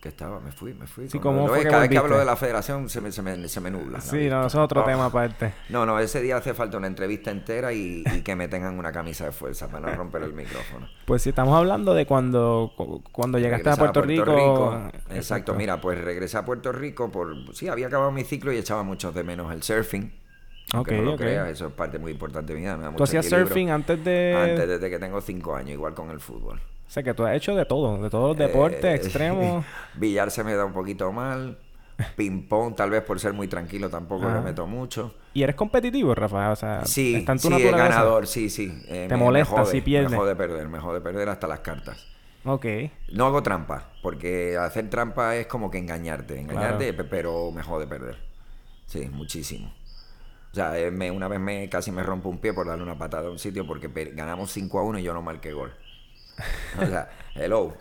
que 0.00 0.10
estaba, 0.10 0.38
me 0.38 0.52
fui, 0.52 0.74
me 0.74 0.86
fui. 0.86 1.08
Sí, 1.08 1.18
Cuando- 1.18 1.40
¿cómo 1.40 1.42
no, 1.42 1.48
fue 1.48 1.58
es 1.58 1.64
que 1.64 1.70
cada 1.70 1.80
vez 1.82 1.90
que 1.90 1.98
hablo 1.98 2.18
de 2.18 2.24
la 2.24 2.36
federación 2.36 2.88
se 2.88 3.00
me, 3.00 3.10
se 3.10 3.20
me, 3.20 3.48
se 3.48 3.60
me 3.60 3.68
nubla. 3.70 3.98
la 3.98 4.00
Sí, 4.00 4.28
no, 4.28 4.40
eso 4.46 4.58
es 4.58 4.64
otro 4.64 4.82
Oh. 4.82 4.84
tema 4.84 5.06
aparte. 5.06 5.52
No, 5.70 5.84
no, 5.86 5.98
ese 5.98 6.20
día 6.22 6.36
hace 6.36 6.54
falta 6.54 6.76
una 6.76 6.86
entrevista 6.86 7.32
entera 7.32 7.72
y, 7.72 8.04
y 8.14 8.22
que 8.22 8.36
me 8.36 8.46
tengan 8.46 8.78
una 8.78 8.92
camisa 8.92 9.24
de 9.24 9.32
fuerza 9.32 9.68
para 9.68 9.90
no 9.90 9.96
romper 9.96 10.22
el 10.22 10.34
micrófono. 10.34 10.88
Pues 11.04 11.22
si 11.22 11.30
estamos 11.30 11.56
hablando 11.56 11.94
de 11.94 12.06
cuando, 12.06 12.72
cu- 12.76 13.02
cuando 13.10 13.38
llegaste 13.40 13.70
a 13.70 13.74
Regresar 13.74 13.92
Puerto, 13.92 14.02
Rico. 14.34 14.90
Exacto, 15.10 15.54
mira, 15.54 15.80
pues 15.80 16.00
regresé 16.00 16.36
a 16.36 16.44
Puerto 16.44 16.70
Rico 16.70 17.10
por... 17.10 17.34
Sí, 17.56 17.66
había 17.68 17.88
acabado 17.88 18.12
mi 18.12 18.22
ciclo 18.22 18.52
y 18.52 18.56
echaba 18.58 18.84
mucho 18.84 19.10
de 19.10 19.24
menos 19.24 19.52
el 19.52 19.62
surfing. 19.64 20.12
Aunque 20.74 20.96
Ok, 20.98 21.04
no 21.04 21.10
lo 21.12 21.16
creas, 21.16 21.48
eso 21.48 21.66
es 21.68 21.72
parte 21.72 21.98
muy 21.98 22.12
importante 22.12 22.52
de 22.52 22.58
mi 22.58 22.64
vida. 22.66 22.76
me 22.76 22.82
da 22.82 22.88
¿Tú 22.90 22.92
mucho 22.92 23.04
hacías 23.04 23.24
equilibrio. 23.26 23.48
surfing 23.48 23.70
antes 23.70 24.04
de...? 24.04 24.36
Antes, 24.36 24.68
desde 24.68 24.90
que 24.90 24.98
tengo 24.98 25.20
cinco 25.22 25.56
años, 25.56 25.70
igual 25.70 25.94
con 25.94 26.10
el 26.10 26.20
fútbol. 26.20 26.60
O 26.88 26.90
sea, 26.90 27.02
que 27.02 27.12
tú 27.12 27.24
has 27.26 27.36
hecho 27.36 27.54
de 27.54 27.66
todo. 27.66 28.00
De 28.02 28.08
todos 28.08 28.28
los 28.30 28.38
deportes 28.38 28.82
Eh, 28.84 28.94
extremos. 28.94 29.64
Billar 29.94 30.30
se 30.30 30.42
me 30.42 30.54
da 30.54 30.64
un 30.64 30.72
poquito 30.72 31.12
mal. 31.12 31.58
Ping 32.16 32.46
pong, 32.48 32.76
tal 32.76 32.90
vez 32.90 33.02
por 33.02 33.18
ser 33.18 33.32
muy 33.32 33.48
tranquilo, 33.48 33.90
tampoco 33.90 34.24
Ajá. 34.26 34.36
le 34.36 34.40
meto 34.42 34.66
mucho. 34.68 35.14
¿Y 35.34 35.42
eres 35.42 35.56
competitivo, 35.56 36.14
Rafa? 36.14 36.52
O 36.52 36.56
sea, 36.56 36.84
Sí, 36.84 37.16
está 37.16 37.32
en 37.32 37.38
tu 37.40 37.48
sí, 37.48 37.54
es 37.62 37.72
ganador, 37.72 38.26
sí, 38.28 38.48
sí. 38.48 38.72
Eh, 38.86 39.06
¿Te 39.08 39.14
me- 39.14 39.18
me 39.18 39.24
molesta 39.24 39.62
jode, 39.62 39.72
si 39.72 39.80
pierdes? 39.80 40.12
Me 40.12 40.16
jode 40.16 40.36
perder, 40.36 40.68
me 40.68 40.78
jode 40.78 41.00
perder 41.00 41.28
hasta 41.28 41.48
las 41.48 41.58
cartas. 41.60 42.06
Ok. 42.44 42.66
No 43.12 43.26
hago 43.26 43.42
trampa, 43.42 43.90
porque 44.00 44.56
hacer 44.56 44.88
trampa 44.88 45.34
es 45.36 45.48
como 45.48 45.72
que 45.72 45.78
engañarte, 45.78 46.38
engañarte, 46.40 46.92
pe- 46.94 47.02
pero 47.04 47.50
me 47.50 47.64
jode 47.64 47.88
perder. 47.88 48.16
Sí, 48.86 49.08
muchísimo. 49.12 49.74
O 50.52 50.54
sea, 50.54 50.78
eh, 50.78 50.92
me- 50.92 51.10
una 51.10 51.26
vez 51.26 51.40
me 51.40 51.68
casi 51.68 51.90
me 51.90 52.04
rompo 52.04 52.28
un 52.28 52.38
pie 52.38 52.52
por 52.54 52.68
darle 52.68 52.84
una 52.84 52.96
patada 52.96 53.26
a 53.26 53.30
un 53.32 53.40
sitio 53.40 53.66
porque 53.66 53.88
ganamos 54.14 54.52
5 54.52 54.78
a 54.78 54.82
1 54.84 55.00
y 55.00 55.02
yo 55.02 55.12
no 55.12 55.20
marqué 55.20 55.52
gol. 55.52 55.72
O 56.80 56.86
sea, 56.86 57.08
hello. 57.34 57.76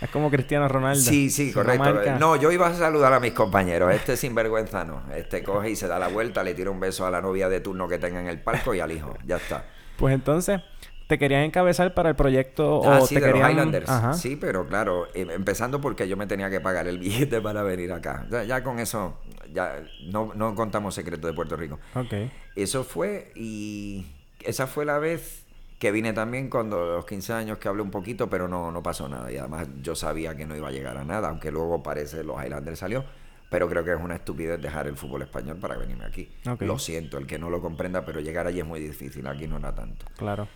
Es 0.00 0.10
como 0.10 0.30
Cristiano 0.30 0.68
Ronaldo. 0.68 1.00
Sí, 1.00 1.30
sí, 1.30 1.52
correcto. 1.52 1.82
marca- 1.84 2.18
No, 2.18 2.36
yo 2.36 2.50
iba 2.52 2.66
a 2.68 2.74
saludar 2.74 3.12
a 3.12 3.20
mis 3.20 3.32
compañeros. 3.32 3.94
Este 3.94 4.16
sinvergüenza 4.16 4.84
no. 4.84 5.02
Este 5.14 5.42
coge 5.42 5.70
y 5.70 5.76
se 5.76 5.86
da 5.88 5.98
la 5.98 6.08
vuelta, 6.08 6.42
le 6.44 6.54
tira 6.54 6.70
un 6.70 6.80
beso 6.80 7.06
a 7.06 7.10
la 7.10 7.20
novia 7.20 7.48
de 7.48 7.60
turno 7.60 7.88
que 7.88 7.98
tenga 7.98 8.20
en 8.20 8.28
el 8.28 8.40
palco 8.40 8.74
y 8.74 8.80
al 8.80 8.92
hijo. 8.92 9.16
Ya 9.24 9.36
está. 9.36 9.64
Pues 9.96 10.14
entonces, 10.14 10.60
¿te 11.06 11.18
querían 11.18 11.42
encabezar 11.42 11.94
para 11.94 12.10
el 12.10 12.16
proyecto 12.16 12.82
Ah, 12.84 12.98
o 13.00 13.06
sí, 13.06 13.14
te 13.14 13.20
de 13.20 13.26
querían... 13.28 13.42
los 13.44 13.52
Highlanders. 13.52 13.88
Ajá. 13.88 14.12
Sí, 14.14 14.36
pero 14.36 14.66
claro, 14.66 15.06
em- 15.14 15.30
empezando 15.30 15.80
porque 15.80 16.06
yo 16.08 16.16
me 16.16 16.26
tenía 16.26 16.50
que 16.50 16.60
pagar 16.60 16.86
el 16.88 16.98
billete 16.98 17.40
para 17.40 17.62
venir 17.62 17.92
acá. 17.92 18.26
Ya, 18.30 18.44
ya 18.44 18.62
con 18.62 18.78
eso, 18.78 19.18
ya 19.52 19.82
no, 20.10 20.32
no 20.34 20.54
contamos 20.54 20.94
secretos 20.94 21.30
de 21.30 21.34
Puerto 21.34 21.56
Rico. 21.56 21.78
Ok. 21.94 22.12
Eso 22.56 22.84
fue 22.84 23.32
y 23.34 24.06
esa 24.44 24.66
fue 24.66 24.84
la 24.84 24.98
vez 24.98 25.45
que 25.78 25.92
vine 25.92 26.12
también 26.12 26.48
cuando 26.48 26.86
los 26.86 27.04
15 27.04 27.32
años 27.32 27.58
que 27.58 27.68
hablé 27.68 27.82
un 27.82 27.90
poquito, 27.90 28.30
pero 28.30 28.48
no, 28.48 28.70
no 28.72 28.82
pasó 28.82 29.08
nada. 29.08 29.30
Y 29.30 29.36
además 29.36 29.68
yo 29.82 29.94
sabía 29.94 30.34
que 30.36 30.46
no 30.46 30.56
iba 30.56 30.68
a 30.68 30.72
llegar 30.72 30.96
a 30.96 31.04
nada, 31.04 31.28
aunque 31.28 31.50
luego 31.50 31.82
parece 31.82 32.24
los 32.24 32.42
Highlanders 32.42 32.78
salió. 32.78 33.04
Pero 33.50 33.68
creo 33.68 33.84
que 33.84 33.92
es 33.92 34.00
una 34.00 34.16
estupidez 34.16 34.60
dejar 34.60 34.88
el 34.88 34.96
fútbol 34.96 35.22
español 35.22 35.58
para 35.58 35.76
venirme 35.76 36.04
aquí. 36.04 36.28
Lo 36.60 36.78
siento, 36.78 37.18
el 37.18 37.26
que 37.26 37.38
no 37.38 37.48
lo 37.48 37.60
comprenda, 37.60 38.04
pero 38.04 38.20
llegar 38.20 38.46
allí 38.46 38.58
es 38.60 38.66
muy 38.66 38.80
difícil. 38.80 39.26
Aquí 39.26 39.46
no 39.46 39.58
era 39.58 39.74
tanto. 39.74 40.06
Claro. 40.16 40.48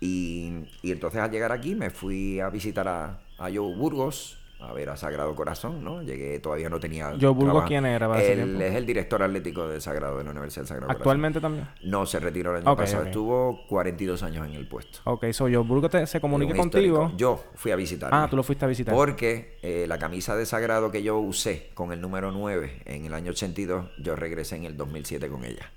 Y, 0.00 0.64
y 0.82 0.90
entonces 0.90 1.20
al 1.20 1.30
llegar 1.30 1.52
aquí 1.52 1.76
me 1.76 1.90
fui 1.90 2.40
a 2.40 2.48
visitar 2.48 2.88
a, 2.88 3.20
a 3.38 3.44
Joe 3.44 3.76
Burgos, 3.76 4.41
a 4.64 4.72
ver 4.72 4.88
a 4.90 4.96
Sagrado 4.96 5.34
Corazón, 5.34 5.82
¿no? 5.84 6.02
Llegué, 6.02 6.38
todavía 6.40 6.68
no 6.68 6.78
tenía... 6.80 7.12
Joe 7.20 7.30
Burgos. 7.30 7.64
¿quién 7.66 7.84
era 7.86 8.08
para 8.08 8.22
Él 8.22 8.60
es 8.60 8.74
el 8.74 8.86
director 8.86 9.22
atlético 9.22 9.68
de 9.68 9.80
Sagrado, 9.80 10.18
de 10.18 10.24
la 10.24 10.30
Universidad 10.30 10.62
del 10.62 10.68
Sagrado 10.68 10.90
¿Actualmente 10.92 11.40
también? 11.40 11.68
No, 11.82 12.06
se 12.06 12.20
retiró 12.20 12.50
el 12.56 12.66
año 12.66 12.76
pasado. 12.76 13.04
Estuvo 13.04 13.66
42 13.68 14.22
años 14.22 14.46
en 14.46 14.54
el 14.54 14.66
puesto. 14.68 15.00
Ok, 15.04 15.26
so 15.32 15.48
yo 15.48 15.64
Burgo 15.64 15.88
te- 15.88 16.06
se 16.06 16.20
comunica 16.20 16.52
Un 16.52 16.58
contigo. 16.58 16.84
histórico. 17.04 17.16
Yo 17.16 17.44
fui 17.54 17.70
a 17.72 17.76
visitar. 17.76 18.10
Ah, 18.12 18.26
tú 18.30 18.36
lo 18.36 18.42
fuiste 18.42 18.64
a 18.64 18.68
visitar. 18.68 18.94
Porque 18.94 19.58
eh, 19.62 19.86
la 19.88 19.98
camisa 19.98 20.36
de 20.36 20.46
Sagrado 20.46 20.90
que 20.90 21.02
yo 21.02 21.18
usé 21.18 21.70
con 21.74 21.92
el 21.92 22.00
número 22.00 22.30
9 22.32 22.82
en 22.84 23.04
el 23.06 23.14
año 23.14 23.30
82, 23.32 23.86
yo 23.98 24.16
regresé 24.16 24.56
en 24.56 24.64
el 24.64 24.76
2007 24.76 25.28
con 25.28 25.44
ella. 25.44 25.70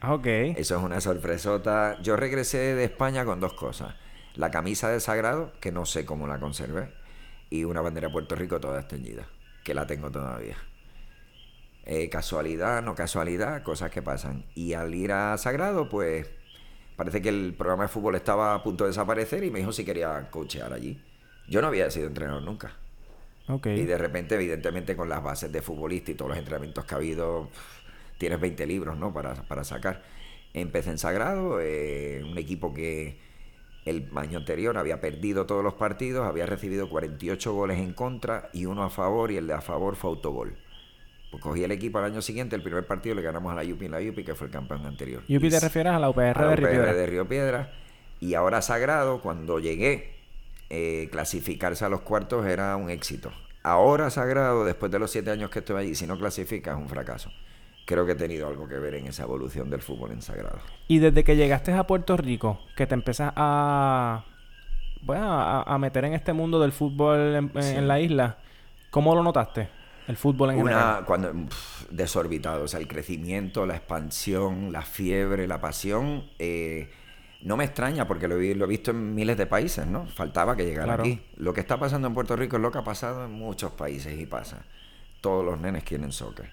Ah, 0.00 0.14
ok. 0.14 0.26
Eso 0.26 0.76
es 0.76 0.82
una 0.82 1.00
sorpresota. 1.00 1.96
Yo 2.02 2.16
regresé 2.16 2.58
de 2.74 2.84
España 2.84 3.24
con 3.24 3.40
dos 3.40 3.52
cosas. 3.54 3.94
La 4.34 4.50
camisa 4.50 4.88
de 4.88 4.98
Sagrado, 4.98 5.52
que 5.60 5.72
no 5.72 5.84
sé 5.86 6.04
cómo 6.04 6.26
la 6.26 6.40
conservé, 6.40 6.88
y 7.52 7.64
una 7.64 7.82
bandera 7.82 8.06
de 8.08 8.12
Puerto 8.14 8.34
Rico 8.34 8.58
toda 8.60 8.80
esteñida, 8.80 9.28
que 9.62 9.74
la 9.74 9.86
tengo 9.86 10.10
todavía. 10.10 10.56
Eh, 11.84 12.08
casualidad, 12.08 12.82
no 12.82 12.94
casualidad, 12.94 13.62
cosas 13.62 13.90
que 13.90 14.00
pasan. 14.00 14.46
Y 14.54 14.72
al 14.72 14.94
ir 14.94 15.12
a 15.12 15.36
Sagrado, 15.36 15.90
pues 15.90 16.30
parece 16.96 17.20
que 17.20 17.28
el 17.28 17.52
programa 17.52 17.82
de 17.82 17.88
fútbol 17.90 18.14
estaba 18.14 18.54
a 18.54 18.62
punto 18.62 18.84
de 18.84 18.88
desaparecer 18.88 19.44
y 19.44 19.50
me 19.50 19.58
dijo 19.58 19.70
si 19.70 19.84
quería 19.84 20.30
coachear 20.30 20.72
allí. 20.72 20.98
Yo 21.46 21.60
no 21.60 21.66
había 21.66 21.90
sido 21.90 22.06
entrenador 22.06 22.42
nunca. 22.42 22.74
Y 23.46 23.84
de 23.84 23.98
repente, 23.98 24.36
evidentemente, 24.36 24.96
con 24.96 25.10
las 25.10 25.22
bases 25.22 25.52
de 25.52 25.60
futbolista 25.60 26.10
y 26.10 26.14
todos 26.14 26.30
los 26.30 26.38
entrenamientos 26.38 26.86
que 26.86 26.94
ha 26.94 26.96
habido, 26.96 27.50
tienes 28.16 28.40
20 28.40 28.66
libros, 28.66 28.96
¿no? 28.96 29.12
Para, 29.12 29.34
para 29.34 29.62
sacar. 29.62 30.02
Empecé 30.54 30.88
en 30.88 30.96
Sagrado, 30.96 31.60
eh, 31.60 32.24
un 32.24 32.38
equipo 32.38 32.72
que 32.72 33.18
el 33.84 34.08
año 34.14 34.38
anterior 34.38 34.78
había 34.78 35.00
perdido 35.00 35.46
todos 35.46 35.64
los 35.64 35.74
partidos, 35.74 36.26
había 36.26 36.46
recibido 36.46 36.88
48 36.88 37.52
goles 37.52 37.78
en 37.78 37.92
contra 37.92 38.48
y 38.52 38.66
uno 38.66 38.84
a 38.84 38.90
favor, 38.90 39.32
y 39.32 39.36
el 39.36 39.46
de 39.46 39.54
a 39.54 39.60
favor 39.60 39.96
fue 39.96 40.10
autogol. 40.10 40.56
Pues 41.30 41.42
cogí 41.42 41.64
el 41.64 41.72
equipo 41.72 41.98
al 41.98 42.04
año 42.04 42.20
siguiente, 42.20 42.54
el 42.54 42.62
primer 42.62 42.86
partido 42.86 43.14
le 43.14 43.22
ganamos 43.22 43.50
a 43.52 43.56
la 43.56 43.64
Yupi 43.64 43.86
en 43.86 43.92
la 43.92 44.00
Yupi, 44.00 44.22
que 44.22 44.34
fue 44.34 44.48
el 44.48 44.52
campeón 44.52 44.84
anterior. 44.86 45.22
¿Yupi 45.26 45.48
te 45.48 45.60
refieres 45.60 45.92
a 45.92 45.98
la 45.98 46.10
UPR 46.10 46.38
a 46.38 46.42
la 46.42 46.48
de 46.50 46.56
Río 46.56 46.66
UPR 46.66 46.70
Piedra? 46.70 46.94
de 46.94 47.06
Río 47.06 47.28
Piedra. 47.28 47.72
Y 48.20 48.34
ahora 48.34 48.62
Sagrado, 48.62 49.20
cuando 49.20 49.58
llegué, 49.58 50.14
eh, 50.70 51.08
clasificarse 51.10 51.84
a 51.84 51.88
los 51.88 52.02
cuartos 52.02 52.46
era 52.46 52.76
un 52.76 52.90
éxito. 52.90 53.32
Ahora 53.62 54.10
Sagrado, 54.10 54.64
después 54.64 54.92
de 54.92 54.98
los 54.98 55.10
siete 55.10 55.30
años 55.30 55.50
que 55.50 55.60
estoy 55.60 55.82
allí, 55.82 55.94
si 55.94 56.06
no 56.06 56.18
clasificas 56.18 56.76
es 56.76 56.82
un 56.82 56.88
fracaso. 56.88 57.32
Creo 57.84 58.06
que 58.06 58.12
he 58.12 58.16
tenido 58.16 58.46
algo 58.48 58.68
que 58.68 58.78
ver 58.78 58.94
en 58.94 59.06
esa 59.08 59.24
evolución 59.24 59.68
del 59.68 59.82
fútbol 59.82 60.12
en 60.12 60.22
Sagrado. 60.22 60.60
Y 60.88 60.98
desde 60.98 61.24
que 61.24 61.34
llegaste 61.36 61.72
a 61.72 61.84
Puerto 61.86 62.16
Rico, 62.16 62.60
que 62.76 62.86
te 62.86 62.94
empiezas 62.94 63.32
a, 63.34 64.24
bueno, 65.02 65.32
a, 65.32 65.62
a 65.62 65.78
meter 65.78 66.04
en 66.04 66.14
este 66.14 66.32
mundo 66.32 66.60
del 66.60 66.72
fútbol 66.72 67.18
en, 67.34 67.50
en- 67.54 67.62
Sí. 67.62 67.74
en 67.76 67.88
la 67.88 67.98
isla, 68.00 68.38
¿cómo 68.90 69.14
lo 69.14 69.22
notaste? 69.22 69.68
El 70.08 70.16
fútbol 70.16 70.50
en 70.50 70.56
general. 70.58 70.96
Una, 70.98 71.06
cuando, 71.06 71.32
desorbitado, 71.90 72.64
o 72.64 72.68
sea, 72.68 72.80
el 72.80 72.88
crecimiento, 72.88 73.66
la 73.66 73.76
expansión, 73.76 74.72
la 74.72 74.82
fiebre, 74.82 75.46
la 75.46 75.60
pasión, 75.60 76.24
eh, 76.38 76.90
no 77.42 77.56
me 77.56 77.64
extraña 77.64 78.06
porque 78.06 78.28
lo, 78.28 78.36
he- 78.40 78.54
lo 78.54 78.64
he 78.64 78.68
visto 78.68 78.90
en 78.92 79.14
miles 79.14 79.36
de 79.36 79.46
países, 79.46 79.86
¿no? 79.86 80.06
Faltaba 80.06 80.54
que 80.56 80.64
llegara 80.64 80.86
Claro. 80.86 81.02
aquí. 81.02 81.20
Lo 81.36 81.52
que 81.52 81.60
está 81.60 81.78
pasando 81.78 82.06
en 82.08 82.14
Puerto 82.14 82.36
Rico 82.36 82.56
es 82.56 82.62
lo 82.62 82.70
que 82.70 82.78
ha 82.78 82.84
pasado 82.84 83.24
en 83.24 83.32
muchos 83.32 83.72
países 83.72 84.18
y 84.20 84.26
pasa. 84.26 84.64
Todos 85.20 85.44
los 85.44 85.60
nenes 85.60 85.82
quieren 85.84 86.12
soccer. 86.12 86.50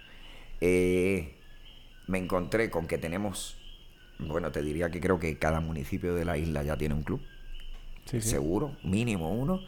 Eh, 0.62 1.36
me 2.08 2.18
encontré 2.18 2.70
con 2.70 2.88
que 2.88 2.98
tenemos, 2.98 3.56
bueno, 4.20 4.52
te 4.52 4.62
diría 4.62 4.90
que 4.92 5.00
creo 5.00 5.20
que 5.20 5.38
cada 5.38 5.60
municipio 5.62 6.16
de 6.16 6.26
la 6.26 6.38
isla 6.38 6.64
ya 6.64 6.78
tiene 6.78 6.96
un 6.96 7.04
club 7.04 7.22
Sí, 8.06 8.22
sí. 8.22 8.30
seguro, 8.30 8.76
mínimo 8.84 9.32
uno. 9.32 9.62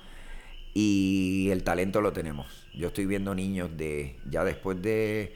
Y 0.73 1.49
el 1.51 1.63
talento 1.63 2.01
lo 2.01 2.13
tenemos. 2.13 2.47
Yo 2.73 2.87
estoy 2.87 3.05
viendo 3.05 3.35
niños 3.35 3.75
de, 3.77 4.15
ya 4.29 4.43
después 4.45 4.81
de, 4.81 5.35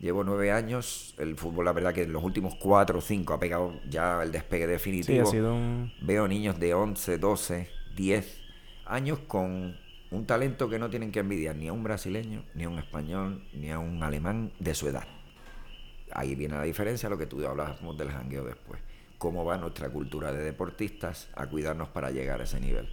llevo 0.00 0.24
nueve 0.24 0.50
años, 0.50 1.14
el 1.18 1.36
fútbol 1.36 1.64
la 1.66 1.72
verdad 1.72 1.94
que 1.94 2.02
en 2.02 2.12
los 2.12 2.22
últimos 2.24 2.56
cuatro 2.56 2.98
o 2.98 3.00
cinco 3.00 3.32
ha 3.32 3.40
pegado 3.40 3.80
ya 3.88 4.22
el 4.22 4.32
despegue 4.32 4.64
Sí, 4.66 4.70
definitivo. 4.72 5.22
ha 5.28 5.30
sido 5.30 5.54
un... 5.54 5.92
Veo 6.02 6.26
niños 6.28 6.58
de 6.58 6.74
11, 6.74 7.18
12, 7.18 7.70
10 7.96 8.40
años 8.86 9.20
con 9.20 9.76
un 10.10 10.26
talento 10.26 10.68
que 10.68 10.78
no 10.78 10.88
tienen 10.88 11.10
que 11.10 11.20
envidiar 11.20 11.56
ni 11.56 11.68
a 11.68 11.72
un 11.72 11.82
brasileño, 11.82 12.44
ni 12.54 12.64
a 12.64 12.68
un 12.68 12.78
español, 12.78 13.44
ni 13.52 13.70
a 13.70 13.78
un 13.78 14.02
alemán 14.02 14.52
de 14.58 14.74
su 14.74 14.88
edad. 14.88 15.04
Ahí 16.12 16.34
viene 16.34 16.54
la 16.54 16.62
diferencia, 16.62 17.08
lo 17.08 17.18
que 17.18 17.26
tú 17.26 17.44
hablábamos 17.46 17.98
del 17.98 18.10
jangueo 18.10 18.44
después. 18.44 18.80
Cómo 19.18 19.44
va 19.44 19.56
nuestra 19.56 19.88
cultura 19.88 20.30
de 20.30 20.42
deportistas 20.44 21.28
a 21.34 21.46
cuidarnos 21.46 21.88
para 21.88 22.10
llegar 22.10 22.40
a 22.40 22.44
ese 22.44 22.60
nivel. 22.60 22.88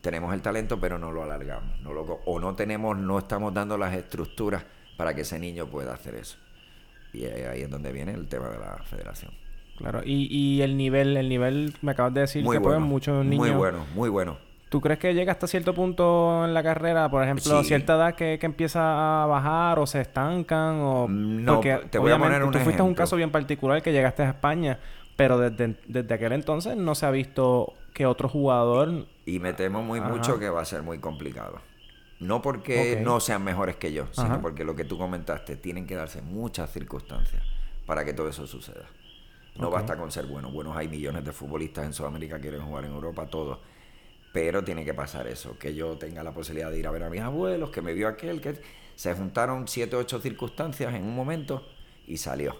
Tenemos 0.00 0.32
el 0.34 0.40
talento, 0.40 0.80
pero 0.80 0.98
no 0.98 1.12
lo 1.12 1.22
alargamos. 1.22 1.80
No 1.82 1.92
lo, 1.92 2.02
o 2.02 2.40
no 2.40 2.56
tenemos, 2.56 2.96
no 2.96 3.18
estamos 3.18 3.52
dando 3.52 3.76
las 3.76 3.94
estructuras 3.94 4.64
para 4.96 5.14
que 5.14 5.20
ese 5.20 5.38
niño 5.38 5.66
pueda 5.70 5.92
hacer 5.92 6.14
eso. 6.14 6.38
Y 7.12 7.24
ahí 7.26 7.62
es 7.62 7.70
donde 7.70 7.92
viene 7.92 8.12
el 8.12 8.26
tema 8.28 8.48
de 8.48 8.58
la 8.58 8.82
federación. 8.84 9.32
Claro. 9.76 10.02
Y, 10.04 10.26
y 10.30 10.62
el 10.62 10.76
nivel, 10.76 11.16
el 11.16 11.28
nivel, 11.28 11.74
me 11.82 11.92
acabas 11.92 12.14
de 12.14 12.20
decir 12.22 12.44
Muy 12.44 12.56
que 12.56 12.62
bueno. 12.62 12.78
pues 12.80 12.88
muchos 12.88 13.24
niños... 13.24 13.46
Muy 13.48 13.56
bueno, 13.56 13.86
muy 13.94 14.08
bueno. 14.08 14.49
¿Tú 14.70 14.80
crees 14.80 15.00
que 15.00 15.12
llega 15.14 15.32
hasta 15.32 15.48
cierto 15.48 15.74
punto 15.74 16.44
en 16.44 16.54
la 16.54 16.62
carrera, 16.62 17.10
por 17.10 17.24
ejemplo, 17.24 17.58
a 17.58 17.64
cierta 17.64 17.96
edad 17.96 18.14
que, 18.14 18.38
empieza 18.40 19.24
a 19.24 19.26
bajar 19.26 19.80
o 19.80 19.86
se 19.86 20.00
estancan? 20.00 20.76
O... 20.76 21.08
No, 21.08 21.58
te 21.58 21.98
voy 21.98 22.12
a 22.12 22.18
poner 22.18 22.44
un 22.44 22.52
Tú 22.52 22.60
fuiste 22.60 22.80
un 22.80 22.94
caso 22.94 23.16
bien 23.16 23.32
particular 23.32 23.82
que 23.82 23.90
llegaste 23.90 24.22
a 24.22 24.28
España, 24.28 24.78
pero 25.16 25.38
desde, 25.38 25.74
desde 25.88 26.14
aquel 26.14 26.32
entonces 26.32 26.76
no 26.76 26.94
se 26.94 27.04
ha 27.04 27.10
visto 27.10 27.74
que 27.92 28.06
otro 28.06 28.28
jugador... 28.28 29.06
Y 29.26 29.40
me 29.40 29.54
temo 29.54 29.82
muy 29.82 30.00
mucho 30.00 30.38
que 30.38 30.48
va 30.48 30.60
a 30.60 30.64
ser 30.64 30.84
muy 30.84 30.98
complicado. 30.98 31.58
No 32.20 32.40
porque 32.40 33.00
no 33.02 33.18
sean 33.18 33.42
mejores 33.42 33.74
que 33.74 33.92
yo, 33.92 34.06
sino 34.12 34.40
porque 34.40 34.64
lo 34.64 34.76
que 34.76 34.84
tú 34.84 34.96
comentaste, 34.96 35.56
tienen 35.56 35.84
que 35.84 35.96
darse 35.96 36.22
muchas 36.22 36.70
circunstancias 36.70 37.42
para 37.86 38.04
que 38.04 38.12
todo 38.12 38.28
eso 38.28 38.46
suceda. 38.46 38.86
No 39.56 39.68
basta 39.68 39.96
con 39.96 40.12
ser 40.12 40.26
bueno. 40.26 40.48
Buenos 40.52 40.76
hay 40.76 40.86
millones 40.86 41.24
de 41.24 41.32
futbolistas 41.32 41.86
en 41.86 41.92
Sudamérica 41.92 42.36
que 42.36 42.42
quieren 42.42 42.62
jugar 42.62 42.84
en 42.84 42.92
Europa, 42.92 43.26
todos 43.26 43.58
pero 44.32 44.62
tiene 44.62 44.84
que 44.84 44.94
pasar 44.94 45.26
eso, 45.26 45.58
que 45.58 45.74
yo 45.74 45.96
tenga 45.96 46.22
la 46.22 46.32
posibilidad 46.32 46.70
de 46.70 46.78
ir 46.78 46.86
a 46.86 46.90
ver 46.90 47.02
a 47.02 47.10
mis 47.10 47.20
abuelos, 47.20 47.70
que 47.70 47.82
me 47.82 47.92
vio 47.92 48.08
aquel, 48.08 48.40
que 48.40 48.60
se 48.94 49.14
juntaron 49.14 49.66
siete 49.66 49.96
o 49.96 49.98
ocho 49.98 50.20
circunstancias 50.20 50.94
en 50.94 51.02
un 51.04 51.14
momento 51.14 51.66
y 52.06 52.16
salió. 52.16 52.56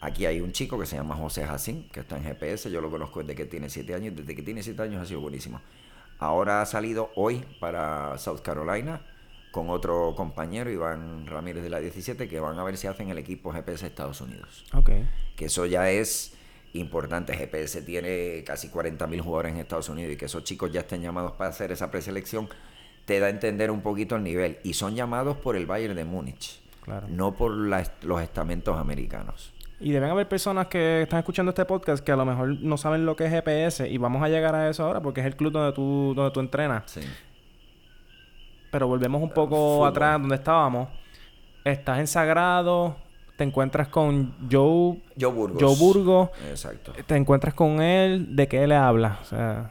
Aquí 0.00 0.26
hay 0.26 0.40
un 0.40 0.50
chico 0.50 0.78
que 0.78 0.86
se 0.86 0.96
llama 0.96 1.14
José 1.14 1.46
Jacín, 1.46 1.88
que 1.92 2.00
está 2.00 2.16
en 2.16 2.24
GPS, 2.24 2.70
yo 2.70 2.80
lo 2.80 2.90
conozco 2.90 3.20
desde 3.20 3.36
que 3.36 3.44
tiene 3.46 3.68
siete 3.70 3.94
años, 3.94 4.16
desde 4.16 4.34
que 4.34 4.42
tiene 4.42 4.62
siete 4.62 4.82
años 4.82 5.00
ha 5.00 5.06
sido 5.06 5.20
buenísimo. 5.20 5.60
Ahora 6.18 6.60
ha 6.60 6.66
salido 6.66 7.10
hoy 7.14 7.44
para 7.60 8.18
South 8.18 8.40
Carolina 8.42 9.06
con 9.52 9.70
otro 9.70 10.14
compañero, 10.16 10.70
Iván 10.70 11.26
Ramírez 11.26 11.62
de 11.62 11.70
la 11.70 11.78
17, 11.78 12.28
que 12.28 12.40
van 12.40 12.58
a 12.58 12.64
ver 12.64 12.76
si 12.76 12.88
hacen 12.88 13.10
el 13.10 13.18
equipo 13.18 13.52
GPS 13.52 13.86
Estados 13.86 14.20
Unidos. 14.20 14.64
Okay. 14.72 15.08
Que 15.36 15.44
eso 15.44 15.66
ya 15.66 15.90
es 15.90 16.34
importante. 16.74 17.36
GPS 17.36 17.82
tiene 17.82 18.44
casi 18.44 18.68
40.000 18.68 19.20
jugadores 19.20 19.52
en 19.52 19.58
Estados 19.58 19.88
Unidos 19.88 20.12
y 20.12 20.16
que 20.16 20.26
esos 20.26 20.44
chicos 20.44 20.72
ya 20.72 20.80
estén 20.80 21.02
llamados 21.02 21.32
para 21.32 21.50
hacer 21.50 21.72
esa 21.72 21.90
preselección, 21.90 22.48
te 23.04 23.20
da 23.20 23.26
a 23.26 23.30
entender 23.30 23.70
un 23.70 23.82
poquito 23.82 24.16
el 24.16 24.22
nivel. 24.22 24.58
Y 24.62 24.74
son 24.74 24.94
llamados 24.94 25.36
por 25.36 25.56
el 25.56 25.66
Bayern 25.66 25.94
de 25.94 26.04
Múnich, 26.04 26.60
no 27.08 27.34
por 27.34 27.52
los 27.52 28.22
estamentos 28.22 28.78
americanos. 28.78 29.52
Y 29.80 29.90
deben 29.90 30.10
haber 30.10 30.28
personas 30.28 30.68
que 30.68 31.02
están 31.02 31.18
escuchando 31.18 31.50
este 31.50 31.64
podcast 31.64 32.04
que 32.04 32.12
a 32.12 32.16
lo 32.16 32.24
mejor 32.24 32.56
no 32.60 32.76
saben 32.76 33.04
lo 33.04 33.16
que 33.16 33.24
es 33.24 33.32
GPS 33.32 33.88
y 33.88 33.98
vamos 33.98 34.22
a 34.22 34.28
llegar 34.28 34.54
a 34.54 34.70
eso 34.70 34.84
ahora 34.84 35.00
porque 35.00 35.20
es 35.20 35.26
el 35.26 35.34
club 35.34 35.52
donde 35.52 35.72
tú, 35.72 36.12
donde 36.14 36.30
tú 36.30 36.38
entrenas. 36.38 36.84
Sí. 36.86 37.00
Pero 38.70 38.86
volvemos 38.86 39.20
un 39.20 39.30
poco 39.30 39.84
atrás 39.84 40.20
donde 40.20 40.36
estábamos. 40.36 40.88
Estás 41.64 41.98
en 41.98 42.06
Sagrado, 42.06 42.96
te 43.42 43.48
encuentras 43.48 43.88
con 43.88 44.36
Joe, 44.48 45.02
Joe 45.20 45.32
Burgos. 45.32 45.60
Joe 45.60 45.76
Burgos. 45.76 46.30
Exacto. 46.48 46.92
Te 46.92 47.16
encuentras 47.16 47.54
con 47.54 47.82
él, 47.82 48.36
¿de 48.36 48.46
qué 48.46 48.68
le 48.68 48.76
habla? 48.76 49.18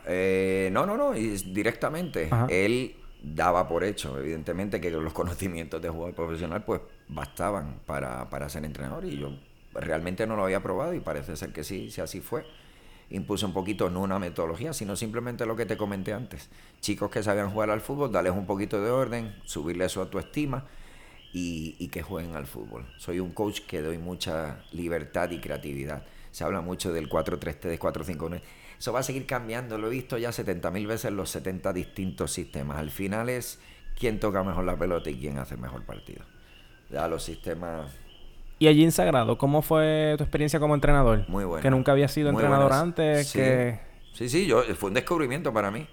Eh, 0.06 0.70
no, 0.74 0.86
no, 0.86 0.98
no, 0.98 1.14
directamente. 1.14 2.30
Él 2.50 2.98
daba 3.24 3.70
por 3.70 3.86
hecho, 3.86 4.20
evidentemente, 4.20 4.82
que 4.82 4.92
los 4.92 5.14
conocimientos 5.14 5.82
de 5.82 5.88
jugador 5.88 6.14
profesional 6.14 6.66
pues 6.66 6.82
bastaban 7.08 7.80
para, 7.86 8.30
para 8.30 8.50
ser 8.50 8.66
entrenador 8.66 9.06
y 9.06 9.18
yo 9.18 9.32
realmente 9.74 10.28
no 10.28 10.36
lo 10.36 10.44
había 10.44 10.62
probado 10.62 10.94
y 10.94 11.00
parece 11.00 11.38
ser 11.38 11.54
que 11.54 11.64
sí, 11.64 11.92
si 11.92 12.02
así 12.02 12.20
fue. 12.20 12.44
Impuse 13.10 13.46
un 13.46 13.54
poquito 13.54 13.90
no 13.90 14.02
una 14.02 14.20
metodología, 14.20 14.74
sino 14.74 14.98
simplemente 14.98 15.46
lo 15.46 15.56
que 15.56 15.66
te 15.66 15.78
comenté 15.78 16.12
antes. 16.12 16.50
Chicos 16.82 17.10
que 17.10 17.24
sabían 17.24 17.52
jugar 17.52 17.70
al 17.70 17.80
fútbol, 17.80 18.12
darles 18.12 18.34
un 18.34 18.46
poquito 18.46 18.84
de 18.84 18.92
orden, 18.92 19.34
subirle 19.46 19.88
su 19.88 20.02
autoestima 20.02 20.66
y, 21.34 21.88
que 21.88 22.02
jueguen 22.02 22.36
al 22.36 22.46
fútbol. 22.46 22.86
Soy 22.98 23.20
un 23.20 23.32
coach 23.32 23.62
que 23.62 23.82
doy 23.82 23.98
mucha 23.98 24.64
libertad 24.72 25.32
y 25.32 25.40
creatividad. 25.40 26.04
Se 26.32 26.44
habla 26.44 26.62
mucho 26.62 26.92
del 26.94 27.10
4-3-3, 27.10 27.78
4-5-1. 27.78 28.42
Eso 28.78 28.94
va 28.94 29.00
a 29.00 29.04
seguir 29.04 29.26
cambiando. 29.26 29.78
Lo 29.78 29.88
he 29.88 29.92
visto 29.92 30.18
ya 30.18 30.30
70.000 30.30 30.88
veces 30.88 31.12
los 31.12 31.30
70 31.30 31.74
distintos 31.74 32.32
sistemas. 32.32 32.78
Al 32.78 32.92
final 32.92 33.30
es 33.30 33.60
quién 33.98 34.20
toca 34.20 34.44
mejor 34.44 34.66
la 34.66 34.78
pelota 34.78 35.10
y 35.10 35.18
quién 35.18 35.38
hace 35.38 35.58
mejor 35.58 35.86
partido. 35.86 36.24
Ya 36.90 37.08
los 37.08 37.24
sistemas... 37.24 37.92
Y 38.60 38.68
allí 38.68 38.84
en 38.84 38.92
Sagrado, 38.92 39.38
¿cómo 39.40 39.64
fue 39.64 40.14
tu 40.18 40.24
experiencia 40.24 40.60
como 40.60 40.76
entrenador? 40.76 41.28
Muy 41.28 41.46
buena. 41.46 41.64
Que 41.64 41.72
nunca 41.72 41.94
había 41.94 42.08
sido 42.08 42.30
entrenador 42.30 42.72
antes. 42.74 43.30
Sí. 43.30 43.40
Que... 43.40 43.80
sí, 44.14 44.30
sí, 44.30 44.46
yo, 44.46 44.62
fue 44.76 44.90
un 44.90 44.94
descubrimiento 44.94 45.52
para 45.52 45.72
mí. 45.72 45.88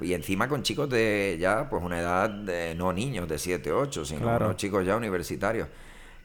Y 0.00 0.12
encima 0.12 0.48
con 0.48 0.62
chicos 0.62 0.90
de 0.90 1.36
ya, 1.40 1.68
pues 1.70 1.82
una 1.82 2.00
edad 2.00 2.28
de 2.28 2.74
no 2.74 2.92
niños 2.92 3.28
de 3.28 3.38
7, 3.38 3.72
8, 3.72 4.04
sino 4.04 4.52
chicos 4.54 4.84
ya 4.84 4.96
universitarios. 4.96 5.68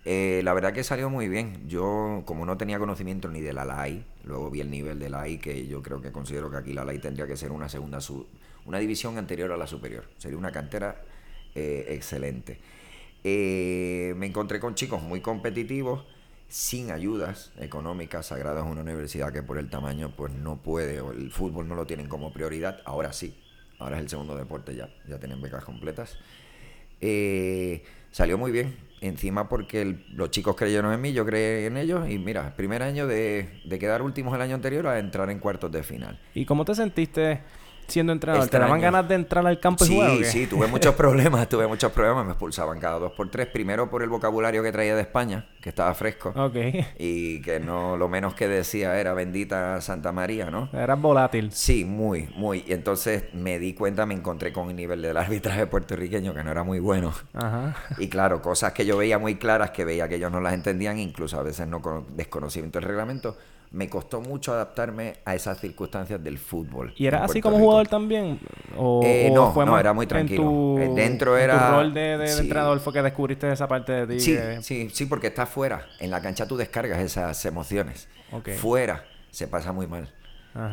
Eh, 0.06 0.42
la 0.44 0.54
verdad 0.54 0.74
que 0.74 0.84
salió 0.84 1.10
muy 1.10 1.28
bien. 1.28 1.68
Yo, 1.68 2.24
como 2.26 2.46
no 2.46 2.58
tenía 2.58 2.80
conocimiento 2.80 3.28
ni 3.30 3.42
de 3.42 3.54
la 3.54 3.66
LAI, 3.66 4.04
luego 4.24 4.50
vi 4.50 4.62
el 4.62 4.72
nivel 4.72 4.98
de 4.98 5.10
la 5.10 5.20
LAI, 5.20 5.38
que 5.40 5.68
yo 5.68 5.84
creo 5.84 6.02
que 6.02 6.12
considero 6.12 6.50
que 6.50 6.58
aquí 6.58 6.74
la 6.74 6.84
LAI 6.84 7.00
tendría 7.00 7.28
que 7.28 7.38
ser 7.38 7.52
una 7.52 7.70
segunda, 7.70 8.00
una 8.66 8.80
división 8.80 9.18
anterior 9.18 9.52
a 9.52 9.58
la 9.58 9.68
superior. 9.68 10.06
Sería 10.18 10.38
una 10.38 10.52
cantera 10.52 11.02
eh, 11.54 11.86
excelente. 11.90 12.60
Eh, 13.24 14.14
me 14.18 14.26
encontré 14.26 14.60
con 14.60 14.76
chicos 14.76 15.04
muy 15.04 15.22
competitivos, 15.22 16.06
sin 16.48 16.92
ayudas 16.92 17.52
económicas. 17.60 18.28
Sagrada 18.28 18.62
es 18.62 18.68
una 18.68 18.82
universidad 18.82 19.32
que 19.32 19.44
por 19.44 19.58
el 19.58 19.70
tamaño 19.70 20.14
pues 20.16 20.34
no 20.34 20.62
puede, 20.62 20.98
el 20.98 21.32
fútbol 21.32 21.68
no 21.68 21.76
lo 21.76 21.86
tienen 21.86 22.08
como 22.08 22.34
prioridad. 22.34 22.82
Ahora 22.86 23.14
sí, 23.14 23.38
ahora 23.80 23.98
es 23.98 24.04
el 24.04 24.10
segundo 24.10 24.36
deporte 24.36 24.76
ya, 24.76 24.90
ya 25.08 25.20
tienen 25.20 25.42
becas 25.42 25.64
completas. 25.66 26.18
Eh, 27.02 27.84
salió 28.12 28.38
muy 28.38 28.52
bien, 28.52 28.76
encima 29.02 29.50
porque 29.50 29.98
los 30.12 30.32
chicos 30.32 30.56
creyeron 30.56 30.94
en 30.94 31.02
mí, 31.02 31.14
yo 31.14 31.26
creí 31.26 31.66
en 31.66 31.78
ellos 31.78 32.10
y 32.10 32.20
mira, 32.20 32.56
primer 32.56 32.84
año 32.84 33.08
de, 33.08 33.62
de 33.66 33.80
quedar 33.80 34.02
últimos 34.02 34.36
el 34.36 34.42
año 34.42 34.56
anterior 34.56 34.86
a 34.88 35.00
entrar 35.00 35.30
en 35.30 35.40
cuartos 35.40 35.72
de 35.72 35.84
final. 35.84 36.20
¿Y 36.34 36.46
cómo 36.46 36.66
te 36.66 36.76
sentiste 36.76 37.42
siendo 37.90 38.14
entrenador? 38.14 38.48
¿Te 38.48 38.60
daban 38.60 38.82
ganas 38.82 39.08
de 39.08 39.16
entrar 39.16 39.46
al 39.46 39.60
campo 39.60 39.86
y 39.86 39.96
jugar? 39.96 40.12
Sí, 40.18 40.24
sí, 40.26 40.48
tuve 40.48 40.68
muchos 40.68 40.96
problemas, 40.96 41.48
tuve 41.50 41.68
muchos 41.68 41.92
problemas, 41.92 42.26
me 42.26 42.32
expulsaban 42.32 42.80
cada 42.80 43.00
dos 43.00 43.12
por 43.14 43.30
tres. 43.30 43.48
Primero 43.48 43.90
por 43.90 44.04
el 44.04 44.10
vocabulario 44.10 44.64
que 44.64 44.72
traía 44.72 44.96
de 44.96 45.02
España, 45.02 45.48
que 45.62 45.70
estaba 45.70 45.94
fresco. 45.94 46.34
Ok. 46.36 46.56
Y 46.98 47.42
que 47.42 47.60
no, 47.60 47.98
lo 47.98 48.08
menos 48.08 48.34
que 48.34 48.48
decía 48.48 49.00
era 49.00 49.14
bendita 49.14 49.82
Santa 49.82 50.12
María, 50.12 50.50
¿no? 50.50 50.70
Era 50.74 50.96
volátil. 50.96 51.52
Sí, 51.52 51.86
muy, 51.86 52.30
muy. 52.36 52.64
Y 52.68 52.74
entonces 52.74 53.26
me 53.34 53.60
di 53.60 53.74
cuenta, 53.74 54.06
me 54.06 54.14
encontré 54.14 54.54
con 54.54 54.70
el 54.70 54.76
nivel 54.76 55.02
del 55.02 55.18
arbitraje 55.18 55.68
puertorriqueño 55.68 56.34
que 56.34 56.44
no 56.44 56.52
era 56.52 56.64
muy 56.64 56.80
bueno. 56.80 57.14
Ajá. 57.34 57.76
Y 57.98 58.08
claro, 58.10 58.42
cosas 58.42 58.74
que 58.74 58.86
yo 58.86 58.98
veía 58.98 59.18
muy 59.18 59.36
claras, 59.36 59.72
que 59.72 59.86
veía 59.86 60.08
que 60.08 60.16
ellos 60.16 60.32
no 60.32 60.42
las 60.42 60.54
entendían, 60.54 61.00
incluso 61.00 61.40
a 61.40 61.44
veces 61.44 61.68
no 61.68 61.82
con 61.82 62.16
desconocimiento 62.16 62.80
del 62.80 62.88
reglamento 62.88 63.38
me 63.72 63.88
costó 63.88 64.20
mucho 64.22 64.52
adaptarme 64.52 65.18
a 65.26 65.36
esas 65.36 65.60
circunstancias 65.60 66.24
del 66.24 66.38
fútbol. 66.40 66.94
¿Y 66.98 67.06
era 67.06 67.24
así 67.24 67.40
como 67.40 67.58
jugador 67.60 67.88
también? 67.88 68.40
¿O, 68.76 69.02
eh, 69.04 69.30
no, 69.34 69.54
fue 69.54 69.66
no, 69.66 69.78
era 69.78 69.94
muy 69.94 70.08
tranquilo. 70.08 70.78
Eh, 70.80 70.90
dentro 70.96 71.38
era... 71.38 71.68
tu 71.68 71.76
rol 71.76 71.94
de, 71.94 72.14
entrenador 72.14 72.80
fue 72.80 72.94
que 72.94 73.02
descubriste 73.02 73.52
esa 73.52 73.68
parte 73.68 73.92
de 73.92 74.08
ti? 74.08 74.20
Sí, 74.20 74.38
sí, 74.62 74.90
sí, 74.92 75.06
porque 75.06 75.28
estás 75.28 75.50
fuera. 75.50 75.86
En 76.00 76.10
la 76.10 76.22
cancha 76.22 76.48
tú 76.48 76.58
descargas 76.58 77.00
esas 77.00 77.46
emociones. 77.46 78.08
Fuera 78.60 79.04
se 79.32 79.48
pasa 79.48 79.72
muy 79.72 79.88
mal. 79.88 80.12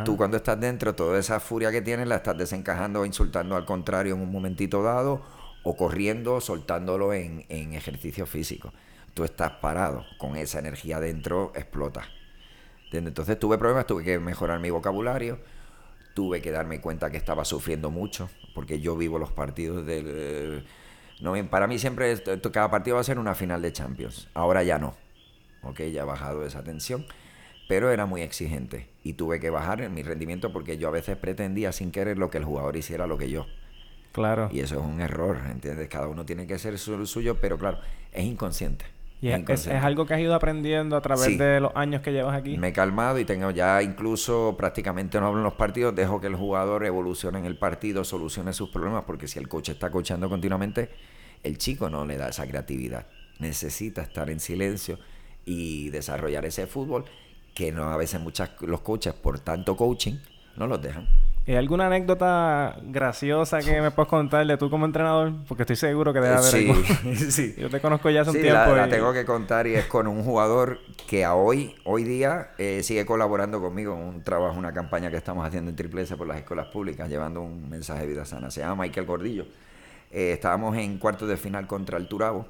Tú 0.05 0.17
cuando 0.17 0.39
estás 0.39 0.59
dentro, 0.59 0.95
toda 0.95 1.19
esa 1.19 1.39
furia 1.39 1.71
que 1.71 1.83
tienes 1.83 2.09
la 2.09 2.17
estás 2.17 2.37
desencajando 2.37 3.01
o 3.01 3.07
insultando 3.07 3.57
al 3.57 3.67
contrario 3.67 4.15
en 4.15 4.21
un 4.23 4.33
momentito 4.33 4.83
dado 4.83 5.23
o 5.63 5.77
corriendo, 5.77 6.41
soltándolo 6.41 7.13
en, 7.13 7.45
en 7.51 7.75
ejercicio 7.75 8.27
físico. 8.27 8.73
Tú 9.15 9.23
estás 9.25 9.53
parado 9.61 10.05
con 10.19 10.37
esa 10.37 10.59
energía 10.59 10.99
dentro, 10.99 11.53
explota. 11.55 12.09
Entonces 12.93 13.39
tuve 13.39 13.59
problemas, 13.59 13.87
tuve 13.87 14.05
que 14.05 14.19
mejorar 14.19 14.61
mi 14.61 14.71
vocabulario, 14.71 15.39
tuve 16.15 16.41
que 16.41 16.51
darme 16.51 16.81
cuenta 16.81 17.11
que 17.11 17.17
estaba 17.17 17.45
sufriendo 17.45 17.91
mucho, 17.91 18.31
porque 18.55 18.81
yo 18.81 18.97
vivo 18.97 19.19
los 19.19 19.33
partidos 19.33 19.85
del... 19.85 20.65
No, 21.21 21.35
para 21.49 21.67
mí 21.67 21.79
siempre 21.79 22.15
cada 22.53 22.71
partido 22.71 22.97
va 22.97 23.01
a 23.01 23.05
ser 23.05 23.19
una 23.19 23.35
final 23.35 23.63
de 23.63 23.73
Champions. 23.73 24.29
Ahora 24.35 24.63
ya 24.63 24.79
no. 24.79 24.95
Ok, 25.63 25.81
ya 25.93 26.03
ha 26.03 26.05
bajado 26.05 26.45
esa 26.45 26.63
tensión. 26.63 27.07
Pero 27.69 27.91
era 27.91 28.07
muy 28.07 28.23
exigente. 28.23 28.89
Y 29.03 29.15
tuve 29.15 29.41
que 29.41 29.51
bajar 29.51 29.81
en 29.81 29.93
mi 29.93 30.03
rendimiento 30.03 30.53
porque 30.53 30.79
yo 30.79 30.89
a 30.89 30.93
veces 30.93 31.17
pretendía 31.17 31.73
sin 31.73 31.91
querer 31.91 32.19
lo 32.19 32.31
que 32.31 32.39
el 32.39 32.45
jugador 32.45 32.77
hiciera 32.77 33.07
lo 33.07 33.19
que 33.19 33.31
yo. 33.31 33.47
Claro. 34.13 34.49
Y 34.53 34.61
eso 34.61 34.77
es 34.77 34.83
un 34.83 35.01
error, 35.01 35.39
¿entiendes? 35.51 35.89
Cada 35.89 36.09
uno 36.09 36.25
tiene 36.25 36.47
que 36.47 36.59
ser 36.59 36.75
el 36.75 37.07
suyo, 37.07 37.39
pero 37.41 37.59
claro, 37.59 37.81
es 38.13 38.25
inconsciente. 38.25 38.85
Y 39.21 39.29
es, 39.29 39.67
algo 39.69 40.05
que 40.05 40.15
has 40.15 40.21
ido 40.21 40.35
aprendiendo 40.35 40.95
a 40.95 41.01
través 41.01 41.39
de 41.39 41.59
los 41.59 41.73
años 41.75 42.03
que 42.03 42.13
llevas 42.13 42.37
aquí. 42.37 42.59
Me 42.59 42.69
he 42.69 42.73
calmado 42.73 43.19
y 43.19 43.25
tengo 43.25 43.51
ya 43.51 43.83
incluso 43.83 44.55
prácticamente 44.59 45.19
no 45.19 45.27
hablo 45.27 45.39
en 45.39 45.45
los 45.45 45.55
partidos, 45.55 45.95
dejo 45.95 46.21
que 46.21 46.27
el 46.27 46.37
jugador 46.37 46.85
evolucione 46.85 47.39
en 47.39 47.47
el 47.47 47.59
partido, 47.59 48.05
solucione 48.05 48.53
sus 48.53 48.69
problemas, 48.69 49.05
porque 49.05 49.27
si 49.27 49.39
el 49.39 49.49
coach 49.49 49.71
está 49.71 49.91
coachando 49.91 50.29
continuamente, 50.29 50.91
el 51.43 51.57
chico 51.57 51.89
no 51.89 52.05
le 52.05 52.19
da 52.19 52.29
esa 52.29 52.47
creatividad. 52.47 53.07
Necesita 53.39 54.03
estar 54.03 54.29
en 54.29 54.39
silencio 54.39 54.99
y 55.47 55.89
desarrollar 55.91 56.45
ese 56.45 56.67
fútbol 56.67 57.07
que 57.55 57.73
no 57.73 57.85
a 57.85 57.97
veces 57.97 58.21
muchas 58.21 58.51
los 58.61 58.83
coaches 58.83 59.15
por 59.15 59.39
tanto 59.41 59.77
coaching 59.77 60.19
no 60.57 60.67
los 60.67 60.83
dejan. 60.83 61.09
¿Hay 61.47 61.55
alguna 61.55 61.87
anécdota 61.87 62.77
graciosa 62.83 63.61
que 63.61 63.81
me 63.81 63.93
puedes 63.93 64.09
contar 64.09 64.45
de 64.45 64.57
tú 64.57 64.69
como 64.69 64.85
entrenador? 64.85 65.33
Porque 65.47 65.63
estoy 65.63 65.77
seguro 65.77 66.13
que 66.13 66.21
debe 66.21 66.35
haber 66.35 66.45
Sí, 66.45 66.73
sí. 67.31 67.55
Yo 67.59 67.71
te 67.71 67.81
conozco 67.81 68.11
ya 68.11 68.23
hace 68.23 68.31
un 68.31 68.41
tiempo. 68.41 68.73
la, 68.73 68.87
la 68.87 68.89
tengo 68.89 69.13
que 69.13 69.25
contar 69.25 69.69
y 69.69 69.75
es 69.75 69.87
con 69.87 70.09
un 70.09 70.25
jugador 70.25 70.81
que 71.07 71.25
a 71.25 71.35
hoy, 71.35 71.77
hoy 71.85 72.03
día 72.03 72.51
eh, 72.59 72.83
sigue 72.83 73.07
colaborando 73.07 73.61
conmigo 73.61 73.95
en 73.95 74.01
un 74.03 74.23
trabajo, 74.25 74.59
una 74.59 74.73
campaña 74.73 75.09
que 75.09 75.17
estamos 75.17 75.47
haciendo 75.47 75.71
en 75.71 75.77
Triple 75.77 76.03
S 76.03 76.17
por 76.17 76.27
las 76.27 76.39
escuelas 76.39 76.67
públicas, 76.67 77.09
llevando 77.09 77.43
un 77.43 77.71
mensaje 77.71 78.01
de 78.01 78.07
vida 78.09 78.25
sana. 78.25 78.51
Se 78.51 78.61
llama 78.61 78.83
Michael 78.83 79.07
Gordillo. 79.07 79.47
Eh, 80.11 80.33
estábamos 80.33 80.77
en 80.77 80.99
cuartos 80.99 81.29
de 81.29 81.37
final 81.37 81.69
contra 81.69 81.97
el 81.97 82.09
Turabo 82.09 82.47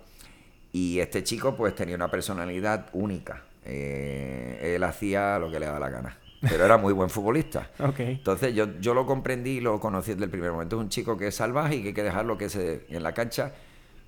y 0.73 1.01
este 1.01 1.23
chico 1.23 1.55
pues 1.55 1.75
tenía 1.75 1.97
una 1.97 2.11
personalidad 2.11 2.87
única. 2.95 3.43
Eh, 3.65 4.75
él 4.75 4.85
hacía 4.85 5.39
lo 5.39 5.51
que 5.51 5.59
le 5.61 5.67
daba 5.67 5.81
la 5.81 5.91
gana, 5.91 6.17
pero 6.41 6.65
era 6.65 6.77
muy 6.77 6.93
buen 6.93 7.11
futbolista. 7.11 7.71
Ok. 7.81 8.01
Entonces 8.01 8.55
yo, 8.55 8.79
yo 8.81 8.95
lo 8.95 9.07
comprendí 9.07 9.59
y 9.59 9.61
lo 9.61 9.79
conocí 9.81 10.13
desde 10.13 10.25
el 10.25 10.31
primer 10.31 10.53
momento. 10.53 10.77
Es 10.77 10.83
un 10.83 10.89
chico 10.89 11.17
que 11.17 11.29
es 11.29 11.35
salvaje 11.35 11.77
y 11.77 11.83
que 11.83 11.89
hay 11.89 11.95
que 11.95 12.03
dejarlo 12.03 12.37
que 12.39 12.49
se, 12.49 12.85
en 12.89 13.03
la 13.03 13.13
cancha 13.15 13.53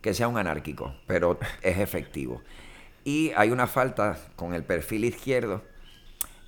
que 0.01 0.15
sea 0.15 0.29
un 0.29 0.39
anárquico, 0.39 0.95
pero 1.07 1.39
es 1.63 1.79
efectivo. 1.79 2.43
Y 3.05 3.33
hay 3.37 3.51
una 3.51 3.67
falta 3.67 4.19
con 4.37 4.55
el 4.55 4.63
perfil 4.65 5.05
izquierdo 5.05 5.63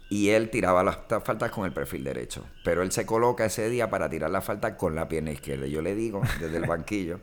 y 0.08 0.30
él 0.30 0.50
tiraba 0.50 0.82
las 0.84 1.06
ta- 1.08 1.20
faltas 1.20 1.50
con 1.50 1.64
el 1.64 1.72
perfil 1.72 2.04
derecho. 2.04 2.44
Pero 2.64 2.82
él 2.82 2.92
se 2.92 3.06
coloca 3.06 3.44
ese 3.44 3.68
día 3.70 3.88
para 3.90 4.08
tirar 4.10 4.30
la 4.30 4.40
falta 4.40 4.76
con 4.76 4.94
la 4.94 5.08
pierna 5.08 5.30
izquierda. 5.32 5.66
Y 5.66 5.70
Yo 5.70 5.82
le 5.82 5.94
digo 5.94 6.20
desde 6.40 6.56
el 6.58 6.64
banquillo, 6.68 7.20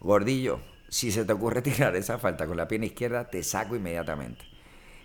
gordillo, 0.00 0.60
si 0.88 1.10
se 1.10 1.24
te 1.24 1.32
ocurre 1.32 1.62
tirar 1.62 1.94
esa 1.96 2.18
falta 2.18 2.46
con 2.46 2.56
la 2.56 2.68
pierna 2.68 2.86
izquierda, 2.86 3.28
te 3.28 3.42
saco 3.42 3.76
inmediatamente. 3.76 4.44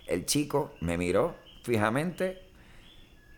El 0.06 0.26
chico 0.26 0.74
me 0.80 0.96
miró 0.98 1.34
fijamente 1.62 2.42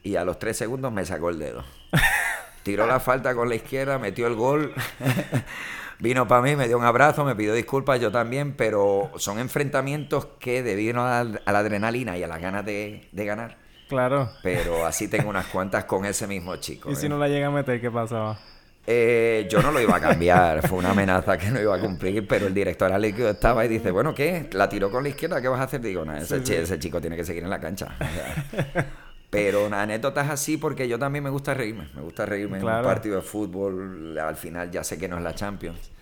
y 0.03 0.17
a 0.17 0.25
los 0.25 0.39
tres 0.39 0.57
segundos 0.57 0.93
me 0.93 1.05
sacó 1.05 1.31
el 1.31 1.39
dedo. 1.39 1.65
Tiró 2.63 2.87
la 2.87 3.01
falta 3.01 3.35
con 3.35 3.49
la 3.49 3.55
izquierda, 3.55 3.99
metió 3.99 4.27
el 4.27 4.35
gol. 4.35 4.75
Vino 5.99 6.27
para 6.27 6.41
mí, 6.43 6.57
me 6.57 6.67
dio 6.67 6.79
un 6.79 6.85
abrazo, 6.85 7.25
me 7.25 7.35
pidió 7.37 7.53
disculpas, 7.53 8.01
yo 8.01 8.11
también, 8.11 8.55
pero 8.55 9.11
son 9.17 9.39
enfrentamientos 9.39 10.29
que 10.39 10.63
debido 10.63 11.01
a, 11.03 11.21
a 11.21 11.25
la 11.53 11.59
adrenalina 11.59 12.17
y 12.17 12.23
a 12.23 12.27
las 12.29 12.41
ganas 12.41 12.65
de, 12.65 13.09
de 13.13 13.25
ganar. 13.27 13.59
Claro. 13.89 14.31
Pero 14.43 14.87
así 14.87 15.09
tengo 15.09 15.29
unas 15.29 15.47
cuantas 15.47 15.85
con 15.85 16.05
ese 16.07 16.27
mismo 16.27 16.57
chico. 16.57 16.91
Y 16.91 16.97
si 16.97 17.07
¿eh? 17.07 17.09
no 17.11 17.19
la 17.19 17.29
llega 17.29 17.49
a 17.49 17.51
meter, 17.51 17.81
¿qué 17.81 17.91
pasaba? 17.91 18.39
Eh, 18.87 19.47
yo 19.51 19.61
no 19.63 19.71
lo 19.73 19.81
iba 19.81 19.95
a 19.97 20.01
cambiar, 20.01 20.67
fue 20.67 20.79
una 20.79 20.91
amenaza 20.93 21.37
que 21.37 21.51
no 21.51 21.61
iba 21.61 21.77
a 21.77 21.79
cumplir, 21.79 22.27
pero 22.27 22.47
el 22.47 22.55
director 22.55 22.91
Alequio 22.91 23.29
estaba 23.29 23.65
y 23.65 23.69
dice, 23.69 23.91
bueno, 23.91 24.15
¿qué? 24.15 24.49
¿La 24.53 24.69
tiró 24.71 24.91
con 24.91 25.03
la 25.03 25.11
izquierda? 25.11 25.41
¿Qué 25.43 25.49
vas 25.49 25.61
a 25.61 25.65
hacer? 25.65 25.83
Digo, 25.83 26.05
no, 26.05 26.17
ese, 26.17 26.43
chi- 26.43 26.55
ese 26.55 26.79
chico 26.79 26.99
tiene 27.01 27.15
que 27.15 27.25
seguir 27.25 27.45
en 27.45 27.51
la 27.51 27.61
cancha. 27.61 27.95
O 28.01 28.05
sea, 28.05 28.87
pero 29.31 29.67
una 29.67 29.83
anécdotas 29.83 30.29
así 30.29 30.57
porque 30.57 30.89
yo 30.89 30.99
también 30.99 31.25
me 31.25 31.31
gusta 31.31 31.55
reírme, 31.55 31.89
me 31.95 32.03
gusta 32.03 32.27
reírme 32.27 32.59
en 32.59 32.65
un 32.65 32.83
partido 32.83 33.17
de 33.17 33.23
fútbol, 33.23 34.19
al 34.19 34.37
final 34.37 34.71
ya 34.71 34.85
sé 34.85 34.99
que 34.99 35.09
no 35.09 35.17
es 35.17 35.23
la 35.23 35.35
Champions 35.35 35.93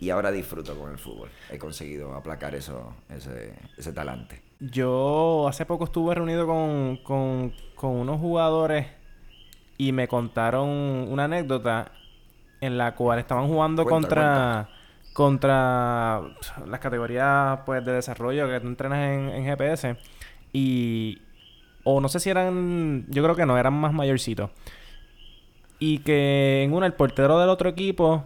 y 0.00 0.10
ahora 0.10 0.30
disfruto 0.30 0.76
con 0.76 0.90
el 0.90 0.98
fútbol. 0.98 1.30
He 1.50 1.58
conseguido 1.58 2.14
aplacar 2.14 2.54
eso, 2.54 2.94
ese, 3.08 3.54
ese 3.76 3.92
talante. 3.92 4.42
Yo 4.60 5.46
hace 5.48 5.64
poco 5.64 5.84
estuve 5.84 6.14
reunido 6.14 6.46
con, 6.46 6.98
con, 6.98 7.54
con 7.74 7.92
unos 7.92 8.20
jugadores 8.20 8.86
y 9.78 9.92
me 9.92 10.06
contaron 10.06 10.68
una 10.68 11.24
anécdota 11.24 11.90
en 12.60 12.76
la 12.76 12.94
cual 12.94 13.18
estaban 13.18 13.48
jugando 13.48 13.84
Cuenta, 13.84 14.08
contra 14.08 14.68
contra 15.14 16.22
las 16.66 16.80
categorías 16.80 17.60
pues 17.64 17.84
de 17.84 17.92
desarrollo 17.92 18.48
que 18.48 18.60
tú 18.60 18.66
entrenas 18.66 18.98
en, 18.98 19.28
en 19.30 19.44
GPS 19.44 19.96
y 20.52 21.22
o 21.84 22.00
no 22.00 22.08
sé 22.08 22.20
si 22.20 22.30
eran 22.30 23.06
yo 23.08 23.22
creo 23.22 23.36
que 23.36 23.46
no 23.46 23.56
eran 23.56 23.74
más 23.74 23.92
mayorcitos. 23.92 24.50
Y 25.78 25.98
que 25.98 26.62
en 26.62 26.72
una 26.72 26.86
el 26.86 26.94
portero 26.94 27.38
del 27.38 27.50
otro 27.50 27.68
equipo 27.68 28.24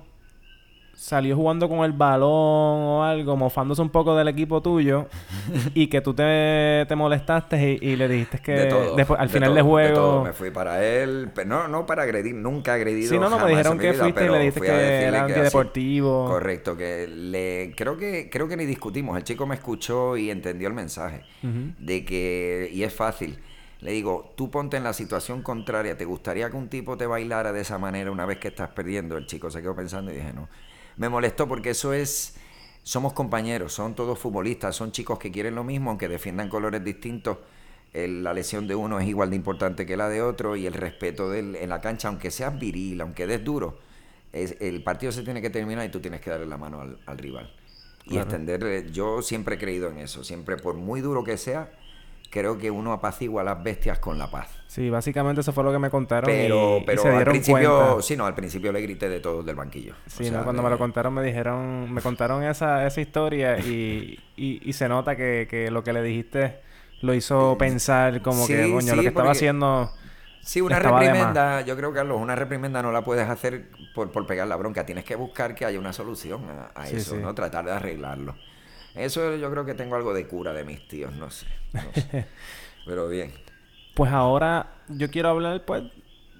salió 0.98 1.36
jugando 1.36 1.68
con 1.68 1.84
el 1.84 1.92
balón 1.92 2.28
o 2.28 3.04
algo, 3.04 3.36
mofándose 3.36 3.80
un 3.80 3.88
poco 3.88 4.16
del 4.16 4.26
equipo 4.26 4.60
tuyo 4.60 5.06
y 5.74 5.86
que 5.86 6.00
tú 6.00 6.12
te, 6.12 6.84
te 6.88 6.96
molestaste 6.96 7.78
y, 7.80 7.90
y 7.90 7.96
le 7.96 8.08
dijiste 8.08 8.40
que 8.40 8.52
de 8.52 8.66
todo. 8.66 8.96
después, 8.96 9.20
al 9.20 9.28
de 9.28 9.32
final 9.32 9.50
todo, 9.50 9.54
de 9.54 9.62
de 9.62 9.68
juego... 9.68 9.94
todo. 9.94 10.24
Me 10.24 10.32
fui 10.32 10.50
para 10.50 10.84
él, 10.84 11.30
pero 11.32 11.48
no, 11.48 11.68
no 11.68 11.86
para 11.86 12.02
agredir, 12.02 12.34
nunca 12.34 12.74
agredido. 12.74 13.10
Sí, 13.10 13.16
no, 13.16 13.30
no, 13.30 13.36
me 13.36 13.42
jamás 13.42 13.50
dijeron 13.50 13.78
que 13.78 13.92
vida, 13.92 14.02
fuiste 14.02 14.24
y 14.24 14.28
le 14.28 14.38
dijiste 14.40 14.60
que 14.60 14.66
era 14.66 15.24
así. 15.24 15.32
antideportivo. 15.32 16.26
Correcto, 16.26 16.76
que 16.76 17.06
le 17.06 17.74
creo 17.76 17.96
que 17.96 18.28
creo 18.28 18.48
que 18.48 18.56
ni 18.56 18.66
discutimos. 18.66 19.16
El 19.16 19.22
chico 19.22 19.46
me 19.46 19.54
escuchó 19.54 20.16
y 20.16 20.30
entendió 20.32 20.66
el 20.66 20.74
mensaje 20.74 21.22
de 21.42 22.04
que 22.04 22.70
y 22.72 22.82
es 22.82 22.92
fácil. 22.92 23.38
Le 23.80 23.92
digo, 23.92 24.32
tú 24.36 24.50
ponte 24.50 24.76
en 24.76 24.82
la 24.82 24.92
situación 24.92 25.42
contraria. 25.42 25.96
¿Te 25.96 26.04
gustaría 26.04 26.50
que 26.50 26.56
un 26.56 26.68
tipo 26.68 26.96
te 26.96 27.06
bailara 27.06 27.52
de 27.52 27.60
esa 27.60 27.78
manera 27.78 28.10
una 28.10 28.26
vez 28.26 28.38
que 28.38 28.48
estás 28.48 28.70
perdiendo? 28.70 29.16
El 29.16 29.26
chico 29.26 29.48
se 29.52 29.62
quedó 29.62 29.76
pensando 29.76 30.10
y 30.10 30.16
dije, 30.16 30.32
no. 30.32 30.48
Me 30.98 31.08
molestó 31.08 31.48
porque 31.48 31.70
eso 31.70 31.92
es. 31.92 32.34
Somos 32.82 33.12
compañeros, 33.12 33.72
son 33.74 33.94
todos 33.94 34.18
futbolistas, 34.18 34.74
son 34.76 34.92
chicos 34.92 35.18
que 35.18 35.30
quieren 35.30 35.54
lo 35.54 35.64
mismo, 35.64 35.90
aunque 35.90 36.08
defiendan 36.08 36.48
colores 36.48 36.84
distintos. 36.84 37.38
el- 37.94 38.22
la 38.22 38.34
lesión 38.34 38.66
de 38.68 38.74
uno 38.74 39.00
es 39.00 39.08
igual 39.08 39.30
de 39.30 39.36
importante 39.36 39.86
que 39.86 39.96
la 39.96 40.10
de 40.10 40.20
otro 40.22 40.56
y 40.56 40.66
el 40.66 40.74
respeto 40.74 41.30
del, 41.30 41.56
en 41.56 41.70
la 41.70 41.80
cancha, 41.80 42.08
aunque 42.08 42.30
seas 42.30 42.58
viril, 42.58 43.00
aunque 43.00 43.26
des 43.26 43.42
duro, 43.42 43.78
es, 44.32 44.56
el 44.60 44.82
partido 44.82 45.10
se 45.10 45.22
tiene 45.22 45.40
que 45.40 45.48
terminar 45.50 45.86
y 45.86 45.90
tú 45.90 45.98
tienes 46.00 46.20
que 46.20 46.28
darle 46.30 46.44
la 46.46 46.58
mano 46.58 46.82
al, 46.82 47.00
al 47.06 47.16
rival. 47.18 47.50
Y 48.04 48.18
Claro. 48.18 48.18
extender, 48.18 48.62
eh, 48.64 48.90
yo 48.92 49.22
siempre 49.22 49.54
he 49.56 49.58
creído 49.58 49.88
en 49.90 49.98
eso, 49.98 50.22
siempre 50.24 50.58
por 50.58 50.74
muy 50.76 51.00
duro 51.00 51.24
que 51.24 51.38
sea, 51.38 51.72
creo 52.30 52.58
que 52.58 52.70
uno 52.70 52.92
apacigua 52.92 53.42
a 53.42 53.44
las 53.44 53.62
bestias 53.62 53.98
con 53.98 54.18
la 54.18 54.30
paz. 54.30 54.48
Sí, 54.66 54.90
básicamente 54.90 55.40
eso 55.40 55.52
fue 55.52 55.64
lo 55.64 55.72
que 55.72 55.78
me 55.78 55.88
contaron 55.90 56.26
Pero, 56.30 56.78
y, 56.78 56.82
y 56.82 56.84
pero 56.84 57.02
se 57.02 57.08
al 57.08 57.24
principio, 57.24 57.78
cuenta. 57.86 58.02
sí, 58.02 58.16
no, 58.16 58.26
al 58.26 58.34
principio 58.34 58.70
le 58.70 58.82
grité 58.82 59.08
de 59.08 59.20
todos 59.20 59.44
del 59.46 59.56
banquillo. 59.56 59.94
Sí, 60.06 60.24
O 60.24 60.26
sea, 60.28 60.38
no, 60.38 60.44
cuando 60.44 60.62
me 60.62 60.68
lo 60.70 60.76
contaron 60.78 61.14
me 61.14 61.22
dijeron, 61.22 61.90
me 61.92 62.02
contaron 62.02 62.42
esa, 62.44 62.86
esa 62.86 63.00
historia 63.00 63.58
y, 63.58 64.20
y, 64.36 64.72
se 64.74 64.88
nota 64.88 65.16
que, 65.16 65.46
que 65.50 65.70
lo 65.70 65.82
que 65.82 65.92
le 65.92 66.02
dijiste 66.02 66.60
lo 67.00 67.14
hizo 67.14 67.56
pensar 67.58 68.20
como 68.22 68.46
que, 68.46 68.70
coño, 68.70 68.80
sí, 68.90 68.96
lo 68.96 69.02
que 69.02 69.08
estaba 69.08 69.30
haciendo... 69.30 69.90
Sí, 70.40 70.60
una 70.60 70.76
Estaba 70.78 71.00
reprimenda, 71.00 71.60
yo 71.62 71.76
creo, 71.76 71.92
Carlos, 71.92 72.18
una 72.20 72.34
reprimenda 72.34 72.80
no 72.82 72.90
la 72.92 73.02
puedes 73.02 73.28
hacer 73.28 73.68
por, 73.94 74.10
por 74.12 74.26
pegar 74.26 74.46
la 74.48 74.56
bronca. 74.56 74.86
Tienes 74.86 75.04
que 75.04 75.14
buscar 75.14 75.54
que 75.54 75.66
haya 75.66 75.78
una 75.78 75.92
solución 75.92 76.42
a, 76.48 76.80
a 76.80 76.86
Sí, 76.86 76.96
eso, 76.96 77.16
sí. 77.16 77.20
¿no? 77.22 77.34
Tratar 77.34 77.66
de 77.66 77.72
arreglarlo. 77.72 78.34
Eso 78.94 79.36
yo 79.36 79.50
creo 79.50 79.64
que 79.64 79.74
tengo 79.74 79.96
algo 79.96 80.12
de 80.14 80.26
cura 80.26 80.52
de 80.52 80.64
mis 80.64 80.86
tíos, 80.88 81.12
no 81.14 81.30
sé. 81.30 81.46
no 81.72 81.80
sé. 81.94 82.26
Pero 82.86 83.08
bien. 83.08 83.32
Pues 83.94 84.10
ahora 84.12 84.74
yo 84.88 85.10
quiero 85.10 85.28
hablar, 85.30 85.64
pues, 85.64 85.84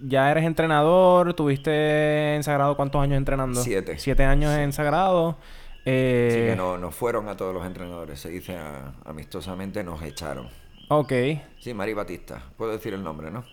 ya 0.00 0.30
eres 0.30 0.44
entrenador, 0.44 1.34
tuviste 1.34 2.34
en 2.36 2.42
Sagrado 2.44 2.76
cuántos 2.76 3.02
años 3.02 3.16
entrenando? 3.18 3.60
Siete. 3.62 3.98
Siete 3.98 4.24
años 4.24 4.52
en 4.56 4.72
Sagrado. 4.72 5.36
Eh, 5.84 6.28
Así 6.30 6.40
que 6.50 6.56
no, 6.56 6.76
nos 6.78 6.94
fueron 6.94 7.28
a 7.28 7.36
todos 7.36 7.54
los 7.54 7.64
entrenadores. 7.66 8.20
Se 8.20 8.28
dice 8.28 8.56
a- 8.56 8.94
amistosamente, 9.04 9.82
nos 9.84 10.02
echaron. 10.02 10.48
Ok, 10.88 11.12
Sí, 11.60 11.74
Mari 11.74 11.92
Batista. 11.94 12.42
Puedo 12.56 12.72
decir 12.72 12.94
el 12.94 13.02
nombre, 13.02 13.30
¿no? 13.30 13.44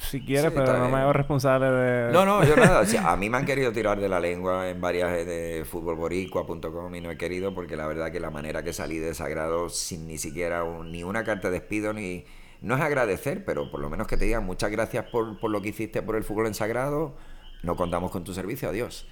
Si 0.00 0.24
quieres, 0.24 0.52
Sí, 0.52 0.58
pero 0.58 0.78
no 0.78 0.88
me 0.88 0.98
hago 0.98 1.12
responsable 1.12 1.66
de... 1.70 2.12
No, 2.12 2.24
no, 2.24 2.44
yo 2.44 2.54
nada. 2.56 2.80
O 2.80 2.86
sea, 2.86 3.10
a 3.12 3.16
mí 3.16 3.28
me 3.30 3.38
han 3.38 3.44
querido 3.44 3.72
tirar 3.72 3.98
de 4.00 4.08
la 4.08 4.20
lengua 4.20 4.68
en 4.68 4.80
varias 4.80 5.12
eh, 5.18 5.24
de 5.24 5.64
futbolboricua.com 5.64 6.94
y 6.94 7.00
no 7.00 7.10
he 7.10 7.16
querido 7.16 7.54
porque 7.54 7.76
la 7.76 7.86
verdad 7.86 8.12
que 8.12 8.20
la 8.20 8.30
manera 8.30 8.62
que 8.62 8.72
salí 8.72 8.98
de 8.98 9.14
Sagrado 9.14 9.68
sin 9.68 10.06
ni 10.06 10.18
siquiera 10.18 10.64
un- 10.64 10.92
ni 10.92 11.02
una 11.04 11.24
carta 11.24 11.48
de 11.50 11.60
despido 11.60 11.92
ni... 11.92 12.24
No 12.60 12.74
es 12.76 12.80
agradecer, 12.80 13.44
pero 13.44 13.70
por 13.70 13.80
lo 13.80 13.90
menos 13.90 14.06
que 14.06 14.16
te 14.16 14.24
digan 14.24 14.44
muchas 14.44 14.70
gracias 14.70 15.04
por, 15.10 15.38
por 15.38 15.50
lo 15.50 15.60
que 15.60 15.68
hiciste 15.70 16.00
por 16.02 16.16
el 16.16 16.24
fútbol 16.24 16.46
en 16.46 16.54
Sagrado. 16.54 17.14
No 17.62 17.76
contamos 17.76 18.10
con 18.10 18.24
tu 18.24 18.32
servicio, 18.32 18.70
adiós. 18.70 19.06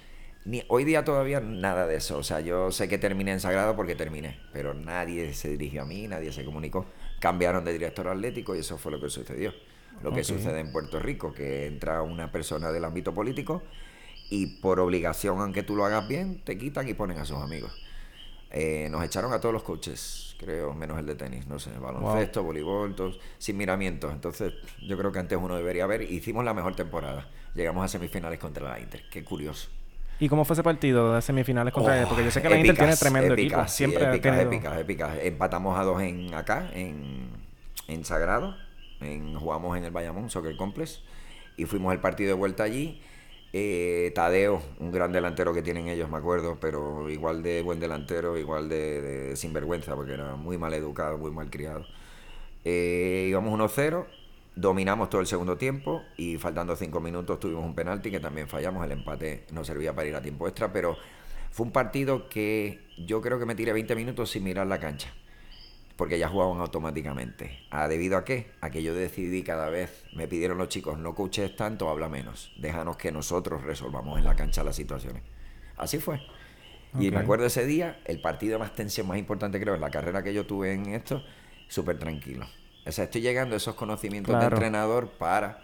Ni, 0.45 0.63
hoy 0.69 0.83
día 0.85 1.03
todavía 1.05 1.39
nada 1.39 1.85
de 1.85 1.97
eso. 1.97 2.17
O 2.17 2.23
sea, 2.23 2.39
yo 2.39 2.71
sé 2.71 2.87
que 2.89 2.97
terminé 2.97 3.31
en 3.31 3.39
Sagrado 3.39 3.75
porque 3.75 3.95
terminé, 3.95 4.39
pero 4.53 4.73
nadie 4.73 5.33
se 5.33 5.49
dirigió 5.49 5.83
a 5.83 5.85
mí, 5.85 6.07
nadie 6.07 6.31
se 6.31 6.43
comunicó. 6.45 6.85
Cambiaron 7.19 7.63
de 7.63 7.73
director 7.73 8.07
atlético 8.07 8.55
y 8.55 8.59
eso 8.59 8.77
fue 8.77 8.91
lo 8.91 8.99
que 8.99 9.09
sucedió. 9.09 9.53
Lo 10.01 10.11
que 10.11 10.23
sucede 10.23 10.59
en 10.59 10.71
Puerto 10.71 10.99
Rico, 10.99 11.33
que 11.33 11.67
entra 11.67 12.01
una 12.01 12.31
persona 12.31 12.71
del 12.71 12.83
ámbito 12.85 13.13
político 13.13 13.61
y 14.29 14.47
por 14.61 14.79
obligación, 14.79 15.39
aunque 15.39 15.63
tú 15.63 15.75
lo 15.75 15.85
hagas 15.85 16.07
bien, 16.07 16.41
te 16.43 16.57
quitan 16.57 16.87
y 16.89 16.93
ponen 16.93 17.19
a 17.19 17.25
sus 17.25 17.37
amigos. 17.37 17.71
Eh, 18.51 18.87
nos 18.91 19.03
echaron 19.03 19.33
a 19.33 19.39
todos 19.39 19.51
los 19.53 19.63
coaches, 19.63 20.35
creo, 20.39 20.73
menos 20.73 20.99
el 20.99 21.05
de 21.07 21.15
tenis, 21.15 21.47
no 21.47 21.57
sé, 21.57 21.71
baloncesto, 21.79 22.43
voleibol, 22.43 22.95
todos, 22.95 23.19
sin 23.39 23.57
miramientos. 23.57 24.13
Entonces, 24.13 24.53
yo 24.85 24.97
creo 24.97 25.11
que 25.11 25.19
antes 25.19 25.37
uno 25.41 25.55
debería 25.55 25.85
haber. 25.85 26.03
Hicimos 26.03 26.45
la 26.45 26.53
mejor 26.53 26.75
temporada. 26.75 27.27
Llegamos 27.55 27.83
a 27.83 27.87
semifinales 27.87 28.39
contra 28.39 28.69
la 28.69 28.79
Inter. 28.79 29.03
Qué 29.09 29.23
curioso. 29.23 29.69
¿Y 30.19 30.29
cómo 30.29 30.45
fue 30.45 30.53
ese 30.53 30.61
partido 30.63 31.13
de 31.15 31.21
semifinales 31.23 31.73
contra 31.73 31.93
Oh, 31.93 31.97
ellos? 31.97 32.09
Porque 32.09 32.23
yo 32.25 32.31
sé 32.31 32.41
que 32.43 32.49
la 32.49 32.57
Inter 32.57 32.75
tiene 32.75 32.91
épicas, 32.91 32.99
tremendo 32.99 33.33
épicas, 33.33 33.51
equipo. 33.59 33.67
sí, 33.69 33.75
Siempre 33.77 34.05
ha 34.05 34.09
épicas, 34.11 34.39
épicas, 34.39 34.77
épicas. 34.79 35.17
Empatamos 35.23 35.79
a 35.79 35.83
dos 35.83 36.01
en 36.01 36.33
acá, 36.35 36.69
en, 36.73 37.29
en 37.87 38.05
Sagrado. 38.05 38.55
En, 39.03 39.35
jugamos 39.35 39.77
en 39.77 39.83
el 39.85 39.91
Bayamón 39.91 40.29
Soccer 40.29 40.55
Complex. 40.55 41.01
Y 41.57 41.65
fuimos 41.65 41.91
al 41.91 42.01
partido 42.01 42.29
de 42.29 42.35
vuelta 42.35 42.63
allí. 42.63 43.01
Eh, 43.55 44.11
Tadeo, 44.15 44.61
un 44.79 44.91
gran 44.91 45.11
delantero 45.11 45.53
que 45.53 45.61
tienen 45.61 45.87
ellos, 45.87 46.09
me 46.09 46.17
acuerdo, 46.17 46.57
pero 46.59 47.09
igual 47.09 47.43
de 47.43 47.61
buen 47.61 47.79
delantero, 47.79 48.35
igual 48.37 48.67
de, 48.67 49.01
de 49.01 49.35
sinvergüenza, 49.35 49.95
porque 49.95 50.13
era 50.13 50.35
muy 50.35 50.57
mal 50.57 50.73
educado, 50.73 51.19
muy 51.19 51.29
mal 51.29 51.51
criado. 51.51 51.85
Eh, 52.65 53.27
íbamos 53.29 53.59
1-0, 53.59 54.05
dominamos 54.55 55.09
todo 55.09 55.21
el 55.21 55.27
segundo 55.27 55.57
tiempo 55.57 56.01
y 56.17 56.37
faltando 56.37 56.75
cinco 56.75 56.99
minutos 56.99 57.39
tuvimos 57.39 57.65
un 57.65 57.75
penalti 57.75 58.11
que 58.11 58.19
también 58.19 58.47
fallamos. 58.47 58.83
El 58.85 58.93
empate 58.93 59.45
no 59.51 59.63
servía 59.63 59.93
para 59.93 60.07
ir 60.07 60.15
a 60.15 60.21
tiempo 60.21 60.47
extra, 60.47 60.71
pero 60.71 60.97
fue 61.51 61.65
un 61.65 61.71
partido 61.71 62.29
que 62.29 62.79
yo 62.97 63.21
creo 63.21 63.39
que 63.39 63.45
me 63.45 63.55
tiré 63.55 63.73
20 63.73 63.95
minutos 63.95 64.31
sin 64.31 64.43
mirar 64.43 64.67
la 64.67 64.79
cancha. 64.79 65.13
Porque 65.95 66.17
ya 66.17 66.27
jugaban 66.27 66.59
automáticamente. 66.59 67.59
¿A 67.69 67.87
debido 67.87 68.17
a 68.17 68.25
qué? 68.25 68.51
A 68.61 68.71
que 68.71 68.81
yo 68.81 68.95
decidí 68.95 69.43
cada 69.43 69.69
vez, 69.69 70.05
me 70.13 70.27
pidieron 70.27 70.57
los 70.57 70.69
chicos, 70.69 70.97
no 70.97 71.13
coaches 71.13 71.55
tanto, 71.55 71.89
habla 71.89 72.09
menos. 72.09 72.51
Déjanos 72.57 72.97
que 72.97 73.11
nosotros 73.11 73.63
resolvamos 73.63 74.17
en 74.17 74.25
la 74.25 74.35
cancha 74.35 74.63
las 74.63 74.75
situaciones. 74.75 75.21
Así 75.77 75.99
fue. 75.99 76.19
Y 76.99 77.09
me 77.11 77.17
acuerdo 77.17 77.45
ese 77.45 77.65
día, 77.65 77.99
el 78.05 78.21
partido 78.21 78.59
más 78.59 78.75
tensión, 78.75 79.07
más 79.07 79.17
importante 79.17 79.59
creo, 79.59 79.75
en 79.75 79.81
la 79.81 79.89
carrera 79.89 80.23
que 80.23 80.33
yo 80.33 80.45
tuve 80.45 80.73
en 80.73 80.93
esto, 80.93 81.23
súper 81.67 81.97
tranquilo. 81.97 82.45
O 82.85 82.91
sea, 82.91 83.05
estoy 83.05 83.21
llegando 83.21 83.55
a 83.55 83.57
esos 83.57 83.75
conocimientos 83.75 84.37
de 84.37 84.45
entrenador 84.45 85.09
para 85.17 85.63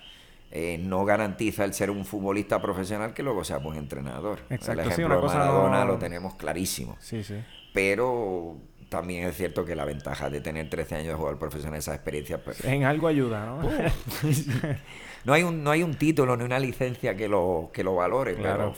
eh, 0.52 0.80
no 0.80 1.06
garantiza 1.06 1.64
el 1.64 1.74
ser 1.76 1.92
un 1.92 2.06
futbolista 2.06 2.60
profesional 2.60 3.14
que 3.14 3.22
luego 3.22 3.44
sea 3.44 3.58
buen 3.58 3.78
entrenador. 3.78 4.40
Exacto, 4.50 4.82
el 4.82 4.92
ejemplo 4.92 5.22
de 5.22 5.28
Maradona 5.28 5.86
lo 5.86 6.00
tenemos 6.00 6.36
clarísimo. 6.36 6.98
Sí, 7.00 7.24
sí. 7.24 7.36
Pero 7.72 8.58
también 8.90 9.28
es 9.28 9.38
cierto 9.38 9.64
que 9.64 9.76
la 9.76 9.86
ventaja 9.86 10.30
de 10.30 10.42
tener 10.42 10.70
13 10.70 10.96
años 10.96 11.08
de 11.10 11.14
jugador 11.14 11.40
profesional, 11.40 11.80
esa 11.80 11.94
experiencia... 11.94 12.44
Pues, 12.44 12.64
en 12.66 12.84
algo 12.84 13.08
ayuda, 13.08 13.46
¿no? 13.46 13.62
no, 15.26 15.34
hay 15.34 15.44
un, 15.44 15.64
no 15.64 15.72
hay 15.72 15.84
un 15.84 15.94
título 15.94 16.36
ni 16.36 16.44
una 16.44 16.60
licencia 16.60 17.16
que 17.16 17.28
lo, 17.28 17.70
que 17.72 17.84
lo 17.84 17.96
valore, 17.96 18.36
claro. 18.36 18.74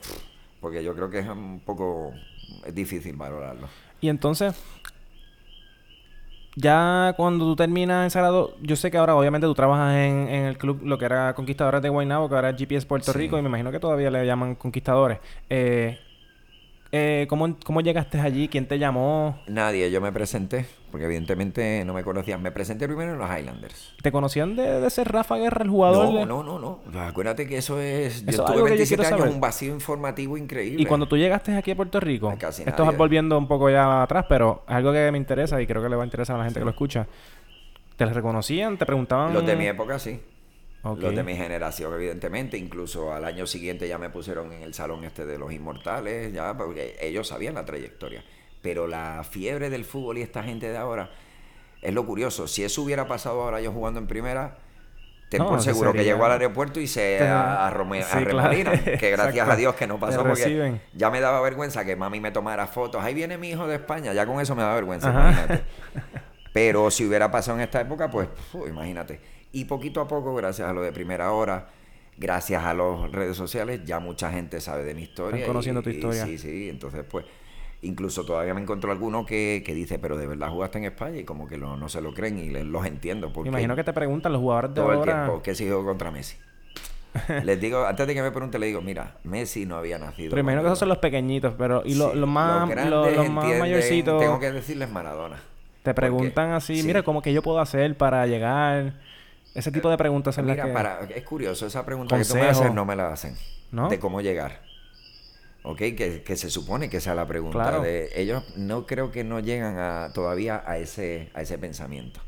porque 0.60 0.84
yo 0.84 0.94
creo 0.94 1.10
que 1.10 1.20
es 1.20 1.28
un 1.28 1.62
poco 1.62 2.14
es 2.66 2.76
difícil 2.76 3.16
valorarlo. 3.16 3.68
Y 4.02 4.10
entonces, 4.10 4.56
ya 6.56 7.14
cuando 7.16 7.46
tú 7.46 7.56
terminas 7.56 8.04
en 8.04 8.12
Sagrado, 8.12 8.58
yo 8.62 8.76
sé 8.76 8.92
que 8.92 8.98
ahora 8.98 9.16
obviamente 9.16 9.48
tú 9.48 9.54
trabajas 9.54 9.96
en, 9.96 10.28
el 10.28 10.58
club, 10.58 10.82
lo 10.84 10.98
que 10.98 11.06
era 11.06 11.34
Conquistadores 11.34 11.82
de 11.82 11.90
Guaynabo, 11.90 12.28
que 12.28 12.36
ahora 12.36 12.50
es 12.50 12.58
GPS 12.58 12.86
Puerto 12.86 13.14
Rico, 13.14 13.38
y 13.38 13.42
me 13.42 13.50
imagino 13.50 13.72
que 13.72 13.80
todavía 13.80 14.12
le 14.12 14.26
llaman 14.26 14.56
Conquistadores. 14.56 15.20
Eh, 15.50 16.00
eh, 16.92 17.26
¿cómo, 17.30 17.56
¿Cómo 17.64 17.82
llegaste 17.82 18.20
allí? 18.20 18.48
¿Quién 18.48 18.68
te 18.68 18.78
llamó? 18.78 19.40
Nadie, 19.48 19.90
yo 19.92 20.02
me 20.02 20.12
presenté, 20.12 20.66
porque 20.92 21.06
evidentemente 21.06 21.84
no 21.86 21.94
me 21.94 22.04
conocían. 22.04 22.42
Me 22.42 22.52
presenté 22.52 22.88
primero 22.88 23.14
en 23.14 23.18
los 23.18 23.30
Highlanders. 23.30 23.94
¿Te 24.02 24.12
conocían 24.12 24.56
de, 24.58 24.90
ser 24.90 25.10
Rafa 25.10 25.38
Guerra, 25.38 25.64
el 25.64 25.70
jugador? 25.70 26.14
No, 26.28 26.44
no, 26.44 26.60
no, 26.60 26.82
no. 26.86 27.00
Acuérdate 27.00 27.48
que 27.48 27.58
eso 27.58 27.80
es. 27.80 28.26
yo 28.26 28.44
tuve 28.44 28.64
27 28.64 29.06
años, 29.06 29.30
un 29.30 29.40
vacío 29.40 29.74
informativo 29.74 30.38
increíble. 30.38 30.82
Y 30.82 30.86
cuando 30.86 31.08
tú 31.08 31.16
llegaste 31.16 31.56
aquí 31.56 31.72
a 31.72 31.76
Puerto 31.76 32.00
Rico, 32.00 32.32
esto 32.32 32.90
es 32.90 32.98
volviendo 32.98 33.38
un 33.38 33.48
poco 33.48 33.70
ya 33.70 34.04
atrás, 34.04 34.26
pero 34.28 34.64
es 34.68 34.76
algo 34.76 34.92
que 34.92 35.12
me 35.12 35.18
interesa 35.18 35.62
y 35.62 35.68
creo 35.68 35.82
que 35.82 35.90
le 35.90 35.96
va 35.96 36.04
a 36.04 36.06
interesar 36.06 36.36
a 36.36 36.40
la 36.40 36.46
gente 36.46 36.60
que 36.60 36.66
lo 36.66 36.72
escucha. 36.72 37.08
¿Te 37.96 38.06
reconocían? 38.06 38.78
¿Te 38.78 38.86
preguntaban? 38.86 39.34
Los 39.34 39.46
de 39.46 39.56
mi 39.56 39.68
época, 39.68 39.98
sí. 40.00 40.20
Los 40.84 41.16
de 41.16 41.24
mi 41.24 41.36
generación, 41.36 41.94
evidentemente. 41.94 42.58
Incluso 42.58 43.14
al 43.14 43.26
año 43.26 43.46
siguiente 43.46 43.88
ya 43.88 43.98
me 43.98 44.10
pusieron 44.10 44.52
en 44.52 44.64
el 44.64 44.74
salón 44.74 45.04
este 45.04 45.26
de 45.26 45.38
los 45.38 45.52
inmortales, 45.52 46.34
ya, 46.34 46.58
porque 46.58 46.98
ellos 47.00 47.28
sabían 47.28 47.56
la 47.56 47.66
trayectoria. 47.66 48.24
Pero 48.62 48.88
la 48.88 49.24
fiebre 49.24 49.70
del 49.70 49.86
fútbol 49.86 50.18
y 50.18 50.22
esta 50.22 50.44
gente 50.44 50.70
de 50.70 50.78
ahora 50.78 51.12
es 51.82 51.94
lo 51.94 52.06
curioso. 52.06 52.48
Si 52.48 52.64
eso 52.64 52.82
hubiera 52.82 53.08
pasado 53.08 53.42
ahora 53.42 53.62
yo 53.62 53.72
jugando 53.72 54.00
en 54.00 54.08
primera, 54.08 54.58
ten 55.30 55.44
por 55.44 55.62
seguro 55.62 55.94
que 55.94 56.04
llegó 56.04 56.26
al 56.26 56.34
aeropuerto 56.34 56.80
y 56.80 56.88
se 56.88 57.20
a, 57.20 57.68
a, 57.68 57.72
que 57.72 59.12
gracias 59.12 59.50
a 59.50 59.56
Dios 59.56 59.76
que 59.76 59.88
no 59.88 60.00
pasó 60.00 60.24
porque 60.24 60.80
ya 60.94 61.10
me 61.10 61.20
daba 61.20 61.42
vergüenza 61.42 61.86
que 61.86 61.96
mami 61.96 62.20
me 62.20 62.32
tomara 62.32 62.68
fotos. 62.68 63.04
Ahí 63.04 63.14
viene 63.14 63.38
mi 63.38 63.50
hijo 63.50 63.68
de 63.68 63.76
España, 63.76 64.14
ya 64.14 64.26
con 64.26 64.40
eso 64.40 64.56
me 64.56 64.64
da 64.64 64.74
vergüenza, 64.74 65.62
Pero 66.54 66.92
si 66.92 67.06
hubiera 67.06 67.32
pasado 67.32 67.58
en 67.58 67.64
esta 67.64 67.80
época, 67.80 68.10
pues 68.12 68.28
imagínate. 68.68 69.22
Y 69.52 69.66
poquito 69.66 70.02
a 70.02 70.08
poco, 70.08 70.34
gracias 70.36 70.70
a 70.70 70.74
lo 70.74 70.82
de 70.82 70.92
primera 70.92 71.32
hora, 71.32 71.68
gracias 72.18 72.64
a 72.64 72.74
las 72.74 73.12
redes 73.12 73.36
sociales, 73.36 73.82
ya 73.86 74.00
mucha 74.00 74.32
gente 74.32 74.62
sabe 74.62 74.84
de 74.84 74.94
mi 74.94 75.04
historia. 75.04 75.40
Están 75.40 75.50
conociendo 75.50 75.82
tu 75.82 75.90
historia. 75.90 76.26
sí, 76.26 76.38
sí, 76.38 76.70
entonces 76.70 77.04
pues 77.10 77.26
incluso 77.82 78.26
todavía 78.26 78.54
me 78.54 78.62
encontró 78.62 78.92
alguno 78.92 79.26
que, 79.26 79.64
que, 79.66 79.74
dice, 79.74 80.00
pero 80.00 80.18
de 80.18 80.28
verdad 80.28 80.50
jugaste 80.50 80.78
en 80.78 80.86
España 80.86 81.18
y 81.18 81.24
como 81.24 81.48
que 81.48 81.58
no 81.58 81.90
se 81.90 82.02
lo 82.02 82.14
creen 82.14 82.38
y 82.38 82.50
los 82.50 82.86
entiendo. 82.86 83.34
Porque 83.34 83.50
Imagino 83.50 83.76
que 83.76 83.84
te 83.84 83.94
preguntan 83.94 84.32
los 84.32 84.42
jugadores 84.42 84.72
de 84.72 84.76
todo 84.76 84.94
el 84.94 85.02
tiempo 85.02 85.42
que 85.42 85.56
si 85.56 85.66
juego 85.66 85.86
contra 85.86 86.12
Messi. 86.12 86.38
les 87.44 87.60
digo, 87.60 87.86
antes 87.86 88.08
de 88.08 88.14
que 88.14 88.22
me 88.22 88.32
pregunte, 88.32 88.58
le 88.58 88.68
digo, 88.68 88.82
mira, 88.82 89.18
Messi 89.24 89.66
no 89.66 89.76
había 89.76 90.00
nacido. 90.00 90.30
Pero 90.30 90.40
imagino 90.40 90.62
que 90.62 90.68
esos 90.68 90.80
son 90.80 90.90
los 90.90 91.00
pequeñitos, 91.00 91.54
pero 91.58 91.82
y 91.86 91.96
los 91.96 92.16
más, 92.28 92.70
los, 92.86 93.30
más 93.30 93.60
mayorcitos. 93.60 94.20
Tengo 94.20 94.40
que 94.40 94.52
decirles 94.52 94.90
Maradona. 94.90 95.42
Te 95.84 95.94
preguntan 95.94 96.52
así, 96.52 96.84
mira, 96.84 97.04
¿cómo 97.04 97.22
que 97.22 97.34
yo 97.34 97.42
puedo 97.42 97.60
hacer 97.60 97.98
para 97.98 98.26
llegar? 98.28 98.94
Ese 99.54 99.72
tipo 99.72 99.90
de 99.90 99.98
preguntas 99.98 100.38
en 100.38 100.46
Mira, 100.46 100.72
para, 100.72 101.02
es 101.14 101.24
curioso, 101.24 101.66
esa 101.66 101.86
pregunta 101.86 102.18
que 102.18 102.24
tú 102.24 102.36
me 102.36 102.48
haces 102.48 102.74
no 102.74 102.86
me 102.86 102.96
la 102.96 103.12
hacen. 103.12 103.36
¿No? 103.72 103.90
De 103.90 104.00
cómo 104.00 104.22
llegar. 104.22 104.62
¿Ok? 105.64 105.78
Que, 105.78 106.24
que 106.26 106.36
se 106.36 106.50
supone 106.50 106.90
que 106.90 106.98
es 106.98 107.06
la 107.06 107.28
pregunta. 107.28 107.80
De, 107.80 108.10
ellos 108.16 108.44
no 108.58 108.86
creo 108.86 109.12
que 109.12 109.24
no 109.24 109.40
llegan 109.40 109.78
a, 109.78 110.12
todavía 110.14 110.64
a 110.66 110.78
ese, 110.78 111.30
a 111.34 111.42
ese 111.42 111.58
pensamiento. 111.58 112.20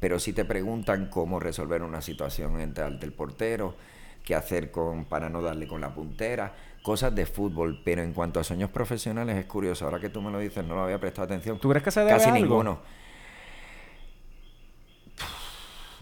Pero 0.00 0.18
si 0.18 0.32
te 0.32 0.44
preguntan 0.44 1.06
cómo 1.06 1.40
resolver 1.40 1.82
una 1.82 2.02
situación 2.02 2.60
entre 2.60 2.84
el 2.86 3.12
portero, 3.12 3.74
qué 4.24 4.34
hacer 4.34 4.70
con, 4.70 5.04
para 5.04 5.28
no 5.28 5.42
darle 5.42 5.66
con 5.68 5.80
la 5.80 5.94
puntera, 5.94 6.52
cosas 6.82 7.14
de 7.14 7.24
fútbol. 7.24 7.80
Pero 7.84 8.02
en 8.02 8.12
cuanto 8.12 8.40
a 8.40 8.44
sueños 8.44 8.70
profesionales 8.70 9.36
es 9.36 9.46
curioso. 9.46 9.84
Ahora 9.84 10.00
que 10.00 10.08
tú 10.08 10.20
me 10.20 10.30
lo 10.30 10.38
dices, 10.40 10.64
no 10.64 10.74
lo 10.74 10.82
había 10.82 10.98
prestado 10.98 11.26
atención. 11.26 11.58
¿Tú 11.58 11.68
crees 11.68 11.84
que 11.84 11.92
se 11.92 12.00
debe 12.00 12.12
Casi 12.12 12.30
algo? 12.30 12.38
ninguno. 12.38 12.80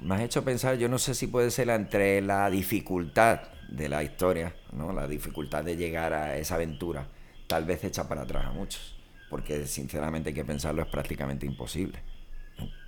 Me 0.03 0.15
has 0.15 0.23
hecho 0.23 0.45
pensar, 0.45 0.77
yo 0.77 0.89
no 0.89 0.99
sé 0.99 1.15
si 1.15 1.27
puede 1.27 1.51
ser 1.51 1.69
entre 1.71 2.21
la 2.21 2.51
dificultad 2.51 3.41
de 3.69 3.89
la 3.89 4.03
historia, 4.03 4.55
¿no? 4.73 4.93
la 4.93 5.07
dificultad 5.07 5.65
de 5.65 5.77
llegar 5.77 6.13
a 6.13 6.37
esa 6.37 6.57
aventura, 6.57 7.07
tal 7.47 7.65
vez 7.65 7.85
echa 7.85 8.09
para 8.09 8.23
atrás 8.23 8.47
a 8.47 8.51
muchos, 8.51 8.97
porque 9.29 9.67
sinceramente 9.67 10.31
hay 10.31 10.35
que 10.35 10.45
pensarlo, 10.45 10.83
es 10.83 10.89
prácticamente 10.89 11.47
imposible. 11.47 12.01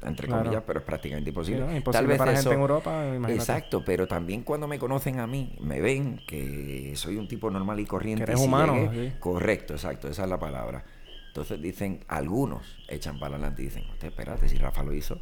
Entre 0.02 0.28
comillas, 0.28 0.62
pero 0.66 0.80
es 0.80 0.84
prácticamente 0.84 1.30
imposible. 1.30 1.82
tal 1.90 2.06
vez 2.06 2.18
para 2.18 2.34
gente 2.34 2.52
en 2.52 2.60
Europa, 2.60 3.16
Exacto, 3.28 3.82
pero 3.84 4.06
también 4.06 4.42
cuando 4.42 4.68
me 4.68 4.78
conocen 4.78 5.18
a 5.18 5.26
mí, 5.26 5.56
me 5.60 5.80
ven 5.80 6.20
que 6.26 6.92
soy 6.96 7.16
un 7.16 7.26
tipo 7.26 7.50
normal 7.50 7.80
y 7.80 7.86
corriente. 7.86 8.24
Que 8.24 8.32
eres 8.32 8.44
humano. 8.44 8.90
Correcto, 9.18 9.74
exacto, 9.74 10.08
esa 10.08 10.24
es 10.24 10.28
la 10.28 10.38
palabra. 10.38 10.84
Entonces 11.28 11.62
dicen, 11.62 12.04
algunos 12.08 12.76
echan 12.88 13.18
para 13.18 13.36
adelante 13.36 13.62
y 13.62 13.66
dicen, 13.66 13.84
usted 13.90 14.08
espérate, 14.08 14.50
si 14.50 14.58
Rafa 14.58 14.82
lo 14.82 14.92
hizo, 14.92 15.18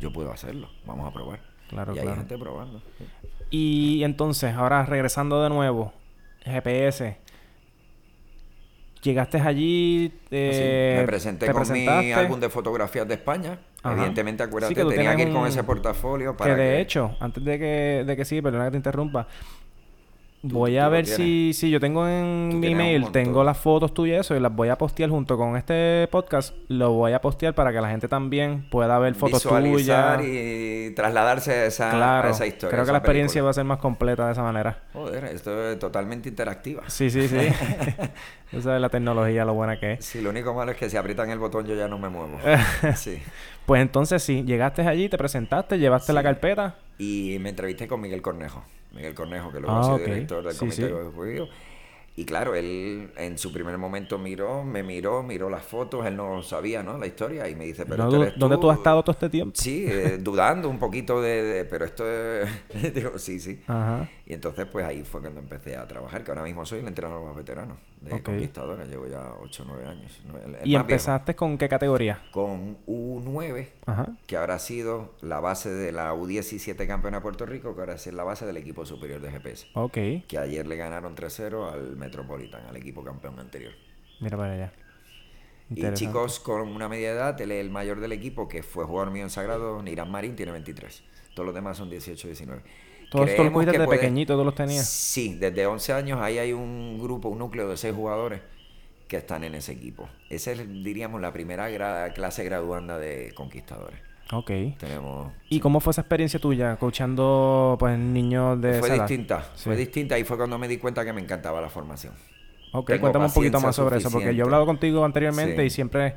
yo 0.00 0.12
puedo 0.12 0.32
hacerlo, 0.32 0.68
vamos 0.86 1.08
a 1.08 1.12
probar. 1.12 1.40
Claro, 1.68 1.94
y 1.94 1.98
hay 1.98 2.08
gente 2.08 2.38
probando. 2.38 2.80
Y 3.50 4.02
entonces, 4.04 4.54
ahora 4.54 4.84
regresando 4.84 5.42
de 5.42 5.48
nuevo, 5.50 5.92
GPS. 6.44 7.18
Llegaste 9.02 9.38
allí. 9.38 10.12
Eh, 10.30 10.96
me 11.00 11.06
presenté 11.06 11.50
con 11.52 11.70
mi 11.72 11.86
álbum 12.12 12.40
de 12.40 12.48
fotografías 12.48 13.06
de 13.06 13.14
España. 13.14 13.58
Evidentemente, 13.84 14.42
acuérdate, 14.42 14.74
que 14.74 14.84
tenía 14.84 15.14
que 15.14 15.22
ir 15.22 15.32
con 15.32 15.46
ese 15.46 15.62
portafolio 15.62 16.36
para. 16.36 16.56
Que 16.56 16.60
de 16.60 16.80
hecho, 16.80 17.16
antes 17.20 17.44
de 17.44 17.58
que, 17.58 18.04
de 18.06 18.16
que 18.16 18.24
sí, 18.24 18.42
perdona 18.42 18.64
que 18.64 18.72
te 18.72 18.76
interrumpa, 18.78 19.28
Voy 20.42 20.78
a 20.78 20.88
ver 20.88 21.06
si, 21.06 21.52
si 21.52 21.68
yo 21.68 21.80
tengo 21.80 22.06
en 22.06 22.60
mi 22.60 22.68
email, 22.68 23.10
tengo 23.10 23.42
las 23.42 23.58
fotos 23.58 23.92
tuyas 23.92 24.16
y 24.16 24.20
eso, 24.20 24.36
y 24.36 24.40
las 24.40 24.54
voy 24.54 24.68
a 24.68 24.78
postear 24.78 25.10
junto 25.10 25.36
con 25.36 25.56
este 25.56 26.08
podcast. 26.12 26.54
Lo 26.68 26.92
voy 26.92 27.12
a 27.12 27.20
postear 27.20 27.54
para 27.54 27.72
que 27.72 27.80
la 27.80 27.90
gente 27.90 28.06
también 28.06 28.68
pueda 28.70 28.98
ver 28.98 29.14
fotos 29.14 29.42
tuyas. 29.42 30.20
y 30.24 30.90
trasladarse 30.94 31.52
a 31.52 31.66
esa, 31.66 32.28
esa 32.30 32.46
historia. 32.46 32.70
Creo 32.70 32.86
que 32.86 32.92
la 32.92 32.98
experiencia 32.98 33.42
va 33.42 33.50
a 33.50 33.52
ser 33.52 33.64
más 33.64 33.78
completa 33.78 34.26
de 34.26 34.32
esa 34.32 34.42
manera. 34.42 34.84
Joder, 34.92 35.24
esto 35.24 35.70
es 35.70 35.78
totalmente 35.78 36.28
interactiva. 36.28 36.84
Sí, 36.86 37.10
sí, 37.10 37.26
sí. 37.26 37.36
esa 38.52 38.74
es 38.74 38.80
la 38.80 38.88
tecnología, 38.88 39.44
lo 39.44 39.54
buena 39.54 39.78
que 39.78 39.94
es. 39.94 40.04
Sí, 40.04 40.20
lo 40.20 40.30
único 40.30 40.54
malo 40.54 40.72
es 40.72 40.78
que 40.78 40.88
si 40.88 40.96
aprietan 40.96 41.30
el 41.30 41.38
botón 41.38 41.66
yo 41.66 41.74
ya 41.74 41.88
no 41.88 41.98
me 41.98 42.08
muevo. 42.08 42.38
sí. 42.96 43.20
Pues 43.66 43.82
entonces 43.82 44.22
sí, 44.22 44.44
llegaste 44.44 44.82
allí, 44.82 45.08
te 45.08 45.18
presentaste, 45.18 45.78
llevaste 45.78 46.12
la 46.12 46.22
carpeta. 46.22 46.76
Y 46.98 47.36
me 47.40 47.50
entrevisté 47.50 47.86
con 47.86 48.00
Miguel 48.00 48.22
Cornejo. 48.22 48.64
Miguel 48.92 49.14
Cornejo, 49.14 49.52
que 49.52 49.60
luego 49.60 49.76
ah, 49.76 49.80
ha 49.80 49.84
sido 49.84 49.98
director 49.98 50.44
del 50.44 50.56
Comité 50.56 50.86
de 50.86 51.10
Juegos. 51.10 51.50
Y 52.18 52.24
claro, 52.24 52.56
él 52.56 53.12
en 53.16 53.38
su 53.38 53.52
primer 53.52 53.78
momento 53.78 54.18
miró, 54.18 54.64
me 54.64 54.82
miró, 54.82 55.22
miró 55.22 55.48
las 55.48 55.62
fotos, 55.62 56.04
él 56.04 56.16
no 56.16 56.42
sabía, 56.42 56.82
¿no? 56.82 56.98
La 56.98 57.06
historia 57.06 57.48
y 57.48 57.54
me 57.54 57.64
dice, 57.64 57.86
pero 57.86 58.10
¿Dónde 58.10 58.58
tú 58.58 58.70
has 58.70 58.78
estado 58.78 59.04
todo 59.04 59.12
este 59.12 59.30
tiempo? 59.30 59.54
Sí, 59.54 59.84
eh, 59.86 60.18
dudando 60.20 60.68
un 60.68 60.80
poquito 60.80 61.22
de, 61.22 61.64
pero 61.70 61.84
esto 61.84 62.04
es... 62.10 62.48
digo, 62.92 63.16
sí, 63.20 63.38
sí. 63.38 63.60
Y 64.26 64.32
entonces 64.32 64.66
pues 64.66 64.84
ahí 64.84 65.04
fue 65.04 65.20
cuando 65.20 65.38
empecé 65.38 65.76
a 65.76 65.86
trabajar, 65.86 66.24
que 66.24 66.32
ahora 66.32 66.42
mismo 66.42 66.66
soy 66.66 66.80
el 66.80 66.88
entrenador 66.88 67.24
más 67.24 67.36
veterano 67.36 67.76
de 68.08 68.22
Conquistadora, 68.22 68.84
llevo 68.84 69.06
ya 69.06 69.34
8 69.40 69.62
o 69.62 69.66
9 69.66 69.86
años. 69.86 70.20
¿Y 70.64 70.74
empezaste 70.74 71.36
con 71.36 71.58
qué 71.58 71.68
categoría? 71.68 72.22
Con 72.30 72.78
U9, 72.86 73.68
que 74.26 74.36
habrá 74.36 74.58
sido 74.58 75.14
la 75.20 75.40
base 75.40 75.70
de 75.70 75.92
la 75.92 76.14
U17 76.14 76.86
campeona 76.86 77.18
de 77.18 77.22
Puerto 77.22 77.46
Rico, 77.46 77.74
que 77.74 77.80
ahora 77.80 77.94
es 77.94 78.06
la 78.12 78.24
base 78.24 78.46
del 78.46 78.56
equipo 78.56 78.84
superior 78.86 79.20
de 79.20 79.30
GPS. 79.30 79.66
Ok. 79.74 79.98
Que 80.26 80.38
ayer 80.38 80.66
le 80.66 80.76
ganaron 80.76 81.14
3-0 81.14 81.72
al 81.72 81.96
Metropolitan, 81.96 82.66
al 82.66 82.76
equipo 82.76 83.04
campeón 83.04 83.38
anterior. 83.38 83.72
Mira 84.20 84.36
para 84.36 84.52
allá. 84.52 84.72
Y 85.70 85.92
chicos 85.92 86.40
con 86.40 86.68
una 86.68 86.88
media 86.88 87.10
edad, 87.10 87.40
él 87.40 87.52
es 87.52 87.60
el 87.60 87.70
mayor 87.70 88.00
del 88.00 88.12
equipo, 88.12 88.48
que 88.48 88.62
fue 88.62 88.84
jugador 88.84 89.12
mío 89.12 89.22
en 89.24 89.30
Sagrado, 89.30 89.82
Nirán 89.82 90.10
Marín, 90.10 90.34
tiene 90.34 90.52
23. 90.52 91.02
Todos 91.34 91.46
los 91.46 91.54
demás 91.54 91.76
son 91.76 91.90
18 91.90 92.26
19. 92.26 92.62
¿Todos 93.10 93.30
estos 93.30 93.50
los 93.50 93.66
desde 93.66 93.88
pequeñito, 93.88 94.34
todos 94.34 94.44
los 94.44 94.54
tenías? 94.54 94.86
Sí, 94.86 95.34
desde 95.34 95.66
11 95.66 95.92
años 95.92 96.20
ahí 96.20 96.38
hay 96.38 96.52
un 96.52 96.98
grupo, 97.00 97.28
un 97.28 97.38
núcleo 97.38 97.68
de 97.68 97.76
seis 97.76 97.94
jugadores 97.94 98.40
que 99.06 99.16
están 99.16 99.44
en 99.44 99.54
ese 99.54 99.72
equipo. 99.72 100.08
Esa 100.28 100.52
es, 100.52 100.68
diríamos, 100.68 101.20
la 101.20 101.32
primera 101.32 101.68
clase 102.12 102.44
graduanda 102.44 102.98
de 102.98 103.32
conquistadores. 103.34 103.98
Ok. 104.32 104.50
Tenemos, 104.78 105.32
¿Y 105.48 105.58
cómo 105.60 105.80
fue 105.80 105.92
esa 105.92 106.02
experiencia 106.02 106.38
tuya, 106.38 106.76
coachando 106.76 107.76
pues 107.78 107.98
niños 107.98 108.60
de 108.60 108.78
Fue 108.78 108.90
distinta, 108.90 109.40
fue 109.56 109.74
distinta 109.74 110.18
y 110.18 110.24
fue 110.24 110.36
cuando 110.36 110.58
me 110.58 110.68
di 110.68 110.76
cuenta 110.76 111.04
que 111.04 111.14
me 111.14 111.22
encantaba 111.22 111.62
la 111.62 111.70
formación. 111.70 112.12
Ok, 112.72 112.98
cuéntame 113.00 113.24
un 113.24 113.32
poquito 113.32 113.60
más 113.60 113.74
sobre 113.74 113.96
eso, 113.96 114.10
porque 114.10 114.34
yo 114.34 114.42
he 114.42 114.44
hablado 114.44 114.66
contigo 114.66 115.02
anteriormente 115.04 115.64
y 115.64 115.70
siempre 115.70 116.16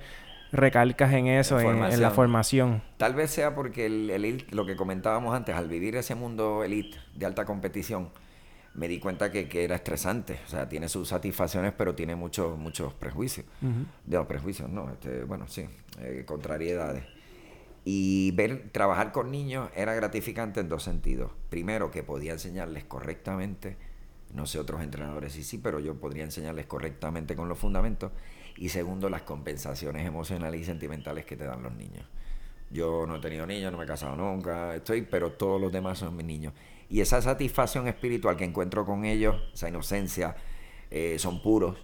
recalcas 0.51 1.13
en 1.13 1.27
eso, 1.27 1.59
en, 1.59 2.01
la 2.01 2.11
formación. 2.11 2.81
Tal 2.97 3.13
vez 3.13 3.31
sea 3.31 3.55
porque 3.55 3.85
el, 3.85 4.45
lo 4.51 4.65
que 4.65 4.75
comentábamos 4.75 5.35
antes, 5.35 5.55
al 5.55 5.67
vivir 5.67 5.95
ese 5.95 6.15
mundo 6.15 6.63
elite 6.63 6.97
de 7.15 7.25
alta 7.25 7.45
competición, 7.45 8.09
me 8.73 8.87
di 8.87 8.99
cuenta 8.99 9.31
que, 9.31 9.47
era 9.63 9.75
estresante. 9.75 10.39
O 10.45 10.49
sea, 10.49 10.69
tiene 10.69 10.87
sus 10.87 11.09
satisfacciones, 11.09 11.73
pero 11.77 11.95
tiene 11.95 12.15
muchos 12.15 12.57
muchos 12.57 12.93
prejuicios. 12.93 13.45
De 14.05 14.17
los 14.17 14.27
prejuicios, 14.27 14.69
no, 14.69 14.89
este, 14.91 15.23
bueno, 15.23 15.47
sí, 15.47 15.65
eh, 15.99 16.23
contrariedades. 16.25 17.03
Y 17.83 18.31
ver, 18.31 18.69
trabajar 18.71 19.11
con 19.11 19.31
niños 19.31 19.69
era 19.75 19.93
gratificante 19.95 20.59
en 20.59 20.69
dos 20.69 20.83
sentidos. 20.83 21.31
Primero, 21.49 21.89
que 21.89 22.03
podía 22.03 22.33
enseñarles 22.33 22.83
correctamente, 22.83 23.77
no 24.33 24.45
sé 24.45 24.59
otros 24.59 24.81
entrenadores 24.81 25.33
sí, 25.33 25.43
sí, 25.43 25.57
pero 25.57 25.79
yo 25.79 25.95
podría 25.95 26.23
enseñarles 26.23 26.67
correctamente 26.67 27.35
con 27.35 27.49
los 27.49 27.57
fundamentos. 27.57 28.11
Y 28.61 28.69
segundo, 28.69 29.09
las 29.09 29.23
compensaciones 29.23 30.05
emocionales 30.05 30.61
y 30.61 30.63
sentimentales 30.63 31.25
que 31.25 31.35
te 31.35 31.45
dan 31.45 31.63
los 31.63 31.73
niños. 31.73 32.05
Yo 32.69 33.07
no 33.07 33.15
he 33.15 33.19
tenido 33.19 33.47
niños, 33.47 33.71
no 33.71 33.77
me 33.79 33.85
he 33.85 33.87
casado 33.87 34.15
nunca, 34.15 34.75
estoy, 34.75 35.01
pero 35.01 35.31
todos 35.31 35.59
los 35.59 35.71
demás 35.71 35.97
son 35.97 36.15
mis 36.15 36.27
niños. 36.27 36.53
Y 36.87 37.01
esa 37.01 37.19
satisfacción 37.23 37.87
espiritual 37.87 38.37
que 38.37 38.45
encuentro 38.45 38.85
con 38.85 39.03
ellos, 39.03 39.35
esa 39.51 39.67
inocencia, 39.67 40.35
eh, 40.91 41.17
son 41.17 41.41
puros, 41.41 41.75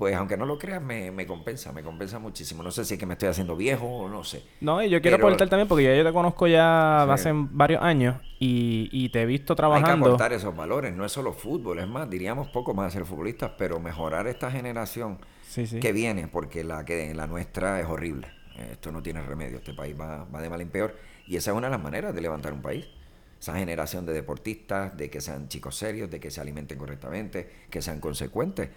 pues 0.00 0.16
aunque 0.16 0.38
no 0.38 0.46
lo 0.46 0.58
creas, 0.58 0.80
me, 0.80 1.10
me, 1.10 1.26
compensa, 1.26 1.72
me 1.72 1.82
compensa 1.82 2.18
muchísimo. 2.18 2.62
No 2.62 2.70
sé 2.70 2.86
si 2.86 2.94
es 2.94 2.98
que 2.98 3.04
me 3.04 3.12
estoy 3.12 3.28
haciendo 3.28 3.54
viejo 3.54 3.84
o 3.84 4.08
no 4.08 4.24
sé. 4.24 4.42
No, 4.62 4.82
y 4.82 4.88
yo 4.88 5.02
quiero 5.02 5.18
aportar 5.18 5.50
también, 5.50 5.68
porque 5.68 5.84
ya 5.84 5.94
yo 5.94 6.02
te 6.02 6.10
conozco 6.10 6.46
ya 6.46 7.02
hace 7.02 7.32
varios 7.34 7.82
años 7.82 8.16
y, 8.38 8.88
y, 8.92 9.10
te 9.10 9.20
he 9.20 9.26
visto 9.26 9.54
trabajando. 9.54 9.90
Hay 9.90 10.00
que 10.00 10.06
aportar 10.06 10.32
esos 10.32 10.56
valores, 10.56 10.96
no 10.96 11.04
es 11.04 11.12
solo 11.12 11.34
fútbol, 11.34 11.80
es 11.80 11.86
más, 11.86 12.08
diríamos 12.08 12.48
poco 12.48 12.72
más 12.72 12.94
ser 12.94 13.04
futbolistas, 13.04 13.50
pero 13.58 13.78
mejorar 13.78 14.26
esta 14.26 14.50
generación 14.50 15.18
que 15.54 15.92
viene, 15.92 16.28
porque 16.28 16.64
la, 16.64 16.82
que, 16.86 17.12
la 17.14 17.26
nuestra 17.26 17.78
es 17.78 17.86
horrible. 17.86 18.28
Esto 18.72 18.92
no 18.92 19.02
tiene 19.02 19.20
remedio, 19.20 19.58
este 19.58 19.74
país 19.74 19.94
va, 20.00 20.24
va 20.24 20.40
de 20.40 20.48
mal 20.48 20.62
en 20.62 20.70
peor. 20.70 20.96
Y 21.26 21.36
esa 21.36 21.50
es 21.50 21.56
una 21.58 21.66
de 21.66 21.72
las 21.72 21.82
maneras 21.82 22.14
de 22.14 22.22
levantar 22.22 22.54
un 22.54 22.62
país 22.62 22.86
esa 23.40 23.56
generación 23.56 24.04
de 24.04 24.12
deportistas, 24.12 24.94
de 24.98 25.08
que 25.08 25.22
sean 25.22 25.48
chicos 25.48 25.74
serios, 25.74 26.10
de 26.10 26.20
que 26.20 26.30
se 26.30 26.42
alimenten 26.42 26.76
correctamente, 26.76 27.50
que 27.70 27.80
sean 27.80 27.98
consecuentes. 27.98 28.68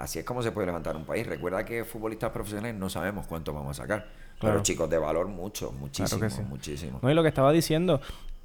Así 0.00 0.18
es 0.18 0.24
como 0.24 0.42
se 0.42 0.50
puede 0.50 0.66
levantar 0.66 0.96
un 0.96 1.04
país. 1.04 1.26
Recuerda 1.26 1.62
que 1.62 1.84
futbolistas 1.84 2.30
profesionales 2.30 2.74
no 2.74 2.88
sabemos 2.88 3.26
cuánto 3.26 3.52
vamos 3.52 3.78
a 3.78 3.82
sacar. 3.82 4.08
Pero 4.40 4.62
chicos 4.62 4.88
de 4.88 4.96
valor, 4.96 5.28
mucho, 5.28 5.72
muchísimo, 5.72 6.26
muchísimo. 6.48 6.98
No, 7.02 7.10
y 7.10 7.14
lo 7.14 7.20
que 7.20 7.28
estaba 7.28 7.52
diciendo, 7.52 8.00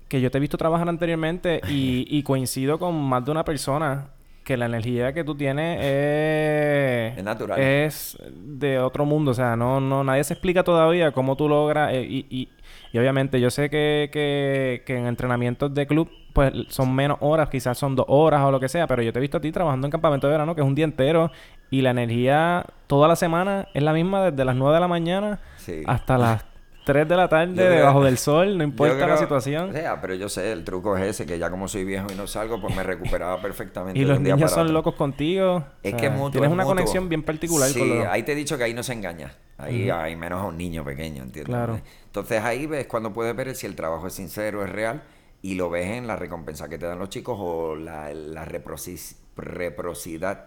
que 0.10 0.19
yo 0.19 0.30
te 0.30 0.38
he 0.38 0.41
visto 0.41 0.57
trabajar 0.57 0.90
anteriormente 0.90 1.61
y, 1.69 2.22
coincido 2.23 2.77
con 2.77 3.02
más 3.02 3.23
de 3.23 3.32
una 3.32 3.45
persona 3.45 4.10
que 4.44 4.57
la 4.57 4.65
energía 4.65 5.14
que 5.14 5.23
tú 5.23 5.36
tienes 5.36 5.80
es... 5.80 7.18
Es 7.19 7.23
natural. 7.23 7.57
Es 7.57 8.18
de 8.30 8.77
otro 8.80 9.06
mundo. 9.06 9.32
O 9.32 9.34
sea, 9.34 9.56
no, 9.56 9.80
no, 9.80 10.03
nadie 10.03 10.26
se 10.26 10.34
explica 10.34 10.61
todavía 10.61 11.14
cómo 11.14 11.38
tú 11.38 11.48
logras... 11.48 11.94
Eh, 11.94 12.03
y, 12.03 12.26
y, 12.30 12.49
y, 12.95 12.99
obviamente 12.99 13.39
yo 13.41 13.49
sé 13.49 13.69
que, 13.69 14.09
que, 14.11 14.84
que 14.85 14.97
en 14.97 15.07
entrenamientos 15.07 15.73
de 15.73 15.88
club 15.88 16.09
pues 16.35 16.53
son 16.67 16.93
menos 16.93 17.17
horas, 17.22 17.47
quizás 17.49 17.77
son 17.77 17.95
dos 17.95 18.05
horas 18.09 18.41
o 18.41 18.51
lo 18.51 18.59
que 18.59 18.67
sea, 18.67 18.88
pero 18.88 19.01
yo 19.01 19.13
te 19.13 19.19
he 19.19 19.22
visto 19.22 19.38
a 19.38 19.41
ti 19.41 19.53
trabajando 19.53 19.88
en 19.88 19.91
campamento 19.91 20.27
de 20.27 20.31
verano, 20.31 20.53
que 20.53 20.61
es 20.61 20.67
un 20.67 20.76
día 20.76 20.84
entero, 20.84 21.31
y 21.69 21.81
la 21.81 21.91
energía 21.91 22.65
toda 22.88 23.07
la 23.07 23.15
semana 23.15 23.69
es 23.73 23.81
la 23.81 23.93
misma 23.93 24.31
desde 24.31 24.43
las 24.43 24.55
9 24.55 24.73
de 24.73 24.80
la 24.81 24.88
mañana 24.89 25.39
hasta 25.85 26.17
las 26.17 26.45
3 26.85 27.07
de 27.07 27.15
la 27.15 27.27
tarde 27.27 27.69
debajo 27.69 28.03
del 28.03 28.17
sol, 28.17 28.57
no 28.57 28.63
importa 28.63 29.07
la 29.07 29.17
situación. 29.17 29.69
O 29.69 29.73
sea, 29.73 29.99
pero 29.99 30.13
yo 30.13 30.30
sé, 30.30 30.51
el 30.51 30.63
truco 30.63 30.95
es 30.97 31.03
ese, 31.03 31.26
que 31.26 31.39
ya 31.39 31.49
como 31.49 31.67
soy 31.67 31.84
viejo 31.84 32.07
y 32.13 32.15
no 32.15 32.27
salgo, 32.27 32.61
pues 32.61 32.76
me 32.76 32.84
recuperaba 32.84 33.41
perfectamente. 33.41 33.99
y 34.01 34.05
los 34.05 34.19
niños 34.22 34.51
son 34.51 34.72
locos 34.72 34.95
contigo. 34.95 35.63
Es 35.81 35.95
que 35.95 36.07
es 36.07 36.31
Tienes 36.31 36.51
una 36.51 36.63
conexión 36.63 37.09
bien 37.09 37.23
particular 37.23 37.72
con 37.73 37.89
los... 37.89 38.07
ahí 38.07 38.23
te 38.23 38.34
he 38.34 38.35
dicho 38.35 38.57
que 38.57 38.65
ahí 38.65 38.73
no 38.73 38.84
se 38.84 38.93
engaña. 38.93 39.34
Ahí 39.57 39.89
hay 39.89 40.15
menos 40.15 40.41
a 40.41 40.45
un 40.45 40.57
niño 40.57 40.84
pequeño, 40.84 41.23
¿entiendes? 41.23 41.45
Claro. 41.45 41.80
Entonces 42.15 42.41
ahí 42.45 42.65
ves 42.65 42.87
cuando 42.87 43.11
puedes 43.11 43.35
ver 43.35 43.53
si 43.55 43.65
el 43.65 43.75
trabajo 43.75 44.07
es 44.07 44.13
sincero, 44.13 44.63
es 44.63 44.69
real 44.69 45.03
y 45.41 45.55
lo 45.55 45.69
ves 45.69 45.87
en 45.87 46.07
la 46.07 46.15
recompensa 46.15 46.69
que 46.69 46.77
te 46.77 46.85
dan 46.85 46.97
los 46.97 47.09
chicos 47.09 47.35
o 47.37 47.75
la, 47.75 48.13
la 48.13 48.45
reprocidad. 48.45 50.45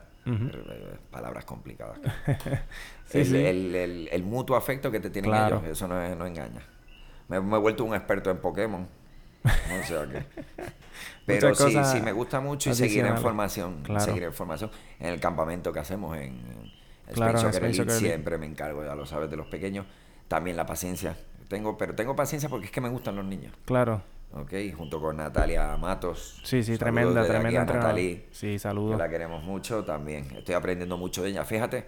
Palabras 1.11 1.45
complicadas. 1.45 1.99
el, 3.13 4.23
mutuo 4.25 4.57
afecto 4.57 4.91
que 4.91 4.99
te 4.99 5.11
tienen 5.11 5.35
ellos, 5.35 5.63
eso 5.65 5.87
no, 5.87 6.15
no 6.15 6.25
engaña. 6.25 6.63
Me, 7.29 7.37
he 7.37 7.41
vuelto 7.41 7.85
un 7.85 7.95
experto 7.95 8.31
en 8.31 8.39
Pokémon. 8.39 8.89
No 9.45 9.87
sé 9.87 9.95
qué. 10.11 10.25
Pero 11.27 11.55
sí, 11.55 11.77
sí, 11.85 12.01
me 12.01 12.13
gusta 12.13 12.41
mucho 12.41 12.71
y 12.71 12.75
seguir 12.75 13.05
en 13.05 13.19
formación. 13.19 13.83
Seguir 13.99 14.23
en 14.23 14.33
formación. 14.33 14.71
En 15.01 15.09
el 15.09 15.21
campamento 15.21 15.71
que 15.71 15.81
hacemos 15.81 16.17
en, 16.17 16.41
claro, 17.13 17.53
siempre 17.91 18.39
me 18.39 18.47
encargo, 18.47 18.87
ya 18.87 18.95
lo 18.95 19.05
sabes, 19.05 19.29
de 19.29 19.37
los 19.37 19.49
pequeños. 19.49 19.85
También 20.29 20.57
la 20.57 20.65
paciencia. 20.65 21.15
Tengo, 21.49 21.77
pero 21.79 21.95
tengo 21.95 22.15
paciencia 22.15 22.49
porque 22.49 22.67
es 22.67 22.73
que 22.73 22.81
me 22.81 22.89
gustan 22.89 23.17
los 23.17 23.25
niños. 23.25 23.53
Claro. 23.65 24.03
¿ok? 24.33 24.53
Junto 24.77 25.01
con 25.01 25.17
Natalia 25.17 25.77
Matos. 25.77 26.41
Sí, 26.45 26.63
sí, 26.63 26.77
tremenda, 26.77 27.27
tremenda 27.27 27.65
Natalia. 27.65 28.23
Sí, 28.31 28.59
saludos. 28.59 28.93
Que 28.93 28.99
la 28.99 29.09
queremos 29.09 29.43
mucho 29.43 29.85
también. 29.85 30.27
Estoy 30.37 30.55
aprendiendo 30.55 30.97
mucho 30.97 31.23
de 31.23 31.31
ella. 31.31 31.45
Fíjate, 31.45 31.87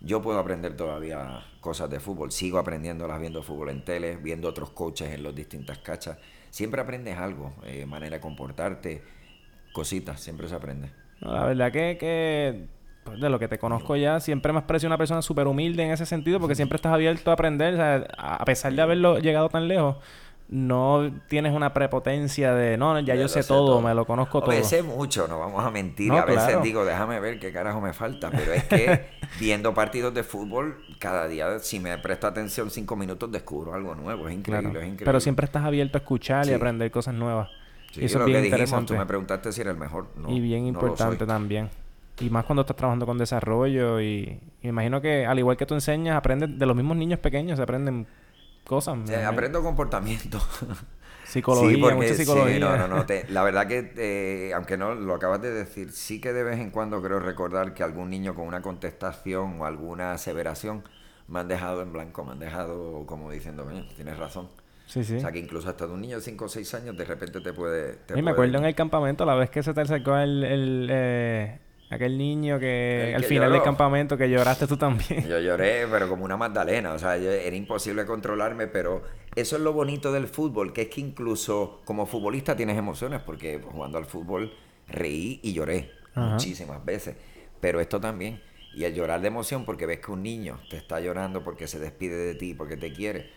yo 0.00 0.20
puedo 0.22 0.38
aprender 0.38 0.76
todavía 0.76 1.44
cosas 1.60 1.90
de 1.90 2.00
fútbol. 2.00 2.32
Sigo 2.32 2.58
aprendiéndolas 2.58 3.20
viendo 3.20 3.42
fútbol 3.42 3.70
en 3.70 3.84
tele, 3.84 4.16
viendo 4.16 4.48
otros 4.48 4.70
coaches 4.70 5.12
en 5.12 5.22
las 5.22 5.34
distintas 5.34 5.78
cachas. 5.78 6.18
Siempre 6.50 6.80
aprendes 6.80 7.16
algo, 7.16 7.54
eh, 7.64 7.86
manera 7.86 8.16
de 8.16 8.20
comportarte, 8.20 9.02
cositas, 9.72 10.20
siempre 10.20 10.48
se 10.48 10.54
aprende. 10.56 10.90
la 11.20 11.44
verdad 11.44 11.70
que, 11.70 11.96
que 11.98 12.66
pues, 13.04 13.20
de 13.20 13.30
lo 13.30 13.38
que 13.38 13.48
te 13.48 13.58
conozco 13.58 13.96
ya, 13.96 14.20
siempre 14.20 14.52
me 14.52 14.58
has 14.58 14.64
parecido 14.64 14.88
una 14.88 14.98
persona 14.98 15.22
súper 15.22 15.46
humilde 15.46 15.84
en 15.84 15.90
ese 15.90 16.06
sentido, 16.06 16.40
porque 16.40 16.54
siempre 16.54 16.76
estás 16.76 16.92
abierto 16.92 17.30
a 17.30 17.34
aprender, 17.34 17.74
o 17.74 17.76
sea, 17.76 18.06
a 18.16 18.44
pesar 18.44 18.72
de 18.72 18.82
haberlo 18.82 19.18
llegado 19.18 19.48
tan 19.48 19.68
lejos 19.68 19.96
no 20.50 21.12
tienes 21.28 21.54
una 21.54 21.72
prepotencia 21.72 22.52
de 22.54 22.76
no, 22.76 22.98
ya 22.98 23.14
yo, 23.14 23.28
sé, 23.28 23.44
todo, 23.44 23.80
me 23.80 23.94
lo 23.94 24.04
conozco 24.04 24.42
todo. 24.42 24.64
sé 24.64 24.82
mucho, 24.82 25.28
no 25.28 25.38
vamos 25.38 25.64
a 25.64 25.70
mentir. 25.70 26.12
a 26.12 26.24
veces 26.24 26.60
digo, 26.62 26.84
déjame 26.84 27.20
ver 27.20 27.38
qué 27.38 27.52
carajo 27.52 27.80
me 27.80 27.92
falta. 27.92 28.30
Pero 28.30 28.52
es 28.52 28.64
que 28.64 29.06
viendo 29.40 29.72
partidos 29.72 30.12
de 30.12 30.24
fútbol, 30.24 30.82
cada 30.98 31.28
día, 31.28 31.60
si 31.60 31.78
me 31.78 31.96
presto 31.98 32.26
atención 32.26 32.70
cinco 32.70 32.96
minutos, 32.96 33.30
descubro 33.30 33.74
algo 33.74 33.94
nuevo. 33.94 34.28
Es 34.28 34.34
increíble, 34.34 34.70
es 34.70 34.74
increíble. 34.74 35.04
Pero 35.04 35.20
siempre 35.20 35.46
estás 35.46 35.64
abierto 35.64 35.98
a 35.98 36.00
escuchar 36.00 36.48
y 36.48 36.52
aprender 36.52 36.90
cosas 36.90 37.14
nuevas. 37.14 37.48
y 37.94 38.06
eso 38.06 38.18
es 38.18 38.26
bien 38.26 38.44
interesante. 38.44 38.92
tú 38.92 38.98
me 38.98 39.06
preguntaste 39.06 39.52
si 39.52 39.60
era 39.60 39.70
el 39.70 39.76
mejor. 39.76 40.08
y 40.28 40.40
bien 40.40 40.66
importante 40.66 41.26
también. 41.26 41.70
Y 42.20 42.30
más 42.30 42.44
cuando 42.44 42.62
estás 42.62 42.76
trabajando 42.76 43.06
con 43.06 43.18
desarrollo 43.18 44.00
y, 44.00 44.40
y, 44.60 44.64
me 44.64 44.68
imagino 44.68 45.00
que 45.00 45.26
al 45.26 45.38
igual 45.38 45.56
que 45.56 45.66
tú 45.66 45.74
enseñas, 45.74 46.16
aprendes 46.16 46.58
de 46.58 46.66
los 46.66 46.76
mismos 46.76 46.96
niños 46.96 47.18
pequeños, 47.18 47.56
se 47.56 47.62
aprenden 47.62 48.06
cosas. 48.64 48.98
aprendo 49.26 49.62
comportamiento. 49.62 50.38
Psicología, 51.24 51.94
mucha 51.94 52.14
psicología. 52.14 52.58
no, 52.58 52.76
no, 52.76 52.88
no. 52.88 53.06
la 53.28 53.42
verdad 53.44 53.68
que, 53.68 53.92
eh, 53.96 54.52
aunque 54.52 54.76
no 54.76 54.96
lo 54.96 55.14
acabas 55.14 55.40
de 55.40 55.52
decir, 55.52 55.92
sí 55.92 56.20
que 56.20 56.32
de 56.32 56.42
vez 56.42 56.58
en 56.58 56.70
cuando 56.70 57.00
creo 57.00 57.20
recordar 57.20 57.72
que 57.72 57.84
algún 57.84 58.10
niño 58.10 58.34
con 58.34 58.48
una 58.48 58.62
contestación 58.62 59.60
o 59.60 59.64
alguna 59.64 60.12
aseveración 60.12 60.82
me 61.28 61.38
han 61.38 61.46
dejado 61.46 61.82
en 61.82 61.92
blanco, 61.92 62.24
me 62.24 62.32
han 62.32 62.40
dejado 62.40 63.06
como 63.06 63.30
diciendo, 63.30 63.64
coño, 63.64 63.86
tienes 63.94 64.18
razón. 64.18 64.48
Sí, 64.86 65.04
sí. 65.04 65.16
O 65.16 65.20
sea, 65.20 65.30
que 65.30 65.38
incluso 65.38 65.68
hasta 65.68 65.86
de 65.86 65.92
un 65.92 66.00
niño 66.00 66.16
de 66.16 66.22
5 66.22 66.44
o 66.44 66.48
6 66.48 66.74
años 66.74 66.96
de 66.96 67.04
repente 67.04 67.40
te 67.40 67.52
puede... 67.52 68.00
y 68.16 68.22
me 68.22 68.32
acuerdo 68.32 68.58
en 68.58 68.64
el 68.64 68.74
campamento, 68.74 69.24
la 69.24 69.36
vez 69.36 69.50
que 69.50 69.62
se 69.62 69.72
te 69.72 69.82
acercó 69.82 70.16
el, 70.16 70.42
el 70.42 70.88
eh, 70.90 71.60
Aquel 71.90 72.16
niño 72.16 72.60
que, 72.60 73.12
al 73.16 73.24
final 73.24 73.50
del 73.50 73.62
campamento 73.62 74.16
que 74.16 74.30
lloraste 74.30 74.68
tú 74.68 74.76
también. 74.76 75.28
Yo 75.28 75.40
lloré, 75.40 75.88
pero 75.90 76.08
como 76.08 76.24
una 76.24 76.36
Magdalena. 76.36 76.92
O 76.92 76.98
sea, 77.00 77.16
era 77.16 77.56
imposible 77.56 78.06
controlarme, 78.06 78.68
pero 78.68 79.02
eso 79.34 79.56
es 79.56 79.62
lo 79.62 79.72
bonito 79.72 80.12
del 80.12 80.28
fútbol, 80.28 80.72
que 80.72 80.82
es 80.82 80.88
que 80.88 81.00
incluso 81.00 81.82
como 81.84 82.06
futbolista 82.06 82.54
tienes 82.54 82.78
emociones, 82.78 83.20
porque 83.22 83.60
jugando 83.60 83.98
al 83.98 84.04
fútbol 84.04 84.52
reí 84.86 85.40
y 85.42 85.52
lloré 85.52 85.90
muchísimas 86.14 86.84
veces. 86.84 87.16
Pero 87.60 87.80
esto 87.80 88.00
también. 88.00 88.40
Y 88.72 88.84
el 88.84 88.94
llorar 88.94 89.20
de 89.20 89.26
emoción 89.26 89.64
porque 89.64 89.84
ves 89.84 89.98
que 89.98 90.12
un 90.12 90.22
niño 90.22 90.60
te 90.70 90.76
está 90.76 91.00
llorando 91.00 91.42
porque 91.42 91.66
se 91.66 91.80
despide 91.80 92.14
de 92.14 92.36
ti, 92.36 92.54
porque 92.54 92.76
te 92.76 92.92
quiere. 92.92 93.30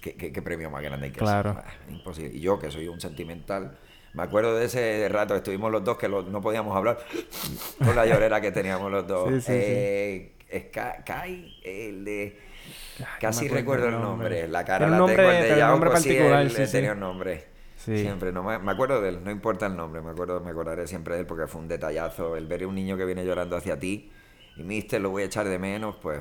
¿qué, 0.00 0.42
premio 0.42 0.70
más 0.70 0.82
grande 0.82 1.06
hay 1.06 1.12
que 1.12 1.18
claro. 1.18 1.54
Ah, 1.58 1.70
imposible. 1.90 2.34
Y 2.34 2.40
yo, 2.40 2.58
que 2.58 2.70
soy 2.70 2.88
un 2.88 2.98
sentimental 2.98 3.76
me 4.14 4.22
acuerdo 4.22 4.56
de 4.56 4.66
ese 4.66 5.08
rato, 5.08 5.34
estuvimos 5.36 5.70
los 5.70 5.84
dos 5.84 5.96
que 5.96 6.08
no 6.08 6.40
podíamos 6.40 6.76
hablar 6.76 6.98
con 7.78 7.94
la 7.94 8.06
llorera 8.06 8.40
que 8.40 8.50
teníamos 8.50 8.90
los 8.90 9.06
dos. 9.06 9.28
Sí, 9.28 9.40
sí, 9.40 9.52
eh, 9.52 10.32
Es 10.48 10.64
Kai, 11.04 11.60
el 11.62 12.04
de... 12.04 12.38
Casi 13.20 13.48
recuerdo 13.48 13.88
el 13.88 14.00
nombre. 14.00 14.46
La 14.48 14.64
cara 14.64 14.88
la 14.88 14.96
tengo, 15.06 15.30
el 15.30 15.54
de 15.54 15.60
nombre 15.60 15.90
particular, 15.90 16.50
sí, 16.50 16.62
tenía 16.70 16.92
un 16.92 17.00
nombre. 17.00 17.50
Siempre, 17.76 18.30
no 18.30 18.42
me, 18.42 18.70
acuerdo 18.70 19.00
de 19.00 19.08
él, 19.08 19.24
no 19.24 19.30
importa 19.30 19.66
el 19.66 19.74
nombre, 19.74 20.02
me 20.02 20.10
acuerdo, 20.10 20.38
me 20.40 20.50
acordaré 20.50 20.86
siempre 20.86 21.14
de 21.14 21.20
él 21.20 21.26
porque 21.26 21.46
fue 21.46 21.62
un 21.62 21.68
detallazo. 21.68 22.36
El 22.36 22.46
ver 22.46 22.64
a 22.64 22.68
un 22.68 22.74
niño 22.74 22.96
que 22.98 23.06
viene 23.06 23.24
llorando 23.24 23.56
hacia 23.56 23.78
ti 23.78 24.10
y 24.56 24.62
mister, 24.62 25.00
lo 25.00 25.10
voy 25.10 25.22
a 25.22 25.26
echar 25.26 25.48
de 25.48 25.58
menos, 25.58 25.96
pues 25.96 26.20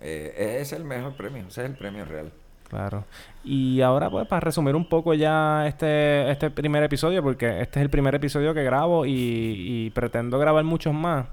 eh, 0.00 0.58
es 0.60 0.72
el 0.72 0.84
mejor 0.84 1.16
premio, 1.16 1.48
ese 1.48 1.62
es 1.62 1.70
el 1.70 1.76
premio 1.76 2.04
real. 2.04 2.32
Claro. 2.70 3.04
Y 3.44 3.80
ahora, 3.80 4.08
pues, 4.08 4.26
para 4.28 4.40
resumir 4.40 4.76
un 4.76 4.88
poco 4.88 5.12
ya 5.12 5.66
este, 5.66 6.30
este 6.30 6.50
primer 6.50 6.84
episodio, 6.84 7.20
porque 7.22 7.60
este 7.60 7.80
es 7.80 7.82
el 7.82 7.90
primer 7.90 8.14
episodio 8.14 8.54
que 8.54 8.62
grabo 8.62 9.04
y, 9.04 9.12
y 9.12 9.90
pretendo 9.90 10.38
grabar 10.38 10.62
muchos 10.64 10.94
más 10.94 11.26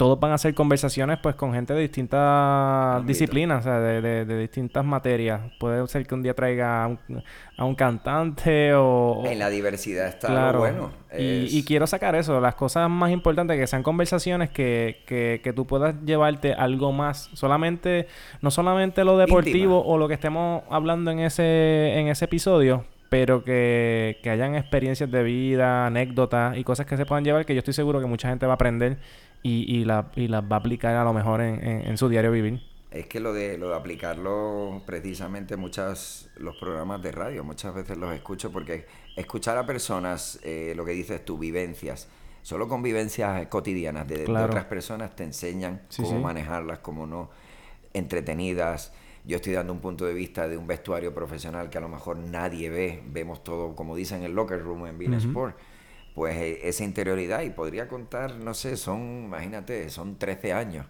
todos 0.00 0.18
van 0.18 0.32
a 0.32 0.38
ser 0.38 0.54
conversaciones 0.54 1.18
pues 1.18 1.34
con 1.34 1.52
gente 1.52 1.74
de 1.74 1.82
distintas 1.82 3.04
disciplinas, 3.04 3.60
o 3.60 3.62
sea, 3.64 3.80
de, 3.80 4.24
de, 4.24 4.38
distintas 4.38 4.82
materias. 4.82 5.42
Puede 5.60 5.86
ser 5.88 6.06
que 6.06 6.14
un 6.14 6.22
día 6.22 6.32
traiga 6.32 6.84
a 6.84 7.64
un, 7.66 7.74
cantante 7.74 8.72
o, 8.72 9.22
En 9.26 9.38
la 9.38 9.50
diversidad 9.50 10.06
está 10.08 10.52
lo 10.52 10.58
bueno. 10.58 10.90
Y, 11.18 11.62
quiero 11.64 11.86
sacar 11.86 12.14
eso, 12.14 12.40
las 12.40 12.54
cosas 12.54 12.88
más 12.88 13.10
importantes, 13.10 13.58
que 13.58 13.66
sean 13.66 13.82
conversaciones 13.82 14.48
que, 14.48 15.02
que, 15.06 15.42
que 15.44 15.52
tú 15.52 15.66
puedas 15.66 15.94
llevarte 16.02 16.54
algo 16.54 16.92
más. 16.92 17.28
Solamente, 17.34 18.06
no 18.40 18.50
solamente 18.50 19.04
lo 19.04 19.18
deportivo 19.18 19.84
o 19.84 19.98
lo 19.98 20.08
que 20.08 20.14
estemos 20.14 20.62
hablando 20.70 21.10
en 21.10 21.18
ese, 21.18 21.98
en 21.98 22.08
ese 22.08 22.24
episodio, 22.24 22.86
pero 23.10 23.44
que, 23.44 24.18
que 24.22 24.30
hayan 24.30 24.54
experiencias 24.54 25.10
de 25.10 25.22
vida, 25.22 25.84
anécdotas 25.84 26.56
y 26.56 26.64
cosas 26.64 26.86
que 26.86 26.96
se 26.96 27.04
puedan 27.04 27.22
llevar 27.22 27.44
que 27.44 27.54
yo 27.54 27.58
estoy 27.58 27.74
seguro 27.74 28.00
que 28.00 28.06
mucha 28.06 28.30
gente 28.30 28.46
va 28.46 28.52
a 28.52 28.54
aprender 28.54 28.96
y, 29.42 29.76
y, 29.76 29.84
la, 29.84 30.10
y 30.16 30.28
las 30.28 30.42
va 30.42 30.56
a 30.56 30.58
aplicar 30.58 30.96
a 30.96 31.04
lo 31.04 31.12
mejor 31.12 31.40
en, 31.40 31.64
en, 31.64 31.96
su 31.96 32.08
diario 32.08 32.30
vivir. 32.30 32.60
Es 32.90 33.06
que 33.06 33.20
lo 33.20 33.32
de, 33.32 33.56
lo 33.56 33.70
de 33.70 33.76
aplicarlo 33.76 34.82
precisamente 34.84 35.56
muchas 35.56 36.28
los 36.36 36.56
programas 36.56 37.00
de 37.02 37.12
radio, 37.12 37.44
muchas 37.44 37.74
veces 37.74 37.96
los 37.96 38.12
escucho 38.12 38.50
porque 38.50 38.86
escuchar 39.16 39.56
a 39.58 39.66
personas, 39.66 40.40
eh, 40.42 40.74
lo 40.76 40.84
que 40.84 40.92
dices 40.92 41.24
tú, 41.24 41.38
vivencias, 41.38 42.08
solo 42.42 42.68
con 42.68 42.82
vivencias 42.82 43.46
cotidianas 43.46 44.08
de, 44.08 44.24
otras 44.24 44.64
personas 44.64 45.14
te 45.14 45.24
enseñan 45.24 45.82
cómo 45.96 46.20
manejarlas, 46.20 46.80
cómo 46.80 47.06
no, 47.06 47.30
entretenidas. 47.92 48.92
Yo 49.24 49.36
estoy 49.36 49.52
dando 49.52 49.72
un 49.72 49.80
punto 49.80 50.06
de 50.06 50.14
vista 50.14 50.48
de 50.48 50.56
un 50.56 50.66
vestuario 50.66 51.14
profesional 51.14 51.68
que 51.70 51.78
a 51.78 51.82
lo 51.82 51.88
mejor 51.88 52.16
nadie 52.16 52.70
ve, 52.70 53.02
vemos 53.06 53.44
todo, 53.44 53.76
como 53.76 53.94
dicen 53.94 54.20
en 54.20 54.24
el 54.24 54.32
locker 54.32 54.60
room 54.62 54.86
en 54.86 54.98
Bean 54.98 55.14
Sport 55.14 55.56
pues 56.14 56.36
e, 56.36 56.68
esa 56.68 56.84
interioridad 56.84 57.42
y 57.42 57.50
podría 57.50 57.88
contar, 57.88 58.36
no 58.36 58.54
sé, 58.54 58.76
son, 58.76 59.24
imagínate, 59.24 59.90
son 59.90 60.16
13 60.16 60.52
años. 60.52 60.86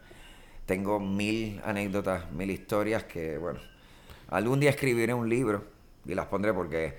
Tengo 0.66 1.00
mil 1.00 1.60
anécdotas, 1.64 2.30
mil 2.32 2.50
historias 2.50 3.04
que, 3.04 3.38
bueno, 3.38 3.60
algún 4.28 4.60
día 4.60 4.70
escribiré 4.70 5.14
un 5.14 5.28
libro 5.28 5.64
y 6.06 6.14
las 6.14 6.26
pondré 6.26 6.52
porque, 6.54 6.96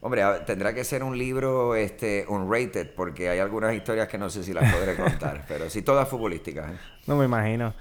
hombre, 0.00 0.22
tendrá 0.44 0.74
que 0.74 0.84
ser 0.84 1.02
un 1.02 1.16
libro 1.16 1.74
este 1.74 2.24
unrated 2.28 2.94
porque 2.94 3.28
hay 3.28 3.38
algunas 3.38 3.74
historias 3.74 4.08
que 4.08 4.18
no 4.18 4.28
sé 4.28 4.42
si 4.42 4.52
las 4.52 4.72
podré 4.72 4.96
contar, 5.02 5.44
pero 5.46 5.70
sí 5.70 5.82
todas 5.82 6.08
futbolísticas. 6.08 6.72
¿eh? 6.72 6.76
No 7.06 7.16
me 7.16 7.24
imagino. 7.24 7.74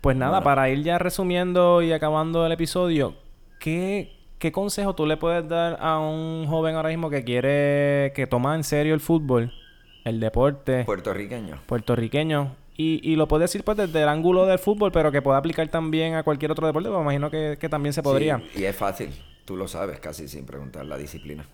Pues 0.00 0.16
nada, 0.16 0.42
para 0.42 0.68
ir 0.68 0.84
ya 0.84 0.98
resumiendo 0.98 1.82
y 1.82 1.92
acabando 1.92 2.46
el 2.46 2.52
episodio, 2.52 3.16
¿qué, 3.58 4.17
¿qué 4.38 4.52
consejo 4.52 4.94
tú 4.94 5.06
le 5.06 5.16
puedes 5.16 5.48
dar 5.48 5.78
a 5.80 5.98
un 5.98 6.46
joven 6.46 6.76
ahora 6.76 6.90
mismo 6.90 7.10
que 7.10 7.24
quiere, 7.24 8.12
que 8.14 8.26
toma 8.28 8.54
en 8.54 8.64
serio 8.64 8.94
el 8.94 9.00
fútbol, 9.00 9.52
el 10.04 10.20
deporte? 10.20 10.84
Puertorriqueño. 10.84 11.60
Puertorriqueño. 11.66 12.54
Y, 12.76 13.00
y 13.02 13.16
lo 13.16 13.26
puede 13.26 13.42
decir 13.42 13.64
pues 13.64 13.76
desde 13.76 14.02
el 14.02 14.08
ángulo 14.08 14.46
del 14.46 14.58
fútbol, 14.58 14.92
pero 14.92 15.10
que 15.10 15.20
pueda 15.20 15.38
aplicar 15.38 15.66
también 15.68 16.14
a 16.14 16.22
cualquier 16.22 16.52
otro 16.52 16.66
deporte, 16.66 16.88
pues 16.88 16.98
me 16.98 17.02
imagino 17.02 17.30
que, 17.30 17.58
que 17.60 17.68
también 17.68 17.92
se 17.92 18.02
podría. 18.02 18.38
Sí, 18.52 18.60
y 18.60 18.64
es 18.64 18.76
fácil, 18.76 19.10
tú 19.44 19.56
lo 19.56 19.66
sabes 19.66 19.98
casi 19.98 20.28
sin 20.28 20.46
preguntar, 20.46 20.86
la 20.86 20.96
disciplina. 20.96 21.44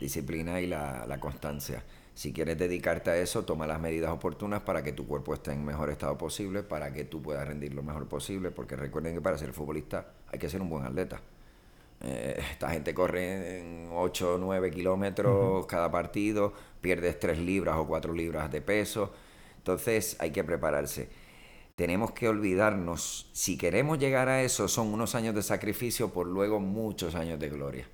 Disciplina 0.00 0.60
y 0.60 0.66
la, 0.66 1.04
la 1.06 1.20
constancia. 1.20 1.84
Si 2.14 2.32
quieres 2.32 2.58
dedicarte 2.58 3.10
a 3.10 3.16
eso, 3.16 3.44
toma 3.44 3.66
las 3.66 3.80
medidas 3.80 4.10
oportunas 4.10 4.62
para 4.62 4.82
que 4.82 4.92
tu 4.92 5.06
cuerpo 5.06 5.32
esté 5.34 5.52
en 5.52 5.64
mejor 5.64 5.90
estado 5.90 6.16
posible, 6.18 6.62
para 6.62 6.92
que 6.92 7.04
tú 7.04 7.22
puedas 7.22 7.46
rendir 7.46 7.74
lo 7.74 7.82
mejor 7.82 8.08
posible, 8.08 8.50
porque 8.50 8.76
recuerden 8.76 9.14
que 9.14 9.20
para 9.20 9.38
ser 9.38 9.52
futbolista 9.52 10.12
hay 10.30 10.38
que 10.38 10.48
ser 10.48 10.60
un 10.60 10.70
buen 10.70 10.84
atleta. 10.84 11.20
Eh, 12.04 12.42
esta 12.50 12.70
gente 12.70 12.94
corre 12.94 13.58
en 13.58 13.88
8 13.92 14.34
o 14.34 14.38
9 14.38 14.70
kilómetros 14.72 15.66
cada 15.66 15.90
partido, 15.90 16.52
pierdes 16.80 17.20
3 17.20 17.38
libras 17.38 17.76
o 17.76 17.86
4 17.86 18.12
libras 18.12 18.50
de 18.50 18.60
peso. 18.60 19.12
Entonces 19.58 20.16
hay 20.18 20.32
que 20.32 20.42
prepararse. 20.42 21.08
Tenemos 21.76 22.10
que 22.12 22.28
olvidarnos, 22.28 23.30
si 23.32 23.56
queremos 23.56 23.98
llegar 23.98 24.28
a 24.28 24.42
eso, 24.42 24.68
son 24.68 24.92
unos 24.92 25.14
años 25.14 25.34
de 25.34 25.42
sacrificio 25.42 26.12
por 26.12 26.26
luego 26.26 26.60
muchos 26.60 27.14
años 27.14 27.38
de 27.38 27.48
gloria. 27.48 27.88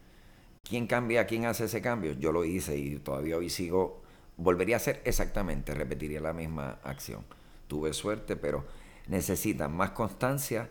¿Quién 0.64 0.86
cambia? 0.86 1.26
¿Quién 1.26 1.46
hace 1.46 1.64
ese 1.64 1.80
cambio? 1.80 2.12
Yo 2.12 2.32
lo 2.32 2.44
hice 2.44 2.76
y 2.76 2.96
todavía 2.96 3.36
hoy 3.36 3.50
sigo, 3.50 4.02
volvería 4.36 4.76
a 4.76 4.78
hacer 4.78 5.00
exactamente, 5.04 5.74
repetiría 5.74 6.20
la 6.20 6.32
misma 6.32 6.78
acción. 6.82 7.24
Tuve 7.68 7.92
suerte, 7.92 8.36
pero 8.36 8.64
necesitan 9.06 9.74
más 9.74 9.90
constancia, 9.90 10.70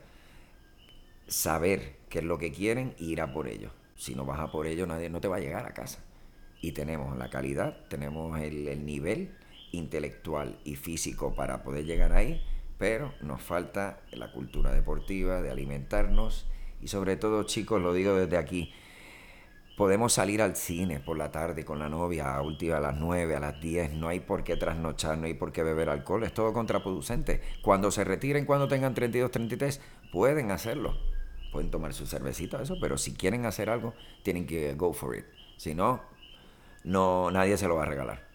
saber 1.27 1.96
qué 2.09 2.19
es 2.19 2.25
lo 2.25 2.37
que 2.37 2.51
quieren 2.51 2.95
ir 2.97 3.21
a 3.21 3.33
por 3.33 3.47
ello. 3.47 3.71
Si 3.95 4.15
no 4.15 4.25
vas 4.25 4.39
a 4.39 4.51
por 4.51 4.67
ello, 4.67 4.85
nadie 4.85 5.09
no 5.09 5.21
te 5.21 5.27
va 5.27 5.37
a 5.37 5.39
llegar 5.39 5.65
a 5.65 5.73
casa. 5.73 5.99
Y 6.61 6.71
tenemos 6.71 7.17
la 7.17 7.29
calidad, 7.29 7.87
tenemos 7.89 8.39
el, 8.39 8.85
nivel 8.85 9.35
intelectual 9.71 10.59
y 10.63 10.75
físico 10.75 11.35
para 11.35 11.63
poder 11.63 11.85
llegar 11.85 12.13
ahí, 12.13 12.41
pero 12.77 13.13
nos 13.21 13.41
falta 13.41 13.99
la 14.11 14.31
cultura 14.31 14.71
deportiva, 14.71 15.41
de 15.41 15.51
alimentarnos 15.51 16.47
y 16.81 16.87
sobre 16.87 17.15
todo, 17.15 17.43
chicos, 17.43 17.81
lo 17.81 17.93
digo 17.93 18.15
desde 18.15 18.37
aquí, 18.37 18.71
podemos 19.75 20.13
salir 20.13 20.41
al 20.41 20.55
cine 20.55 20.99
por 20.99 21.17
la 21.17 21.31
tarde 21.31 21.65
con 21.65 21.79
la 21.79 21.89
novia 21.89 22.35
a 22.35 22.41
última 22.41 22.77
a 22.77 22.79
las 22.79 22.95
9, 22.95 23.35
a 23.35 23.39
las 23.39 23.59
10, 23.59 23.93
no 23.93 24.07
hay 24.07 24.19
por 24.19 24.43
qué 24.43 24.55
trasnochar, 24.55 25.17
no 25.17 25.25
hay 25.25 25.33
por 25.33 25.51
qué 25.51 25.63
beber 25.63 25.89
alcohol, 25.89 26.23
es 26.23 26.33
todo 26.33 26.53
contraproducente. 26.53 27.41
Cuando 27.61 27.91
se 27.91 28.03
retiren, 28.03 28.45
cuando 28.45 28.67
tengan 28.67 28.93
32, 28.93 29.31
33, 29.31 29.81
pueden 30.11 30.51
hacerlo 30.51 30.95
pueden 31.51 31.71
tomar 31.71 31.93
su 31.93 32.05
cervecita, 32.05 32.61
eso, 32.61 32.75
pero 32.79 32.97
si 32.97 33.13
quieren 33.13 33.45
hacer 33.45 33.69
algo, 33.69 33.93
tienen 34.23 34.45
que 34.45 34.73
go 34.75 34.93
for 34.93 35.15
it. 35.15 35.25
Si 35.57 35.73
no, 35.73 36.01
no 36.83 37.31
nadie 37.31 37.57
se 37.57 37.67
lo 37.67 37.75
va 37.75 37.83
a 37.83 37.87
regalar. 37.87 38.27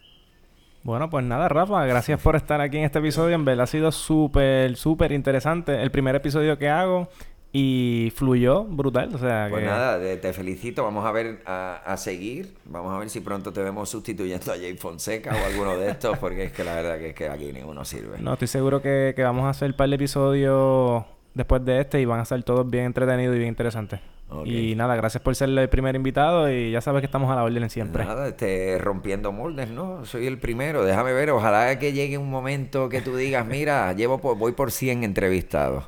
Bueno, 0.85 1.09
pues 1.09 1.25
nada, 1.25 1.49
Rafa, 1.49 1.87
gracias 1.87 2.21
por 2.21 2.35
estar 2.35 2.61
aquí 2.61 2.79
en 2.79 2.85
este 2.85 2.99
episodio. 2.99 3.37
En 3.37 3.45
verdad 3.45 3.65
ha 3.65 3.67
sido 3.69 3.93
súper, 3.93 4.77
súper 4.77 5.13
interesante. 5.13 5.81
El 5.81 5.93
primer 5.93 6.17
episodio 6.17 6.59
que 6.59 6.69
hago 6.69 7.09
y 7.53 8.13
fluyó 8.17 8.65
brutal. 8.65 9.15
O 9.15 9.19
sea, 9.19 9.47
pues 9.49 9.65
nada, 9.65 10.01
te 10.01 10.33
felicito. 10.33 10.83
Vamos 10.83 11.05
a 11.05 11.13
ver, 11.13 11.41
a, 11.47 11.95
seguir. 11.97 12.57
Vamos 12.65 12.93
a 12.93 12.99
ver 12.99 13.11
si 13.11 13.21
pronto 13.21 13.53
te 13.53 13.63
vemos 13.63 13.91
sustituyendo 13.91 14.53
a 14.53 14.57
Jay 14.57 14.77
Fonseca 14.77 15.35
o 15.35 15.47
alguno 15.47 15.77
de 15.77 15.91
estos, 15.91 16.19
porque 16.19 16.45
es 16.45 16.53
que 16.53 16.65
la 16.65 16.75
verdad 16.75 16.99
que 16.99 17.11
es 17.11 17.15
que 17.15 17.29
aquí 17.29 17.53
ninguno 17.53 17.85
sirve. 17.85 18.19
No, 18.19 18.33
estoy 18.33 18.49
seguro 18.49 18.83
que, 18.83 19.13
que 19.15 19.23
vamos 19.23 19.45
a 19.45 19.51
hacer 19.51 19.71
un 19.71 19.77
par 19.77 19.89
de 19.89 19.95
episodios 19.95 21.05
después 21.35 21.65
de 21.65 21.81
este 21.81 22.01
y 22.01 22.05
van 22.05 22.21
a 22.21 22.25
ser 22.25 22.43
todos 22.43 22.69
bien 22.69 22.85
entretenidos 22.85 23.35
y 23.37 23.39
bien 23.39 23.49
interesantes. 23.49 24.01
Y 24.45 24.75
nada, 24.77 24.97
gracias 24.97 25.23
por 25.23 25.37
ser 25.37 25.51
el 25.51 25.69
primer 25.69 25.95
invitado 25.95 26.51
y 26.51 26.71
ya 26.71 26.81
sabes 26.81 27.01
que 27.01 27.07
estamos 27.07 27.31
a 27.31 27.37
la 27.37 27.45
orden 27.45 27.69
siempre. 27.69 28.05
Nada, 28.05 28.29
este, 28.29 28.79
rompiendo 28.79 29.31
moldes, 29.31 29.71
¿no? 29.71 30.05
Soy 30.07 30.27
el 30.27 30.39
primero, 30.39 30.85
déjame 30.85 31.13
ver, 31.13 31.31
ojalá 31.31 31.79
que 31.79 31.93
llegue 31.93 32.17
un 32.17 32.31
momento 32.31 32.89
que 32.89 33.03
tú 33.03 33.17
digas, 33.17 33.47
mira, 33.47 33.93
llevo 33.97 34.19
voy 34.19 34.53
por 34.53 34.73
100 34.73 35.05
entrevistados. 35.05 35.85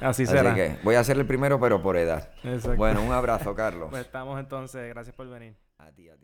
Así 0.00 0.26
será. 0.26 0.52
Así 0.52 0.60
que 0.60 0.76
voy 0.82 0.96
a 0.96 1.04
ser 1.04 1.18
el 1.18 1.26
primero, 1.26 1.60
pero 1.60 1.82
por 1.82 1.96
edad. 1.96 2.30
Bueno, 2.76 3.02
un 3.02 3.12
abrazo, 3.12 3.54
Carlos. 3.54 3.88
Pues 3.90 4.06
estamos 4.06 4.38
entonces, 4.40 4.88
gracias 4.88 5.14
por 5.14 5.28
venir. 5.28 5.54
A 5.78 5.90
ti, 5.92 6.08
a 6.08 6.16
ti. 6.16 6.17